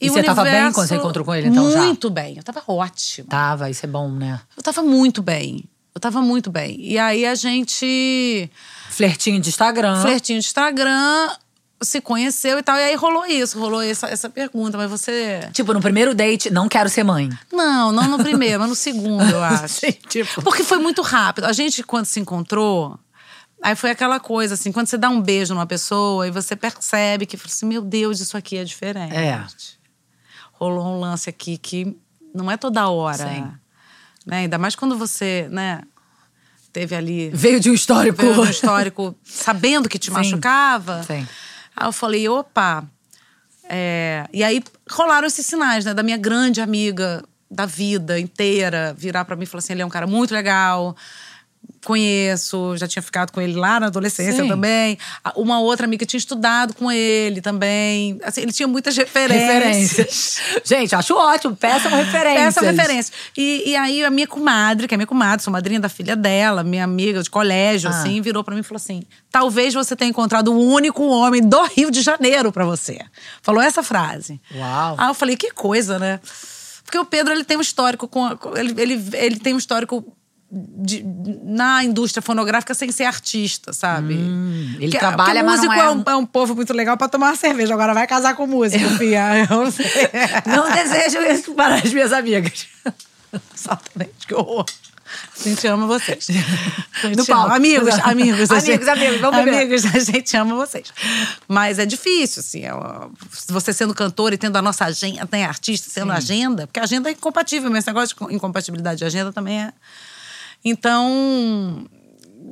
E 0.00 0.08
o 0.08 0.12
você 0.12 0.22
tava 0.22 0.44
bem 0.44 0.72
quando 0.72 0.86
você 0.86 0.94
encontrou 0.94 1.24
com 1.24 1.34
ele, 1.34 1.48
então, 1.48 1.70
já? 1.72 1.82
Muito 1.82 2.08
bem. 2.08 2.36
Eu 2.36 2.42
tava 2.44 2.62
ótima. 2.68 3.26
Tava, 3.28 3.68
isso 3.68 3.84
é 3.84 3.88
bom, 3.88 4.08
né? 4.10 4.40
Eu 4.56 4.62
tava 4.62 4.80
muito 4.82 5.20
bem. 5.22 5.64
Eu 5.94 6.00
tava 6.00 6.20
muito 6.22 6.50
bem. 6.52 6.76
E 6.80 6.96
aí 6.96 7.26
a 7.26 7.34
gente, 7.34 8.48
Flertinho 8.90 9.40
de 9.40 9.48
Instagram. 9.48 10.00
flertinho 10.00 10.38
de 10.40 10.46
Instagram, 10.46 11.30
se 11.80 12.00
conheceu 12.00 12.58
e 12.58 12.62
tal. 12.62 12.76
E 12.76 12.82
aí 12.82 12.94
rolou 12.94 13.24
isso, 13.26 13.58
rolou 13.58 13.80
essa, 13.82 14.06
essa 14.08 14.28
pergunta. 14.28 14.76
Mas 14.76 14.90
você. 14.90 15.48
Tipo, 15.52 15.72
no 15.72 15.80
primeiro 15.80 16.14
date, 16.14 16.50
não 16.50 16.68
quero 16.68 16.88
ser 16.88 17.04
mãe. 17.04 17.28
Não, 17.52 17.92
não 17.92 18.08
no 18.08 18.18
primeiro, 18.18 18.60
mas 18.60 18.68
no 18.68 18.74
segundo, 18.74 19.24
eu 19.24 19.42
acho. 19.44 19.68
Sim, 19.68 19.92
tipo. 20.08 20.42
Porque 20.42 20.62
foi 20.64 20.78
muito 20.78 21.02
rápido. 21.02 21.44
A 21.44 21.52
gente, 21.52 21.82
quando 21.82 22.06
se 22.06 22.20
encontrou. 22.20 22.98
Aí 23.60 23.74
foi 23.74 23.90
aquela 23.90 24.20
coisa, 24.20 24.54
assim, 24.54 24.70
quando 24.70 24.86
você 24.86 24.96
dá 24.96 25.08
um 25.08 25.20
beijo 25.20 25.52
numa 25.52 25.66
pessoa 25.66 26.28
e 26.28 26.30
você 26.30 26.54
percebe 26.54 27.26
que, 27.26 27.36
fala 27.36 27.50
assim, 27.52 27.66
meu 27.66 27.82
Deus, 27.82 28.20
isso 28.20 28.36
aqui 28.36 28.56
é 28.56 28.62
diferente. 28.62 29.12
É. 29.12 29.44
Rolou 30.52 30.86
um 30.86 31.00
lance 31.00 31.28
aqui 31.28 31.58
que 31.58 31.96
não 32.32 32.48
é 32.48 32.56
toda 32.56 32.88
hora. 32.88 33.28
Sim. 33.28 33.50
Né? 34.24 34.38
Ainda 34.42 34.58
mais 34.58 34.76
quando 34.76 34.96
você, 34.96 35.48
né, 35.50 35.82
teve 36.72 36.94
ali 36.94 37.30
Veio 37.30 37.58
de 37.58 37.68
um 37.68 37.74
histórico. 37.74 38.20
veio 38.22 38.34
do 38.34 38.44
histórico 38.44 39.16
sabendo 39.24 39.88
que 39.88 39.98
te 39.98 40.06
Sim. 40.06 40.12
machucava. 40.12 41.02
Sim. 41.02 41.26
Aí 41.78 41.86
eu 41.86 41.92
falei, 41.92 42.28
opa. 42.28 42.84
É, 43.70 44.26
E 44.32 44.42
aí 44.42 44.62
rolaram 44.90 45.26
esses 45.26 45.46
sinais, 45.46 45.84
né? 45.84 45.94
Da 45.94 46.02
minha 46.02 46.16
grande 46.16 46.60
amiga 46.60 47.22
da 47.50 47.66
vida 47.66 48.18
inteira 48.18 48.94
virar 48.96 49.24
para 49.24 49.36
mim 49.36 49.44
e 49.44 49.46
falar 49.46 49.60
assim: 49.60 49.74
ele 49.74 49.82
é 49.82 49.86
um 49.86 49.90
cara 49.90 50.06
muito 50.06 50.32
legal. 50.32 50.96
Conheço, 51.84 52.76
já 52.76 52.86
tinha 52.88 53.02
ficado 53.02 53.30
com 53.32 53.40
ele 53.40 53.54
lá 53.54 53.78
na 53.80 53.86
adolescência 53.86 54.42
Sim. 54.42 54.48
também. 54.48 54.98
Uma 55.36 55.60
outra 55.60 55.86
amiga 55.86 56.04
tinha 56.04 56.18
estudado 56.18 56.74
com 56.74 56.90
ele 56.90 57.40
também. 57.40 58.18
Assim, 58.24 58.42
ele 58.42 58.52
tinha 58.52 58.66
muitas 58.68 58.96
referências. 58.96 59.96
Referências. 59.96 60.40
Gente, 60.64 60.94
acho 60.94 61.14
ótimo. 61.14 61.56
Peçam 61.56 61.90
referências. 61.90 62.46
Essa 62.56 62.60
referência. 62.62 63.14
E, 63.36 63.70
e 63.70 63.76
aí 63.76 64.04
a 64.04 64.10
minha 64.10 64.26
comadre, 64.26 64.86
que 64.88 64.94
é 64.94 64.96
minha 64.96 65.06
comadre, 65.06 65.42
sou 65.42 65.52
madrinha 65.52 65.80
da 65.80 65.88
filha 65.88 66.14
dela, 66.16 66.62
minha 66.64 66.84
amiga 66.84 67.22
de 67.22 67.30
colégio, 67.30 67.88
Ah. 67.88 67.92
assim, 68.00 68.20
virou 68.20 68.42
pra 68.44 68.54
mim 68.54 68.60
e 68.60 68.64
falou 68.64 68.76
assim: 68.78 69.02
talvez 69.30 69.72
você 69.72 69.94
tenha 69.96 70.10
encontrado 70.10 70.52
o 70.52 70.58
único 70.60 71.04
homem 71.06 71.40
do 71.42 71.62
Rio 71.64 71.90
de 71.90 72.02
Janeiro 72.02 72.52
pra 72.52 72.64
você. 72.66 72.98
Falou 73.40 73.62
essa 73.62 73.82
frase. 73.82 74.40
Uau. 74.54 74.96
Aí 74.98 75.08
eu 75.08 75.14
falei, 75.14 75.36
que 75.36 75.52
coisa, 75.52 75.98
né? 75.98 76.20
Porque 76.84 76.98
o 76.98 77.04
Pedro, 77.04 77.32
ele 77.32 77.44
tem 77.44 77.56
um 77.56 77.60
histórico 77.60 78.08
com. 78.08 78.36
com- 78.36 78.56
Ele, 78.56 78.74
ele, 78.80 79.08
ele 79.14 79.36
tem 79.38 79.54
um 79.54 79.58
histórico. 79.58 80.04
De- 80.50 81.04
na 81.44 81.84
indústria 81.84 82.22
fonográfica 82.22 82.72
sem 82.74 82.90
ser 82.90 83.04
artista, 83.04 83.72
sabe? 83.72 84.14
Hum, 84.14 84.76
ele 84.80 84.92
Que- 84.92 84.98
trabalha, 84.98 85.42
porque 85.42 85.42
mas 85.42 85.60
não 85.60 85.66
músico 85.66 85.74
é 85.74 85.90
um, 85.90 86.02
é 86.06 86.16
um 86.16 86.26
povo 86.26 86.54
muito 86.54 86.72
legal 86.72 86.96
pra 86.96 87.08
tomar 87.08 87.26
uma 87.28 87.36
cerveja. 87.36 87.74
Agora 87.74 87.92
vai 87.92 88.06
casar 88.06 88.34
com 88.34 88.46
músico, 88.46 88.88
Fia. 88.96 89.46
Eu 89.50 89.56
não 89.64 89.70
sei. 89.72 89.86
Não 90.46 90.70
desejo 90.72 91.18
isso 91.22 91.52
para 91.54 91.74
as 91.76 91.92
minhas 91.92 92.12
amigas. 92.12 92.66
Exatamente, 93.54 94.26
que 94.26 94.34
horror. 94.34 94.64
A 95.40 95.48
gente 95.48 95.66
ama 95.66 95.86
vocês. 95.86 96.28
No 97.16 97.24
palco. 97.24 97.54
Amigos, 97.54 97.94
amigos. 98.00 98.50
Amigos, 98.50 98.64
gente- 98.66 98.88
amigos, 98.90 99.20
vamos 99.20 99.44
beber. 99.44 99.60
Amigos, 99.62 99.84
a 99.86 99.98
gente 100.00 100.36
ama 100.36 100.54
vocês. 100.56 100.92
Mas 101.46 101.78
é 101.78 101.86
difícil, 101.86 102.40
assim. 102.40 102.64
é 102.64 102.72
você 103.48 103.72
sendo 103.72 103.94
cantor 103.94 104.32
e 104.32 104.36
tendo 104.36 104.56
a 104.56 104.62
nossa 104.62 104.84
agenda, 104.84 105.24
tem 105.26 105.44
artista 105.44 105.88
sendo 105.88 106.10
agenda, 106.12 106.66
porque 106.66 106.80
a 106.80 106.82
agenda 106.82 107.08
é 107.08 107.12
incompatível, 107.12 107.70
mas 107.70 107.78
esse 107.80 107.86
negócio 107.86 108.16
de 108.16 108.34
incompatibilidade 108.34 108.98
de 108.98 109.04
agenda 109.04 109.32
também 109.32 109.60
é. 109.62 109.72
Então. 110.64 111.86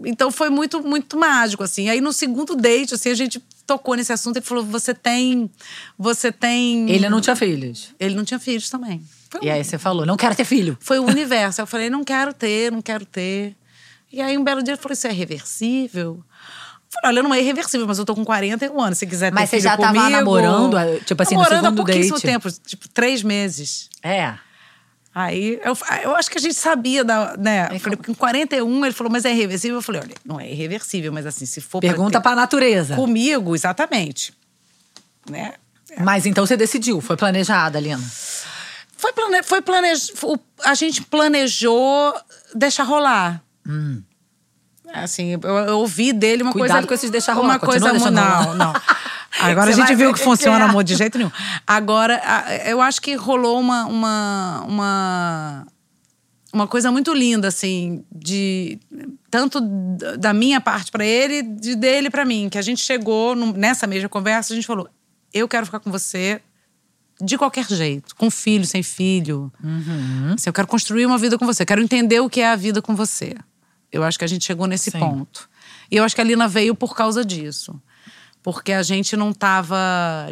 Então 0.05 0.31
foi 0.31 0.51
muito, 0.51 0.83
muito 0.83 1.17
mágico, 1.17 1.63
assim. 1.63 1.89
Aí 1.89 2.01
no 2.01 2.13
segundo 2.13 2.55
date, 2.55 2.95
assim, 2.95 3.11
a 3.11 3.15
gente 3.15 3.43
tocou 3.67 3.95
nesse 3.97 4.13
assunto 4.13 4.39
e 4.39 4.43
falou: 4.43 4.65
você 4.65 4.95
tem. 4.95 5.51
Você 5.99 6.31
tem. 6.31 6.89
Ele 6.91 7.09
não 7.09 7.21
tinha 7.21 7.35
filhos. 7.37 7.95
Ele 7.99 8.15
não 8.15 8.25
tinha 8.25 8.39
filhos 8.39 8.69
também. 8.71 9.03
Foi 9.31 9.41
E 9.45 9.51
aí 9.51 9.65
você 9.65 9.77
falou, 9.79 10.07
não 10.07 10.17
quero 10.17 10.35
ter 10.37 10.45
filho. 10.45 10.77
foi 10.81 10.99
o 10.99 11.05
universo. 11.05 11.61
Eu 11.61 11.67
falei, 11.67 11.91
não 11.91 12.05
quero 12.05 12.33
ter, 12.33 12.71
não 12.71 12.81
quero 12.81 13.05
ter. 13.05 13.57
E 14.13 14.21
aí, 14.23 14.39
um 14.39 14.45
belo 14.45 14.63
dia, 14.63 14.75
ele 14.75 14.81
falou: 14.81 14.93
Isso 14.93 15.07
é 15.07 15.13
reversível? 15.13 16.23
Eu 16.23 16.25
falei: 17.03 17.19
Olha, 17.19 17.23
não 17.23 17.35
é 17.35 17.41
irreversível, 17.41 17.87
mas 17.87 17.99
eu 17.99 18.05
tô 18.05 18.15
com 18.15 18.25
41 18.25 18.81
anos. 18.81 18.99
Se 18.99 19.07
quiser 19.07 19.31
ter 19.31 19.35
Mas 19.35 19.51
você 19.51 19.59
já 19.61 19.77
tava 19.77 19.95
comigo- 19.95 20.11
namorando, 20.11 20.77
tipo 21.05 21.23
assim, 21.23 21.35
no 21.35 21.41
namorando 21.43 21.65
segundo 21.65 21.81
há 21.81 21.85
pouquíssimo 21.85 22.15
date? 22.17 22.23
tempo 22.27 22.49
tipo, 22.65 22.89
três 22.91 23.23
meses. 23.23 23.89
É. 24.03 24.35
Aí 25.19 25.59
eu, 25.65 25.75
eu 26.03 26.15
acho 26.15 26.31
que 26.31 26.37
a 26.37 26.41
gente 26.43 26.57
sabia 26.57 27.03
da. 27.03 27.39
Né? 27.39 27.69
É 27.71 27.77
Eu 27.77 27.81
falei, 27.81 27.97
porque 27.97 28.13
em 28.13 28.15
41 28.15 28.85
ele 28.85 28.93
falou, 28.93 29.11
mas 29.11 29.25
é 29.25 29.31
irreversível? 29.31 29.79
Eu 29.79 29.83
falei, 29.83 30.03
olha, 30.03 30.15
não 30.23 30.39
é 30.39 30.53
irreversível, 30.53 31.11
mas 31.11 31.25
assim, 31.25 31.47
se 31.47 31.59
for. 31.63 31.81
Pergunta 31.81 32.19
ter 32.19 32.23
pra 32.23 32.37
natureza. 32.37 32.95
Comigo, 32.95 33.55
exatamente. 33.55 34.35
Né? 35.31 35.55
Mas 36.01 36.27
então 36.27 36.45
você 36.45 36.55
decidiu, 36.55 37.01
foi 37.01 37.17
planejada, 37.17 37.81
Lina. 37.81 38.05
Foi, 38.99 39.11
plane... 39.15 39.43
foi 39.43 39.63
planej... 39.63 39.95
A 40.65 40.75
gente 40.75 41.01
planejou 41.01 42.15
deixar 42.55 42.83
rolar. 42.83 43.43
Assim, 44.93 45.33
eu, 45.33 45.41
eu 45.41 45.79
ouvi 45.79 46.13
dele 46.13 46.43
uma 46.43 46.53
Cuidado 46.53 46.73
coisa. 46.77 46.89
com 46.89 46.95
esses 46.95 47.11
deixar 47.11 47.33
rolar, 47.33 47.55
Uma 47.55 47.59
coisa. 47.59 47.91
Não, 48.11 48.55
não. 48.55 48.75
Agora 49.41 49.73
Você 49.73 49.81
a 49.81 49.87
gente 49.87 49.97
viu 49.97 50.13
que 50.13 50.21
funciona, 50.21 50.65
amor, 50.65 50.83
de 50.83 50.95
jeito 50.95 51.19
nenhum. 51.19 51.31
Agora, 51.67 52.21
eu 52.67 52.81
acho 52.81 53.01
que 53.01 53.15
rolou 53.15 53.61
uma, 53.61 53.85
uma, 53.87 54.65
uma, 54.67 55.67
uma 56.53 56.67
coisa 56.67 56.91
muito 56.91 57.13
linda, 57.13 57.49
assim, 57.49 58.05
de 58.11 58.79
tanto 59.31 59.61
da 60.19 60.33
minha 60.33 60.61
parte 60.61 60.91
pra 60.91 61.05
ele, 61.05 61.43
de 61.43 61.75
dele 61.75 62.11
pra 62.11 62.25
mim. 62.25 62.49
Que 62.49 62.59
a 62.59 62.63
gente 62.63 62.83
chegou 62.83 63.35
nessa 63.35 63.87
mesma 63.87 64.09
conversa, 64.09 64.53
a 64.53 64.57
gente 64.57 64.67
falou: 64.67 64.89
eu 65.33 65.47
quero 65.47 65.67
ficar 65.67 65.81
com 65.81 65.91
você 65.91 66.41
de 67.21 67.39
qualquer 67.39 67.67
jeito, 67.67 68.15
com 68.17 68.31
filho, 68.31 68.67
sem 68.67 68.83
filho. 68.83 69.53
Assim, 70.35 70.49
eu 70.49 70.53
quero 70.53 70.69
construir 70.69 71.07
uma 71.07 71.19
vida 71.19 71.39
com 71.39 71.47
você, 71.47 71.65
quero 71.65 71.83
entender 71.83 72.21
o 72.21 72.29
que 72.29 72.41
é 72.41 72.49
a 72.49 72.57
vida 72.57 72.81
com 72.83 72.95
você. 72.95 73.35
Eu 73.93 74.03
acho 74.03 74.19
que 74.19 74.25
a 74.25 74.29
gente 74.29 74.45
chegou 74.45 74.67
nesse 74.67 74.91
Sim. 74.91 74.99
ponto. 74.99 75.49
E 75.91 75.97
eu 75.97 76.05
acho 76.05 76.15
que 76.15 76.21
a 76.21 76.25
Lina 76.25 76.49
veio 76.49 76.75
por 76.75 76.95
causa 76.95 77.25
disso. 77.25 77.81
Porque 78.47 78.73
a 78.73 78.83
gente 78.85 79.17
não 79.17 79.31
estava 79.33 79.77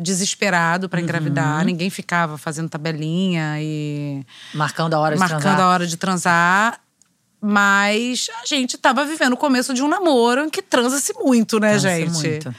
desesperado 0.00 0.88
para 0.88 1.00
engravidar, 1.00 1.64
ninguém 1.64 1.90
ficava 1.90 2.38
fazendo 2.38 2.68
tabelinha 2.68 3.56
e 3.60 4.24
Marcando 4.54 4.94
a 4.94 5.00
hora 5.00 5.16
de 5.16 5.18
marcando 5.18 5.40
transar. 5.42 5.60
a 5.60 5.68
hora 5.68 5.84
de 5.84 5.96
transar. 5.96 6.80
Mas 7.40 8.30
a 8.40 8.46
gente 8.46 8.78
tava 8.78 9.04
vivendo 9.04 9.32
o 9.32 9.36
começo 9.36 9.74
de 9.74 9.82
um 9.82 9.88
namoro 9.88 10.44
em 10.44 10.48
que 10.48 10.62
transa-se 10.62 11.12
muito, 11.14 11.58
né, 11.58 11.70
Transa-se 11.70 12.00
gente? 12.02 12.12
muito. 12.12 12.54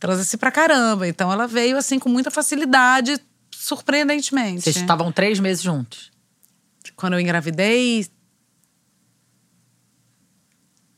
Transa-se 0.00 0.36
pra 0.38 0.50
caramba. 0.50 1.06
Então 1.06 1.30
ela 1.32 1.46
veio 1.46 1.76
assim 1.76 2.00
com 2.00 2.08
muita 2.08 2.28
facilidade, 2.32 3.16
surpreendentemente. 3.52 4.62
Vocês 4.62 4.74
estavam 4.74 5.12
três 5.12 5.38
meses 5.38 5.62
juntos. 5.62 6.10
Quando 6.96 7.12
eu 7.12 7.20
engravidei. 7.20 8.08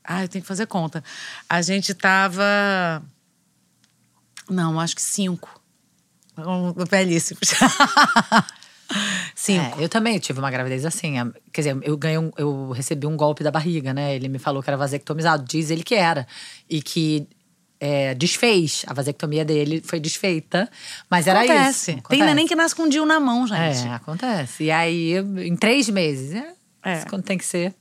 Ah, 0.03 0.25
eu 0.25 0.29
tenho 0.29 0.41
que 0.41 0.49
fazer 0.49 0.65
conta. 0.67 1.05
A 1.47 1.61
gente 1.61 1.93
tava. 1.93 3.03
Não, 4.49 4.79
acho 4.81 4.95
que 4.97 5.03
cinco. 5.03 5.61
Belíssimos. 6.91 7.41
cinco. 9.35 9.81
É, 9.81 9.85
eu 9.85 9.89
também 9.89 10.19
tive 10.19 10.39
uma 10.39 10.51
gravidez 10.51 10.85
assim. 10.87 11.15
Quer 11.53 11.61
dizer, 11.61 11.79
eu 11.83 11.97
ganhei 11.97 12.19
um- 12.19 12.31
eu 12.37 12.71
recebi 12.71 13.07
um 13.07 13.17
golpe 13.17 13.43
da 13.45 13.51
barriga, 13.51 13.93
né? 13.93 14.15
Ele 14.15 14.29
me 14.29 14.39
falou 14.39 14.63
que 14.63 14.71
era 14.71 14.77
vasectomizado. 14.77 15.45
Diz 15.45 15.71
ele 15.71 15.83
que 15.83 15.95
era. 15.95 16.27
E 16.69 16.81
que 16.81 17.27
é, 17.81 18.15
desfez. 18.15 18.85
A 18.87 18.95
vasectomia 18.95 19.45
dele 19.45 19.83
foi 19.85 20.01
desfeita. 20.01 20.69
Mas 21.11 21.27
era 21.27 21.41
Acontece. 21.41 21.93
isso. 21.93 22.03
Tem 22.09 22.23
neném 22.23 22.47
que 22.47 22.55
nasce 22.57 22.75
com 22.75 22.85
um 22.85 22.89
DIU 22.89 23.05
na 23.07 23.21
mão, 23.21 23.47
gente. 23.47 23.87
É, 23.87 23.93
acontece. 23.95 24.65
E 24.65 24.71
aí, 24.71 25.15
em 25.45 25.55
três 25.57 25.89
meses, 25.89 26.35
é, 26.35 26.55
É. 26.85 27.05
quando 27.05 27.23
tem 27.25 27.37
que 27.39 27.45
ser. 27.45 27.75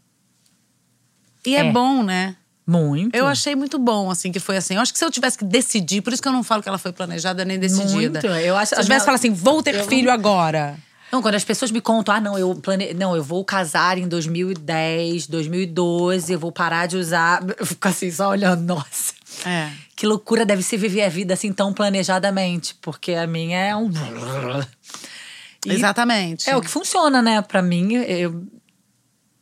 E 1.46 1.56
é, 1.56 1.60
É. 1.66 1.72
bom, 1.72 2.04
né? 2.04 2.36
Muito. 2.68 3.16
Eu 3.16 3.26
achei 3.26 3.56
muito 3.56 3.80
bom, 3.80 4.12
assim, 4.12 4.30
que 4.32 4.40
foi 4.42 4.58
assim. 4.58 4.76
Eu 4.76 4.82
acho 4.82 4.92
que 4.92 5.00
se 5.00 5.06
eu 5.06 5.10
tivesse 5.10 5.38
que 5.38 5.46
decidir, 5.46 6.02
por 6.02 6.12
isso 6.12 6.22
que 6.22 6.28
eu 6.28 6.34
não 6.34 6.44
falo 6.44 6.62
que 6.62 6.68
ela 6.68 6.78
foi 6.78 6.92
planejada 6.92 7.46
nem 7.46 7.58
decidida. 7.58 8.20
Muito. 8.22 8.28
Eu 8.28 8.58
acho- 8.58 8.70
se 8.70 8.76
eu 8.76 8.80
tivesse 8.84 8.90
minha- 8.90 9.00
falado 9.00 9.16
assim, 9.20 9.32
vou 9.32 9.64
ter 9.64 9.86
filho 9.88 10.12
agora. 10.12 10.78
Não, 11.10 11.22
quando 11.22 11.36
as 11.36 11.46
pessoas 11.46 11.72
me 11.72 11.80
contam, 11.80 12.14
ah, 12.14 12.20
não, 12.20 12.38
eu 12.38 12.54
plane... 12.56 12.94
não, 12.94 13.16
eu 13.16 13.24
vou 13.24 13.46
casar 13.46 13.98
em 13.98 14.06
2010, 14.10 15.26
2012, 15.28 16.34
eu 16.34 16.38
vou 16.40 16.52
parar 16.52 16.86
de 16.86 16.98
usar. 16.98 17.42
Eu 17.58 17.66
fico 17.66 17.88
assim, 17.88 18.12
só 18.12 18.28
olhando, 18.30 18.62
nossa. 18.64 19.14
É. 19.46 19.70
Que 19.96 20.06
loucura 20.06 20.46
deve 20.46 20.62
ser 20.62 20.76
viver 20.76 21.04
a 21.06 21.10
vida 21.10 21.34
assim 21.34 21.54
tão 21.54 21.72
planejadamente, 21.72 22.76
porque 22.82 23.14
a 23.14 23.26
minha 23.26 23.58
é 23.58 23.74
um. 23.76 23.90
E 25.66 25.72
Exatamente. 25.72 26.50
É 26.50 26.56
o 26.58 26.62
que 26.62 26.70
funciona, 26.70 27.22
né? 27.22 27.42
Pra 27.42 27.62
mim, 27.62 27.94
eu, 27.94 28.44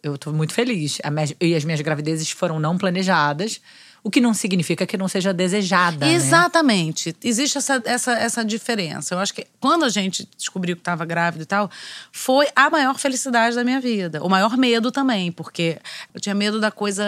eu 0.05 0.17
tô 0.17 0.31
muito 0.31 0.53
feliz. 0.53 0.99
Minha- 1.11 1.35
e 1.41 1.55
as 1.55 1.63
minhas 1.63 1.81
gravidezes 1.81 2.29
foram 2.31 2.59
não 2.59 2.77
planejadas, 2.77 3.59
o 4.03 4.11
que 4.11 4.21
não 4.21 4.35
significa 4.35 4.85
que 4.85 4.97
não 4.97 5.07
seja 5.07 5.33
desejada. 5.33 6.05
né? 6.05 6.13
Exatamente. 6.13 7.15
Existe 7.23 7.57
essa, 7.57 7.81
essa, 7.85 8.11
essa 8.13 8.45
diferença. 8.45 9.15
Eu 9.15 9.19
acho 9.19 9.33
que 9.33 9.47
quando 9.59 9.83
a 9.83 9.89
gente 9.89 10.29
descobriu 10.37 10.75
que 10.75 10.81
estava 10.81 11.03
grávida 11.05 11.41
e 11.41 11.45
tal, 11.47 11.71
foi 12.11 12.47
a 12.55 12.69
maior 12.69 12.99
felicidade 12.99 13.55
da 13.55 13.63
minha 13.63 13.81
vida. 13.81 14.23
O 14.23 14.29
maior 14.29 14.55
medo 14.57 14.91
também, 14.91 15.31
porque 15.31 15.79
eu 16.13 16.21
tinha 16.21 16.35
medo 16.35 16.59
da 16.59 16.69
coisa 16.69 17.03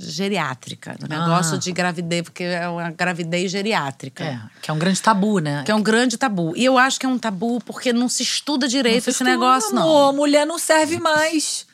geriátrica, 0.00 0.96
do 0.98 1.08
negócio 1.08 1.54
Ah. 1.54 1.58
de 1.58 1.72
gravidez, 1.72 2.22
porque 2.22 2.42
é 2.44 2.68
uma 2.68 2.90
gravidez 2.90 3.50
geriátrica. 3.50 4.24
É, 4.24 4.40
que 4.60 4.70
é 4.70 4.74
um 4.74 4.78
grande 4.78 5.00
tabu, 5.00 5.38
né? 5.38 5.62
Que 5.64 5.70
é 5.70 5.74
um 5.74 5.82
grande 5.82 6.16
tabu. 6.16 6.52
E 6.56 6.64
eu 6.64 6.76
acho 6.78 6.98
que 6.98 7.06
é 7.06 7.08
um 7.08 7.18
tabu 7.18 7.60
porque 7.64 7.92
não 7.92 8.08
se 8.08 8.22
estuda 8.22 8.68
direito 8.68 9.04
se 9.04 9.10
esse 9.10 9.22
estuda, 9.22 9.30
negócio, 9.30 9.74
não. 9.74 9.82
amor, 9.82 10.12
mulher 10.12 10.46
não 10.46 10.58
serve 10.58 10.98
mais. 10.98 11.66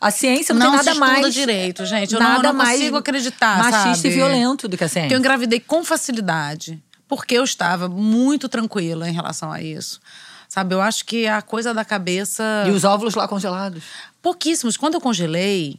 A 0.00 0.10
ciência 0.10 0.54
não, 0.54 0.72
Não 0.72 0.78
tem 0.84 0.94
nada 0.94 0.98
mais. 1.00 1.32
direito, 1.34 1.84
gente. 1.86 2.14
Eu 2.14 2.20
não- 2.20 2.28
nada 2.28 2.48
eu 2.48 2.52
não 2.52 2.58
mais 2.58 2.78
consigo 2.78 2.96
acreditar, 2.96 3.58
Machista 3.58 3.94
sabe? 3.96 4.08
e 4.08 4.10
violento 4.10 4.68
do 4.68 4.76
que 4.76 4.84
a 4.84 4.88
ciência. 4.88 5.02
Porque 5.08 5.14
eu 5.14 5.18
engravidei 5.18 5.60
com 5.60 5.82
facilidade. 5.84 6.82
Porque 7.08 7.34
eu 7.34 7.44
estava 7.44 7.88
muito 7.88 8.48
tranquila 8.48 9.08
em 9.08 9.12
relação 9.12 9.50
a 9.52 9.60
isso. 9.62 10.00
Sabe, 10.48 10.74
eu 10.74 10.80
acho 10.80 11.04
que 11.04 11.26
a 11.26 11.42
coisa 11.42 11.72
da 11.74 11.84
cabeça. 11.84 12.64
E 12.66 12.70
os 12.70 12.84
óvulos 12.84 13.14
lá 13.14 13.26
congelados. 13.26 13.82
Pouquíssimos. 14.22 14.76
Quando 14.76 14.94
eu 14.94 15.00
congelei, 15.00 15.78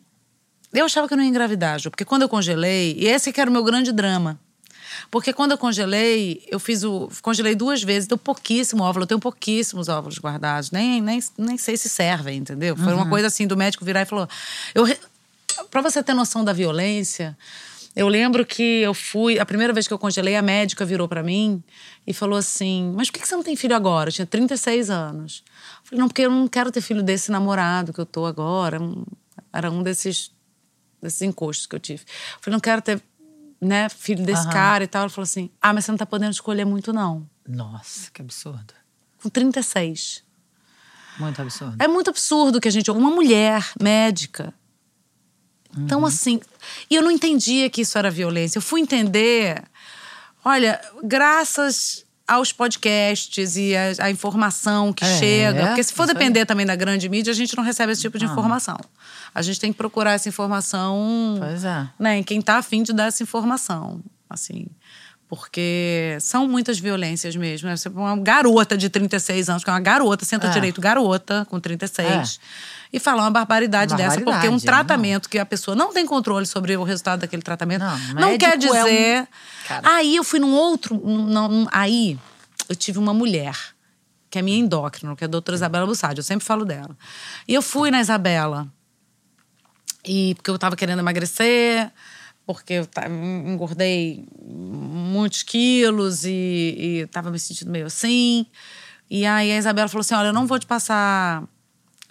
eu 0.73 0.85
achava 0.85 1.07
que 1.07 1.13
eu 1.13 1.17
não 1.17 1.23
ia 1.23 1.29
engravidar, 1.29 1.79
Ju, 1.79 1.89
porque 1.89 2.05
quando 2.05 2.23
eu 2.23 2.29
congelei, 2.29 2.95
e 2.99 3.07
esse 3.07 3.31
que 3.31 3.39
era 3.39 3.49
o 3.49 3.53
meu 3.53 3.63
grande 3.63 3.91
drama. 3.91 4.39
Porque 5.09 5.33
quando 5.33 5.51
eu 5.51 5.57
congelei, 5.57 6.43
eu 6.49 6.59
fiz 6.59 6.83
o. 6.83 7.09
Congelei 7.21 7.55
duas 7.55 7.81
vezes, 7.83 8.07
deu 8.07 8.17
pouquíssimo 8.17 8.83
óvulo, 8.83 9.03
eu 9.03 9.07
tenho 9.07 9.19
pouquíssimos 9.19 9.89
óvulos 9.89 10.19
guardados. 10.19 10.71
Nem, 10.71 11.01
nem, 11.01 11.19
nem 11.37 11.57
sei 11.57 11.77
se 11.77 11.89
servem, 11.89 12.37
entendeu? 12.37 12.75
Foi 12.75 12.93
uma 12.93 13.09
coisa 13.09 13.27
assim 13.27 13.47
do 13.47 13.57
médico 13.57 13.85
virar 13.85 14.01
e 14.01 14.05
falou. 14.05 14.27
Eu, 14.73 14.85
pra 15.69 15.81
você 15.81 16.03
ter 16.03 16.13
noção 16.13 16.43
da 16.43 16.53
violência, 16.53 17.37
Eu 17.95 18.09
lembro 18.09 18.45
que 18.45 18.81
eu 18.81 18.93
fui, 18.93 19.39
a 19.39 19.45
primeira 19.45 19.71
vez 19.71 19.87
que 19.87 19.93
eu 19.93 19.97
congelei, 19.97 20.35
a 20.35 20.41
médica 20.41 20.83
virou 20.83 21.07
para 21.07 21.23
mim 21.23 21.63
e 22.05 22.13
falou 22.13 22.37
assim: 22.37 22.91
Mas 22.93 23.09
por 23.09 23.19
que 23.19 23.27
você 23.27 23.35
não 23.35 23.43
tem 23.43 23.55
filho 23.55 23.73
agora? 23.73 24.09
Eu 24.09 24.13
tinha 24.13 24.25
36 24.25 24.89
anos. 24.89 25.43
Eu 25.47 25.85
falei: 25.85 25.99
Não, 26.01 26.07
porque 26.09 26.23
eu 26.23 26.31
não 26.31 26.47
quero 26.47 26.71
ter 26.71 26.81
filho 26.81 27.01
desse 27.01 27.31
namorado 27.31 27.93
que 27.93 27.99
eu 27.99 28.05
tô 28.05 28.25
agora. 28.25 28.79
Era 29.53 29.71
um 29.71 29.81
desses, 29.81 30.29
desses 31.01 31.21
encostos 31.21 31.65
que 31.65 31.75
eu 31.75 31.79
tive. 31.79 32.03
Eu 32.03 32.39
falei: 32.41 32.55
Não 32.55 32.59
quero 32.59 32.81
ter 32.81 33.01
né, 33.65 33.89
filho 33.89 34.23
desse 34.23 34.43
Aham. 34.43 34.53
cara 34.53 34.83
e 34.83 34.87
tal. 34.87 35.01
Ela 35.01 35.09
falou 35.09 35.23
assim: 35.23 35.49
Ah, 35.61 35.73
mas 35.73 35.85
você 35.85 35.91
não 35.91 35.97
tá 35.97 36.05
podendo 36.05 36.31
escolher 36.31 36.65
muito, 36.65 36.93
não. 36.93 37.27
Nossa, 37.47 38.09
que 38.11 38.21
absurdo. 38.21 38.73
Com 39.21 39.29
36. 39.29 40.23
Muito 41.19 41.41
absurdo. 41.41 41.75
É 41.79 41.87
muito 41.87 42.09
absurdo 42.09 42.61
que 42.61 42.67
a 42.67 42.71
gente. 42.71 42.91
Uma 42.91 43.09
mulher 43.09 43.65
médica. 43.81 44.53
Então, 45.77 46.05
assim. 46.05 46.39
E 46.89 46.95
eu 46.95 47.01
não 47.01 47.11
entendia 47.11 47.69
que 47.69 47.81
isso 47.81 47.97
era 47.97 48.09
violência. 48.09 48.57
Eu 48.57 48.61
fui 48.61 48.81
entender. 48.81 49.61
Olha, 50.43 50.79
graças 51.03 52.04
aos 52.27 52.51
podcasts 52.51 53.55
e 53.55 53.75
a, 53.75 54.05
a 54.05 54.09
informação 54.11 54.91
que 54.91 55.05
É, 55.05 55.17
chega. 55.19 55.67
Porque 55.67 55.83
se 55.83 55.93
for 55.93 56.03
isso 56.03 56.11
aí. 56.11 56.17
depender 56.17 56.45
também 56.45 56.65
da 56.65 56.75
grande 56.75 57.07
mídia, 57.07 57.31
a 57.31 57.35
gente 57.35 57.55
não 57.55 57.63
recebe 57.63 57.91
esse 57.91 58.01
tipo 58.01 58.17
de 58.17 58.25
informação. 58.25 58.77
A 59.33 59.41
gente 59.41 59.59
tem 59.59 59.71
que 59.71 59.77
procurar 59.77 60.13
essa 60.13 60.27
informação 60.29 61.35
Pois 61.39 61.63
é. 61.63 61.87
né, 61.99 62.17
em 62.17 62.23
quem 62.23 62.41
tá 62.41 62.57
afim 62.57 62.81
de 62.83 62.93
dar 62.93 63.05
essa 63.07 63.21
informação, 63.21 64.01
assim. 64.29 64.65
Porque 65.27 66.17
são 66.21 66.47
muitas 66.47 66.77
violências 66.77 67.35
mesmo. 67.35 67.67
né? 67.67 67.75
Você 67.75 67.89
uma 67.89 68.15
garota 68.17 68.77
de 68.77 68.89
36 68.89 69.49
anos, 69.49 69.63
que 69.63 69.69
é 69.69 69.73
uma 69.73 69.79
garota, 69.79 70.23
senta 70.23 70.47
É. 70.47 70.49
direito, 70.51 70.79
garota, 70.79 71.45
com 71.49 71.59
36, 71.59 72.39
e 72.93 72.99
falar 72.99 73.23
uma 73.23 73.31
barbaridade, 73.31 73.95
dessa. 73.95 74.15
Porque 74.17 74.29
um 74.29 74.31
Barbaridade, 74.31 74.63
é, 74.63 74.67
tratamento 74.67 75.27
que 75.29 75.39
a 75.39 75.45
pessoa 75.45 75.75
não 75.75 75.91
tem 75.91 76.05
controle 76.05 76.45
sobre 76.45 76.77
o 76.77 76.83
resultado 76.83 77.21
daquele 77.21 77.41
tratamento, 77.41 77.81
Não, 77.81 77.97
não, 78.31 78.37
quer 78.37 78.53
é 78.53 78.55
um- 78.55 78.59
dizer. 78.59 79.27
Aí 79.83 80.15
eu 80.15 80.23
fui 80.23 80.39
num 80.39 80.53
outro. 80.53 80.95
num- 80.95 81.25
num- 81.49 81.67
aí 81.71 82.19
eu 82.69 82.75
tive 82.75 82.99
uma 82.99 83.13
mulher, 83.13 83.57
que 84.29 84.37
é 84.37 84.43
minha 84.43 84.59
endócrina, 84.59 85.15
que 85.15 85.23
é 85.23 85.27
a 85.27 85.29
doutora 85.29 85.55
Isabela 85.55 85.87
Bussardi, 85.87 86.19
eu 86.19 86.23
sempre 86.23 86.45
falo 86.45 86.63
dela. 86.65 86.95
E 87.47 87.53
eu 87.55 87.63
fui 87.63 87.89
na 87.89 87.99
Isabela. 87.99 88.67
E 90.07 90.35
porque 90.35 90.51
eu 90.51 90.59
tava 90.59 90.75
querendo 90.75 90.99
emagrecer, 90.99 91.91
porque 92.45 92.73
eu 92.73 92.87
engordei 93.47 94.27
muitos 94.41 95.43
quilos 95.43 96.25
e, 96.25 96.75
e 96.77 97.07
tava 97.07 97.31
me 97.31 97.39
sentindo 97.39 97.71
meio 97.71 97.87
assim. 97.87 98.45
E 99.09 99.25
aí 99.25 99.51
a 99.51 99.57
Isabela 99.57 99.87
falou 99.87 100.01
assim: 100.01 100.13
olha, 100.15 100.27
eu 100.27 100.33
não 100.33 100.45
vou 100.45 100.59
te 100.59 100.65
passar 100.65 101.43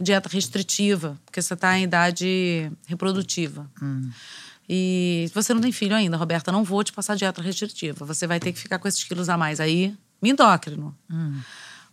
dieta 0.00 0.28
restritiva, 0.28 1.16
porque 1.24 1.40
você 1.40 1.54
tá 1.54 1.78
em 1.78 1.84
idade 1.84 2.70
reprodutiva. 2.86 3.70
E 4.68 5.30
você 5.34 5.52
não 5.52 5.60
tem 5.60 5.70
filho 5.70 5.94
ainda, 5.94 6.16
Roberta, 6.16 6.50
não 6.50 6.64
vou 6.64 6.82
te 6.82 6.92
passar 6.92 7.16
dieta 7.16 7.42
restritiva. 7.42 8.04
Você 8.06 8.26
vai 8.26 8.40
ter 8.40 8.52
que 8.52 8.58
ficar 8.58 8.78
com 8.78 8.88
esses 8.88 9.04
quilos 9.04 9.28
a 9.28 9.36
mais 9.36 9.60
aí, 9.60 9.94
me 10.20 10.30
endócrino. 10.30 10.96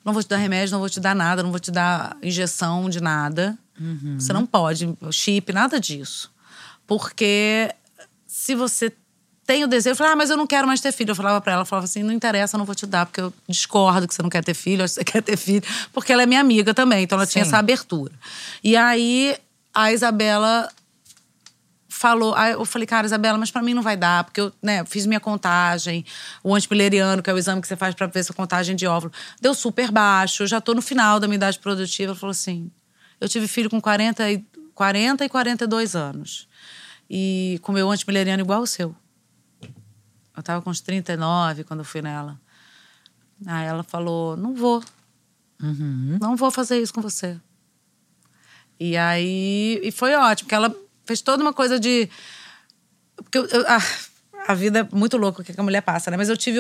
Não 0.03 0.13
vou 0.13 0.23
te 0.23 0.29
dar 0.29 0.37
remédio, 0.37 0.71
não 0.71 0.79
vou 0.79 0.89
te 0.89 0.99
dar 0.99 1.13
nada, 1.13 1.43
não 1.43 1.51
vou 1.51 1.59
te 1.59 1.69
dar 1.69 2.17
injeção 2.23 2.89
de 2.89 3.01
nada. 3.01 3.57
Você 4.19 4.33
não 4.33 4.45
pode, 4.47 4.97
chip, 5.11 5.51
nada 5.53 5.79
disso. 5.79 6.31
Porque 6.87 7.73
se 8.41 8.55
você 8.55 8.91
tem 9.45 9.63
o 9.63 9.67
desejo, 9.67 9.91
eu 9.91 9.95
falava, 9.95 10.13
ah, 10.13 10.17
mas 10.17 10.31
eu 10.31 10.37
não 10.37 10.47
quero 10.47 10.65
mais 10.65 10.81
ter 10.81 10.91
filho. 10.91 11.11
Eu 11.11 11.15
falava 11.15 11.39
pra 11.39 11.53
ela, 11.53 11.61
eu 11.61 11.65
falava 11.65 11.85
assim, 11.85 12.01
não 12.01 12.11
interessa, 12.11 12.55
eu 12.55 12.57
não 12.57 12.65
vou 12.65 12.73
te 12.73 12.87
dar, 12.87 13.05
porque 13.05 13.21
eu 13.21 13.31
discordo 13.47 14.07
que 14.07 14.15
você 14.15 14.23
não 14.23 14.29
quer 14.31 14.43
ter 14.43 14.55
filho, 14.55 14.83
acho 14.83 14.95
que 14.95 15.01
você 15.01 15.03
quer 15.11 15.21
ter 15.21 15.37
filho, 15.37 15.63
porque 15.93 16.11
ela 16.11 16.23
é 16.23 16.25
minha 16.25 16.39
amiga 16.41 16.73
também, 16.73 17.03
então 17.03 17.19
ela 17.19 17.27
tinha 17.27 17.43
Sim. 17.43 17.49
essa 17.49 17.59
abertura. 17.59 18.11
E 18.63 18.75
aí 18.75 19.37
a 19.71 19.93
Isabela 19.93 20.67
falou, 21.87 22.33
aí 22.33 22.53
eu 22.53 22.65
falei, 22.65 22.87
cara, 22.87 23.05
Isabela, 23.05 23.37
mas 23.37 23.51
pra 23.51 23.61
mim 23.61 23.75
não 23.75 23.83
vai 23.83 23.95
dar, 23.95 24.23
porque 24.23 24.41
eu, 24.41 24.51
né, 24.59 24.83
fiz 24.85 25.05
minha 25.05 25.19
contagem, 25.19 26.03
o 26.43 26.55
antipileriano, 26.55 27.21
que 27.21 27.29
é 27.29 27.33
o 27.33 27.37
exame 27.37 27.61
que 27.61 27.67
você 27.67 27.75
faz 27.75 27.93
pra 27.93 28.07
ver 28.07 28.23
sua 28.23 28.33
contagem 28.33 28.75
de 28.75 28.87
óvulo, 28.87 29.13
deu 29.39 29.53
super 29.53 29.91
baixo, 29.91 30.41
eu 30.41 30.47
já 30.47 30.59
tô 30.59 30.73
no 30.73 30.81
final 30.81 31.19
da 31.19 31.27
minha 31.27 31.35
idade 31.35 31.59
produtiva. 31.59 32.11
Ela 32.11 32.19
falou 32.19 32.31
assim, 32.31 32.71
eu 33.19 33.29
tive 33.29 33.47
filho 33.47 33.69
com 33.69 33.79
40 33.79 34.31
e, 34.31 34.43
40 34.73 35.25
e 35.25 35.29
42 35.29 35.95
anos. 35.95 36.47
E 37.14 37.59
com 37.62 37.74
meu 37.74 37.91
antipileriano 37.91 38.41
igual 38.41 38.62
o 38.62 38.68
seu. 38.68 38.95
Eu 40.36 40.41
tava 40.41 40.62
com 40.62 40.70
uns 40.70 40.80
39 40.80 41.66
quando 41.66 41.82
eu 41.82 41.86
fui 41.86 42.01
nela. 42.01 42.39
Aí 43.45 43.66
ela 43.66 43.84
falou, 43.84 44.38
não 44.38 44.55
vou. 44.55 44.82
Não 46.22 46.38
vou 46.38 46.49
fazer 46.49 46.80
isso 46.82 46.93
com 46.93 47.01
você. 47.01 47.38
E 48.80 48.95
aí. 48.95 49.82
E 49.84 49.91
foi 49.91 50.16
ótimo, 50.16 50.45
porque 50.45 50.55
ela 50.55 50.74
fez 51.05 51.22
toda 51.22 51.43
uma 51.43 51.51
coisa 51.53 51.78
de. 51.78 52.09
Porque 53.18 53.38
eu, 53.38 53.45
eu- 53.47 53.66
ah, 53.68 53.80
a 54.47 54.53
vida 54.53 54.79
é 54.91 54.95
muito 54.95 55.17
louca 55.17 55.43
que 55.43 55.53
a 55.57 55.63
mulher 55.63 55.81
passa, 55.81 56.09
né? 56.11 56.17
Mas 56.17 56.29
eu 56.29 56.35
tive. 56.37 56.59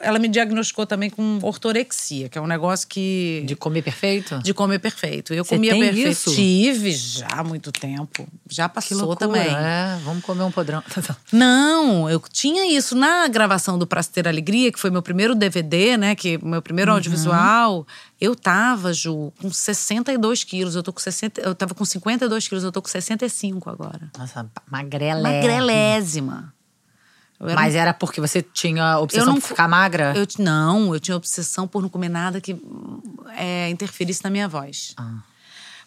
Ela 0.00 0.18
me 0.18 0.28
diagnosticou 0.28 0.86
também 0.86 1.08
com 1.10 1.38
ortorexia, 1.42 2.28
que 2.28 2.36
é 2.36 2.40
um 2.40 2.46
negócio 2.46 2.86
que. 2.88 3.42
De 3.46 3.54
comer 3.56 3.82
perfeito? 3.82 4.38
de 4.42 4.52
comer 4.52 4.78
perfeito. 4.78 5.32
Eu 5.32 5.44
Você 5.44 5.54
comia 5.54 5.72
perfeito. 5.72 6.08
isso? 6.08 6.34
Tive 6.34 6.92
já 6.92 7.26
há 7.32 7.44
muito 7.44 7.70
tempo. 7.72 8.26
Já 8.50 8.68
Que 8.68 8.74
passou 8.74 8.98
loucura. 8.98 9.16
também. 9.18 9.46
É, 9.54 9.98
vamos 10.04 10.24
comer 10.24 10.42
um 10.42 10.50
podrão. 10.50 10.82
Não, 11.32 12.08
eu 12.10 12.20
tinha 12.30 12.66
isso 12.76 12.94
na 12.96 13.28
gravação 13.28 13.78
do 13.78 13.86
Pra 13.86 14.02
Ter 14.02 14.26
Alegria, 14.28 14.70
que 14.72 14.78
foi 14.78 14.90
meu 14.90 15.02
primeiro 15.02 15.34
DVD, 15.34 15.96
né? 15.96 16.14
Que 16.14 16.38
meu 16.44 16.60
primeiro 16.60 16.90
Uhum. 16.90 16.96
audiovisual. 16.96 17.86
Eu 18.20 18.36
tava, 18.36 18.92
Ju, 18.92 19.32
com 19.40 19.50
62 19.50 20.44
quilos. 20.44 20.74
Eu 20.76 20.82
tô 20.82 20.92
com 20.92 21.00
60. 21.00 21.40
Eu 21.40 21.54
tava 21.54 21.74
com 21.74 21.84
52 21.84 22.46
quilos, 22.46 22.62
eu 22.64 22.70
tô 22.70 22.80
com 22.80 22.88
65 22.88 23.68
agora. 23.70 24.10
Nossa, 24.18 24.46
magrela. 24.70 25.22
Magrelésima. 25.22 26.52
Era 27.42 27.54
Mas 27.54 27.74
era 27.74 27.92
porque 27.92 28.20
você 28.20 28.40
tinha 28.40 28.98
obsessão 29.00 29.26
não 29.34 29.40
por 29.40 29.48
ficar 29.48 29.66
magra? 29.68 30.12
Eu, 30.16 30.26
não, 30.38 30.94
eu 30.94 31.00
tinha 31.00 31.16
obsessão 31.16 31.66
por 31.66 31.82
não 31.82 31.88
comer 31.88 32.08
nada 32.08 32.40
que 32.40 32.56
é, 33.36 33.68
interferisse 33.68 34.22
na 34.22 34.30
minha 34.30 34.48
voz. 34.48 34.94
Ah. 34.96 35.18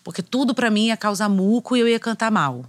Porque 0.03 0.21
tudo 0.21 0.53
pra 0.53 0.69
mim 0.69 0.87
ia 0.87 0.97
causar 0.97 1.29
muco 1.29 1.75
e 1.75 1.79
eu 1.79 1.87
ia 1.87 1.99
cantar 1.99 2.29
mal. 2.29 2.65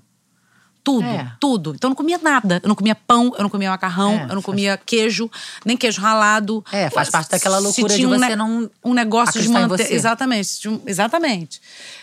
Tudo, 0.85 1.05
É. 1.05 1.33
tudo. 1.41 1.75
Então 1.75 1.89
eu 1.89 1.91
não 1.91 1.97
comia 1.97 2.17
nada. 2.17 2.61
Eu 2.63 2.69
não 2.69 2.77
comia 2.77 2.95
pão, 2.95 3.33
eu 3.37 3.43
não 3.43 3.51
comia 3.51 3.69
macarrão, 3.71 4.13
É, 4.13 4.23
eu 4.23 4.27
não 4.29 4.35
faz- 4.35 4.45
comia 4.45 4.77
queijo, 4.79 5.29
nem 5.65 5.77
queijo 5.77 6.01
ralado. 6.01 6.65
É, 6.71 6.89
faz 6.89 7.11
parte 7.11 7.29
daquela 7.33 7.59
loucura 7.59 7.93
de 7.97 8.07
um 8.07 8.11
você 8.11 8.29
ne- 8.29 8.37
não 8.37 8.71
um 8.85 8.95
negócio 8.95 9.43
de 9.43 9.49
manter, 9.49 9.93
exatamente, 9.93 10.69
um- 10.69 10.81
exatamente. 10.87 11.61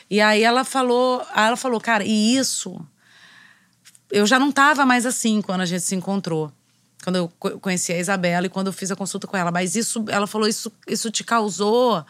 E 0.10 0.20
aí 0.20 0.44
ela 0.44 0.66
falou, 0.66 1.26
aí 1.34 1.48
ela 1.48 1.56
falou, 1.56 1.80
cara, 1.80 2.04
e 2.04 2.36
isso 2.36 2.78
eu 4.12 4.28
já 4.28 4.38
não 4.38 4.52
tava 4.52 4.86
mais 4.86 5.06
assim 5.06 5.42
quando 5.42 5.62
a 5.62 5.66
gente 5.66 5.82
se 5.84 5.96
encontrou. 5.96 6.52
Quando 7.04 7.18
eu 7.18 7.32
co- 7.38 7.60
conheci 7.60 7.92
a 7.92 7.98
Isabela 8.00 8.46
e 8.46 8.50
quando 8.50 8.68
eu 8.68 8.74
fiz 8.74 8.90
a 8.92 8.96
consulta 8.96 9.28
com 9.28 9.36
ela. 9.38 9.52
Mas 9.52 9.76
isso, 9.76 10.06
ela 10.08 10.26
falou, 10.26 10.48
isso, 10.48 10.72
isso 10.88 11.12
te 11.12 11.24
causou 11.24 12.04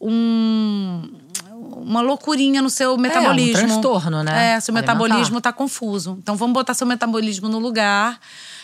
um, 0.00 1.10
uma 1.76 2.00
loucurinha 2.00 2.60
no 2.60 2.68
seu 2.70 2.96
metabolismo. 2.98 3.54
transtorno, 3.66 4.22
né? 4.22 4.54
É, 4.54 4.60
seu 4.60 4.72
Alimentar. 4.74 4.94
metabolismo 4.94 5.40
tá 5.40 5.52
confuso. 5.52 6.16
Então 6.22 6.36
vamos 6.36 6.52
botar 6.54 6.74
seu 6.74 6.86
metabolismo 6.86 7.48
no 7.48 7.58
lugar. 7.58 8.20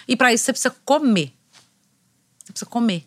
E 0.06 0.16
para 0.16 0.32
isso 0.32 0.44
você 0.44 0.52
precisa 0.52 0.74
comer. 0.84 1.32
Você 2.44 2.52
precisa 2.52 2.70
comer. 2.70 3.06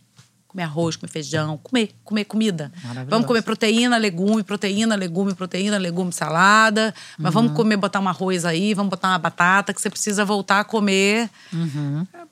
Comer 0.53 0.63
arroz, 0.63 0.95
comer 0.95 1.11
feijão, 1.11 1.57
comer, 1.57 1.89
comer 2.03 2.25
comida. 2.25 2.71
Vamos 3.09 3.25
comer 3.25 3.41
proteína, 3.41 3.97
legume, 3.97 4.43
proteína, 4.43 4.95
legume, 4.95 5.33
proteína, 5.33 5.79
legume, 5.79 6.13
salada. 6.13 6.93
Mas 7.17 7.33
vamos 7.33 7.53
comer, 7.53 7.75
botar 7.75 7.99
um 7.99 8.07
arroz 8.07 8.45
aí, 8.45 8.75
vamos 8.75 8.91
botar 8.91 9.09
uma 9.09 9.17
batata, 9.17 9.73
que 9.73 9.81
você 9.81 9.89
precisa 9.89 10.23
voltar 10.23 10.59
a 10.59 10.63
comer. 10.63 11.27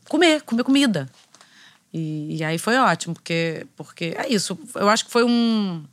Comer, 0.07 0.41
comer 0.43 0.63
comida. 0.63 1.09
E, 1.91 2.37
e 2.37 2.43
aí 2.43 2.59
foi 2.59 2.77
ótimo, 2.77 3.15
porque, 3.15 3.65
porque 3.75 4.15
é 4.15 4.31
isso. 4.31 4.57
Eu 4.75 4.87
acho 4.87 5.05
que 5.05 5.11
foi 5.11 5.23
um. 5.23 5.83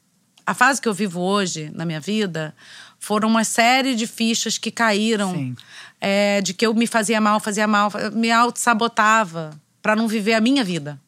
A 0.47 0.53
fase 0.53 0.81
que 0.83 0.89
eu 0.89 0.95
vivo 0.95 1.21
hoje 1.21 1.71
na 1.75 1.87
minha 1.87 2.01
vida 2.01 2.55
foram 2.99 3.29
uma 3.29 3.45
série 3.45 3.95
de 3.95 4.07
fichas 4.07 4.59
que 4.59 4.71
caíram 4.71 5.55
é, 6.01 6.41
de 6.43 6.53
que 6.53 6.67
eu 6.67 6.75
me 6.75 6.87
fazia 6.87 7.21
mal, 7.21 7.41
fazia 7.41 7.67
mal, 7.67 7.91
me 8.13 8.31
auto-sabotava 8.31 9.51
para 9.81 9.97
não 9.97 10.07
viver 10.07 10.35
a 10.35 10.41
minha 10.41 10.63
vida. 10.63 11.01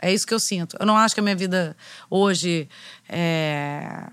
É 0.00 0.12
isso 0.12 0.26
que 0.26 0.34
eu 0.34 0.40
sinto. 0.40 0.76
Eu 0.78 0.86
não 0.86 0.96
acho 0.96 1.14
que 1.14 1.20
a 1.20 1.22
minha 1.22 1.36
vida 1.36 1.76
hoje 2.10 2.68
é, 3.08 4.06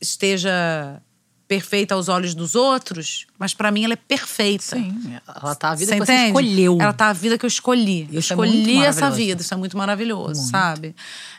esteja 0.00 1.02
perfeita 1.46 1.94
aos 1.94 2.08
olhos 2.08 2.34
dos 2.34 2.54
outros, 2.54 3.26
mas 3.38 3.54
para 3.54 3.70
mim 3.70 3.82
ela 3.82 3.94
é 3.94 3.96
perfeita. 3.96 4.76
Sim, 4.76 5.18
ela 5.26 5.54
tá 5.54 5.70
a 5.70 5.74
vida 5.74 5.92
Você 5.92 5.98
que 5.98 6.06
você 6.06 6.12
entende? 6.12 6.26
escolheu. 6.26 6.78
Ela 6.78 6.92
tá 6.92 7.08
a 7.08 7.12
vida 7.14 7.38
que 7.38 7.46
eu 7.46 7.48
escolhi. 7.48 8.00
Eu 8.02 8.06
é 8.06 8.10
muito 8.10 8.20
escolhi 8.20 8.76
essa 8.84 9.00
maravilhoso. 9.00 9.16
vida. 9.16 9.40
Isso 9.42 9.54
é 9.54 9.56
muito 9.56 9.76
maravilhoso, 9.76 10.42
sabe? 10.50 10.94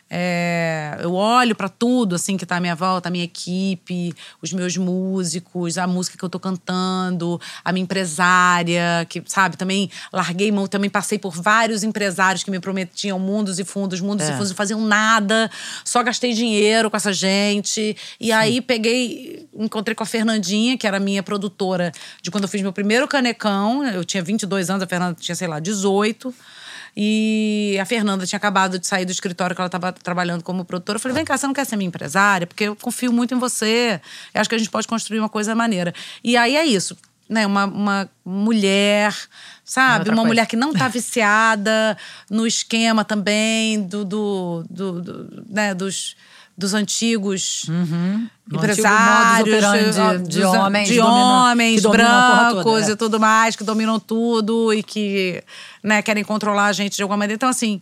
É, 0.09 0.97
eu 1.01 1.13
olho 1.13 1.55
para 1.55 1.69
tudo 1.69 2.15
assim 2.15 2.35
que 2.35 2.45
tá 2.45 2.57
à 2.57 2.59
minha 2.59 2.75
volta, 2.75 3.09
a 3.09 3.11
minha 3.11 3.23
equipe, 3.23 4.13
os 4.41 4.51
meus 4.51 4.75
músicos, 4.75 5.77
a 5.77 5.85
música 5.85 6.17
que 6.17 6.23
eu 6.25 6.29
tô 6.29 6.39
cantando, 6.39 7.39
a 7.63 7.71
minha 7.71 7.83
empresária, 7.83 9.05
que 9.07 9.21
sabe, 9.27 9.55
também 9.55 9.89
larguei 10.11 10.51
mão, 10.51 10.67
também 10.67 10.89
passei 10.89 11.19
por 11.19 11.31
vários 11.31 11.83
empresários 11.83 12.43
que 12.43 12.49
me 12.49 12.59
prometiam 12.59 13.19
mundos 13.19 13.59
e 13.59 13.63
fundos, 13.63 14.01
mundos 14.01 14.25
É. 14.27 14.29
e 14.29 14.33
fundos, 14.33 14.49
não 14.49 14.55
faziam 14.55 14.81
nada, 14.81 15.49
só 15.85 16.01
gastei 16.01 16.33
dinheiro 16.33 16.89
com 16.89 16.97
essa 16.97 17.13
gente. 17.13 17.95
E 18.19 18.31
aí 18.31 18.61
peguei, 18.61 19.47
encontrei 19.53 19.93
com 19.93 20.03
a 20.03 20.07
Fernandinha, 20.07 20.77
que 20.77 20.87
era 20.87 20.99
minha 20.99 21.21
produtora 21.21 21.91
de 22.21 22.31
quando 22.31 22.43
eu 22.45 22.49
fiz 22.49 22.61
meu 22.61 22.73
primeiro 22.73 23.07
canecão, 23.07 23.85
eu 23.85 24.03
tinha 24.03 24.23
22 24.23 24.69
anos, 24.69 24.83
a 24.83 24.87
Fernanda 24.87 25.15
tinha, 25.19 25.35
sei 25.35 25.47
lá, 25.47 25.59
18. 25.59 26.33
E 27.01 27.77
a 27.81 27.85
Fernanda 27.85 28.25
tinha 28.25 28.35
acabado 28.35 28.77
de 28.77 28.85
sair 28.85 29.05
do 29.05 29.11
escritório 29.13 29.55
que 29.55 29.61
ela 29.61 29.67
estava 29.67 29.93
trabalhando 29.93 30.43
como 30.43 30.65
produtora. 30.65 30.97
Eu 30.97 30.99
falei: 30.99 31.15
vem 31.15 31.23
cá, 31.23 31.37
você 31.37 31.47
não 31.47 31.53
quer 31.53 31.65
ser 31.65 31.77
minha 31.77 31.87
empresária? 31.87 32.45
Porque 32.45 32.65
eu 32.65 32.75
confio 32.75 33.13
muito 33.13 33.33
em 33.33 33.39
você. 33.39 34.01
Eu 34.33 34.41
acho 34.41 34.49
que 34.49 34.55
a 34.55 34.57
gente 34.57 34.69
pode 34.69 34.85
construir 34.85 35.19
uma 35.19 35.29
coisa 35.29 35.55
maneira. 35.55 35.93
E 36.21 36.35
aí 36.35 36.57
é 36.57 36.65
isso. 36.65 36.97
Né, 37.29 37.45
uma, 37.45 37.65
uma 37.65 38.09
mulher, 38.25 39.15
sabe? 39.63 40.09
Uma 40.09 40.15
coisa. 40.15 40.27
mulher 40.27 40.45
que 40.47 40.55
não 40.55 40.73
tá 40.73 40.87
viciada 40.87 41.95
no 42.29 42.45
esquema 42.47 43.05
também 43.05 43.83
do, 43.83 44.03
do, 44.03 44.65
do- 44.69 45.01
do- 45.01 45.45
né, 45.47 45.75
dos, 45.75 46.17
dos 46.59 46.73
antigos 46.73 47.63
No 47.67 48.29
empresários, 48.57 49.55
antigo 49.55 49.55
operandi 49.55 50.27
de 50.29 50.41
dos- 50.41 50.53
homens 50.53 50.87
de 50.89 50.99
homens 50.99 51.81
dominam 51.81 52.05
brancos 52.05 52.63
toda, 52.63 52.89
é. 52.89 52.91
e 52.91 52.95
tudo 52.95 53.19
mais, 53.19 53.55
que 53.55 53.63
dominam 53.63 53.99
tudo 53.99 54.73
e 54.73 54.83
que 54.83 55.41
né, 55.83 56.01
querem 56.01 56.23
controlar 56.23 56.65
a 56.65 56.73
gente 56.73 56.95
de 56.97 57.01
alguma 57.01 57.17
maneira. 57.17 57.35
Então, 57.35 57.49
assim, 57.49 57.79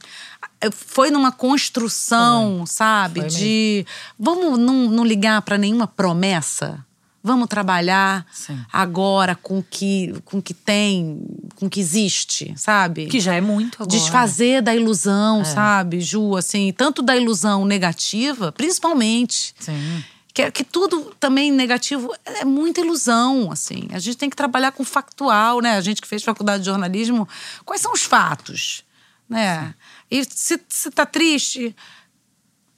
foi 0.71 1.09
numa 1.09 1.31
construção, 1.31 2.65
sabe? 2.65 3.21
Foi 3.21 3.29
de 3.29 3.85
vamos 4.19 4.59
não, 4.59 4.89
não 4.89 5.03
ligar 5.05 5.41
para 5.41 5.57
nenhuma 5.57 5.87
promessa. 5.87 6.85
Vamos 7.27 7.47
trabalhar 7.49 8.25
Sim. 8.31 8.57
agora 8.71 9.35
com 9.35 9.59
o 9.59 9.63
que, 9.63 10.13
com 10.25 10.37
o 10.37 10.41
que 10.41 10.53
tem, 10.53 11.19
com 11.55 11.65
o 11.65 11.69
que 11.69 11.79
existe, 11.79 12.53
sabe? 12.55 13.07
Que 13.07 13.19
já 13.19 13.35
é 13.35 13.41
muito 13.41 13.75
agora. 13.83 13.89
Desfazer 13.89 14.61
da 14.61 14.73
É. 14.73 14.77
ilusão, 14.77 15.43
sabe, 15.43 15.99
Ju? 15.99 16.35
Assim, 16.37 16.71
tanto 16.71 17.01
da 17.01 17.15
ilusão 17.17 17.65
negativa, 17.65 18.51
principalmente. 18.53 19.53
Sim. 19.59 20.03
Que, 20.33 20.49
que 20.51 20.63
tudo 20.63 21.15
também 21.19 21.51
negativo 21.51 22.13
é 22.23 22.45
muita 22.45 22.79
ilusão, 22.79 23.51
assim. 23.51 23.87
A 23.91 23.99
gente 23.99 24.17
tem 24.17 24.29
que 24.29 24.35
trabalhar 24.35 24.71
com 24.71 24.83
factual, 24.85 25.59
né? 25.61 25.75
A 25.77 25.81
gente 25.81 25.99
que 26.01 26.07
fez 26.07 26.23
faculdade 26.23 26.59
de 26.63 26.69
jornalismo, 26.69 27.27
quais 27.65 27.81
são 27.81 27.91
os 27.91 28.03
fatos, 28.03 28.83
né? 29.27 29.73
E 30.09 30.23
se, 30.23 30.59
se 30.69 30.91
tá 30.91 31.05
triste, 31.05 31.75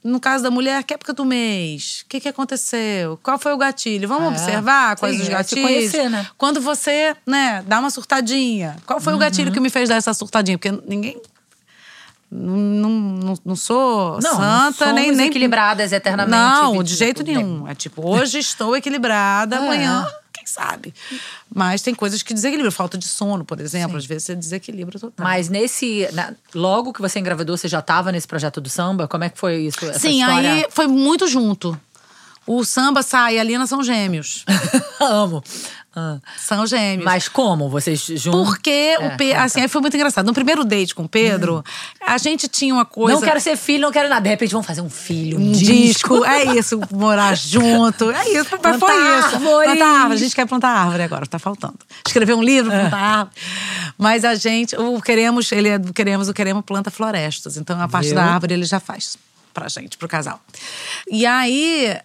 no 0.02 0.18
caso 0.18 0.42
da 0.42 0.50
mulher, 0.50 0.82
que 0.84 0.94
época 0.94 1.12
do 1.12 1.24
mês? 1.24 2.02
O 2.04 2.08
que, 2.08 2.20
que 2.20 2.28
aconteceu? 2.28 3.18
Qual 3.22 3.38
foi 3.38 3.52
o 3.52 3.56
gatilho? 3.58 4.08
Vamos 4.08 4.24
É. 4.24 4.28
observar 4.28 4.96
quais 4.96 5.16
Sim, 5.16 5.22
os 5.22 5.28
gatilhos? 5.28 5.64
conhecer, 5.64 6.08
né? 6.08 6.26
Quando 6.38 6.60
você, 6.60 7.14
né, 7.26 7.62
dá 7.66 7.78
uma 7.78 7.90
surtadinha. 7.90 8.76
Qual 8.86 8.98
foi 9.00 9.12
o 9.14 9.18
gatilho 9.18 9.52
que 9.52 9.60
me 9.60 9.68
fez 9.68 9.88
dar 9.88 9.96
essa 9.96 10.14
surtadinha? 10.14 10.56
Porque 10.56 10.72
ninguém. 10.86 11.20
Não, 12.32 12.88
não, 12.88 13.34
não, 13.44 13.56
sou 13.56 14.20
Não, 14.22 14.36
santa, 14.36 14.86
não 14.86 14.92
nem, 14.94 15.10
nem. 15.10 15.26
equilibradas 15.26 15.90
eternamente. 15.92 16.30
Não, 16.36 16.72
20 16.74 16.86
de 16.86 16.94
jeito 16.94 17.22
nenhum. 17.24 17.66
É 17.66 17.74
tipo, 17.74 18.06
hoje 18.08 18.38
estou 18.40 18.76
equilibrada, 18.76 19.56
É. 19.56 19.58
amanhã, 19.58 20.06
quem 20.40 20.46
sabe? 20.46 20.94
Mas 21.54 21.82
tem 21.82 21.94
coisas 21.94 22.22
que 22.22 22.32
desequilibram. 22.32 22.72
Falta 22.72 22.96
de 22.96 23.06
sono, 23.06 23.44
por 23.44 23.60
exemplo. 23.60 23.96
Às 23.96 24.06
vezes 24.06 24.24
você 24.24 24.34
desequilibra 24.34 24.98
total. 24.98 25.24
Mas 25.24 25.48
nesse. 25.48 26.08
na- 26.12 26.32
logo 26.54 26.92
que 26.92 27.00
você 27.00 27.18
engravidou, 27.20 27.56
você 27.56 27.68
já 27.68 27.80
estava 27.80 28.10
nesse 28.10 28.26
projeto 28.26 28.60
do 28.60 28.68
samba? 28.70 29.06
Como 29.06 29.22
é 29.24 29.28
que 29.28 29.38
foi 29.38 29.56
isso? 29.62 29.78
Sim, 29.98 30.20
história? 30.20 30.52
aí 30.54 30.66
foi 30.70 30.86
muito 30.86 31.26
junto. 31.26 31.78
O 32.46 32.64
samba 32.64 33.02
sai, 33.02 33.38
a 33.38 33.44
Lina 33.44 33.66
são 33.66 33.82
gêmeos. 33.82 34.44
Amo. 35.00 35.42
Ah. 35.94 36.18
São 36.38 36.64
gêmeos. 36.66 37.04
Mas 37.04 37.26
como? 37.28 37.68
Vocês 37.68 38.00
juntos? 38.00 38.30
Porque 38.48 38.70
É, 38.70 38.98
o 39.08 39.16
Pe... 39.16 39.28
conta. 39.30 39.42
assim, 39.42 39.66
foi 39.68 39.80
muito 39.80 39.96
engraçado. 39.96 40.24
No 40.24 40.32
primeiro 40.32 40.64
date 40.64 40.94
com 40.94 41.02
o 41.02 41.08
Pedro, 41.08 41.64
a 42.00 42.16
gente 42.16 42.46
tinha 42.48 42.72
uma 42.72 42.84
coisa. 42.84 43.14
Não 43.18 43.26
quero 43.26 43.40
ser 43.40 43.56
filho, 43.56 43.82
não 43.82 43.92
quero 43.92 44.08
nada. 44.08 44.20
De 44.22 44.28
repente 44.28 44.52
vamos 44.52 44.66
fazer 44.68 44.80
um 44.82 44.88
filho, 44.90 45.38
um, 45.38 45.48
um 45.48 45.52
disco. 45.52 46.24
É 46.30 46.56
isso, 46.56 46.80
morar 46.92 47.36
junto. 47.36 48.10
É 48.12 48.28
isso, 48.30 48.50
mas 48.62 48.76
foi 48.78 48.88
Plantar 48.88 49.18
isso. 49.18 49.34
árvores. 49.36 49.66
Plantar 49.70 49.86
árvore. 50.00 50.14
A 50.14 50.16
gente 50.16 50.34
quer 50.36 50.46
plantar 50.46 50.68
árvore 50.70 51.02
agora, 51.02 51.26
tá 51.26 51.38
faltando. 51.40 51.78
Escrever 52.06 52.34
um 52.34 52.42
livro, 52.42 52.70
É. 52.72 52.80
plantar 52.82 52.98
árvore. 52.98 53.36
Mas 53.98 54.24
a 54.24 54.34
gente, 54.36 54.76
o 54.76 55.00
queremos, 55.02 55.50
ele 55.50 55.68
é 55.70 55.78
do 55.78 55.92
queremos, 55.92 56.28
o 56.28 56.32
queremos 56.34 56.64
planta 56.64 56.90
florestas. 56.90 57.56
Então 57.56 57.80
a 57.80 57.88
parte 57.88 58.06
Viu? 58.06 58.14
da 58.16 58.24
árvore 58.24 58.54
ele 58.54 58.64
já 58.64 58.78
faz 58.78 59.16
pra 59.52 59.66
gente, 59.68 59.98
pro 59.98 60.06
casal. 60.06 60.40
E 61.10 61.26
aí 61.26 61.98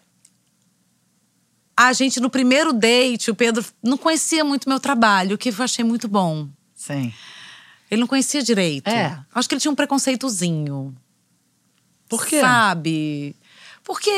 a 1.77 1.91
gente 1.93 2.19
no 2.19 2.29
primeiro 2.29 2.71
date, 2.73 3.29
o 3.31 3.35
Pedro 3.35 3.63
não 3.83 3.97
conhecia 3.97 4.43
muito 4.43 4.69
meu 4.69 4.79
trabalho, 4.79 5.35
o 5.35 5.37
que 5.37 5.49
eu 5.49 5.55
achei 5.63 5.83
muito 5.83 6.07
bom. 6.07 6.47
Sim. 6.73 7.13
Ele 7.91 8.01
não 8.01 8.07
conhecia 8.07 8.41
direito. 8.41 8.87
É. 8.87 9.19
Acho 9.33 9.47
que 9.49 9.55
ele 9.55 9.61
tinha 9.61 9.71
um 9.71 9.75
preconceitozinho. 9.75 10.95
Por 12.07 12.25
quê? 12.25 12.39
Sabe? 12.39 13.35
Porque 13.83 14.09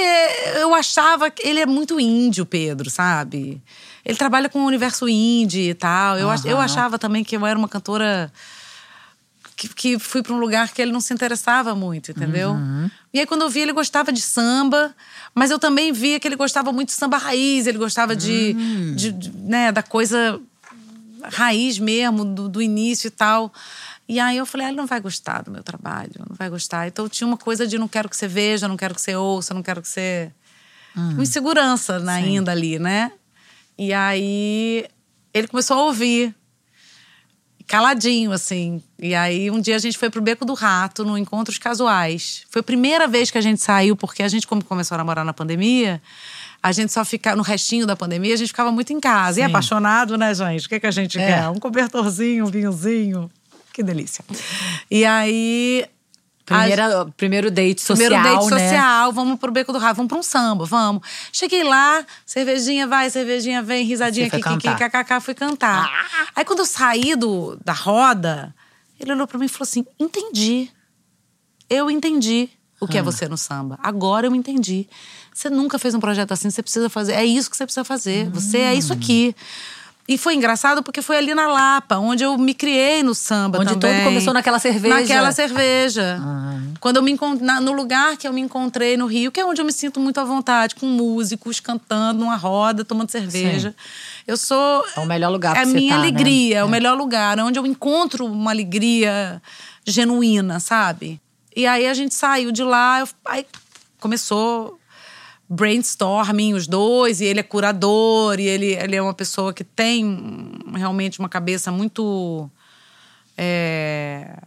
eu 0.61 0.73
achava 0.73 1.29
que 1.29 1.45
ele 1.45 1.59
é 1.59 1.65
muito 1.65 1.99
índio, 1.99 2.45
Pedro, 2.45 2.89
sabe? 2.89 3.61
Ele 4.05 4.17
trabalha 4.17 4.47
com 4.47 4.59
o 4.59 4.65
universo 4.65 5.09
indie 5.09 5.69
e 5.69 5.73
tal. 5.73 6.17
Eu, 6.17 6.29
ach- 6.29 6.45
eu 6.45 6.57
achava 6.59 6.97
também 6.97 7.23
que 7.23 7.35
eu 7.35 7.45
era 7.45 7.57
uma 7.59 7.67
cantora 7.67 8.31
que, 9.57 9.67
que 9.67 9.99
fui 9.99 10.21
para 10.23 10.33
um 10.33 10.37
lugar 10.39 10.71
que 10.71 10.81
ele 10.81 10.91
não 10.91 11.01
se 11.01 11.13
interessava 11.13 11.73
muito, 11.75 12.11
entendeu? 12.11 12.51
Uhum. 12.51 12.89
E 13.13 13.19
aí, 13.19 13.25
quando 13.25 13.41
eu 13.41 13.49
vi, 13.49 13.61
ele 13.61 13.73
gostava 13.73 14.13
de 14.13 14.21
samba, 14.21 14.95
mas 15.33 15.49
eu 15.51 15.57
também 15.57 15.91
via 15.91 16.19
que 16.19 16.27
ele 16.27 16.35
gostava 16.35 16.71
muito 16.71 16.89
de 16.89 16.93
samba 16.95 17.17
raiz, 17.17 17.65
ele 17.67 17.77
gostava 17.79 18.15
de, 18.15 18.55
Hum. 18.57 18.93
de- 18.95 19.11
de, 19.11 19.31
né, 19.35 19.71
da 19.71 19.81
coisa 19.81 20.39
raiz 21.23 21.79
mesmo, 21.79 22.23
do, 22.23 22.47
do 22.47 22.61
início 22.61 23.07
e 23.07 23.11
tal. 23.11 23.51
E 24.07 24.19
aí 24.19 24.37
eu 24.37 24.45
falei, 24.45 24.67
ah, 24.67 24.69
ele 24.69 24.77
não 24.77 24.85
vai 24.85 24.99
gostar 25.01 25.41
do 25.41 25.51
meu 25.51 25.63
trabalho, 25.63 26.11
não 26.29 26.35
vai 26.35 26.49
gostar. 26.49 26.87
Então 26.87 27.09
tinha 27.09 27.27
uma 27.27 27.35
coisa 27.37 27.67
de 27.67 27.77
não 27.77 27.87
quero 27.87 28.07
que 28.07 28.15
você 28.15 28.27
veja, 28.27 28.67
não 28.67 28.77
quero 28.77 28.93
que 28.95 29.01
você 29.01 29.15
ouça, 29.15 29.53
não 29.53 29.63
quero 29.63 29.81
que 29.81 29.87
você. 29.89 30.31
Uma 30.95 31.23
insegurança 31.23 31.99
na- 31.99 32.13
ainda 32.13 32.51
ali, 32.51 32.79
né? 32.79 33.11
E 33.77 33.91
aí 33.93 34.85
ele 35.33 35.47
começou 35.47 35.77
a 35.77 35.83
ouvir, 35.83 36.33
caladinho, 37.67 38.31
assim. 38.31 38.81
E 38.97 39.13
aí 39.13 39.51
um 39.51 39.59
dia 39.59 39.75
a 39.75 39.79
gente 39.79 39.97
foi 39.97 40.09
pro 40.09 40.21
Beco 40.21 40.45
do 40.45 40.53
Rato, 40.53 41.03
no 41.03 41.17
Encontros 41.17 41.57
Casuais. 41.57 42.43
Foi 42.49 42.61
a 42.61 42.63
primeira 42.63 43.07
vez 43.07 43.29
que 43.29 43.37
a 43.37 43.41
gente 43.41 43.61
saiu, 43.61 43.95
porque 43.95 44.23
a 44.23 44.27
gente, 44.27 44.47
como 44.47 44.63
começou 44.63 44.95
a 44.95 44.97
namorar 44.97 45.25
na 45.25 45.33
pandemia, 45.33 46.01
a 46.63 46.71
gente 46.71 46.91
só 46.91 47.03
ficava, 47.05 47.35
no 47.35 47.43
restinho 47.43 47.85
da 47.85 47.95
pandemia, 47.95 48.33
a 48.33 48.37
gente 48.37 48.47
ficava 48.47 48.71
muito 48.71 48.91
em 48.93 48.99
casa. 48.99 49.39
E 49.39 49.43
Sim. 49.43 49.49
apaixonado, 49.49 50.17
né, 50.17 50.33
gente? 50.33 50.65
O 50.65 50.69
que, 50.69 50.79
que 50.79 50.87
a 50.87 50.91
gente 50.91 51.19
É. 51.19 51.27
quer? 51.27 51.49
Um 51.49 51.59
cobertorzinho, 51.59 52.45
um 52.45 52.49
vinhozinho. 52.49 53.29
Que 53.73 53.83
delícia. 53.83 54.23
E 54.89 55.05
aí. 55.05 55.85
Primeira, 56.47 57.05
primeiro 57.17 57.51
date 57.51 57.81
social, 57.81 58.09
Primeiro 58.09 58.39
date 58.39 58.51
né? 58.53 58.69
social, 58.69 59.11
vamos 59.11 59.37
pro 59.37 59.51
Beco 59.51 59.73
do 59.73 59.79
Rato, 59.79 59.97
vamos 59.97 60.07
pra 60.09 60.17
um 60.17 60.23
samba, 60.23 60.63
vamos. 60.65 61.01
Cheguei 61.31 61.61
lá, 61.61 62.05
cervejinha 62.25 62.87
vai, 62.87 63.09
cervejinha 63.09 63.61
vem, 63.61 63.85
risadinha 63.85 64.29
cantar. 64.29 64.77
kkk, 64.77 65.19
fui 65.21 65.33
cantar. 65.33 65.91
Aí 66.33 66.45
quando 66.45 66.59
eu 66.59 66.65
saí 66.65 67.17
do, 67.17 67.59
da 67.65 67.73
roda, 67.73 68.55
ele 68.97 69.11
olhou 69.11 69.27
pra 69.27 69.37
mim 69.37 69.45
e 69.45 69.49
falou 69.49 69.63
assim: 69.63 69.85
entendi. 69.99 70.71
Eu 71.69 71.91
entendi 71.91 72.49
o 72.79 72.85
Ah. 72.85 72.87
que 72.87 72.97
é 72.97 73.01
você 73.01 73.27
no 73.27 73.37
samba. 73.37 73.77
Agora 73.83 74.27
eu 74.27 74.33
entendi. 74.33 74.87
Você 75.33 75.49
nunca 75.49 75.77
fez 75.77 75.93
um 75.93 75.99
projeto 75.99 76.31
assim, 76.31 76.49
você 76.49 76.63
precisa 76.63 76.89
fazer. 76.89 77.11
É 77.13 77.25
isso 77.25 77.49
que 77.51 77.57
você 77.57 77.65
precisa 77.65 77.83
fazer. 77.83 78.29
Você 78.29 78.57
é 78.59 78.71
Hum. 78.71 78.77
isso 78.77 78.93
aqui. 78.93 79.35
E 80.07 80.17
foi 80.17 80.35
engraçado 80.35 80.81
porque 80.81 81.01
foi 81.01 81.17
ali 81.17 81.35
na 81.35 81.47
Lapa, 81.47 81.97
onde 81.97 82.23
eu 82.23 82.37
me 82.37 82.53
criei 82.53 83.03
no 83.03 83.13
samba 83.13 83.59
Onde 83.59 83.73
também. 83.73 83.93
tudo 83.97 84.03
começou 84.05 84.33
naquela 84.33 84.57
cerveja. 84.57 84.95
Naquela 85.01 85.31
cerveja. 85.33 86.17
Ah. 86.21 86.59
Quando 86.79 86.95
eu 86.95 87.03
me 87.03 87.11
encont- 87.11 87.41
na- 87.41 87.59
no 87.59 87.73
lugar 87.73 88.15
que 88.15 88.25
eu 88.25 88.31
me 88.31 88.39
encontrei 88.39 88.95
no 88.95 89.05
Rio, 89.05 89.33
que 89.33 89.39
é 89.41 89.45
onde 89.45 89.59
eu 89.59 89.65
me 89.65 89.71
sinto 89.73 89.99
muito 89.99 90.17
à 90.19 90.23
vontade, 90.23 90.75
com 90.75 90.85
músicos 90.85 91.59
cantando 91.59 92.21
numa 92.21 92.37
roda, 92.37 92.85
tomando 92.85 93.09
cerveja. 93.11 93.75
Eu 94.25 94.37
sou 94.37 94.85
É 94.95 94.99
o 95.01 95.05
melhor 95.05 95.29
lugar 95.29 95.51
É 95.51 95.53
pra 95.55 95.61
a 95.63 95.65
você 95.65 95.73
minha 95.73 95.95
tá, 95.95 95.99
né? 96.01 96.07
alegria, 96.07 96.57
é 96.59 96.63
o 96.63 96.67
É. 96.67 96.71
melhor 96.71 96.97
lugar, 96.97 97.37
é 97.37 97.43
onde 97.43 97.59
eu 97.59 97.65
encontro 97.65 98.25
uma 98.25 98.51
alegria 98.51 99.41
genuína, 99.85 100.61
sabe? 100.61 101.19
E 101.53 101.67
aí 101.67 101.85
a 101.85 101.93
gente 101.93 102.15
saiu 102.15 102.51
de 102.51 102.63
lá, 102.63 103.01
eu- 103.01 103.09
aí 103.25 103.45
começou 103.99 104.79
brainstorming 105.49 106.53
os 106.53 106.67
dois, 106.67 107.21
e 107.21 107.25
ele 107.25 107.39
é 107.39 107.43
curador, 107.43 108.39
e 108.39 108.47
ele, 108.47 108.73
ele 108.73 108.95
é 108.95 109.01
uma 109.01 109.13
pessoa 109.13 109.53
que 109.53 109.63
tem 109.63 110.51
realmente 110.75 111.19
uma 111.19 111.29
cabeça 111.29 111.71
muito. 111.71 112.49
é, 113.37 114.37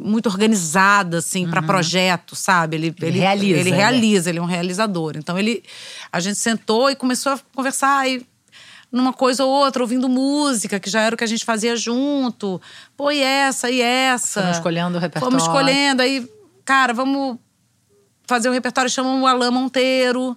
muito 0.00 0.28
organizada, 0.28 1.18
assim, 1.18 1.48
para 1.48 1.60
projeto, 1.60 2.34
sabe? 2.34 2.76
Ele, 2.76 2.94
Ele 3.02 3.18
realiza, 3.18 3.60
Ele 3.60 3.70
né? 3.70 3.76
realiza, 3.76 4.30
ele 4.30 4.38
é 4.38 4.42
um 4.42 4.46
realizador. 4.46 5.14
Então, 5.16 5.38
ele, 5.38 5.62
a 6.10 6.20
gente 6.20 6.38
sentou 6.38 6.88
e 6.88 6.96
começou 6.96 7.32
a 7.32 7.40
conversar 7.54 8.08
e 8.08 8.24
numa 8.90 9.12
coisa 9.12 9.44
ou 9.44 9.50
outra, 9.50 9.82
ouvindo 9.82 10.08
música, 10.08 10.80
que 10.80 10.88
já 10.88 11.02
era 11.02 11.14
o 11.14 11.18
que 11.18 11.24
a 11.24 11.26
gente 11.26 11.44
fazia 11.44 11.76
junto. 11.76 12.60
Pô, 12.96 13.10
e 13.10 13.20
essa, 13.20 13.70
e 13.70 13.82
essa. 13.82 14.40
Foram 14.40 14.52
escolhendo 14.52 14.96
o 14.96 15.00
repertório. 15.00 15.30
Fomos 15.30 15.42
escolhendo, 15.42 16.00
aí 16.00 16.26
cara, 16.64 16.94
vamos 16.94 17.38
fazer 18.28 18.48
o 18.48 18.52
repertório. 18.52 18.90
Chamamos 18.90 19.22
o 19.22 19.26
Alain 19.26 19.50
Monteiro, 19.50 20.36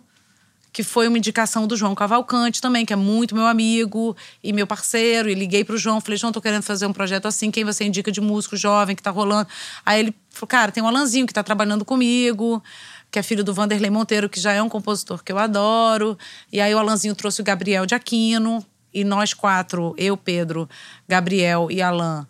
que 0.74 0.82
foi 0.82 1.08
uma 1.08 1.18
indicação 1.18 1.68
do 1.68 1.76
João 1.76 1.94
Cavalcante 1.94 2.62
também, 2.62 2.86
que 2.86 2.94
é 2.94 2.96
muito 2.96 3.36
meu 3.36 3.46
amigo 3.46 4.16
e 4.42 4.54
meu 4.54 4.66
parceiro. 4.66 5.30
E 5.30 5.36
liguei 5.36 5.64
pro 5.64 5.78
João, 5.78 6.00
falei, 6.00 6.18
João, 6.18 6.32
tô 6.32 6.42
querendo 6.42 6.64
fazer 6.64 6.86
um 6.86 6.94
projeto 6.94 7.28
assim, 7.28 7.52
quem 7.52 7.66
você 7.66 7.84
indica 7.84 8.12
de 8.12 8.22
músico 8.22 8.56
jovem 8.56 8.96
que 8.96 9.04
tá 9.04 9.12
rolando? 9.12 9.48
Aí 9.86 10.00
ele 10.00 10.16
falou, 10.30 10.48
cara, 10.48 10.72
tem 10.72 10.82
o 10.82 10.88
Alanzinho 10.88 11.28
que 11.28 11.34
tá 11.34 11.44
trabalhando 11.44 11.84
comigo, 11.84 12.64
que 13.12 13.20
é 13.20 13.24
filho 13.24 13.44
do 13.44 13.54
Vanderlei 13.54 13.92
Monteiro, 13.92 14.30
que 14.30 14.40
já 14.40 14.54
é 14.54 14.64
um 14.64 14.70
compositor 14.70 15.22
que 15.22 15.32
eu 15.32 15.38
adoro. 15.38 16.18
E 16.52 16.62
aí 16.62 16.74
o 16.74 16.80
Alanzinho 16.80 17.14
trouxe 17.14 17.42
o 17.42 17.44
Gabriel 17.44 17.86
de 17.86 17.94
Aquino, 17.94 18.66
e 18.94 19.04
nós 19.04 19.34
quatro, 19.34 19.94
eu, 19.98 20.18
Pedro, 20.18 20.70
Gabriel 21.08 21.70
e 21.72 21.82
Alan, 21.82 22.28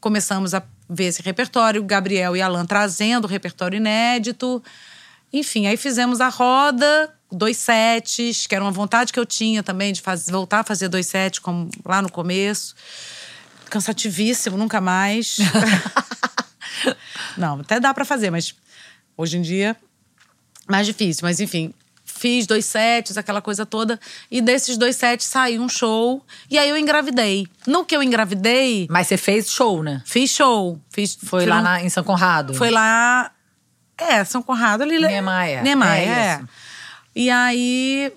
começamos 0.00 0.54
a 0.54 0.62
ver 0.88 1.04
esse 1.04 1.22
repertório, 1.22 1.82
Gabriel 1.84 2.36
e 2.36 2.42
Alan 2.42 2.66
trazendo 2.66 3.26
o 3.26 3.28
repertório 3.28 3.76
inédito. 3.76 4.62
Enfim, 5.32 5.66
aí 5.66 5.76
fizemos 5.76 6.20
a 6.20 6.28
roda, 6.28 7.12
dois 7.30 7.56
sets, 7.56 8.46
que 8.46 8.54
era 8.54 8.64
uma 8.64 8.70
vontade 8.70 9.12
que 9.12 9.18
eu 9.18 9.26
tinha 9.26 9.62
também 9.62 9.92
de 9.92 10.00
fazer, 10.00 10.32
voltar 10.32 10.60
a 10.60 10.64
fazer 10.64 10.88
dois 10.88 11.06
sets, 11.06 11.38
como 11.38 11.70
lá 11.84 12.02
no 12.02 12.10
começo. 12.10 12.74
Cansativíssimo, 13.68 14.56
nunca 14.56 14.80
mais. 14.80 15.38
Não, 17.36 17.60
até 17.60 17.78
dá 17.78 17.94
para 17.94 18.04
fazer, 18.04 18.30
mas 18.30 18.54
hoje 19.16 19.36
em 19.38 19.42
dia 19.42 19.76
mais 20.68 20.86
difícil. 20.86 21.20
Mas 21.22 21.40
enfim, 21.40 21.72
fiz 22.04 22.46
dois 22.46 22.64
sets, 22.64 23.16
aquela 23.16 23.40
coisa 23.40 23.64
toda. 23.64 23.98
E 24.30 24.40
desses 24.40 24.76
dois 24.76 24.96
sets 24.96 25.26
saiu 25.26 25.62
um 25.62 25.68
show. 25.68 26.24
E 26.50 26.58
aí 26.58 26.68
eu 26.68 26.76
engravidei. 26.76 27.46
No 27.66 27.84
que 27.84 27.96
eu 27.96 28.02
engravidei. 28.02 28.86
Mas 28.90 29.08
você 29.08 29.16
fez 29.16 29.50
show, 29.50 29.82
né? 29.82 30.02
Fiz 30.04 30.30
show. 30.30 30.80
Fiz, 30.90 31.16
Foi 31.22 31.46
lá 31.46 31.62
na, 31.62 31.82
em 31.82 31.88
São 31.88 32.04
Conrado. 32.04 32.54
Foi 32.54 32.70
lá. 32.70 33.32
É, 34.00 34.24
São 34.24 34.42
Conrado 34.42 34.82
ali. 34.82 34.98
Niemeyer. 34.98 35.62
Niemeyer, 35.62 36.08
É 36.08 36.12
é. 36.12 36.40
E 37.14 37.28
aí 37.30 38.12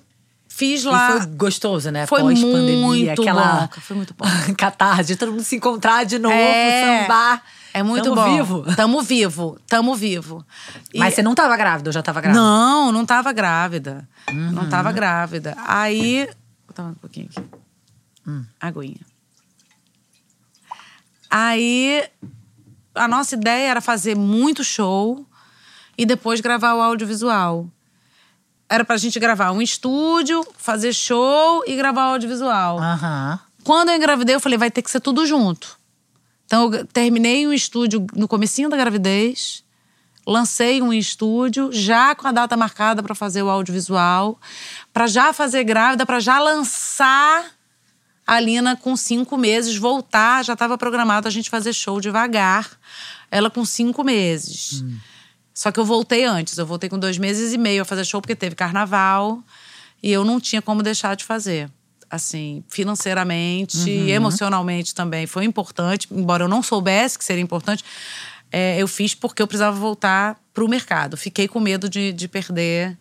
fiz 0.47 0.83
E 0.83 0.87
lá. 0.87 1.17
foi 1.19 1.25
gostoso, 1.27 1.89
né? 1.91 2.05
Foi 2.05 2.21
Pós-pandemia, 2.21 2.77
muito 2.77 3.21
aquela 3.21 3.67
bom, 3.73 3.81
foi 3.81 3.95
muito 3.97 4.13
bom. 4.13 4.25
catarse, 4.57 5.15
todo 5.15 5.31
mundo 5.31 5.43
se 5.43 5.55
encontrar 5.55 6.05
de 6.05 6.19
novo, 6.19 6.35
É. 6.35 7.01
sambar. 7.03 7.43
É 7.73 7.81
muito 7.81 8.03
Tamo 8.03 8.15
bom. 8.15 8.35
vivo. 8.35 8.75
Tamo 8.75 9.01
vivo. 9.01 9.59
Tamo 9.67 9.95
vivo. 9.95 10.45
E- 10.93 10.99
Mas 10.99 11.15
você 11.15 11.23
não 11.23 11.33
tava 11.33 11.57
grávida, 11.57 11.89
ou 11.89 11.93
já 11.93 12.03
tava 12.03 12.21
grávida? 12.21 12.39
Não, 12.39 12.91
não 12.91 13.03
tava 13.03 13.33
grávida. 13.33 14.07
Uhum. 14.29 14.51
Não 14.51 14.69
tava 14.69 14.91
grávida. 14.91 15.55
Aí. 15.65 16.25
Vou 16.27 16.35
botar 16.67 16.83
um 16.83 16.93
pouquinho 16.93 17.27
aqui. 17.35 17.43
Hum. 18.27 18.45
Aguinha. 18.61 18.97
Aí. 21.29 22.03
A 22.95 23.07
nossa 23.07 23.33
ideia 23.35 23.71
era 23.71 23.81
fazer 23.81 24.15
muito 24.15 24.63
show 24.63 25.25
e 25.97 26.05
depois 26.05 26.41
gravar 26.41 26.75
o 26.75 26.81
audiovisual. 26.81 27.67
Era 28.69 28.83
pra 28.83 28.97
gente 28.97 29.19
gravar 29.19 29.51
um 29.51 29.61
estúdio, 29.61 30.45
fazer 30.57 30.93
show 30.93 31.63
e 31.67 31.75
gravar 31.75 32.09
o 32.09 32.13
audiovisual. 32.13 32.79
Aham. 32.79 33.39
Quando 33.63 33.89
eu 33.89 33.95
engravidei, 33.95 34.35
eu 34.35 34.39
falei, 34.39 34.57
vai 34.57 34.71
ter 34.71 34.81
que 34.81 34.91
ser 34.91 34.99
tudo 34.99 35.25
junto. 35.25 35.77
Então, 36.45 36.73
eu 36.73 36.85
terminei 36.85 37.47
um 37.47 37.53
estúdio 37.53 38.05
no 38.13 38.27
comecinho 38.27 38.69
da 38.69 38.77
gravidez, 38.77 39.63
lancei 40.25 40.81
um 40.81 40.93
estúdio 40.93 41.71
já 41.71 42.13
com 42.13 42.27
a 42.27 42.31
data 42.31 42.57
marcada 42.57 43.01
para 43.01 43.15
fazer 43.15 43.41
o 43.41 43.49
audiovisual, 43.49 44.39
para 44.91 45.07
já 45.07 45.33
fazer 45.33 45.63
grávida, 45.63 46.05
para 46.05 46.19
já 46.19 46.39
lançar 46.39 47.51
a 48.25 48.39
Lina 48.39 48.75
com 48.75 48.95
cinco 48.95 49.37
meses, 49.37 49.75
voltar, 49.75 50.43
já 50.43 50.53
estava 50.53 50.77
programado 50.77 51.27
a 51.27 51.31
gente 51.31 51.49
fazer 51.49 51.73
show 51.73 51.99
devagar, 51.99 52.69
ela 53.29 53.49
com 53.49 53.65
cinco 53.65 54.03
meses. 54.03 54.83
Só 55.53 55.71
que 55.71 55.79
eu 55.79 55.85
voltei 55.85 56.23
antes, 56.25 56.57
eu 56.57 56.65
voltei 56.65 56.89
com 56.89 56.97
dois 56.97 57.17
meses 57.17 57.53
e 57.53 57.57
meio 57.57 57.83
a 57.83 57.85
fazer 57.85 58.03
show, 58.05 58.19
porque 58.19 58.35
teve 58.35 58.55
carnaval 58.55 59.43
e 60.01 60.11
eu 60.11 60.25
não 60.25 60.39
tinha 60.39 60.61
como 60.61 60.81
deixar 60.81 61.15
de 61.15 61.23
fazer. 61.23 61.69
Assim, 62.09 62.63
financeiramente, 62.67 63.89
emocionalmente 63.89 64.93
também 64.93 65.25
foi 65.25 65.45
importante, 65.45 66.07
embora 66.11 66.43
eu 66.43 66.47
não 66.47 66.61
soubesse 66.61 67.17
que 67.17 67.25
seria 67.25 67.41
importante, 67.41 67.83
é, 68.51 68.79
eu 68.79 68.87
fiz 68.87 69.15
porque 69.15 69.41
eu 69.41 69.47
precisava 69.47 69.75
voltar 69.75 70.37
para 70.53 70.63
o 70.63 70.67
mercado. 70.67 71.17
Fiquei 71.17 71.47
com 71.47 71.59
medo 71.59 71.89
de, 71.89 72.13
de 72.13 72.27
perder 72.27 72.95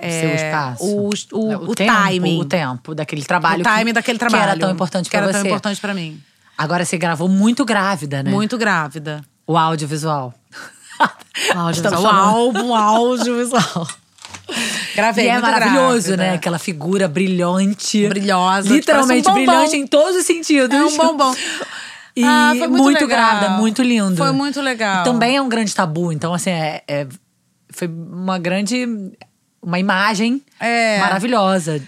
é, 0.00 0.20
Seu 0.20 0.34
espaço. 0.34 0.84
o, 0.84 1.08
o, 1.08 1.52
É, 1.52 1.56
o 1.56 1.74
tempo, 1.74 1.92
timing. 1.92 2.40
O 2.40 2.44
tempo 2.44 2.94
daquele 2.94 3.22
trabalho. 3.22 3.60
o 3.60 3.64
timing 3.64 3.86
que, 3.86 3.92
daquele 3.92 4.18
trabalho. 4.18 4.42
Que 4.44 4.50
era 4.50 4.58
tão 4.60 4.70
importante 4.70 5.04
que 5.04 5.10
pra 5.10 5.20
era 5.20 5.32
você. 5.32 5.38
tão 5.38 5.46
importante 5.46 5.80
para 5.80 5.94
mim. 5.94 6.20
Agora 6.56 6.84
você 6.84 6.98
gravou 6.98 7.28
muito 7.28 7.64
grávida, 7.64 8.22
né? 8.22 8.30
Muito 8.30 8.58
grávida. 8.58 9.22
O 9.46 9.56
audiovisual. 9.56 10.34
O 11.00 11.58
audiovisual. 11.58 11.70
Estamos 11.70 11.98
O 12.00 12.02
falando. 12.02 12.28
álbum 12.28 12.74
audiovisual. 12.74 13.88
Gravei 14.94 15.26
E 15.26 15.28
é 15.28 15.38
maravilhoso, 15.38 16.08
grávida. 16.08 16.16
né? 16.16 16.34
Aquela 16.34 16.58
figura 16.58 17.06
brilhante. 17.08 18.08
Brilhosa, 18.08 18.68
Literalmente 18.68 19.24
parece 19.24 19.30
um 19.30 19.44
brilhante 19.46 19.76
em 19.76 19.86
todos 19.86 20.16
os 20.16 20.26
sentidos. 20.26 20.76
É 20.76 20.82
um 20.84 20.96
bombom. 20.96 21.34
E 22.16 22.24
Ah, 22.24 22.52
foi 22.58 22.66
muito 22.66 22.82
muito, 22.82 23.00
legal. 23.06 23.08
grávida, 23.08 23.50
muito 23.50 23.82
lindo. 23.82 24.16
Foi 24.16 24.32
muito 24.32 24.60
legal. 24.60 25.02
E 25.02 25.04
também 25.04 25.36
é 25.36 25.42
um 25.42 25.48
grande 25.48 25.74
tabu. 25.74 26.12
Então, 26.12 26.34
assim, 26.34 26.50
é, 26.50 26.82
é- 26.88 27.06
foi 27.70 27.86
uma 27.88 28.38
grande. 28.38 28.86
Uma 29.62 29.78
imagem 29.78 30.42
É. 30.58 30.98
maravilhosa. 30.98 31.80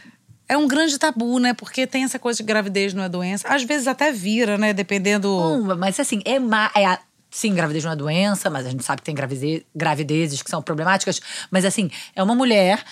É 0.49 0.57
um 0.57 0.69
grande 0.69 0.99
tabu, 0.99 1.39
né? 1.39 1.55
Porque 1.55 1.87
tem 1.87 2.05
essa 2.05 2.19
coisa 2.19 2.37
de 2.37 2.43
gravidez 2.45 2.93
não 2.95 3.03
é 3.03 3.09
doença. 3.09 3.49
Às 3.49 3.65
vezes 3.65 3.89
até 3.89 4.13
vira, 4.13 4.57
né? 4.59 4.73
Dependendo. 4.75 5.29
Hum, 5.35 5.75
mas 5.79 5.99
assim, 5.99 6.21
é, 6.27 6.39
ma- 6.39 6.71
é 6.77 6.99
sim, 7.33 7.53
gravidez 7.55 7.83
não 7.85 7.91
é 7.93 7.97
doença, 7.97 8.49
mas 8.51 8.67
a 8.67 8.71
gente 8.71 8.85
sabe 8.85 9.01
que 9.01 9.07
tem 9.07 9.15
gravide- 9.15 9.67
gravidezes 9.75 10.43
que 10.43 10.51
são 10.51 10.63
problemáticas. 10.63 11.21
Mas 11.51 11.65
assim, 11.65 11.91
é 12.15 12.23
uma 12.23 12.35
mulher 12.35 12.85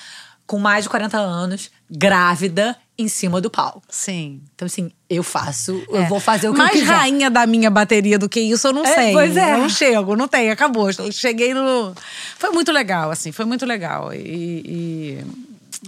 com 0.47 0.59
mais 0.59 0.83
de 0.85 0.91
40 0.91 1.17
anos, 1.17 1.71
grávida, 1.89 2.77
em 2.99 3.07
cima 3.07 3.41
do 3.41 3.49
palco. 3.49 3.83
Sim. 3.89 4.43
Então, 4.55 4.67
assim, 4.67 4.91
eu 5.09 5.23
faço, 5.23 5.81
eu 5.89 6.03
É. 6.03 6.09
vou 6.09 6.19
fazer 6.19 6.49
o 6.49 6.53
que 6.53 6.59
Mais 6.59 6.75
eu 6.75 6.81
quiser. 6.81 6.93
rainha 6.93 7.31
da 7.31 7.47
minha 7.47 7.71
bateria 7.71 8.19
do 8.19 8.29
que 8.29 8.41
isso, 8.41 8.67
eu 8.67 8.73
não 8.73 8.85
É, 8.85 8.95
sei. 8.95 9.13
pois 9.13 9.37
é. 9.37 9.57
Não 9.57 9.69
chego, 9.69 10.17
não 10.17 10.27
tem, 10.27 10.51
acabou. 10.51 10.91
Eu 10.91 11.13
Cheguei 11.13 11.55
no. 11.55 11.95
Foi 12.37 12.51
muito 12.51 12.73
legal, 12.73 13.11
assim, 13.13 13.31
foi 13.31 13.45
muito 13.45 13.65
legal. 13.65 14.13
E. 14.13 14.19
e 14.19 15.25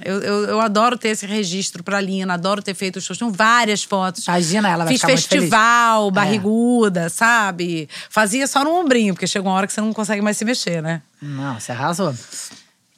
Eu, 0.05 0.21
eu, 0.21 0.45
eu 0.45 0.61
adoro 0.61 0.97
ter 0.97 1.09
esse 1.09 1.27
registro 1.27 1.83
pra 1.85 2.01
Lina, 2.01 2.35
adoro 2.35 2.63
ter 2.63 2.73
feito 2.75 2.97
os 2.97 3.05
shows. 3.05 3.19
Tenho 3.19 3.31
várias 3.31 3.83
fotos. 3.85 4.25
Imagina, 4.27 4.69
ela 4.71 4.85
vai 4.85 4.95
Fiz 4.95 5.03
festival, 5.03 6.09
É. 6.09 6.11
barriguda, 6.13 7.09
sabe? 7.11 7.89
Fazia 8.09 8.47
só 8.47 8.65
no 8.65 8.71
ombrinho, 8.71 9.13
porque 9.13 9.27
chega 9.27 9.47
uma 9.47 9.55
hora 9.55 9.67
que 9.67 9.73
você 9.73 9.81
não 9.83 9.93
consegue 9.93 10.23
mais 10.23 10.37
se 10.37 10.45
mexer, 10.45 10.83
né? 10.83 11.03
Não, 11.21 11.61
você 11.61 11.73
arrasou. 11.73 12.15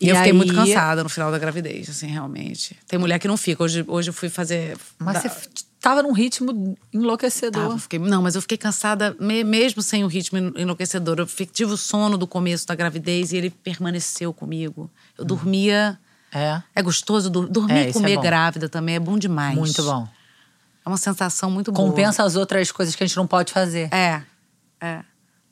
E, 0.00 0.08
eu 0.08 0.16
fiquei 0.16 0.30
aí- 0.32 0.36
muito 0.36 0.54
cansada 0.54 1.02
no 1.02 1.08
final 1.08 1.30
da 1.32 1.38
gravidez, 1.38 1.88
assim, 1.88 2.06
realmente. 2.06 2.76
Tem 2.86 2.98
mulher 2.98 3.18
que 3.18 3.26
não 3.26 3.36
fica. 3.36 3.62
Hoje, 3.62 3.84
hoje 3.88 4.10
eu 4.10 4.14
fui 4.14 4.28
fazer. 4.28 4.76
Mas 4.98 5.14
da- 5.14 5.20
você 5.28 5.48
tava 5.80 6.02
num 6.02 6.12
ritmo 6.12 6.76
enlouquecedor. 6.92 7.62
Tava, 7.62 7.78
fiquei- 7.78 7.98
não, 7.98 8.22
mas 8.22 8.34
eu 8.34 8.40
fiquei 8.42 8.58
cansada 8.58 9.16
me- 9.20 9.44
mesmo 9.44 9.82
sem 9.82 10.04
o 10.04 10.06
ritmo 10.06 10.38
en- 10.38 10.52
enlouquecedor. 10.56 11.18
Eu 11.20 11.26
tive 11.26 11.72
o 11.72 11.76
sono 11.76 12.16
do 12.18 12.26
começo 12.26 12.66
da 12.66 12.74
gravidez 12.74 13.32
e 13.32 13.36
ele 13.36 13.50
permaneceu 13.50 14.32
comigo. 14.32 14.90
Eu 15.18 15.24
dormia. 15.24 15.98
É. 16.34 16.62
É 16.74 16.82
gostoso 16.82 17.30
dur- 17.30 17.48
dormir 17.48 17.72
É, 17.74 17.86
e 17.86 17.90
é 17.90 17.92
comer 17.92 18.16
bom. 18.16 18.22
grávida 18.22 18.68
também, 18.68 18.96
é 18.96 19.00
bom 19.00 19.16
demais. 19.18 19.56
Muito 19.56 19.82
bom. 19.82 20.06
É 20.84 20.88
uma 20.88 20.98
sensação 20.98 21.50
muito 21.50 21.72
boa. 21.72 21.88
Compensa 21.88 22.22
as 22.24 22.36
outras 22.36 22.70
coisas 22.72 22.94
que 22.94 23.02
a 23.02 23.06
gente 23.06 23.16
não 23.16 23.26
pode 23.26 23.52
fazer. 23.52 23.88
É, 23.94 24.20
é. 24.80 25.00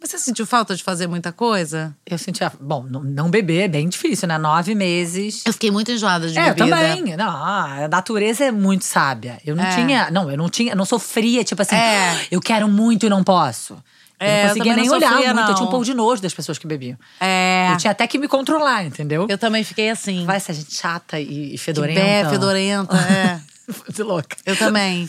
Você 0.01 0.19
sentiu 0.19 0.45
falta 0.45 0.75
de 0.75 0.83
fazer 0.83 1.07
muita 1.07 1.31
coisa? 1.31 1.97
Eu 2.05 2.19
senti. 2.19 2.43
a- 2.43 2.51
Bom, 2.61 2.83
não, 2.83 3.31
beber 3.31 3.63
é 3.63 3.69
bem 3.69 3.89
difícil, 3.89 4.27
né? 4.27 4.37
Nove 4.37 4.75
meses. 4.75 5.45
Eu 5.47 5.53
fiquei 5.53 5.71
muito 5.71 5.93
enjoada 5.93 6.29
de 6.29 6.37
É, 6.37 6.51
eu 6.51 6.55
bebida. 6.55 6.77
também. 6.77 7.17
Não, 7.17 7.31
a 7.31 7.87
natureza 7.89 8.45
é 8.45 8.51
muito 8.51 8.85
sábia. 8.85 9.39
Eu 9.47 9.55
não 9.55 9.63
É. 9.63 9.75
tinha. 9.77 10.11
Não, 10.11 10.29
eu 10.29 10.37
não 10.37 10.49
tinha. 10.51 10.75
não 10.75 10.85
sofria, 10.85 11.45
tipo 11.45 11.63
assim, 11.63 11.77
É. 11.77 12.27
eu 12.33 12.41
quero 12.41 12.69
muito 12.69 13.07
e 13.07 13.09
não 13.09 13.23
posso. 13.23 13.79
Eu 14.23 14.28
É, 14.28 14.32
eu 14.32 14.43
não 14.43 14.49
conseguia 14.49 14.73
também 14.73 14.77
nem 14.77 14.89
não 14.89 14.97
olhar 14.97 15.11
sofria, 15.11 15.35
muito. 15.35 15.51
Eu 15.51 15.55
tinha 15.55 15.66
um 15.66 15.70
pouco 15.70 15.85
de 15.85 15.94
nojo 15.94 16.23
das 16.23 16.35
pessoas 16.35 16.59
que 16.59 16.66
bebiam. 16.66 16.99
É. 17.20 17.70
Eu 17.73 17.77
tinha 17.77 17.90
até 17.90 18.07
que 18.07 18.19
me 18.19 18.28
controlar, 18.28 18.85
entendeu? 18.85 19.27
Eu 19.28 19.39
também 19.39 19.65
fiquei 19.65 19.90
assim. 19.90 20.24
Vai 20.24 20.40
ser 20.40 20.55
gente 20.55 20.74
chata 20.74 21.19
e, 21.19 21.49
e 21.49 21.51
que 21.51 21.59
fedorenta. 21.59 22.01
bé, 22.01 22.31
fedorenta, 22.31 22.97
é. 22.97 23.40
Louca. 24.03 24.36
Eu 24.44 24.57
também. 24.57 25.09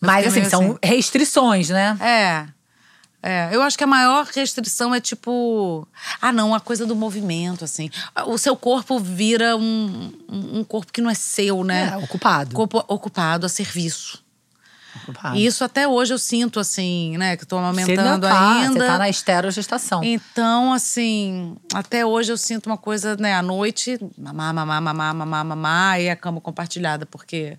Mas 0.00 0.26
assim, 0.26 0.44
são 0.44 0.62
assim. 0.62 0.78
restrições, 0.82 1.68
né? 1.70 1.96
É. 2.00 2.58
É, 3.20 3.48
eu 3.52 3.60
acho 3.62 3.76
que 3.76 3.82
a 3.82 3.86
maior 3.86 4.24
restrição 4.26 4.94
é 4.94 5.00
tipo. 5.00 5.86
Ah, 6.20 6.30
não, 6.30 6.54
a 6.54 6.60
coisa 6.60 6.86
do 6.86 6.94
movimento, 6.94 7.64
assim. 7.64 7.90
O 8.26 8.38
seu 8.38 8.56
corpo 8.56 8.98
vira 9.00 9.56
um, 9.56 10.12
um 10.28 10.58
um 10.60 10.64
corpo 10.64 10.92
que 10.92 11.00
não 11.00 11.10
é 11.10 11.14
seu, 11.14 11.64
né? 11.64 11.90
É, 11.92 11.96
ocupado. 11.96 12.54
Corpo 12.54 12.84
ocupado 12.86 13.44
a 13.44 13.48
serviço. 13.48 14.22
E 15.34 15.44
isso 15.44 15.64
até 15.64 15.86
hoje 15.86 16.12
eu 16.12 16.18
sinto, 16.18 16.58
assim, 16.58 17.16
né? 17.16 17.36
Que 17.36 17.46
tô 17.46 17.56
Você 17.56 17.62
amamentando 17.62 18.02
não 18.02 18.20
tá, 18.20 18.60
ainda. 18.60 18.72
Você 18.72 18.86
tá 18.86 18.98
na 18.98 19.08
esterogestação. 19.08 20.02
Então, 20.02 20.72
assim, 20.72 21.56
até 21.72 22.04
hoje 22.04 22.32
eu 22.32 22.36
sinto 22.36 22.66
uma 22.66 22.78
coisa, 22.78 23.16
né? 23.16 23.34
À 23.34 23.42
noite, 23.42 23.98
mamar, 24.16 24.52
mamar, 24.54 24.80
mamar, 24.82 25.14
mamar, 25.14 25.44
mamar, 25.44 26.00
e 26.00 26.08
a 26.08 26.16
cama 26.16 26.40
compartilhada, 26.40 27.06
porque 27.06 27.58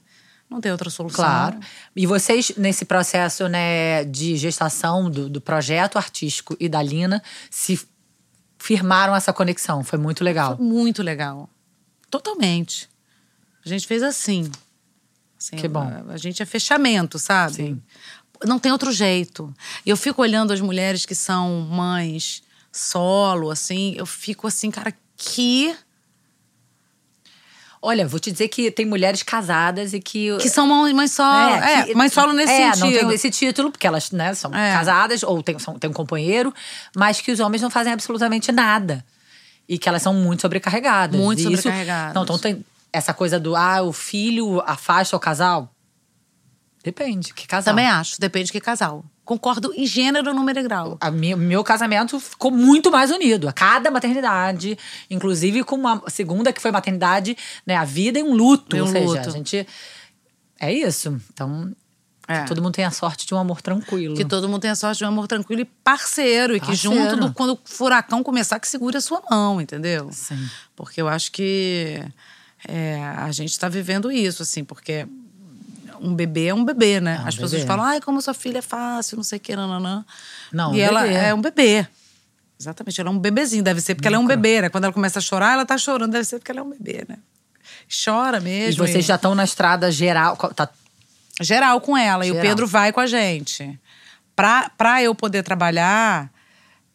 não 0.50 0.60
tem 0.60 0.72
outra 0.72 0.90
solução. 0.90 1.24
Claro. 1.24 1.60
E 1.96 2.08
vocês, 2.08 2.54
nesse 2.58 2.84
processo 2.84 3.48
né, 3.48 4.04
de 4.06 4.36
gestação 4.36 5.10
do, 5.10 5.30
do 5.30 5.40
projeto 5.40 5.98
artístico 5.98 6.58
e 6.60 6.68
da 6.68 6.82
Lina, 6.82 7.22
se 7.52 7.80
firmaram 8.58 9.16
essa 9.16 9.32
conexão. 9.32 9.84
Foi 9.84 10.00
muito 10.00 10.24
legal. 10.24 10.58
Foi 10.58 10.66
muito 10.66 11.04
legal. 11.04 11.48
Totalmente. 12.10 12.90
A 13.64 13.70
gente 13.70 13.86
fez 13.86 14.02
assim. 14.02 14.50
Assim, 15.40 15.56
Que 15.56 15.68
bom. 15.68 15.82
A, 16.10 16.14
a 16.14 16.18
gente 16.18 16.44
é 16.44 16.46
fechamento, 16.46 17.18
sabe? 17.18 17.56
Sim. 17.56 17.82
Não 18.46 18.60
tem 18.60 18.72
outro 18.72 18.92
jeito. 18.92 19.54
Eu 19.86 19.96
fico 19.98 20.22
olhando 20.22 20.52
as 20.54 20.62
mulheres 20.62 21.06
que 21.06 21.16
são 21.16 21.62
mães 21.62 22.44
solo, 22.72 23.50
assim, 23.50 23.94
eu 23.98 24.06
fico 24.06 24.48
assim, 24.48 24.70
cara, 24.70 24.94
que. 25.18 25.76
Olha, 27.82 28.06
vou 28.06 28.20
te 28.20 28.30
dizer 28.30 28.50
que 28.50 28.70
tem 28.72 28.86
mulheres 28.86 29.24
casadas 29.24 29.94
e 29.94 30.02
que. 30.02 30.38
Que 30.38 30.50
são 30.50 30.68
mães, 30.68 31.12
solo. 31.14 31.56
É, 31.56 31.84
que- 31.84 31.96
mães 31.96 32.12
solo 32.12 32.34
nesse 32.34 32.52
é, 32.52 32.74
sentido. 32.74 33.02
não 33.02 33.08
tem 33.08 33.16
esse 33.16 33.30
título, 33.32 33.72
porque 33.72 33.88
elas 33.88 34.12
né, 34.12 34.34
são 34.34 34.54
É. 34.54 34.74
casadas 34.74 35.24
ou 35.24 35.42
têm 35.42 35.56
um 35.90 35.94
companheiro, 35.94 36.54
mas 36.96 37.22
que 37.22 37.32
os 37.32 37.40
homens 37.40 37.62
não 37.62 37.70
fazem 37.70 37.94
absolutamente 37.94 38.52
nada. 38.52 39.04
E 39.68 39.78
que 39.78 39.88
elas 39.88 40.02
são 40.02 40.14
muito 40.14 40.42
sobrecarregadas. 40.42 41.18
Muito 41.20 41.40
isso- 41.40 41.50
sobrecarregadas. 41.50 42.14
Não, 42.16 42.24
então 42.24 42.38
tem 42.38 42.66
essa 42.92 43.14
coisa 43.14 43.40
do, 43.40 43.56
ah, 43.56 43.82
o 43.82 43.94
filho 43.94 44.62
afasta 44.66 45.16
o 45.16 45.20
casal. 45.20 45.74
Depende, 46.84 47.34
que 47.34 47.46
casal. 47.46 47.74
Também 47.74 47.88
acho, 47.88 48.20
depende 48.20 48.46
de 48.48 48.52
que 48.54 48.62
casal. 48.62 49.04
Concordo 49.26 49.72
em 49.76 49.86
gênero, 49.86 50.34
número 50.34 50.60
e 50.60 50.64
grau. 50.64 50.98
A 51.02 51.12
mi- 51.12 51.36
meu 51.36 51.64
casamento 51.64 52.20
ficou 52.20 52.50
muito 52.50 52.90
mais 52.90 53.12
unido. 53.12 53.48
A 53.48 53.54
cada 53.54 53.92
maternidade, 53.92 54.78
inclusive 55.10 55.64
com 55.64 55.76
uma 55.76 56.02
segunda 56.08 56.52
que 56.54 56.62
foi 56.62 56.72
maternidade, 56.72 57.38
né? 57.68 57.76
A 57.76 57.84
vida 57.84 58.18
e 58.18 58.24
um 58.24 58.34
luto. 58.34 58.76
E 58.76 58.82
um 58.82 58.86
ou 58.86 58.92
seja, 58.92 59.06
luto. 59.06 59.30
a 59.30 59.32
gente. 59.32 59.68
É 60.60 60.74
isso. 60.74 61.22
Então, 61.32 61.72
É. 62.28 62.44
todo 62.46 62.62
mundo 62.62 62.74
tem 62.74 62.86
a 62.86 62.92
sorte 62.92 63.28
de 63.28 63.34
um 63.36 63.38
amor 63.38 63.62
tranquilo. 63.62 64.16
Que 64.16 64.26
todo 64.26 64.48
mundo 64.50 64.62
tenha 64.62 64.76
sorte 64.76 64.98
de 65.00 65.06
um 65.06 65.10
amor 65.10 65.28
tranquilo 65.28 65.62
e 65.62 65.66
parceiro. 65.66 66.56
E 66.56 66.60
que 66.60 66.74
junto, 66.74 67.18
do- 67.18 67.34
quando 67.34 67.54
o 67.54 67.60
furacão 67.66 68.24
começar, 68.24 68.58
que 68.60 68.68
segure 68.68 68.98
a 68.98 69.02
sua 69.02 69.22
mão, 69.30 69.60
entendeu? 69.62 70.10
Sim. 70.12 70.40
Porque 70.76 71.00
eu 71.02 71.08
acho 71.10 71.32
que 71.32 72.04
é, 72.68 73.02
a 73.18 73.32
gente 73.32 73.52
está 73.52 73.68
vivendo 73.70 74.12
isso, 74.12 74.44
assim, 74.44 74.64
porque 74.64 75.08
um 76.02 76.14
bebê 76.14 76.48
é 76.48 76.54
um 76.54 76.64
bebê, 76.64 77.00
né? 77.00 77.18
É 77.20 77.24
um 77.24 77.28
As 77.28 77.36
pessoas 77.36 77.52
bebê. 77.54 77.66
falam, 77.66 77.84
ai, 77.86 78.02
como 78.02 78.22
sua 78.22 78.34
filha 78.34 78.60
é 78.60 78.62
fácil, 78.62 79.18
não 79.18 79.24
sei 79.24 79.38
o 79.38 79.42
que, 79.42 79.56
nananã. 79.56 80.06
Não, 80.52 80.74
e 80.74 80.78
um 80.80 80.82
ela 80.82 81.02
bebê. 81.04 81.14
é 81.16 81.34
um 81.34 81.42
bebê. 81.42 81.88
Exatamente, 82.60 83.00
ela 83.00 83.10
é 83.10 83.14
um 83.14 83.20
bebezinho, 83.20 83.64
deve 83.64 83.80
ser, 83.82 83.96
porque 83.96 84.08
ela 84.08 84.18
é 84.18 84.20
um 84.20 84.28
bebê, 84.28 84.62
né? 84.62 84.70
Quando 84.70 84.84
ela 84.84 84.94
começa 84.94 85.20
a 85.20 85.22
chorar, 85.22 85.54
ela 85.54 85.66
tá 85.66 85.78
chorando, 85.78 86.12
deve 86.12 86.26
ser 86.26 86.40
porque 86.40 86.52
ela 86.52 86.60
é 86.60 86.64
um 86.64 86.70
bebê, 86.70 87.06
né? 87.08 87.18
Chora 88.04 88.38
E 88.38 88.42
mesmo. 88.42 88.86
vocês 88.86 89.06
já 89.06 89.16
estão 89.16 89.34
na 89.34 89.44
estrada 89.46 89.90
geral. 89.92 90.36
Tá, 90.36 90.70
geral 91.42 91.80
com 91.82 91.98
ela. 91.98 92.26
E 92.26 92.32
o 92.32 92.34
Geral. 92.34 92.50
Pedro 92.50 92.68
vai 92.68 92.92
com 92.92 93.00
a 93.00 93.08
gente. 93.08 93.80
Pra, 94.36 94.70
pra 94.78 95.02
eu 95.02 95.16
poder 95.16 95.42
trabalhar, 95.44 96.30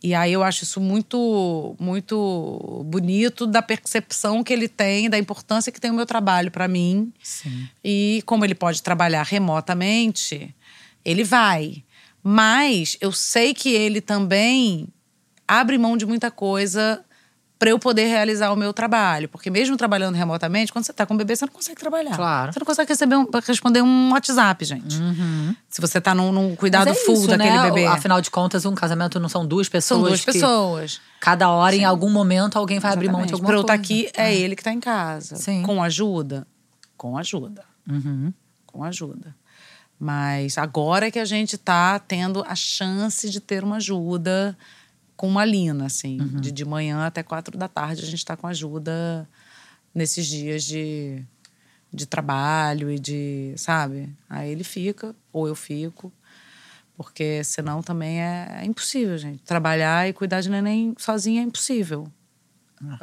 e 0.04 0.14
aí 0.14 0.34
eu 0.34 0.42
acho 0.42 0.64
isso 0.64 0.82
muito, 0.82 1.74
muito 1.80 2.84
bonito 2.84 3.46
da 3.46 3.62
percepção 3.62 4.44
que 4.44 4.52
ele 4.52 4.68
tem, 4.68 5.08
da 5.08 5.18
importância 5.18 5.72
que 5.72 5.80
tem 5.80 5.90
o 5.90 5.94
meu 5.94 6.04
trabalho 6.04 6.50
pra 6.50 6.68
mim. 6.68 7.10
sim. 7.22 7.66
E 7.82 8.22
como 8.26 8.44
ele 8.44 8.54
pode 8.54 8.82
trabalhar 8.82 9.22
remotamente, 9.22 10.54
ele 11.02 11.24
vai. 11.24 11.82
Mas 12.22 12.98
eu 13.00 13.12
sei 13.12 13.54
que 13.54 13.70
ele 13.70 14.02
também 14.02 14.88
abre 15.48 15.78
mão 15.78 15.96
de 15.96 16.04
muita 16.04 16.30
coisa 16.30 17.02
para 17.58 17.70
eu 17.70 17.78
poder 17.78 18.06
realizar 18.06 18.52
o 18.52 18.56
meu 18.56 18.72
trabalho. 18.72 19.28
Porque 19.28 19.48
mesmo 19.50 19.76
trabalhando 19.76 20.14
remotamente, 20.14 20.72
quando 20.72 20.84
você 20.84 20.92
tá 20.92 21.06
com 21.06 21.14
um 21.14 21.16
bebê, 21.16 21.36
você 21.36 21.46
não 21.46 21.52
consegue 21.52 21.80
trabalhar. 21.80 22.14
Claro. 22.16 22.52
Você 22.52 22.58
não 22.58 22.66
consegue 22.66 22.88
receber 22.88 23.16
um, 23.16 23.26
responder 23.46 23.82
um 23.82 24.12
WhatsApp, 24.12 24.64
gente. 24.64 24.96
Se 25.68 25.80
você 25.80 26.00
tá 26.00 26.14
num, 26.14 26.32
num 26.32 26.56
cuidado 26.56 26.88
é 26.90 26.94
full 26.94 27.14
isso, 27.14 27.26
daquele 27.28 27.50
né? 27.50 27.62
bebê. 27.62 27.86
Afinal 27.86 28.20
de 28.20 28.30
contas, 28.30 28.64
um 28.66 28.74
casamento 28.74 29.18
não 29.20 29.28
são 29.28 29.46
duas 29.46 29.68
pessoas. 29.68 30.00
São 30.00 30.08
duas 30.08 30.24
pessoas. 30.24 31.00
Cada 31.20 31.48
hora, 31.48 31.74
em 31.74 31.84
algum 31.84 32.10
momento, 32.10 32.58
alguém 32.58 32.78
vai 32.78 32.92
abrir 32.92 33.06
mão 33.08 33.22
de 33.22 33.28
Exatamente. 33.28 33.34
alguma 33.34 33.48
Pra 33.48 33.56
eu 33.56 33.62
coisa. 33.62 34.08
estar 34.10 34.14
aqui, 34.14 34.30
é 34.30 34.34
ele 34.34 34.56
que 34.56 34.62
tá 34.62 34.72
em 34.72 34.80
casa. 34.80 35.36
Sim. 35.36 35.62
Com 35.62 35.82
ajuda? 35.82 36.46
Com 36.96 37.16
ajuda. 37.16 37.64
Uhum. 37.88 38.32
com 38.66 38.82
ajuda. 38.82 39.34
Mas 39.98 40.58
agora 40.58 41.06
é 41.06 41.10
que 41.10 41.18
a 41.18 41.24
gente 41.24 41.56
tá 41.56 41.98
tendo 41.98 42.44
a 42.48 42.54
chance 42.54 43.30
de 43.30 43.40
ter 43.40 43.62
uma 43.62 43.76
ajuda 43.76 44.56
com 45.16 45.28
uma 45.28 45.44
Lina, 45.44 45.86
assim. 45.86 46.20
Uhum. 46.20 46.40
De, 46.40 46.50
de 46.52 46.64
manhã 46.64 47.06
até 47.06 47.22
quatro 47.22 47.56
da 47.56 47.68
tarde 47.68 48.02
a 48.02 48.06
gente 48.06 48.24
tá 48.24 48.36
com 48.36 48.46
ajuda 48.46 49.28
nesses 49.94 50.26
dias 50.26 50.64
de, 50.64 51.22
de 51.92 52.06
trabalho 52.06 52.90
e 52.90 52.98
de, 52.98 53.54
sabe? 53.56 54.14
Aí 54.28 54.50
ele 54.50 54.64
fica, 54.64 55.14
ou 55.32 55.46
eu 55.46 55.54
fico. 55.54 56.12
Porque 56.96 57.42
senão 57.42 57.82
também 57.82 58.20
é, 58.20 58.60
é 58.62 58.64
impossível, 58.64 59.18
gente. 59.18 59.42
Trabalhar 59.42 60.08
e 60.08 60.12
cuidar 60.12 60.40
de 60.40 60.48
neném 60.48 60.94
sozinha 60.98 61.40
é 61.40 61.44
impossível. 61.44 62.06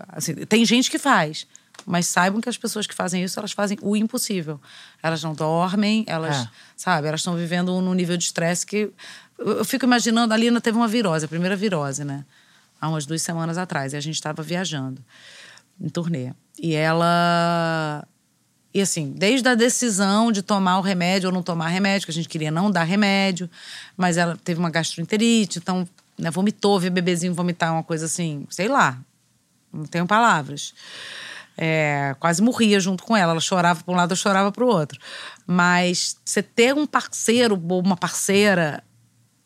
Assim, 0.10 0.34
tem 0.34 0.64
gente 0.64 0.90
que 0.92 1.00
faz, 1.00 1.48
mas 1.86 2.06
saibam 2.08 2.40
que 2.40 2.48
as 2.48 2.58
pessoas 2.58 2.86
que 2.86 2.94
fazem 2.94 3.24
isso, 3.24 3.40
elas 3.40 3.52
fazem 3.52 3.78
o 3.82 3.96
impossível. 3.96 4.62
Elas 5.02 5.24
não 5.24 5.34
dormem, 5.34 6.06
elas, 6.08 6.38
É. 6.38 6.50
sabe, 6.76 7.08
elas 7.08 7.20
estão 7.22 7.36
vivendo 7.36 7.82
num 7.82 7.94
nível 7.94 8.16
de 8.16 8.24
estresse 8.26 8.66
que. 8.66 8.92
Eu 9.43 9.65
fico 9.65 9.85
imaginando, 9.85 10.34
a 10.34 10.38
Lina 10.38 10.61
teve 10.61 10.77
uma 10.77 10.88
virose, 10.88 11.26
a 11.26 11.27
primeira 11.27 11.55
virose, 11.55 12.03
né? 12.03 12.26
Há 12.80 12.89
umas 12.89 13.05
duas 13.05 13.22
semanas 13.22 13.57
atrás, 13.57 13.93
e 13.93 13.97
a 13.97 13.99
gente 13.99 14.15
estava 14.15 14.41
viajando 14.41 15.03
em 15.80 15.89
turnê. 15.89 16.34
E 16.59 16.73
ela. 16.76 18.07
E 18.73 18.80
assim, 18.80 19.11
desde 19.11 19.49
a 19.49 19.55
decisão 19.55 20.31
de 20.31 20.41
tomar 20.41 20.77
o 20.77 20.81
remédio 20.81 21.27
ou 21.27 21.34
não 21.34 21.43
tomar 21.43 21.68
remédio, 21.68 22.05
que 22.05 22.11
a 22.11 22.13
gente 22.13 22.30
queria 22.30 22.49
não 22.49 22.72
dar 22.72 22.84
remédio, 22.84 23.49
mas 23.97 24.15
ela 24.15 24.38
teve 24.41 24.59
uma 24.59 24.69
gastroenterite, 24.69 25.59
então 25.59 25.88
né, 26.18 26.31
vomitou, 26.31 26.80
ver 26.80 26.89
bebezinho 26.89 27.34
vomitar 27.34 27.73
uma 27.73 27.84
coisa 27.84 28.05
assim, 28.05 28.45
sei 28.49 28.69
lá, 28.69 28.97
não 29.73 29.85
tenho 29.85 30.07
palavras. 30.07 30.73
É, 31.57 32.15
quase 32.19 32.41
morria 32.41 32.80
junto 32.80 33.03
com 33.03 33.15
ela. 33.15 33.34
Ela 33.34 33.41
chorava 33.41 33.84
para 33.84 33.93
um 33.93 33.97
lado, 33.97 34.13
eu 34.13 34.15
chorava 34.15 34.51
para 34.51 34.63
o 34.63 34.68
outro. 34.68 34.99
Mas 35.45 36.18
você 36.23 36.41
ter 36.41 36.73
um 36.73 36.88
parceiro 36.88 37.61
ou 37.69 37.81
uma 37.81 37.97
parceira, 37.97 38.84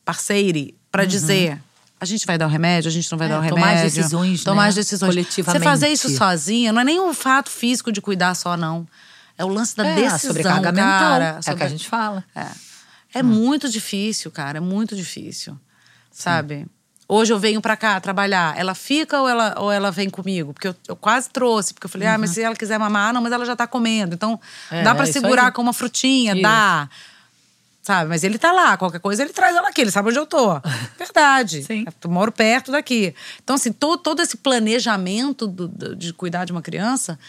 parceire, 0.06 0.74
para 0.92 1.04
dizer. 1.06 1.60
A 2.00 2.06
gente 2.06 2.26
vai 2.28 2.38
dar 2.38 2.46
o 2.46 2.50
remédio, 2.50 2.90
a 2.90 2.92
gente 2.92 3.10
não 3.12 3.18
vai 3.18 3.28
Uhum. 3.28 3.34
É, 3.36 3.38
dar 3.40 3.46
o 3.46 3.50
tomar 3.50 3.68
remédio. 3.68 3.88
as 3.88 3.94
decisões, 3.94 4.44
Tomar 4.44 4.64
né, 4.64 4.70
as 4.70 4.76
decisões. 4.76 5.10
coletivamente. 5.10 5.60
Você 5.60 5.64
fazer 5.64 5.88
isso 5.88 6.10
sozinha 6.10 6.72
não 6.74 6.82
é 6.82 6.84
nem 6.84 7.00
o 7.00 7.14
fato 7.14 7.50
físico 7.50 7.92
de 7.92 8.02
cuidar 8.02 8.36
só, 8.36 8.56
não. 8.58 8.86
É 9.38 9.44
o 9.44 9.48
lance 9.48 9.76
da 9.76 9.86
É, 9.88 9.96
decisão, 9.96 10.20
sobrecarga 10.30 10.72
mental. 10.72 11.00
cara. 11.00 11.26
É 11.26 11.32
o 11.34 11.38
que 11.40 11.44
Sobre- 11.46 11.64
a 11.64 11.68
gente 11.70 11.88
fala. 11.88 12.24
é. 12.36 12.46
É 13.14 13.24
muito 13.24 13.70
difícil, 13.70 14.30
cara. 14.30 14.58
É 14.58 14.62
muito 14.62 14.94
difícil. 14.96 15.58
Sabe? 16.12 16.68
Hoje 17.08 17.32
eu 17.32 17.40
venho 17.40 17.62
pra 17.62 17.78
cá 17.78 18.00
trabalhar. 18.00 18.58
Ela 18.58 18.74
fica 18.76 19.22
ou 19.22 19.30
ela, 19.30 19.56
ou 19.58 19.72
ela 19.72 19.90
vem 19.92 20.10
comigo? 20.10 20.54
Porque 20.54 20.68
eu, 20.68 20.76
eu 20.88 20.96
quase 20.98 21.30
trouxe. 21.30 21.74
Porque 21.74 21.86
eu 21.86 21.90
falei, 21.90 22.08
ah, 22.10 22.18
mas 22.18 22.32
se 22.32 22.42
ela 22.42 22.56
quiser 22.56 22.78
mamar, 22.78 23.14
não, 23.14 23.22
mas 23.22 23.32
ela 23.32 23.46
já 23.46 23.56
tá 23.56 23.66
comendo. 23.68 24.16
Então, 24.16 24.40
É, 24.72 24.84
dá 24.84 24.94
pra 24.94 25.04
isso 25.06 25.14
segurar 25.14 25.52
com 25.54 25.62
uma 25.62 25.72
frutinha, 25.74 26.34
Isso. 26.34 26.42
dá. 26.42 26.90
Sabe? 27.86 28.10
Mas 28.10 28.24
ele 28.24 28.40
tá 28.40 28.52
lá. 28.52 28.76
Qualquer 28.78 29.00
coisa 29.00 29.22
ele 29.22 29.32
traz 29.32 29.56
ela 29.56 29.70
aqui. 29.70 29.82
Ele 29.82 29.92
sabe 29.92 30.10
onde 30.10 30.18
eu 30.18 30.26
tô. 30.26 30.60
Verdade. 30.98 31.64
Sim. 31.64 31.86
Eu 32.04 32.10
moro 32.10 32.32
perto 32.32 32.72
daqui. 32.72 33.14
Então, 33.44 33.56
assim, 33.56 33.72
todo, 33.72 34.00
todo 34.02 34.22
esse 34.24 34.38
planejamento 34.38 35.46
do- 35.46 35.68
do- 35.68 35.96
de 35.96 36.12
cuidar 36.12 36.46
de 36.46 36.52
uma 36.52 36.64
criança, 36.64 37.20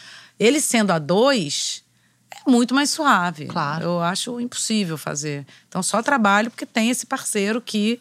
ele 0.41 0.59
sendo 0.59 0.93
a 0.93 0.99
dois, 0.99 1.85
é 2.31 2.51
muito 2.51 2.75
mais 2.75 2.89
suave. 2.89 3.45
Claro. 3.49 3.85
Eu 3.85 4.03
acho 4.03 4.41
impossível 4.41 4.97
fazer. 4.97 5.47
Então, 5.69 5.83
só 5.83 6.03
trabalho 6.03 6.51
porque 6.51 6.65
tem 6.65 6.89
esse 6.89 7.05
parceiro 7.05 7.61
que 7.61 8.01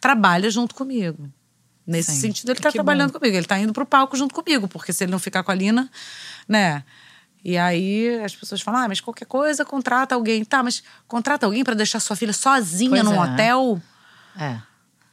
trabalha 0.00 0.48
junto 0.48 0.76
comigo. 0.76 1.28
Nesse 1.84 2.12
Sim. 2.12 2.20
sentido, 2.20 2.50
ele 2.52 2.60
tá 2.60 2.68
Que 2.68 2.74
trabalhando 2.74 3.12
bom. 3.12 3.18
comigo. 3.18 3.36
Ele 3.36 3.46
tá 3.46 3.58
indo 3.58 3.72
pro 3.72 3.84
palco 3.84 4.16
junto 4.16 4.32
comigo, 4.32 4.68
porque 4.68 4.92
se 4.92 5.02
ele 5.02 5.10
não 5.10 5.18
ficar 5.18 5.42
com 5.42 5.50
a 5.50 5.54
Lina, 5.56 5.90
né? 6.46 6.84
E 7.44 7.56
aí 7.56 8.20
as 8.22 8.34
pessoas 8.34 8.60
falam: 8.60 8.82
ah, 8.82 8.88
mas 8.88 9.00
qualquer 9.00 9.24
coisa, 9.24 9.64
contrata 9.64 10.14
alguém. 10.14 10.44
Tá, 10.44 10.62
mas 10.62 10.82
contrata 11.08 11.46
alguém 11.46 11.64
para 11.64 11.74
deixar 11.74 12.00
sua 12.00 12.16
filha 12.16 12.32
sozinha 12.32 12.90
Pois 12.90 13.04
num 13.04 13.14
é. 13.14 13.32
hotel? 13.32 13.80
É. 14.38 14.56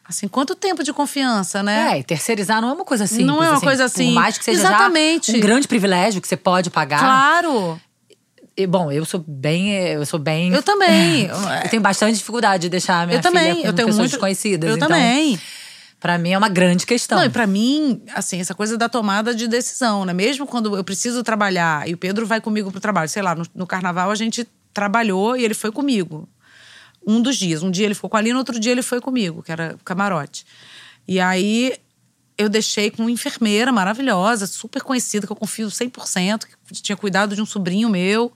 Assim, 0.07 0.27
quanto 0.27 0.55
tempo 0.55 0.83
de 0.83 0.93
confiança, 0.93 1.61
né? 1.61 1.91
É, 1.91 1.99
e 1.99 2.03
terceirizar 2.03 2.61
não 2.61 2.69
é 2.69 2.73
uma 2.73 2.85
coisa 2.85 3.05
simples. 3.05 3.27
Não 3.27 3.43
é 3.43 3.49
uma 3.49 3.59
coisa 3.59 3.85
assim. 3.85 4.07
Por 4.07 4.13
mais 4.13 4.37
que 4.37 4.45
seja 4.45 4.61
Exatamente. 4.61 5.35
um 5.35 5.39
grande 5.41 5.67
privilégio 5.67 6.21
que 6.21 6.27
você 6.27 6.37
pode 6.37 6.69
pagar. 6.69 6.99
Claro. 6.99 7.79
E, 8.55 8.65
bom, 8.65 8.89
eu 8.89 9.03
sou 9.03 9.23
bem. 9.27 9.71
Eu 9.71 10.05
sou 10.05 10.17
bem. 10.17 10.53
Eu 10.53 10.63
também. 10.63 11.25
eu 11.63 11.69
tenho 11.69 11.81
bastante 11.81 12.17
dificuldade 12.17 12.63
de 12.63 12.69
deixar 12.69 13.01
a 13.01 13.05
minha 13.05 13.17
eu 13.17 13.21
também. 13.21 13.51
filha 13.51 13.61
com 13.63 13.67
eu 13.67 13.73
tenho 13.73 13.87
pessoas 13.87 13.97
muito. 13.97 14.11
desconhecidas. 14.11 14.69
Eu 14.69 14.77
então, 14.77 14.87
também. 14.87 15.39
Pra 15.99 16.17
mim 16.17 16.31
é 16.31 16.37
uma 16.37 16.49
grande 16.49 16.85
questão. 16.85 17.17
Não, 17.17 17.25
e 17.25 17.29
pra 17.29 17.47
mim, 17.47 18.03
assim, 18.13 18.39
essa 18.39 18.53
coisa 18.53 18.77
da 18.77 18.87
tomada 18.87 19.33
de 19.33 19.47
decisão, 19.47 20.05
né? 20.05 20.13
Mesmo 20.13 20.45
quando 20.45 20.75
eu 20.75 20.83
preciso 20.83 21.23
trabalhar 21.23 21.89
e 21.89 21.93
o 21.93 21.97
Pedro 21.97 22.25
vai 22.25 22.39
comigo 22.39 22.71
pro 22.71 22.79
trabalho, 22.79 23.09
sei 23.09 23.23
lá, 23.23 23.33
no, 23.33 23.43
no 23.55 23.65
carnaval 23.65 24.11
a 24.11 24.15
gente 24.15 24.47
trabalhou 24.73 25.35
e 25.35 25.43
ele 25.43 25.55
foi 25.55 25.71
comigo. 25.71 26.29
Um 27.05 27.19
dos 27.19 27.35
dias. 27.35 27.63
Um 27.63 27.71
dia 27.71 27.85
ele 27.85 27.95
ficou 27.95 28.09
com 28.09 28.17
a 28.17 28.21
Lina, 28.21 28.37
outro 28.37 28.59
dia 28.59 28.71
ele 28.71 28.83
foi 28.83 29.01
comigo, 29.01 29.41
que 29.41 29.51
era 29.51 29.75
camarote. 29.83 30.45
E 31.07 31.19
aí 31.19 31.73
eu 32.37 32.47
deixei 32.47 32.91
com 32.91 33.01
uma 33.01 33.11
enfermeira 33.11 33.71
maravilhosa, 33.71 34.45
super 34.45 34.83
conhecida, 34.83 35.25
que 35.25 35.31
eu 35.31 35.35
confio 35.35 35.67
100%, 35.67 36.45
que 36.45 36.81
tinha 36.81 36.95
cuidado 36.95 37.35
de 37.35 37.41
um 37.41 37.45
sobrinho 37.45 37.89
meu. 37.89 38.31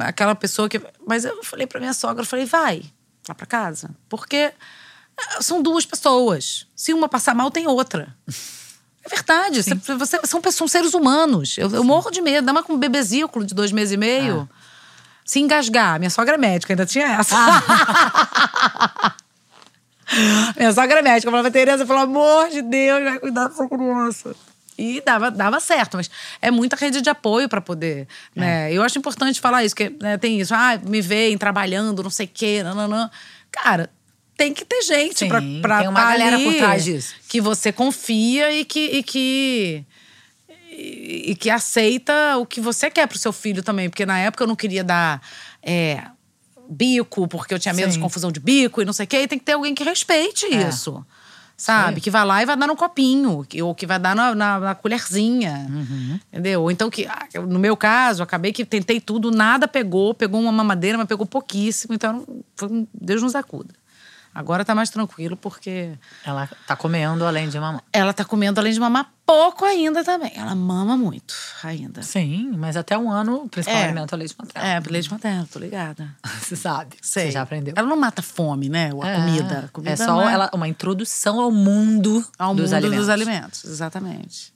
Aquela 0.00 0.34
pessoa 0.34 0.70
que. 0.70 0.80
Mas 1.06 1.26
eu 1.26 1.44
falei 1.44 1.66
pra 1.66 1.80
minha 1.80 1.92
sogra, 1.92 2.22
eu 2.22 2.26
falei, 2.26 2.46
vai 2.46 2.82
lá 3.28 3.34
pra 3.34 3.46
casa. 3.46 3.90
Porque 4.08 4.52
São 5.40 5.62
duas 5.62 5.84
pessoas. 5.86 6.66
Se 6.74 6.92
uma 6.92 7.08
passar 7.08 7.34
mal, 7.34 7.50
tem 7.50 7.66
outra. 7.66 8.14
É 9.04 9.08
verdade. 9.08 9.62
Você, 9.62 9.74
você- 9.74 10.20
são, 10.24 10.40
são 10.50 10.68
seres 10.68 10.94
humanos. 10.94 11.56
Eu, 11.58 11.70
eu 11.70 11.84
morro 11.84 12.10
de 12.10 12.20
medo. 12.20 12.38
Ainda 12.38 12.52
mais 12.52 12.66
com 12.66 12.72
um 12.74 12.78
bebezículo 12.78 13.44
de 13.44 13.54
dois 13.54 13.70
meses 13.72 13.92
e 13.92 13.96
meio. 13.96 14.48
Se 15.24 15.40
engasgar. 15.40 15.98
Minha 15.98 16.10
sogra 16.10 16.34
é 16.34 16.38
médica, 16.38 16.72
ainda 16.72 16.84
tinha 16.86 17.06
essa. 17.06 17.36
Minha 20.56 20.72
sogra 20.72 20.98
é 20.98 21.02
médica. 21.02 21.28
Eu 21.28 21.32
falava, 21.32 21.50
Tereza, 21.50 21.86
pelo 21.86 21.98
amor 22.00 22.48
de 22.50 22.62
Deus, 22.62 23.02
vai 23.04 23.18
cuidar 23.18 23.48
dessa 23.48 23.68
criança. 23.68 24.34
E 24.76 25.00
dava, 25.06 25.30
dava 25.30 25.60
certo, 25.60 25.96
mas 25.96 26.10
é 26.42 26.50
muita 26.50 26.74
rede 26.74 27.00
de 27.00 27.08
apoio 27.08 27.48
para 27.48 27.60
poder, 27.60 28.08
né? 28.34 28.72
Eu 28.72 28.82
acho 28.82 28.98
importante 28.98 29.40
falar 29.40 29.62
isso, 29.64 29.72
que 29.74 29.88
né, 30.02 30.18
tem 30.18 30.40
isso, 30.40 30.52
ah, 30.52 30.76
me 30.84 31.00
veem 31.00 31.38
trabalhando, 31.38 32.02
não 32.02 32.10
sei 32.10 32.26
o 32.26 32.30
quê, 32.32 32.60
nananã. 32.60 33.08
Cara, 33.52 33.88
tem 34.36 34.52
que 34.52 34.64
ter 34.64 34.82
gente 34.82 35.18
Sim, 35.20 35.28
pra, 35.28 35.40
pra 35.62 35.78
tem 35.80 35.88
uma 35.88 36.00
tá 36.00 36.10
galera 36.10 36.36
ali, 36.36 36.44
por 36.44 36.54
trás 36.56 36.84
disso. 36.84 37.14
Que 37.28 37.40
você 37.40 37.70
confia 37.72 38.52
e 38.52 38.64
que, 38.64 38.80
e 38.80 39.02
que 39.02 39.84
e 40.70 41.30
e 41.30 41.34
que 41.36 41.48
aceita 41.50 42.36
o 42.38 42.44
que 42.46 42.60
você 42.60 42.90
quer 42.90 43.06
pro 43.06 43.18
seu 43.18 43.32
filho 43.32 43.62
também. 43.62 43.88
Porque 43.88 44.04
na 44.04 44.18
época 44.18 44.42
eu 44.44 44.48
não 44.48 44.56
queria 44.56 44.82
dar 44.82 45.20
é, 45.62 46.02
bico, 46.68 47.28
porque 47.28 47.54
eu 47.54 47.58
tinha 47.58 47.72
medo 47.74 47.92
Sim. 47.92 47.98
de 47.98 48.02
confusão 48.02 48.32
de 48.32 48.40
bico 48.40 48.82
e 48.82 48.84
não 48.84 48.92
sei 48.92 49.04
o 49.04 49.08
quê. 49.08 49.18
E 49.22 49.28
tem 49.28 49.38
que 49.38 49.44
ter 49.44 49.52
alguém 49.52 49.74
que 49.74 49.84
respeite 49.84 50.46
É. 50.46 50.68
isso. 50.68 51.04
Sabe? 51.56 51.94
Sim. 51.94 52.00
Que 52.00 52.10
vai 52.10 52.24
lá 52.24 52.42
e 52.42 52.46
vai 52.46 52.56
dar 52.56 52.66
no 52.66 52.74
copinho, 52.74 53.46
ou 53.62 53.74
que 53.76 53.86
vai 53.86 53.96
dar 54.00 54.16
na, 54.16 54.34
na- 54.34 54.58
na 54.58 54.74
colherzinha. 54.74 55.64
Uhum. 55.70 56.18
Entendeu? 56.32 56.62
Ou 56.62 56.70
então 56.72 56.90
que, 56.90 57.06
ah, 57.06 57.28
no 57.46 57.60
meu 57.60 57.76
caso, 57.76 58.24
acabei 58.24 58.52
que 58.52 58.64
tentei 58.64 59.00
tudo, 59.00 59.30
nada 59.30 59.68
pegou, 59.68 60.12
pegou 60.12 60.40
uma 60.40 60.50
mamadeira, 60.50 60.98
mas 60.98 61.06
pegou 61.06 61.24
pouquíssimo. 61.24 61.94
Então, 61.94 62.26
foi 62.56 62.84
Deus 62.92 63.22
nos 63.22 63.36
acuda. 63.36 63.72
Agora 64.34 64.64
tá 64.64 64.74
mais 64.74 64.90
tranquilo, 64.90 65.36
porque 65.36 65.92
Ela 66.24 66.48
tá 66.66 66.74
comendo 66.74 67.24
além 67.24 67.48
de 67.48 67.58
mamãe. 67.60 67.80
ela 67.92 68.12
tá 68.12 68.24
comendo 68.24 68.58
além 68.60 68.72
de 68.72 68.80
mamar 68.80 69.10
pouco 69.24 69.64
ainda 69.64 70.02
também. 70.04 70.32
Ela 70.34 70.54
mama 70.54 70.96
muito 70.96 71.34
ainda. 71.62 72.02
Sim, 72.02 72.52
mas 72.56 72.76
até 72.76 72.98
um 72.98 73.10
ano, 73.10 73.44
o 73.44 73.48
principal 73.48 73.78
É. 73.78 73.84
alimento 73.84 74.12
é 74.12 74.16
o 74.16 74.18
leite 74.18 74.34
materno. 74.38 74.68
É, 74.68 74.80
leite 74.90 75.10
materno, 75.10 75.46
tô 75.50 75.58
ligada. 75.58 76.08
Você 76.40 76.56
sabe. 76.56 76.96
Sei. 77.00 77.26
Você 77.26 77.30
já 77.32 77.42
aprendeu. 77.42 77.74
Ela 77.76 77.86
não 77.88 77.96
mata 77.96 78.22
fome, 78.22 78.68
né? 78.68 78.90
A 79.02 79.08
É. 79.08 79.16
comida. 79.16 79.58
A 79.66 79.68
comida 79.68 79.92
é 79.92 79.96
só 79.96 80.06
não 80.06 80.28
ela, 80.28 80.50
uma 80.52 80.68
introdução 80.68 81.40
ao 81.40 81.50
mundo, 81.50 82.24
ao 82.38 82.54
dos, 82.54 82.64
mundo 82.72 82.74
alimentos. 82.74 82.98
dos 82.98 83.08
alimentos. 83.08 83.64
Exatamente. 83.64 84.53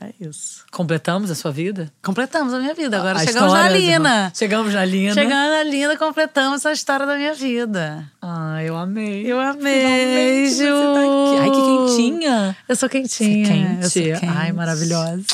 É 0.00 0.12
isso. 0.20 0.64
Completamos 0.70 1.30
a 1.30 1.34
sua 1.34 1.50
vida? 1.50 1.90
Completamos 2.02 2.52
a 2.52 2.58
minha 2.58 2.74
vida. 2.74 2.98
Agora 2.98 3.18
A 3.18 3.24
chegamos 3.24 3.52
na 3.54 3.68
Lina. 3.70 4.32
Chegamos 4.34 4.74
na 4.74 4.84
Lina. 4.84 5.14
Chegando 5.14 5.50
na 5.50 5.62
Lina, 5.62 5.96
completamos 5.96 6.66
a 6.66 6.72
história 6.72 7.06
da 7.06 7.16
minha 7.16 7.32
vida. 7.32 8.04
Ah, 8.20 8.62
eu 8.62 8.76
amei. 8.76 9.24
Eu 9.24 9.40
amei, 9.40 10.50
Finalmente 10.50 10.54
Ju. 10.54 10.64
você 10.76 10.92
tá 10.92 11.00
aqui. 11.00 11.40
Ai, 11.40 11.50
que 11.50 11.86
quentinha. 11.96 12.56
Eu 12.68 12.76
sou 12.76 12.88
Você 12.90 12.96
é 12.98 13.00
quentinha. 13.00 13.46
quente. 13.46 13.82
eu 13.84 13.90
sou 13.90 14.02
quente. 14.20 14.26
Ai, 14.36 14.52
maravilhosa. 14.52 15.24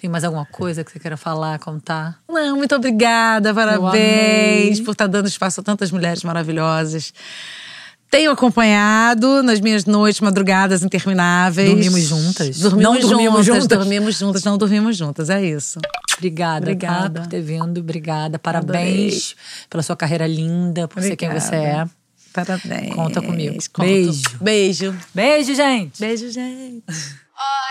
Tem 0.00 0.08
mais 0.08 0.22
alguma 0.24 0.46
coisa 0.46 0.84
que 0.84 0.90
você 0.92 0.98
queira 0.98 1.16
falar, 1.16 1.58
contar? 1.58 2.18
Não, 2.28 2.56
muito 2.56 2.74
obrigada, 2.74 3.52
parabéns 3.52 4.80
por 4.80 4.92
estar 4.92 5.06
dando 5.08 5.26
espaço 5.26 5.60
a 5.60 5.64
tantas 5.64 5.90
mulheres 5.90 6.22
maravilhosas. 6.22 7.12
Tenho 8.10 8.32
acompanhado 8.32 9.40
nas 9.42 9.60
minhas 9.60 9.84
noites, 9.84 10.20
madrugadas 10.20 10.82
intermináveis. 10.82 11.70
Dormimos 11.70 12.00
juntas? 12.00 12.58
Dormimos 12.58 12.82
Não 12.82 13.08
dormimos 13.08 13.46
juntas? 13.46 13.66
Dormimos 13.68 14.18
juntas, 14.18 14.44
não 14.44 14.58
dormimos 14.58 14.96
juntas, 14.96 15.30
é 15.30 15.44
isso. 15.44 15.78
Obrigada, 16.18 16.62
Obrigada. 16.62 17.10
tá, 17.10 17.20
por 17.20 17.28
ter 17.28 17.40
vindo. 17.40 17.78
Obrigada. 17.78 18.36
Parabéns 18.38 19.36
pela 19.70 19.82
sua 19.82 19.96
carreira 19.96 20.26
linda, 20.26 20.88
por 20.88 21.00
ser 21.02 21.14
quem 21.14 21.30
você 21.30 21.54
é. 21.54 21.58
Obrigada. 21.58 21.90
Parabéns. 22.32 22.94
Conta 22.94 23.22
comigo. 23.22 23.56
Conto. 23.72 23.86
Beijo. 23.86 24.22
Beijo. 24.40 24.96
Beijo, 25.14 25.54
gente. 25.54 26.00
Beijo, 26.00 26.30
gente. 26.30 26.84
Ó, 26.88 27.70